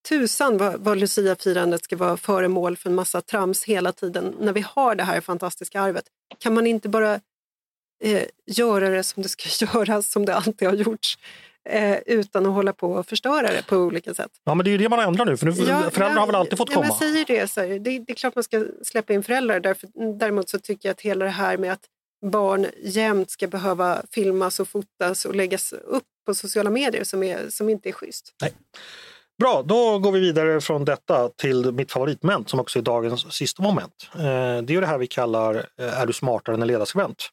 tusan 0.08 0.58
vad, 0.58 0.80
vad 0.80 0.98
Lucia-firandet 0.98 1.84
ska 1.84 1.96
vara 1.96 2.16
föremål 2.16 2.76
för 2.76 2.88
en 2.90 2.94
massa 2.94 3.20
trams 3.20 3.64
hela 3.64 3.92
tiden. 3.92 4.34
När 4.40 4.52
vi 4.52 4.64
har 4.68 4.94
det 4.94 5.04
här 5.04 5.20
fantastiska 5.20 5.80
arvet, 5.80 6.04
kan 6.38 6.54
man 6.54 6.66
inte 6.66 6.88
bara 6.88 7.20
eh, 8.04 8.22
göra 8.46 8.88
det 8.88 9.02
som 9.02 9.22
det 9.22 9.28
ska 9.28 9.66
göras, 9.74 10.10
som 10.10 10.24
det 10.24 10.34
alltid 10.34 10.68
har 10.68 10.74
gjorts, 10.74 11.18
eh, 11.68 11.98
utan 12.06 12.46
att 12.46 12.52
hålla 12.52 12.72
på 12.72 12.92
och 12.92 13.06
förstöra 13.06 13.48
det 13.52 13.66
på 13.66 13.76
olika 13.76 14.14
sätt? 14.14 14.30
Ja, 14.44 14.54
men 14.54 14.64
det 14.64 14.70
är 14.70 14.72
ju 14.72 14.78
det 14.78 14.88
man 14.88 15.00
ändrar 15.00 15.24
nu, 15.24 15.36
för 15.36 15.46
nu, 15.46 15.52
föräldrar 15.52 16.20
har 16.20 16.26
väl 16.26 16.34
alltid 16.34 16.58
fått 16.58 16.68
ja, 16.70 16.74
komma? 16.74 16.96
men 17.00 17.08
Jag 17.08 17.26
säger 17.26 17.40
det, 17.40 17.50
så 17.50 17.60
det, 17.60 17.78
det 17.78 18.12
är 18.12 18.14
klart 18.14 18.34
man 18.34 18.44
ska 18.44 18.66
släppa 18.84 19.12
in 19.12 19.22
föräldrar. 19.22 19.60
Därför, 19.60 19.88
däremot 20.18 20.48
så 20.48 20.58
tycker 20.58 20.88
jag 20.88 20.94
att 20.94 21.00
hela 21.00 21.24
det 21.24 21.30
här 21.30 21.56
med 21.56 21.72
att 21.72 21.84
barn 22.26 22.66
jämt 22.82 23.30
ska 23.30 23.46
behöva 23.46 24.02
filmas 24.10 24.60
och 24.60 24.68
fotas 24.68 25.24
och 25.24 25.34
läggas 25.34 25.72
upp 25.72 26.04
på 26.26 26.34
sociala 26.34 26.70
medier 26.70 27.04
som, 27.04 27.22
är, 27.22 27.48
som 27.48 27.68
inte 27.68 27.88
är 27.88 27.92
schysst. 27.92 28.34
Bra, 29.38 29.62
då 29.62 29.98
går 29.98 30.12
vi 30.12 30.20
vidare 30.20 30.60
från 30.60 30.84
detta 30.84 31.28
till 31.28 31.72
mitt 31.72 31.92
favoritmoment 31.92 32.50
som 32.50 32.60
också 32.60 32.78
är 32.78 32.82
dagens 32.82 33.32
sista 33.34 33.62
moment. 33.62 34.10
Eh, 34.14 34.20
Det 34.22 34.24
är 34.24 34.70
ju 34.70 34.80
det 34.80 34.86
här 34.86 34.98
vi 34.98 35.06
kallar 35.06 35.54
eh, 35.78 36.00
Är 36.00 36.06
du 36.06 36.12
smartare 36.12 36.54
än 36.54 36.62
en 36.62 36.68
ledarskribent? 36.68 37.28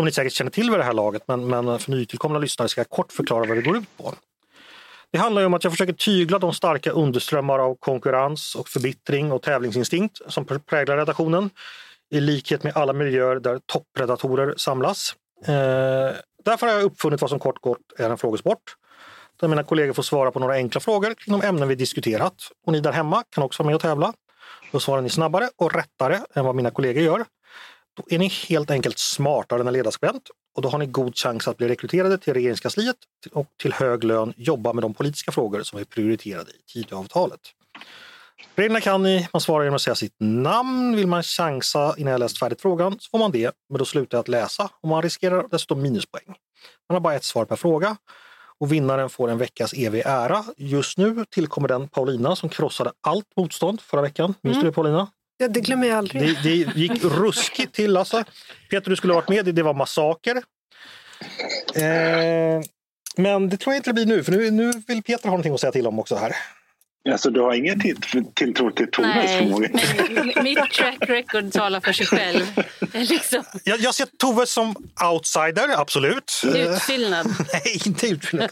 Som 0.00 0.04
ni 0.04 0.12
säkert 0.12 0.32
känner 0.32 0.50
till 0.50 0.70
vid 0.70 0.78
det 0.78 0.84
här 0.84 0.92
laget, 0.92 1.22
men, 1.26 1.46
men 1.46 1.78
för 1.78 1.90
nytillkomna 1.90 2.38
lyssnare 2.38 2.68
ska 2.68 2.80
jag 2.80 2.90
kort 2.90 3.12
förklara 3.12 3.46
vad 3.46 3.56
det 3.56 3.62
går 3.62 3.76
ut 3.76 3.96
på. 3.96 4.14
Det 5.12 5.18
handlar 5.18 5.42
ju 5.42 5.46
om 5.46 5.54
att 5.54 5.64
jag 5.64 5.72
försöker 5.72 5.92
tygla 5.92 6.38
de 6.38 6.52
starka 6.52 6.90
underströmmar 6.90 7.58
av 7.58 7.74
konkurrens 7.74 8.54
och 8.54 8.68
förbittring 8.68 9.32
och 9.32 9.42
tävlingsinstinkt 9.42 10.20
som 10.26 10.44
präglar 10.44 10.96
redaktionen 10.96 11.50
i 12.10 12.20
likhet 12.20 12.62
med 12.62 12.76
alla 12.76 12.92
miljöer 12.92 13.36
där 13.36 13.60
toppredatorer 13.66 14.54
samlas. 14.56 15.14
Eh, 15.46 15.52
därför 16.44 16.66
har 16.66 16.74
jag 16.74 16.82
uppfunnit 16.82 17.20
vad 17.20 17.30
som 17.30 17.38
kort 17.38 17.60
kort 17.60 17.92
är 17.98 18.10
en 18.10 18.18
frågesport 18.18 18.76
där 19.40 19.48
mina 19.48 19.62
kollegor 19.62 19.92
får 19.92 20.02
svara 20.02 20.30
på 20.30 20.38
några 20.38 20.54
enkla 20.54 20.80
frågor 20.80 21.14
kring 21.14 21.38
de 21.38 21.46
ämnen 21.46 21.68
vi 21.68 21.74
diskuterat. 21.74 22.34
Och 22.66 22.72
ni 22.72 22.80
där 22.80 22.92
hemma 22.92 23.24
kan 23.30 23.44
också 23.44 23.62
vara 23.62 23.66
med 23.66 23.74
och 23.74 23.82
tävla. 23.82 24.12
Då 24.72 24.80
svarar 24.80 25.02
ni 25.02 25.10
snabbare 25.10 25.50
och 25.56 25.74
rättare 25.74 26.18
än 26.34 26.44
vad 26.44 26.54
mina 26.54 26.70
kollegor 26.70 27.02
gör. 27.02 27.24
Då 28.00 28.14
är 28.14 28.18
ni 28.18 28.28
helt 28.28 28.70
enkelt 28.70 28.98
smartare 28.98 29.60
än 29.60 29.66
en 29.66 29.72
ledarskribent 29.72 30.22
och 30.56 30.62
då 30.62 30.68
har 30.68 30.78
ni 30.78 30.86
god 30.86 31.16
chans 31.16 31.48
att 31.48 31.56
bli 31.56 31.68
rekryterade 31.68 32.18
till 32.18 32.34
regeringskansliet 32.34 32.96
och 33.32 33.46
till 33.62 33.72
hög 33.72 34.04
lön 34.04 34.32
jobba 34.36 34.72
med 34.72 34.84
de 34.84 34.94
politiska 34.94 35.32
frågor 35.32 35.62
som 35.62 35.78
är 35.78 35.84
prioriterade 35.84 36.50
i 36.50 36.72
Tidöavtalet. 36.72 37.40
Reglerna 38.54 38.80
kan 38.80 39.02
ni. 39.02 39.28
Man 39.32 39.40
svarar 39.40 39.64
genom 39.64 39.74
att 39.74 39.82
säga 39.82 39.94
sitt 39.94 40.16
namn. 40.18 40.96
Vill 40.96 41.06
man 41.06 41.22
chansa 41.22 41.94
innan 41.98 42.10
jag 42.10 42.18
läst 42.18 42.38
färdigt 42.38 42.60
frågan 42.60 42.96
så 43.00 43.10
får 43.10 43.18
man 43.18 43.32
det, 43.32 43.54
men 43.68 43.78
då 43.78 43.84
slutar 43.84 44.18
jag 44.18 44.20
att 44.20 44.28
läsa 44.28 44.70
och 44.80 44.88
man 44.88 45.02
riskerar 45.02 45.46
dessutom 45.50 45.82
minuspoäng. 45.82 46.26
Man 46.88 46.94
har 46.94 47.00
bara 47.00 47.14
ett 47.14 47.24
svar 47.24 47.44
per 47.44 47.56
fråga 47.56 47.96
och 48.60 48.72
vinnaren 48.72 49.10
får 49.10 49.30
en 49.30 49.38
veckas 49.38 49.72
evig 49.72 50.02
ära. 50.06 50.44
Just 50.56 50.98
nu 50.98 51.24
tillkommer 51.30 51.68
den 51.68 51.88
Paulina 51.88 52.36
som 52.36 52.48
krossade 52.48 52.92
allt 53.00 53.36
motstånd 53.36 53.80
förra 53.80 54.02
veckan. 54.02 54.34
Minns 54.42 54.58
du 54.58 54.62
det 54.62 54.72
Paulina? 54.72 55.08
Ja, 55.40 55.48
det 55.48 55.60
glömmer 55.60 55.86
jag 55.86 55.98
aldrig. 55.98 56.22
Det, 56.22 56.42
det 56.42 56.76
gick 56.80 57.04
ruskigt 57.04 57.74
till 57.74 57.96
alltså. 57.96 58.24
Peter, 58.70 58.90
du 58.90 58.96
skulle 58.96 59.12
ha 59.12 59.20
varit 59.20 59.28
med. 59.28 59.54
Det 59.54 59.62
var 59.62 59.74
massaker. 59.74 60.36
Eh, 61.74 62.60
men 63.16 63.48
det 63.48 63.56
tror 63.56 63.74
jag 63.74 63.78
inte 63.78 63.90
det 63.90 63.94
blir 63.94 64.06
nu, 64.06 64.24
för 64.24 64.32
nu, 64.32 64.50
nu 64.50 64.72
vill 64.88 65.02
Peter 65.02 65.24
ha 65.24 65.30
någonting 65.30 65.54
att 65.54 65.60
säga 65.60 65.72
till 65.72 65.86
om 65.86 65.98
också 65.98 66.16
här. 66.16 66.36
Alltså, 67.12 67.30
du 67.30 67.40
har 67.40 67.54
ingen 67.54 67.80
till, 67.80 67.96
tilltro 68.34 68.70
till 68.70 68.90
Toves 68.90 69.14
Nej, 69.14 69.38
förmåga? 69.38 69.68
nej, 70.10 70.42
mitt 70.42 70.70
track 70.72 70.98
record 71.00 71.52
talar 71.52 71.80
för 71.80 71.92
sig 71.92 72.06
själv. 72.06 72.46
Liksom, 72.92 73.42
Jag, 73.64 73.80
jag 73.80 73.94
ser 73.94 74.06
Tove 74.18 74.46
som 74.46 74.74
outsider, 75.12 75.80
absolut. 75.80 76.32
Utfyllnad. 76.54 77.26
Nej, 77.52 77.80
inte 77.86 78.06
utfyllnad. 78.06 78.50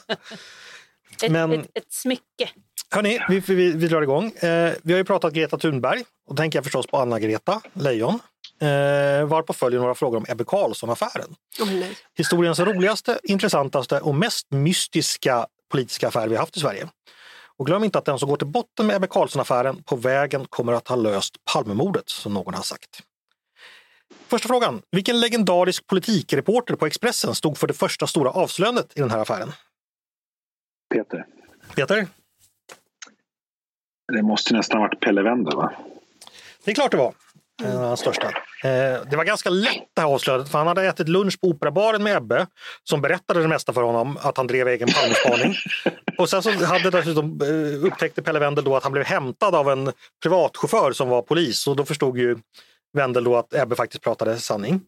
Ett, 1.23 1.31
Men- 1.31 1.53
ett, 1.53 1.67
ett 1.75 1.93
smycke. 1.93 2.49
Hörni, 2.91 3.21
vi, 3.29 3.41
vi, 3.41 3.73
vi 3.73 3.89
drar 3.89 4.03
igång. 4.03 4.27
Eh, 4.27 4.73
vi 4.83 4.93
har 4.93 4.99
ju 4.99 5.05
pratat 5.05 5.33
Greta 5.33 5.59
Thunberg 5.59 6.01
och 6.01 6.35
då 6.35 6.43
tänker 6.43 6.59
jag 6.59 6.65
förstås 6.65 6.87
på 6.87 6.97
Anna-Greta 6.97 7.61
Leijon. 7.73 8.21
Eh, 8.61 9.27
varpå 9.27 9.53
följer 9.53 9.81
några 9.81 9.95
frågor 9.95 10.17
om 10.17 10.25
Ebbe 10.29 10.45
Carlsson-affären. 10.45 11.35
Nej. 11.67 11.97
Historiens 12.17 12.61
roligaste, 12.61 13.19
intressantaste 13.23 14.01
och 14.01 14.15
mest 14.15 14.47
mystiska 14.51 15.47
politiska 15.71 16.09
affär 16.09 16.29
vi 16.29 16.37
haft 16.37 16.57
i 16.57 16.61
Sverige. 16.61 16.89
Och 17.57 17.67
glöm 17.67 17.85
inte 17.85 17.99
att 17.99 18.05
den 18.05 18.19
som 18.19 18.29
går 18.29 18.37
till 18.37 18.47
botten 18.47 18.87
med 18.87 18.97
Ebbe 18.97 19.07
Carlsson-affären 19.07 19.83
på 19.83 19.97
vägen 19.97 20.47
kommer 20.51 20.73
att 20.73 20.89
ha 20.89 20.97
löst 20.97 21.37
Palmemordet, 21.53 22.09
som 22.09 22.35
någon 22.35 22.55
har 22.55 22.63
sagt. 22.63 23.03
Första 24.29 24.49
frågan. 24.49 24.83
Vilken 24.91 25.21
legendarisk 25.21 25.87
politikreporter 25.87 26.75
på 26.75 26.87
Expressen 26.87 27.35
stod 27.35 27.59
för 27.59 27.67
det 27.67 27.75
första 27.75 28.07
stora 28.07 28.31
avslöjandet 28.31 28.93
i 28.97 29.01
den 29.01 29.11
här 29.11 29.19
affären? 29.19 29.53
Peter, 30.95 31.27
Peter? 31.75 32.07
Det 34.13 34.23
måste 34.23 34.55
nästan 34.55 34.81
varit 34.81 35.01
Pelle 35.01 35.23
Wender, 35.23 35.57
va? 35.57 35.73
Det 36.65 36.71
är 36.71 36.75
klart 36.75 36.91
det 36.91 36.97
var. 36.97 37.15
En 37.65 37.77
av 37.77 37.85
hans 37.85 38.01
största. 38.01 38.27
Eh, 38.65 39.03
det 39.11 39.17
var 39.17 39.25
ganska 39.25 39.51
lätt 39.51 39.89
det 39.95 40.01
här 40.01 40.09
avslöjandet 40.09 40.51
för 40.51 40.59
han 40.59 40.67
hade 40.67 40.87
ätit 40.87 41.09
lunch 41.09 41.41
på 41.41 41.47
Operabaren 41.47 42.03
med 42.03 42.17
Ebbe 42.17 42.47
som 42.85 43.01
berättade 43.01 43.41
det 43.41 43.49
mesta 43.49 43.73
för 43.73 43.83
honom 43.83 44.19
att 44.21 44.37
han 44.37 44.47
drev 44.47 44.69
egen 44.69 44.89
Palmespaning. 44.89 45.55
Och 46.19 46.31
sen 46.31 46.43
så 46.43 46.65
hade 46.65 46.91
dessutom 46.91 47.41
eh, 47.43 47.87
upptäckte 47.87 48.23
Pelle 48.23 48.39
Wendel 48.39 48.65
då 48.65 48.77
att 48.77 48.83
han 48.83 48.93
blev 48.93 49.05
hämtad 49.05 49.55
av 49.55 49.71
en 49.71 49.93
privatchaufför 50.23 50.93
som 50.93 51.09
var 51.09 51.23
polis 51.23 51.67
och 51.67 51.77
då 51.77 51.85
förstod 51.85 52.19
ju 52.19 52.37
Wendel 52.93 53.25
då 53.25 53.37
att 53.37 53.55
Ebbe 53.55 53.77
faktiskt 53.77 54.03
pratade 54.03 54.37
sanning. 54.37 54.81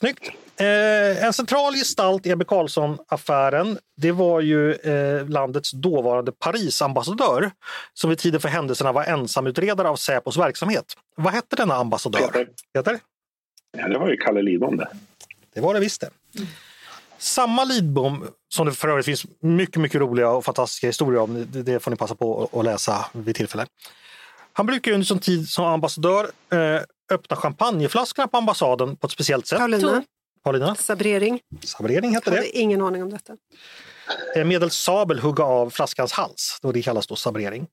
Snyggt! 0.00 0.30
Eh, 0.56 1.24
en 1.24 1.32
central 1.32 1.74
gestalt 1.74 2.26
i 2.26 2.30
Ebbe 2.30 2.44
Carlsson-affären 2.44 3.78
det 3.96 4.12
var 4.12 4.40
ju 4.40 4.72
eh, 4.72 5.28
landets 5.28 5.70
dåvarande 5.70 6.32
Parisambassadör 6.32 7.50
som 7.94 8.10
vid 8.10 8.18
tiden 8.18 8.40
för 8.40 8.48
händelserna 8.48 8.92
var 8.92 9.04
ensamutredare 9.04 9.88
av 9.88 9.96
Säpos 9.96 10.36
verksamhet. 10.36 10.84
Vad 11.16 11.32
hette 11.32 11.56
denna 11.56 11.74
ambassadör? 11.74 12.18
Peter. 12.18 12.48
Peter? 12.74 13.00
Ja, 13.78 13.88
det 13.88 13.98
var 13.98 14.08
ju 14.08 14.16
Kalle 14.16 14.42
Lidbom 14.42 14.76
det. 14.76 14.88
Det 15.54 15.60
var 15.60 15.74
det 15.74 15.80
visst 15.80 16.00
det. 16.00 16.10
Samma 17.18 17.64
Lidbom, 17.64 18.28
som 18.48 18.66
det 18.66 18.72
för 18.72 18.88
övrigt 18.88 19.06
finns 19.06 19.26
mycket, 19.40 19.76
mycket 19.76 20.00
roliga 20.00 20.30
och 20.30 20.44
fantastiska 20.44 20.86
historier 20.86 21.20
om, 21.20 21.46
det, 21.50 21.80
får 21.80 21.90
ni 21.90 21.96
passa 21.96 22.14
på 22.14 22.50
att 22.52 22.64
läsa 22.64 23.06
vid 23.12 23.36
tillfälle. 23.36 23.66
Han 24.52 24.66
brukar 24.66 24.92
under 24.92 25.04
sin 25.04 25.18
tid 25.18 25.48
som 25.48 25.64
ambassadör 25.64 26.24
eh, 26.52 26.80
öppna 27.12 27.36
champagneflaskorna 27.36 28.28
på 28.28 28.36
ambassaden 28.36 28.96
på 28.96 29.06
ett 29.06 29.12
speciellt 29.12 29.46
sätt. 29.46 29.58
Paulina, 29.58 30.02
Paulina? 30.44 30.74
Sabrering. 30.74 31.40
Sabrering 31.64 32.14
heter 32.14 32.30
Jag 32.30 32.34
det. 32.34 32.46
hade 32.46 32.58
ingen 32.58 32.82
aning 32.82 33.02
om 33.02 33.10
detta. 33.10 33.36
Eh, 34.36 34.44
Medelst 34.44 34.82
sabel 34.84 35.18
hugga 35.18 35.44
av 35.44 35.70
flaskans 35.70 36.12
hals. 36.12 36.58
Det 36.74 36.82
kallas 36.82 37.06
då 37.06 37.16
sabrering. 37.16 37.66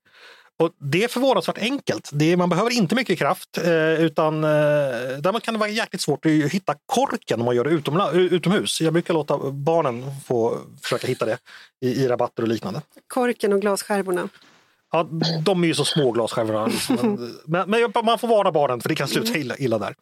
Och 0.60 0.72
det 0.80 1.04
är 1.04 1.08
förvånansvärt 1.08 1.58
enkelt. 1.58 2.10
Det 2.14 2.32
är, 2.32 2.38
man 2.38 2.50
behöver 2.50 2.72
inte 2.72 2.96
mycket 2.96 3.20
kraft. 3.20 3.58
Eh, 3.58 3.94
utan 3.94 4.44
eh, 4.44 4.50
Däremot 5.20 5.44
kan 5.44 5.54
det 5.54 5.60
vara 5.60 5.70
jäkligt 5.70 6.02
svårt 6.02 6.26
att 6.26 6.32
hitta 6.32 6.76
korken 6.86 7.40
om 7.40 7.46
man 7.46 7.56
gör 7.56 7.64
det 7.64 7.70
utomla, 7.70 8.12
utomhus. 8.12 8.82
Jag 8.82 8.94
brukar 8.94 9.14
låta 9.14 9.38
barnen 9.52 10.06
få 10.26 10.58
försöka 10.82 11.08
hitta 11.08 11.26
det 11.26 11.38
i, 11.82 12.04
i 12.04 12.08
rabatter 12.08 12.44
och 12.44 12.50
liknande. 12.50 12.82
Korken 13.08 13.54
och 13.54 13.62
glasskärvorna. 13.62 14.30
Ja, 14.92 15.10
de 15.46 15.64
är 15.64 15.68
ju 15.68 15.76
så 15.76 15.86
små 15.86 16.12
glasskärvorna. 16.12 16.66
Liksom. 16.66 17.34
Men, 17.46 17.70
men 17.70 17.92
man 18.06 18.20
får 18.20 18.28
varna 18.28 18.52
barnen 18.52 18.82
för 18.82 18.90
det 18.90 18.96
kan 18.96 19.08
sluta 19.08 19.38
illa, 19.38 19.58
illa 19.58 19.78
där. 19.80 19.96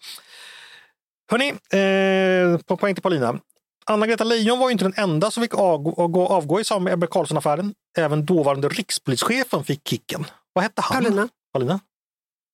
Hörni, 1.31 1.49
eh, 1.49 2.59
på 2.61 2.77
poäng 2.77 2.95
till 2.95 3.01
Paulina. 3.03 3.39
Anna-Greta 3.85 4.23
Leijon 4.23 4.59
var 4.59 4.67
ju 4.69 4.71
inte 4.71 4.85
den 4.85 4.93
enda 4.97 5.31
som 5.31 5.43
fick 5.43 5.53
avgå, 5.55 6.27
avgå 6.27 6.59
i 6.59 6.63
samband 6.63 6.83
med 6.83 6.93
Ebbe 6.93 7.07
Carlsson-affären. 7.07 7.73
Även 7.97 8.25
dåvarande 8.25 8.69
rikspolischefen 8.69 9.63
fick 9.63 9.87
kicken. 9.87 10.25
Vad 10.53 10.63
hette 10.63 10.81
han? 10.81 11.03
Paulina. 11.03 11.29
Paulina? 11.53 11.79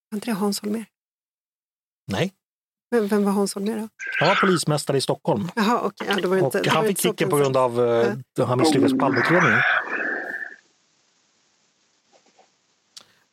Var 0.10 0.16
inte 0.18 0.26
det 0.30 0.34
Hans 0.34 0.62
Holmér? 0.62 0.86
Nej, 2.12 2.32
Vem, 2.92 3.08
vem 3.08 3.24
var 3.26 3.32
Hans 3.32 3.56
Holmér 3.56 3.76
då? 3.78 3.88
han 4.20 4.28
var 4.28 4.36
polismästare 4.36 4.98
i 4.98 5.02
Stockholm. 5.02 5.52
Jaha, 5.56 5.82
okej. 5.84 6.08
Ja, 6.10 6.16
då 6.22 6.30
var 6.30 6.36
det 6.36 6.42
Och 6.42 6.56
inte, 6.56 6.62
då 6.62 6.70
var 6.70 6.76
han 6.76 6.84
det 6.84 6.88
fick 6.88 7.06
inte 7.06 7.10
kicken 7.18 7.30
på 7.30 7.38
grund 7.38 7.58
av 7.58 7.86
eh, 7.86 8.12
att 8.40 8.48
han 8.48 8.60
misslyckades 8.60 8.92
på 8.94 9.00
Palmeutredningen. 9.00 9.60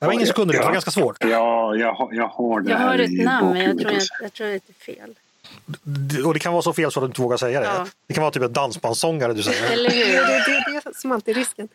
Det 0.00 0.06
var 0.06 0.12
ingen 0.12 0.26
sekund, 0.26 0.50
det 0.52 0.58
var 0.58 0.72
ganska 0.72 0.90
svårt. 0.90 1.16
Ja, 1.20 1.74
jag, 1.76 1.92
har- 1.94 2.14
jag 2.14 2.28
har 2.28 2.60
det 2.60 2.70
Jag 2.70 2.78
har 2.78 2.98
ett 2.98 3.24
namn, 3.24 3.52
men 3.52 3.62
jag 3.66 3.78
tror, 3.78 3.92
jag, 3.92 4.02
jag 4.22 4.32
tror 4.32 4.54
att 4.56 4.62
det 4.66 4.92
är 4.92 4.96
fel. 4.96 5.14
Och 6.26 6.34
det 6.34 6.40
kan 6.40 6.52
vara 6.52 6.62
så 6.62 6.72
fel 6.72 6.90
så 6.92 7.00
att 7.00 7.04
du 7.04 7.06
inte 7.06 7.20
vågar 7.20 7.36
säga 7.36 7.60
det. 7.60 7.66
Ja. 7.66 7.86
Det 8.06 8.14
kan 8.14 8.22
vara 8.22 8.32
typ 8.32 8.42
en 8.42 8.52
dansbandssångare 8.52 9.32
du 9.34 9.42
säger. 9.42 9.70
Eller 9.72 9.90
Det, 9.90 9.96
hur? 9.96 10.12
det, 10.12 10.20
det 10.46 10.78
är 10.78 10.84
det 10.84 10.96
som 10.96 11.12
alltid 11.12 11.36
är 11.36 11.40
risken. 11.40 11.68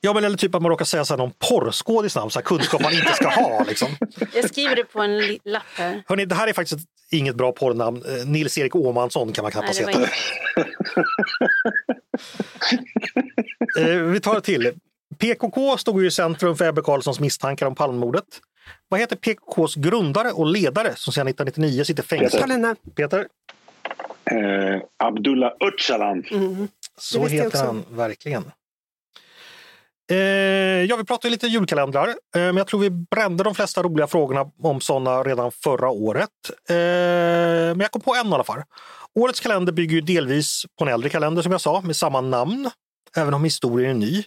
Ja, 0.00 0.12
men 0.14 0.24
eller 0.24 0.36
typ 0.36 0.54
att 0.54 0.62
man 0.62 0.70
råkar 0.70 0.84
säga 0.84 1.04
så 1.04 1.14
här, 1.14 1.18
någon 1.18 1.32
porrskådis 1.48 2.16
namn, 2.16 2.30
så 2.30 2.38
här, 2.38 2.44
kunskap 2.44 2.82
man 2.82 2.92
inte 2.92 3.12
ska 3.12 3.28
ha. 3.28 3.64
Liksom. 3.68 3.88
Jag 4.34 4.48
skriver 4.48 4.76
det 4.76 4.84
på 4.84 5.00
en 5.00 5.38
lapp 5.44 5.62
här. 5.74 6.02
Hörrni, 6.06 6.24
det 6.24 6.34
här 6.34 6.46
är 6.48 6.52
faktiskt 6.52 6.80
ett, 6.80 6.86
inget 7.10 7.34
bra 7.34 7.52
porrnamn. 7.52 8.02
Eh, 8.08 8.26
Nils-Erik 8.26 8.76
Åhmansson 8.76 9.32
kan 9.32 9.42
man 9.42 9.52
Nej, 9.54 9.74
knappast 9.74 9.78
det 9.78 9.84
var 9.84 9.92
heta. 9.92 10.02
inte. 10.02 10.70
Eh, 13.80 13.96
vi 13.96 14.20
tar 14.20 14.34
det 14.34 14.40
till. 14.40 14.72
PKK 15.18 15.78
stod 15.78 16.00
ju 16.00 16.06
i 16.06 16.10
centrum 16.10 16.56
för 16.56 16.68
Ebbe 16.68 16.82
Carlssons 16.82 17.20
misstankar 17.20 17.66
om 17.66 17.74
Palmemordet. 17.74 18.24
Vad 18.88 19.00
heter 19.00 19.16
PKKs 19.16 19.74
grundare 19.74 20.30
och 20.32 20.46
ledare 20.46 20.92
som 20.96 21.12
sedan 21.12 21.28
1999 21.28 21.84
sitter 21.84 22.02
fängslad? 22.02 22.42
Paulina. 22.42 22.76
Peter? 22.96 23.26
Eh, 24.24 24.82
Abdullah 24.96 25.52
Öcalan. 25.60 26.24
Mm. 26.30 26.68
Så 26.98 27.26
heter 27.26 27.64
han 27.66 27.84
verkligen. 27.90 28.44
Eh, 30.10 30.16
ja, 30.88 30.96
vi 30.96 31.04
pratar 31.04 31.28
ju 31.28 31.30
lite 31.30 31.46
julkalendrar, 31.46 32.08
eh, 32.08 32.14
men 32.32 32.56
jag 32.56 32.66
tror 32.66 32.80
vi 32.80 32.90
brände 32.90 33.44
de 33.44 33.54
flesta 33.54 33.82
roliga 33.82 34.06
frågorna 34.06 34.50
om 34.62 34.80
sådana 34.80 35.22
redan 35.22 35.52
förra 35.52 35.90
året. 35.90 36.30
Eh, 36.68 36.76
men 36.76 37.80
jag 37.80 37.90
kom 37.90 38.02
på 38.02 38.14
en 38.14 38.28
i 38.30 38.34
alla 38.34 38.44
fall. 38.44 38.62
Årets 39.14 39.40
kalender 39.40 39.72
bygger 39.72 39.94
ju 39.94 40.00
delvis 40.00 40.64
på 40.78 40.84
en 40.84 40.92
äldre 40.92 41.10
kalender 41.10 41.42
som 41.42 41.52
jag 41.52 41.60
sa, 41.60 41.80
med 41.80 41.96
samma 41.96 42.20
namn, 42.20 42.70
även 43.16 43.34
om 43.34 43.44
historien 43.44 43.90
är 43.90 43.94
ny. 43.94 44.24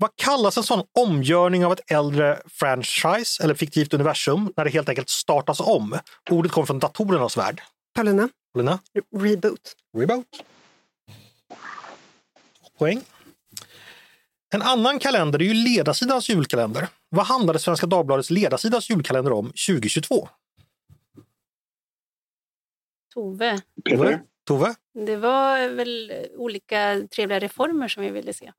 Vad 0.00 0.16
kallas 0.16 0.56
en 0.56 0.62
sån 0.62 0.84
omgörning 0.98 1.66
av 1.66 1.72
ett 1.72 1.90
äldre 1.90 2.42
franchise 2.48 3.44
eller 3.44 3.54
fiktivt 3.54 3.94
universum 3.94 4.52
när 4.56 4.64
det 4.64 4.70
helt 4.70 4.88
enkelt 4.88 5.08
startas 5.08 5.60
om? 5.60 5.98
Ordet 6.30 6.52
kommer 6.52 6.66
från 6.66 6.78
datorernas 6.78 7.36
värld. 7.36 7.62
Paulina. 7.94 8.28
Lina? 8.58 8.78
Re- 8.94 9.22
Reboot. 9.22 9.76
Reboot. 9.96 10.26
Poäng. 12.78 13.00
En 14.54 14.62
annan 14.62 14.98
kalender 14.98 15.38
är 15.38 15.44
ju 15.44 15.54
ledarsidans 15.54 16.28
julkalender. 16.28 16.88
Vad 17.08 17.26
handlade 17.26 17.58
Svenska 17.58 17.86
Dagbladets 17.86 18.30
ledarsidas 18.30 18.90
julkalender 18.90 19.32
om 19.32 19.46
2022? 19.46 20.28
Tove. 23.14 23.60
Peter? 23.84 24.22
Tove? 24.46 24.74
Det 25.06 25.16
var 25.16 25.68
väl 25.68 26.12
olika 26.36 27.02
trevliga 27.14 27.38
reformer 27.38 27.88
som 27.88 28.02
vi 28.02 28.10
ville 28.10 28.32
se. 28.32 28.52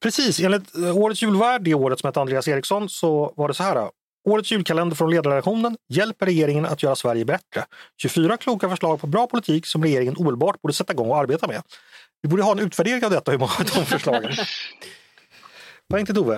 Precis, 0.00 0.40
enligt 0.40 0.76
eh, 0.76 0.96
Årets 0.96 1.22
julvärd, 1.22 1.62
det 1.62 1.74
året 1.74 2.00
som 2.00 2.08
hette 2.08 2.20
Andreas 2.20 2.48
Eriksson, 2.48 2.88
så 2.88 3.32
var 3.36 3.48
det 3.48 3.54
så 3.54 3.62
här. 3.62 3.90
Årets 4.28 4.52
julkalender 4.52 4.96
från 4.96 5.10
ledarredaktionen 5.10 5.76
hjälper 5.88 6.26
regeringen 6.26 6.66
att 6.66 6.82
göra 6.82 6.96
Sverige 6.96 7.24
bättre. 7.24 7.64
24 7.96 8.36
kloka 8.36 8.68
förslag 8.68 9.00
på 9.00 9.06
bra 9.06 9.26
politik 9.26 9.66
som 9.66 9.82
regeringen 9.82 10.16
omedelbart 10.16 10.62
borde 10.62 10.74
sätta 10.74 10.92
igång 10.92 11.10
och 11.10 11.18
arbeta 11.18 11.46
med. 11.46 11.62
Vi 12.22 12.28
borde 12.28 12.42
ha 12.42 12.52
en 12.52 12.58
utvärdering 12.58 13.04
av 13.04 13.10
detta, 13.10 13.30
hur 13.30 13.38
många 13.38 13.52
av 13.58 13.64
de 13.74 13.84
förslagen. 13.84 14.30
Poäng 15.90 16.06
till 16.06 16.14
Tove. 16.14 16.36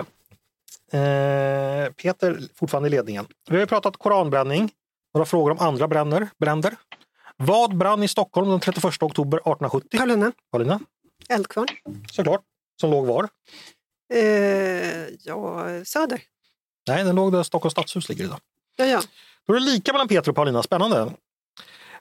Eh, 0.91 1.91
Peter 1.91 2.39
fortfarande 2.55 2.87
i 2.87 2.91
ledningen. 2.91 3.25
Vi 3.49 3.55
har 3.55 3.61
ju 3.61 3.67
pratat 3.67 3.97
koranbränning, 3.97 4.71
några 5.13 5.25
frågor 5.25 5.51
om 5.51 5.59
andra 5.59 5.87
bränner, 5.87 6.29
bränder. 6.39 6.73
Vad 7.37 7.77
brann 7.77 8.03
i 8.03 8.07
Stockholm 8.07 8.49
den 8.49 8.59
31 8.59 9.03
oktober 9.03 9.37
1870? 9.37 9.97
Paulina. 9.97 10.31
Paulina? 10.51 10.79
Eldkvarn. 11.29 11.67
Såklart. 12.11 12.41
Som 12.81 12.91
låg 12.91 13.05
var? 13.05 13.29
Eh, 14.13 15.07
ja, 15.23 15.65
Söder. 15.85 16.21
Nej, 16.87 17.03
den 17.03 17.15
låg 17.15 17.31
där 17.31 17.43
Stockholms 17.43 17.71
stadshus 17.71 18.09
ligger 18.09 18.23
idag. 18.23 18.39
Ja, 18.75 18.85
ja. 18.85 19.01
Då 19.47 19.53
är 19.53 19.59
det 19.59 19.65
lika 19.65 19.91
mellan 19.91 20.07
Peter 20.07 20.29
och 20.29 20.35
Paulina. 20.35 20.63
Spännande. 20.63 21.13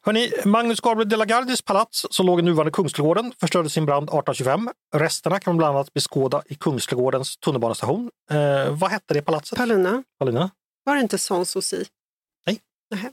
Hörrni, 0.03 0.33
Magnus 0.45 0.81
Gabriel 0.81 1.09
de 1.09 1.17
la 1.17 1.25
Gardis 1.25 1.63
palats 1.63 2.07
som 2.11 2.27
låg 2.27 2.39
i 2.39 2.43
nuvarande 2.43 2.71
Kungsträdgården 2.71 3.33
förstördes 3.41 3.73
sin 3.73 3.87
brand 3.87 4.03
1825. 4.05 4.71
Resterna 4.95 5.41
kan 5.41 5.51
man 5.51 5.59
bland 5.59 5.77
annat 5.77 5.95
beskåda 5.95 6.43
i 6.47 6.55
Kungsträdgårdens 6.55 7.37
tunnelbanestation. 7.37 8.11
Eh, 8.31 8.71
vad 8.71 8.91
hette 8.91 9.15
det 9.15 9.23
palatset? 9.23 9.59
Paulina. 9.59 10.03
Paulina? 10.19 10.51
Var 10.85 10.95
det 10.95 11.01
inte 11.01 11.19
Sanssouci? 11.19 11.85
Nej. 12.47 12.61
Nähä. 12.91 13.13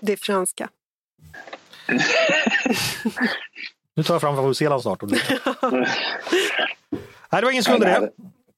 Det 0.00 0.12
är 0.12 0.16
franska. 0.16 0.68
Nu 3.94 4.02
tar 4.02 4.14
jag 4.14 4.20
fram 4.20 4.36
Favourzeland 4.36 4.82
snart. 4.82 5.02
Nej, 7.30 7.40
det 7.40 7.42
var 7.42 7.50
ingen 7.50 7.64
sekund 7.64 7.82
i 7.82 7.86
det. 7.86 8.10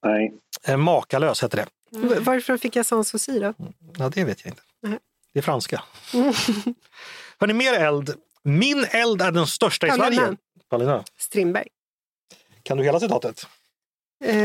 Nej. 0.02 0.32
Eh, 0.66 0.76
Makalös 0.76 1.42
hette 1.42 1.56
det. 1.56 1.66
V- 1.90 2.16
Varför 2.20 2.56
fick 2.56 2.76
jag 2.76 2.86
Sanssouci 2.86 3.38
då? 3.38 3.54
Ja, 3.98 4.08
det 4.08 4.24
vet 4.24 4.44
jag 4.44 4.52
inte. 4.52 4.62
Nej. 4.82 4.98
Det 5.32 5.38
är 5.38 5.42
franska. 5.42 5.82
Hörni, 7.40 7.52
mer 7.54 7.72
eld. 7.74 8.14
Min 8.42 8.84
eld 8.90 9.22
är 9.22 9.30
den 9.32 9.46
största 9.46 9.86
i 9.86 9.90
Paulina. 9.90 10.16
Sverige. 10.22 10.36
Paulina, 10.70 11.04
Strindberg. 11.18 11.68
kan 12.62 12.76
du 12.78 12.84
hela 12.84 13.00
citatet? 13.00 13.46
Eh, 14.24 14.36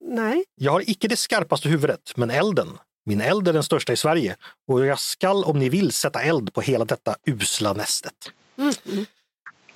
nej. 0.00 0.44
Jag 0.54 0.72
har 0.72 0.90
icke 0.90 1.08
det 1.08 1.16
skarpaste 1.16 1.68
huvudet, 1.68 2.12
men 2.16 2.30
elden. 2.30 2.78
Min 3.04 3.20
eld 3.20 3.48
är 3.48 3.52
den 3.52 3.62
största 3.62 3.92
i 3.92 3.96
Sverige 3.96 4.36
och 4.68 4.86
jag 4.86 4.98
skall 4.98 5.44
om 5.44 5.58
ni 5.58 5.68
vill 5.68 5.92
sätta 5.92 6.22
eld 6.22 6.54
på 6.54 6.60
hela 6.60 6.84
detta 6.84 7.16
usla 7.26 7.72
nästet. 7.72 8.14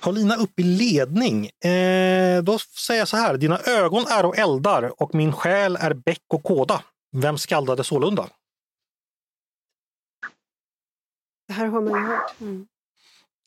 Paulina 0.03 0.35
upp 0.35 0.59
i 0.59 0.63
ledning. 0.63 1.45
Eh, 1.45 2.43
då 2.43 2.59
säger 2.59 3.01
jag 3.01 3.07
så 3.07 3.17
här, 3.17 3.37
dina 3.37 3.59
ögon 3.59 4.05
är 4.07 4.25
och 4.25 4.37
eldar 4.37 5.01
och 5.01 5.15
min 5.15 5.33
själ 5.33 5.75
är 5.75 5.93
bäck 5.93 6.23
och 6.27 6.43
kåda. 6.43 6.83
Vem 7.11 7.37
skaldade 7.37 7.83
sålunda? 7.83 8.29
Det 11.47 11.53
här 11.53 11.65
har 11.65 11.81
man 11.81 11.93
ju 11.93 12.07
hört. 12.07 12.33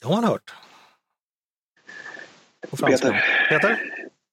Det 0.01 0.07
har 0.07 0.15
man 0.15 0.24
hört. 0.24 0.55
Peter. 2.70 3.24
Peter? 3.49 3.78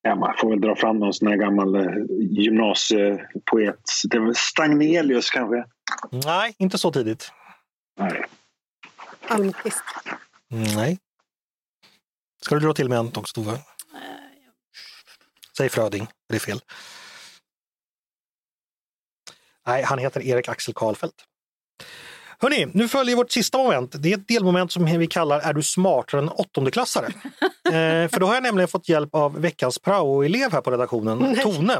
Ja, 0.02 0.16
man 0.16 0.34
får 0.38 0.50
väl 0.50 0.62
dra 0.62 0.76
fram 0.76 1.00
någon 1.00 1.14
sån 1.14 1.28
här 1.28 1.36
gammal 1.36 1.76
eh, 1.76 1.92
gymnasiepoet. 2.20 3.90
Det 4.10 4.20
var 4.20 4.34
Stagnelius 4.34 5.30
kanske? 5.30 5.66
Nej, 6.26 6.56
inte 6.58 6.78
så 6.78 6.92
tidigt. 6.92 7.32
Nej. 8.00 8.26
Almqvist. 9.28 9.84
Nej. 10.76 11.00
Ska 12.44 12.56
du 12.56 12.62
dra 12.62 12.74
till 12.74 12.90
med 12.90 13.00
en 13.00 13.12
också, 13.16 13.34
Tove? 13.34 13.60
Säg 15.58 15.70
Fröding, 15.70 16.08
det 16.30 16.36
är 16.36 16.40
fel. 16.40 16.62
Nej, 19.68 19.84
han 19.84 20.00
heter 20.00 20.22
Erik 20.22 20.50
Axel 20.50 20.74
Karlfeldt. 20.74 21.16
Hörni, 22.40 22.68
nu 22.74 22.88
följer 22.88 23.16
vårt 23.16 23.32
sista 23.32 23.58
moment. 23.58 23.96
Det 24.00 24.14
är 24.14 24.18
ett 24.18 24.28
delmoment 24.28 24.72
som 24.72 24.86
vi 24.86 25.08
kallar 25.08 25.40
Är 25.40 25.54
du 25.54 25.64
smartare 25.64 26.22
än 26.22 26.30
åttondeklassare? 26.30 27.06
eh, 27.66 28.10
för 28.10 28.20
då 28.20 28.26
har 28.26 28.34
jag 28.34 28.44
nämligen 28.44 28.68
fått 28.68 28.90
hjälp 28.90 29.16
av 29.16 29.42
veckans 29.42 29.80
prao-elev 29.80 30.52
här 30.52 30.62
på 30.62 30.72
redaktionen, 30.72 31.36
Tone. 31.44 31.74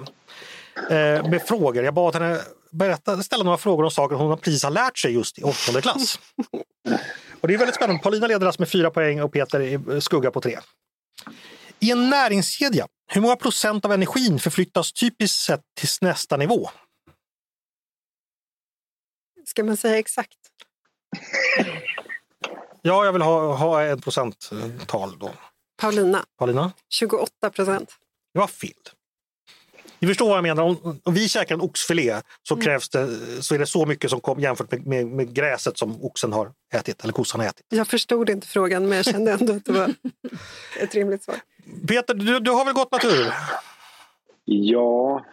Eh, 0.90 1.30
med 1.30 1.42
frågor. 1.48 1.84
Jag 1.84 1.94
bad 1.94 2.16
henne 2.16 2.42
berätta, 2.74 3.24
ställa 3.24 3.44
några 3.44 3.58
frågor 3.58 3.84
om 3.84 3.92
saker 3.92 4.16
hon 4.16 4.38
precis 4.38 4.64
har 4.64 4.72
lärt 4.72 4.98
sig 4.98 5.14
just 5.14 5.40
i 5.40 5.44
åttonde 5.44 5.82
klass. 5.82 6.20
Och 7.42 7.48
det 7.48 7.54
är 7.54 7.58
väldigt 7.58 7.76
spännande. 7.76 8.04
Paulina 8.04 8.28
leder 8.28 8.48
alltså 8.48 8.62
med 8.62 8.70
fyra 8.70 8.92
poäng 8.92 9.22
och 9.22 9.34
Peter 9.34 9.62
i 9.62 10.02
skugga 10.02 10.32
på 10.32 10.42
tre. 10.42 10.60
I 11.80 11.92
en 11.92 12.10
näringskedja, 12.10 12.88
hur 13.08 13.22
många 13.22 13.36
procent 13.36 13.86
av 13.86 13.92
energin 13.92 14.40
förflyttas 14.40 14.94
typiskt 14.94 15.40
sett 15.40 15.62
till 15.80 15.90
nästa 16.02 16.38
nivå? 16.38 16.70
Ska 19.46 19.64
man 19.64 19.78
säga 19.78 19.98
exakt? 20.00 20.38
Ja, 22.86 23.06
jag 23.06 23.14
vill 23.14 23.22
ha, 23.22 23.56
ha 23.56 23.84
ett 23.84 24.04
procenttal 24.04 25.20
då. 25.20 25.34
Paulina, 25.82 26.26
Paulina? 26.38 26.72
28 26.90 27.50
procent. 27.50 27.96
Det 28.34 28.40
var 28.40 28.48
fel. 28.48 28.70
Ni 30.04 30.08
förstår 30.08 30.28
vad 30.28 30.38
jag 30.38 30.44
menar. 30.44 30.64
Om, 30.64 31.00
om 31.04 31.14
vi 31.14 31.28
käkar 31.30 31.56
en 31.56 31.62
oxfilé 31.62 32.22
så, 32.48 32.56
krävs 32.56 32.90
det, 32.90 33.08
så 33.44 33.56
är 33.56 33.60
det 33.60 33.66
så 33.66 33.86
mycket 33.86 34.10
som 34.10 34.20
kom 34.20 34.40
jämfört 34.40 34.72
med, 34.72 34.88
med, 34.88 35.06
med 35.08 35.34
gräset 35.34 35.78
som 35.78 36.04
oxen 36.06 36.34
har 36.34 36.52
ätit, 36.74 37.04
eller 37.04 37.14
kossan 37.14 37.40
har 37.42 37.48
ätit. 37.48 37.66
Jag 37.70 37.88
förstod 37.88 38.30
inte 38.30 38.48
frågan 38.48 38.88
men 38.90 38.96
jag 38.96 39.06
kände 39.06 39.32
ändå 39.32 39.54
att 39.54 39.66
det 39.66 39.72
var 39.72 39.94
ett 40.82 40.96
rimligt 40.96 41.24
svar. 41.24 41.36
Peter, 41.88 42.14
du, 42.14 42.40
du 42.40 42.52
har 42.52 42.66
väl 42.66 42.74
gått 42.74 42.92
natur? 42.92 43.34
Ja, 44.46 45.26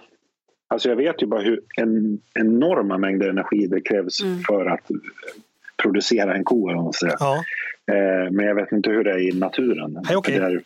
alltså 0.69 0.89
jag 0.89 0.97
vet 0.97 1.23
ju 1.23 1.27
bara 1.27 1.41
hur 1.41 1.61
en, 1.77 2.21
enorma 2.35 2.99
mängder 2.99 3.29
energi 3.29 3.67
det 3.67 3.81
krävs 3.81 4.23
Mm. 4.23 4.43
för 4.43 4.67
att 4.67 4.89
producera 5.83 6.35
en 6.35 6.45
ko. 6.45 6.91
Ja. 7.01 7.37
Eh, 7.93 8.31
men 8.33 8.47
jag 8.47 8.55
vet 8.55 8.73
inte 8.73 8.91
hur 8.91 9.05
det 9.05 9.11
är 9.11 9.19
i 9.19 9.33
naturen. 9.39 9.99
Nej, 10.05 10.17
okej. 10.17 10.39
Det 10.39 10.45
är, 10.47 10.51
Det 10.51 10.63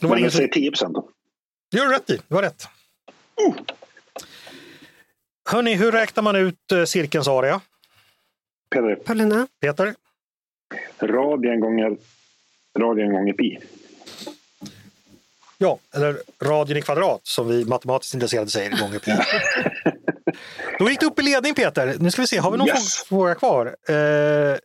var 0.00 0.08
men 0.08 0.18
ingen 0.18 0.22
jag 0.22 0.32
som... 0.32 0.36
säger 0.38 0.52
10 0.52 0.70
procent. 0.70 0.96
Det 1.70 1.78
gör 1.78 1.86
du 1.86 1.92
rätt 1.94 2.10
i. 2.10 2.20
Du 2.28 2.34
har 2.34 2.42
rätt. 2.42 2.68
Hörni, 5.50 5.74
hur 5.74 5.92
räknar 5.92 6.22
man 6.22 6.36
ut 6.36 6.72
eh, 6.72 6.84
cirkelns 6.84 7.28
area? 7.28 7.60
Peder, 8.74 8.96
Paulina, 8.96 9.46
Peter? 9.60 9.94
radien 11.00 11.60
gånger, 11.60 11.96
radien 12.78 13.12
gånger 13.12 13.32
pi. 13.32 13.58
Ja, 15.58 15.78
eller 15.94 16.20
radien 16.42 16.78
i 16.78 16.82
kvadrat 16.82 17.20
som 17.22 17.48
vi 17.48 17.64
matematiskt 17.64 18.14
intresserade 18.14 18.50
säger 18.50 18.70
gånger 18.80 18.98
pi. 18.98 19.10
Då 20.78 20.90
gick 20.90 21.00
du 21.00 21.06
upp 21.06 21.18
i 21.18 21.22
ledning 21.22 21.54
Peter. 21.54 21.96
Nu 21.98 22.10
ska 22.10 22.22
vi 22.22 22.26
se, 22.26 22.38
har 22.38 22.50
vi 22.50 22.58
någon 22.58 22.66
Yes. 22.68 22.94
fråga 23.04 23.34
kvar? 23.34 23.66
Eh, 23.88 24.56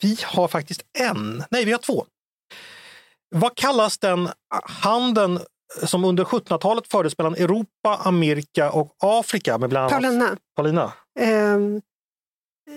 vi 0.00 0.16
har 0.24 0.48
faktiskt 0.48 0.84
en. 0.98 1.44
Nej, 1.50 1.64
vi 1.64 1.72
har 1.72 1.78
två. 1.78 2.06
Vad 3.28 3.54
kallas 3.56 3.98
den 3.98 4.28
handeln 4.64 5.40
som 5.82 6.04
under 6.04 6.24
1700-talet 6.24 6.88
fördes 6.88 7.18
mellan 7.18 7.34
Europa, 7.34 8.00
Amerika 8.04 8.70
och 8.70 8.96
Afrika 8.98 9.58
med 9.58 9.70
bland 9.70 9.92
annat 9.92 10.02
Paulina. 10.02 10.36
Paulina? 10.56 10.92
Ehm, 11.20 11.80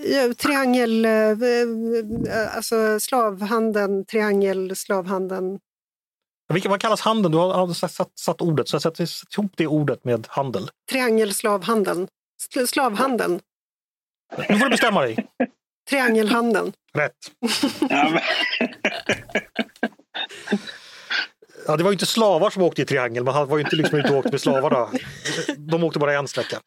ja, 0.05 0.33
triangel, 0.33 1.05
eh, 1.05 1.11
eh, 1.11 2.55
alltså 2.55 2.99
slavhandeln, 2.99 4.05
triangel, 4.05 4.75
slavhandeln. 4.75 5.59
Vilka, 6.53 6.69
vad 6.69 6.81
kallas 6.81 7.01
handeln? 7.01 7.31
Du 7.31 7.37
har 7.37 7.73
satt, 7.73 7.91
satt, 7.91 8.11
satt 8.19 8.41
ordet, 8.41 8.69
så 8.69 8.75
jag 8.75 8.81
sätter 8.81 9.07
ihop 9.33 9.51
det 9.55 9.67
ordet 9.67 10.03
med 10.05 10.27
handel. 10.29 10.69
Triangel, 10.91 11.33
slavhandeln. 11.33 12.07
Sl- 12.53 12.65
Slavhandeln, 12.65 13.39
Nu 14.49 14.57
får 14.57 14.65
du 14.65 14.69
bestämma 14.69 15.01
dig. 15.01 15.27
triangelhandeln. 15.89 16.73
Rätt. 16.93 17.31
Ja, 21.67 21.71
men, 21.71 21.77
det 21.77 21.83
var 21.83 21.91
inte 21.91 22.05
slavar 22.05 22.49
som 22.49 22.63
åkte 22.63 22.81
i 22.81 22.85
triangel, 22.85 23.23
man 23.23 23.47
var 23.47 23.57
ju 23.57 23.63
inte 23.63 23.75
liksom 23.75 23.99
ute 23.99 24.09
och 24.09 24.17
åkte 24.17 24.31
med 24.31 24.41
slavarna. 24.41 24.89
De 25.57 25.83
åkte 25.83 25.99
bara 25.99 26.13
en 26.13 26.27
sträcka. 26.27 26.61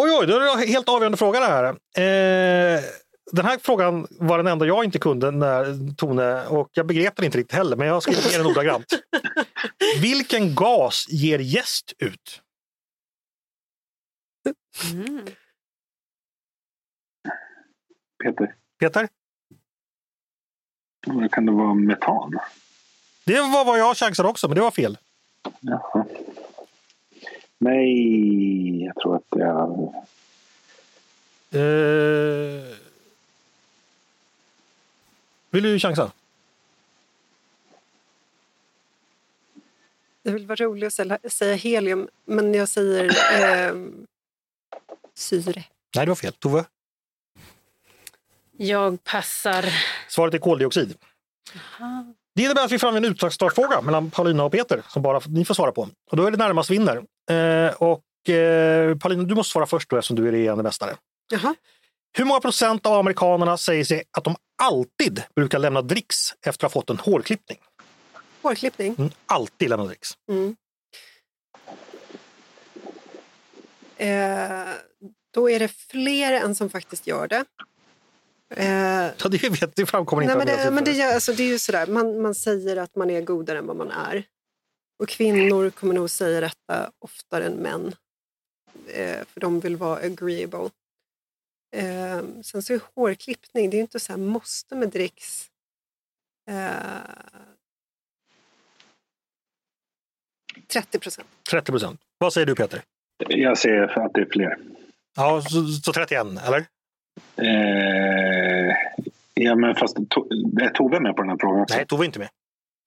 Oj, 0.00 0.10
oj, 0.20 0.26
det 0.26 0.34
är 0.34 0.62
en 0.62 0.68
helt 0.68 0.88
avgörande 0.88 1.18
fråga 1.18 1.40
det 1.40 1.46
här. 1.46 1.64
Eh, 1.64 2.80
den 3.32 3.44
här 3.44 3.58
frågan 3.58 4.06
var 4.10 4.38
den 4.38 4.46
enda 4.46 4.66
jag 4.66 4.84
inte 4.84 4.98
kunde 4.98 5.30
när 5.30 5.94
Tone, 5.96 6.46
och 6.46 6.70
jag 6.72 6.86
begrep 6.86 7.16
den 7.16 7.24
inte 7.24 7.38
riktigt 7.38 7.56
heller, 7.56 7.76
men 7.76 7.86
jag 7.86 7.94
har 7.94 8.00
skrivit 8.00 8.30
ner 8.30 8.38
den 8.38 8.46
ordagrant. 8.46 8.86
Vilken 10.02 10.54
gas 10.54 11.06
ger 11.08 11.38
jäst 11.38 11.92
ut? 11.98 12.42
Mm. 14.92 15.26
Peter, 18.24 18.54
Peter? 18.80 19.08
kan 21.30 21.46
det 21.46 21.52
vara 21.52 21.74
metan? 21.74 22.38
Det 23.28 23.40
var 23.40 23.64
vad 23.64 23.78
jag 23.78 23.96
chansade 23.96 24.28
också, 24.28 24.48
men 24.48 24.54
det 24.54 24.60
var 24.60 24.70
fel. 24.70 24.98
Jaha. 25.60 26.04
Nej, 27.58 28.84
jag 28.84 28.94
tror 28.96 29.16
att 29.16 29.22
det 29.28 29.44
är... 29.44 29.92
Eh, 31.50 32.76
vill 35.50 35.62
du 35.62 35.78
chansa? 35.78 36.12
Det 40.22 40.30
vill 40.30 40.46
vara 40.46 40.56
roligt 40.56 41.00
att 41.00 41.32
säga- 41.32 41.54
helium, 41.54 42.08
men 42.24 42.54
jag 42.54 42.68
säger 42.68 43.16
ehm, 43.42 44.06
syre. 45.14 45.64
Nej, 45.96 46.06
det 46.06 46.10
var 46.10 46.16
fel. 46.16 46.32
Tove? 46.32 46.64
Jag 48.56 49.04
passar. 49.04 49.64
Svaret 50.08 50.34
är 50.34 50.38
koldioxid. 50.38 50.94
Det 52.38 52.44
innebär 52.44 52.64
att 52.64 52.72
vi 52.72 52.78
får 52.78 52.96
en 52.96 53.04
utslagsfråga 53.04 53.80
mellan 53.80 54.10
Paulina 54.10 54.44
och 54.44 54.52
Peter 54.52 54.82
som 54.88 55.02
bara 55.02 55.20
ni 55.26 55.44
får 55.44 55.54
svara 55.54 55.72
på. 55.72 55.88
Och 56.10 56.16
då 56.16 56.26
är 56.26 56.30
det 56.30 56.36
närmast 56.36 56.70
vinner. 56.70 56.96
Eh, 57.30 57.74
och 57.82 58.30
eh, 58.30 58.96
Paulina, 58.98 59.22
du 59.22 59.34
måste 59.34 59.52
svara 59.52 59.66
först 59.66 59.90
då 59.90 59.96
eftersom 59.96 60.16
du 60.16 60.28
är 60.28 60.32
regerande 60.32 60.62
mästare. 60.62 60.96
Jaha. 61.30 61.54
Hur 62.18 62.24
många 62.24 62.40
procent 62.40 62.86
av 62.86 62.92
amerikanerna 62.92 63.56
säger 63.56 63.84
sig 63.84 64.02
att 64.10 64.24
de 64.24 64.36
alltid 64.62 65.22
brukar 65.36 65.58
lämna 65.58 65.82
dricks 65.82 66.16
efter 66.46 66.66
att 66.66 66.72
ha 66.72 66.80
fått 66.80 66.90
en 66.90 66.98
hårklippning? 66.98 67.58
Hårklippning. 68.42 68.94
Mm, 68.98 69.10
alltid 69.26 69.68
lämna 69.68 69.86
dricks. 69.86 70.10
Mm. 70.30 70.56
Eh, 73.96 74.74
då 75.34 75.50
är 75.50 75.58
det 75.58 75.68
fler 75.68 76.32
än 76.32 76.54
som 76.54 76.70
faktiskt 76.70 77.06
gör 77.06 77.28
det. 77.28 77.44
Eh, 78.50 79.06
Så 79.16 79.28
det, 79.28 79.48
vet, 79.50 79.76
det 79.76 79.86
framkommer 79.86 80.22
inte 80.22 80.34
Nej, 80.36 80.46
men 80.46 80.56
det, 80.66 80.70
men 80.70 80.84
det, 80.84 80.92
gör- 80.92 81.14
alltså, 81.14 81.32
det 81.32 81.42
är 81.42 81.48
ju 81.48 81.58
sådär, 81.58 81.86
man, 81.86 82.22
man 82.22 82.34
säger 82.34 82.76
att 82.76 82.96
man 82.96 83.10
är 83.10 83.20
godare 83.22 83.58
än 83.58 83.66
vad 83.66 83.76
man 83.76 83.90
är. 83.90 84.22
Och 85.02 85.08
kvinnor 85.08 85.70
kommer 85.70 85.94
nog 85.94 86.10
säga 86.10 86.40
detta 86.40 86.90
oftare 86.98 87.46
än 87.46 87.52
män. 87.52 87.94
Eh, 88.86 89.24
för 89.26 89.40
de 89.40 89.60
vill 89.60 89.76
vara 89.76 89.96
agreeable. 90.00 90.70
Eh, 91.76 92.22
sen 92.42 92.62
så 92.62 92.72
är 92.74 92.80
hårklippning, 92.94 93.70
det 93.70 93.74
är 93.74 93.78
ju 93.78 93.82
inte 93.82 94.00
så 94.00 94.12
här 94.12 94.18
måste 94.18 94.74
med 94.74 94.88
dricks. 94.88 95.50
Eh, 96.50 96.70
30 100.66 100.98
procent. 100.98 101.28
30 101.50 101.72
procent. 101.72 102.00
Vad 102.18 102.32
säger 102.32 102.46
du 102.46 102.54
Peter? 102.54 102.82
Jag 103.28 103.58
för 103.88 104.00
att 104.00 104.14
det 104.14 104.20
är 104.20 104.28
fler. 104.32 104.58
Ja, 105.16 105.42
så, 105.42 105.66
så 105.66 105.92
31, 105.92 106.26
eller? 106.46 106.66
Eh, 107.36 108.74
ja, 109.34 109.54
men 109.54 109.74
fast 109.74 109.96
to- 109.96 110.60
är 110.62 110.68
Tove 110.68 111.00
med 111.00 111.16
på 111.16 111.22
den 111.22 111.30
här 111.30 111.36
frågan 111.40 111.60
också? 111.62 111.76
Nej, 111.76 111.86
Tove 111.86 112.04
är 112.04 112.06
inte 112.06 112.18
med. 112.18 112.28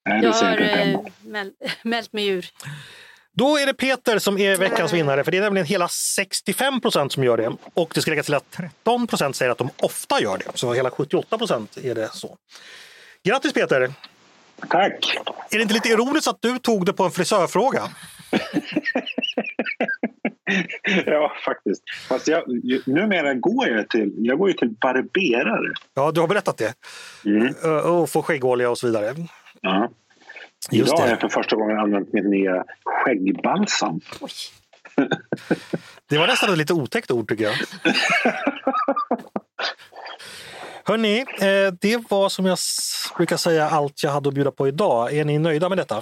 Nej, 0.10 0.22
då 0.22 0.28
Jag 0.28 0.34
har 0.34 0.60
jag 0.60 0.62
eh, 0.62 0.68
35. 0.68 1.12
mäl, 1.32 1.52
mält 1.84 2.14
mig 2.14 2.28
ur. 2.28 2.46
Då 3.34 3.58
är 3.58 3.66
det 3.66 3.74
Peter 3.74 4.20
som 4.20 4.38
är 4.38 4.58
veckans 4.58 4.94
vinnare, 4.94 5.24
för 5.24 5.32
det 5.32 5.38
är 5.38 5.42
nämligen 5.42 5.66
hela 5.68 5.88
65 5.88 6.82
procent 6.82 7.12
som 7.12 7.24
gör 7.24 7.38
det. 7.38 7.52
Och 7.74 7.92
det 7.96 8.02
ska 8.02 8.12
läggas 8.12 8.26
till 8.26 8.36
att 8.36 8.52
13 8.52 9.08
procent 9.08 9.36
säger 9.36 9.52
att 9.52 9.58
de 9.58 9.70
ofta 9.78 10.22
gör 10.22 10.38
det. 10.38 10.46
Så 10.58 10.74
hela 10.74 10.90
78 10.90 11.38
procent 11.38 11.78
är 11.84 11.96
det 11.96 12.10
så. 12.14 12.38
Grattis 13.24 13.54
Peter! 13.54 13.94
Tack! 14.70 15.18
Är 15.52 15.56
det 15.58 15.62
inte 15.62 15.74
lite 15.74 15.90
ironiskt 15.90 16.28
att 16.28 16.42
du 16.42 16.60
tog 16.60 16.86
det 16.86 16.94
på 16.94 17.04
en 17.04 17.12
frisörfråga? 17.12 17.84
ja, 21.06 21.32
faktiskt. 21.46 21.84
Fast 22.10 22.28
jag, 22.28 22.44
numera 22.86 23.34
går 23.34 23.68
jag 23.68 23.90
till, 23.90 24.12
jag 24.18 24.38
går 24.38 24.48
ju 24.48 24.54
till 24.54 24.70
barberare. 24.70 25.74
Ja, 25.94 26.12
du 26.12 26.22
har 26.22 26.28
berättat 26.28 26.58
det. 26.58 26.74
Mm. 27.26 27.54
Ö, 27.64 27.82
Och 27.82 28.10
få 28.10 28.22
skäggolja 28.24 28.70
och 28.70 28.78
så 28.78 28.88
vidare. 28.88 29.16
Ja. 29.62 29.90
Just 30.72 30.94
Idag 30.94 31.02
har 31.02 31.10
jag 31.10 31.20
för 31.22 31.30
första 31.30 31.56
gången 31.56 31.78
använt 31.80 32.14
min 32.14 32.30
nya 32.30 32.64
skäggbalsam. 32.86 34.00
Det 36.10 36.18
var 36.18 36.28
nästan 36.28 36.52
ett 36.52 36.58
lite 36.58 36.74
otäckt 36.74 37.12
ord 37.12 37.28
tycker 37.30 37.44
jag. 37.44 37.54
Hörni, 40.86 41.20
eh, 41.20 41.74
det 41.82 42.10
var 42.10 42.30
som 42.30 42.46
jag 42.46 42.58
brukar 43.18 43.38
säga 43.38 43.70
allt 43.70 44.04
jag 44.04 44.12
hade 44.12 44.30
att 44.30 44.36
bjuda 44.36 44.52
på 44.52 44.68
idag. 44.68 45.14
Är 45.14 45.26
ni 45.26 45.40
nöjda 45.40 45.70
med 45.70 45.78
detta? 45.78 46.02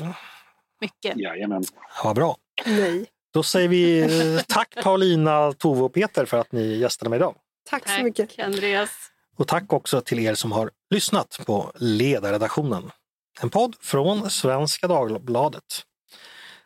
Mycket. 0.82 1.18
Jajamän. 1.18 1.64
Ja, 2.04 2.14
bra. 2.14 2.38
Nej. 2.66 3.06
Då 3.34 3.44
säger 3.44 3.68
vi 3.68 4.00
eh, 4.02 4.42
tack 4.48 4.76
Paulina, 4.84 5.54
Tove 5.54 5.82
och 5.82 5.94
Peter 5.94 6.26
för 6.26 6.38
att 6.38 6.52
ni 6.52 6.78
gästade 6.78 7.10
mig 7.10 7.18
idag. 7.18 7.36
Tack 7.70 7.90
så 7.90 8.04
mycket. 8.04 8.30
Tack 8.30 8.40
Andreas. 8.40 8.90
Och 9.38 9.48
tack 9.48 9.74
också 9.74 10.02
till 10.02 10.20
er 10.20 10.36
som 10.36 10.52
har 10.52 10.72
lyssnat 10.90 11.40
på 11.46 11.72
Ledarredaktionen. 11.76 12.92
En 13.42 13.50
podd 13.50 13.76
från 13.82 14.30
Svenska 14.30 14.88
Dagbladet. 14.88 15.64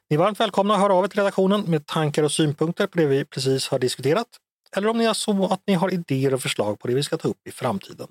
Ni 0.10 0.16
är 0.16 0.20
varmt 0.20 0.40
välkomna 0.40 0.74
att 0.74 0.80
höra 0.80 0.94
av 0.94 1.04
er 1.04 1.08
till 1.08 1.20
redaktionen 1.20 1.62
med 1.62 1.86
tankar 1.86 2.24
och 2.24 2.32
synpunkter 2.32 2.88
på 2.88 2.98
det 2.98 3.06
vi 3.06 3.26
precis 3.26 3.68
har 3.68 3.80
diskuterat. 3.80 4.28
Eller 4.76 4.88
om 4.88 4.98
ni 4.98 5.06
är 5.06 5.14
så 5.14 5.48
att 5.48 5.62
ni 5.68 5.74
har 5.74 5.94
idéer 5.94 6.34
och 6.34 6.42
förslag 6.42 6.80
på 6.80 6.88
det 6.88 6.94
vi 6.94 7.04
ska 7.04 7.18
ta 7.18 7.28
upp 7.28 7.48
i 7.48 7.52
framtiden. 7.52 8.08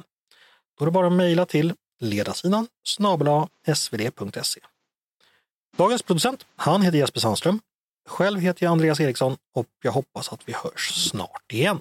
Då 0.79 0.85
är 0.85 0.87
det 0.87 0.93
bara 0.93 1.07
att 1.07 1.13
mejla 1.13 1.47
till 1.47 1.75
ledarsidan 2.01 2.67
svd.se. 3.75 4.61
Dagens 5.77 6.03
producent, 6.03 6.47
han 6.57 6.83
heter 6.83 6.99
Jesper 6.99 7.21
Sandström. 7.21 7.61
Själv 8.09 8.41
heter 8.41 8.67
jag 8.67 8.73
Andreas 8.73 9.01
Eriksson 9.01 9.37
och 9.55 9.67
jag 9.83 9.93
hoppas 9.93 10.33
att 10.33 10.41
vi 10.49 10.53
hörs 10.53 11.09
snart 11.11 11.53
igen. 11.53 11.81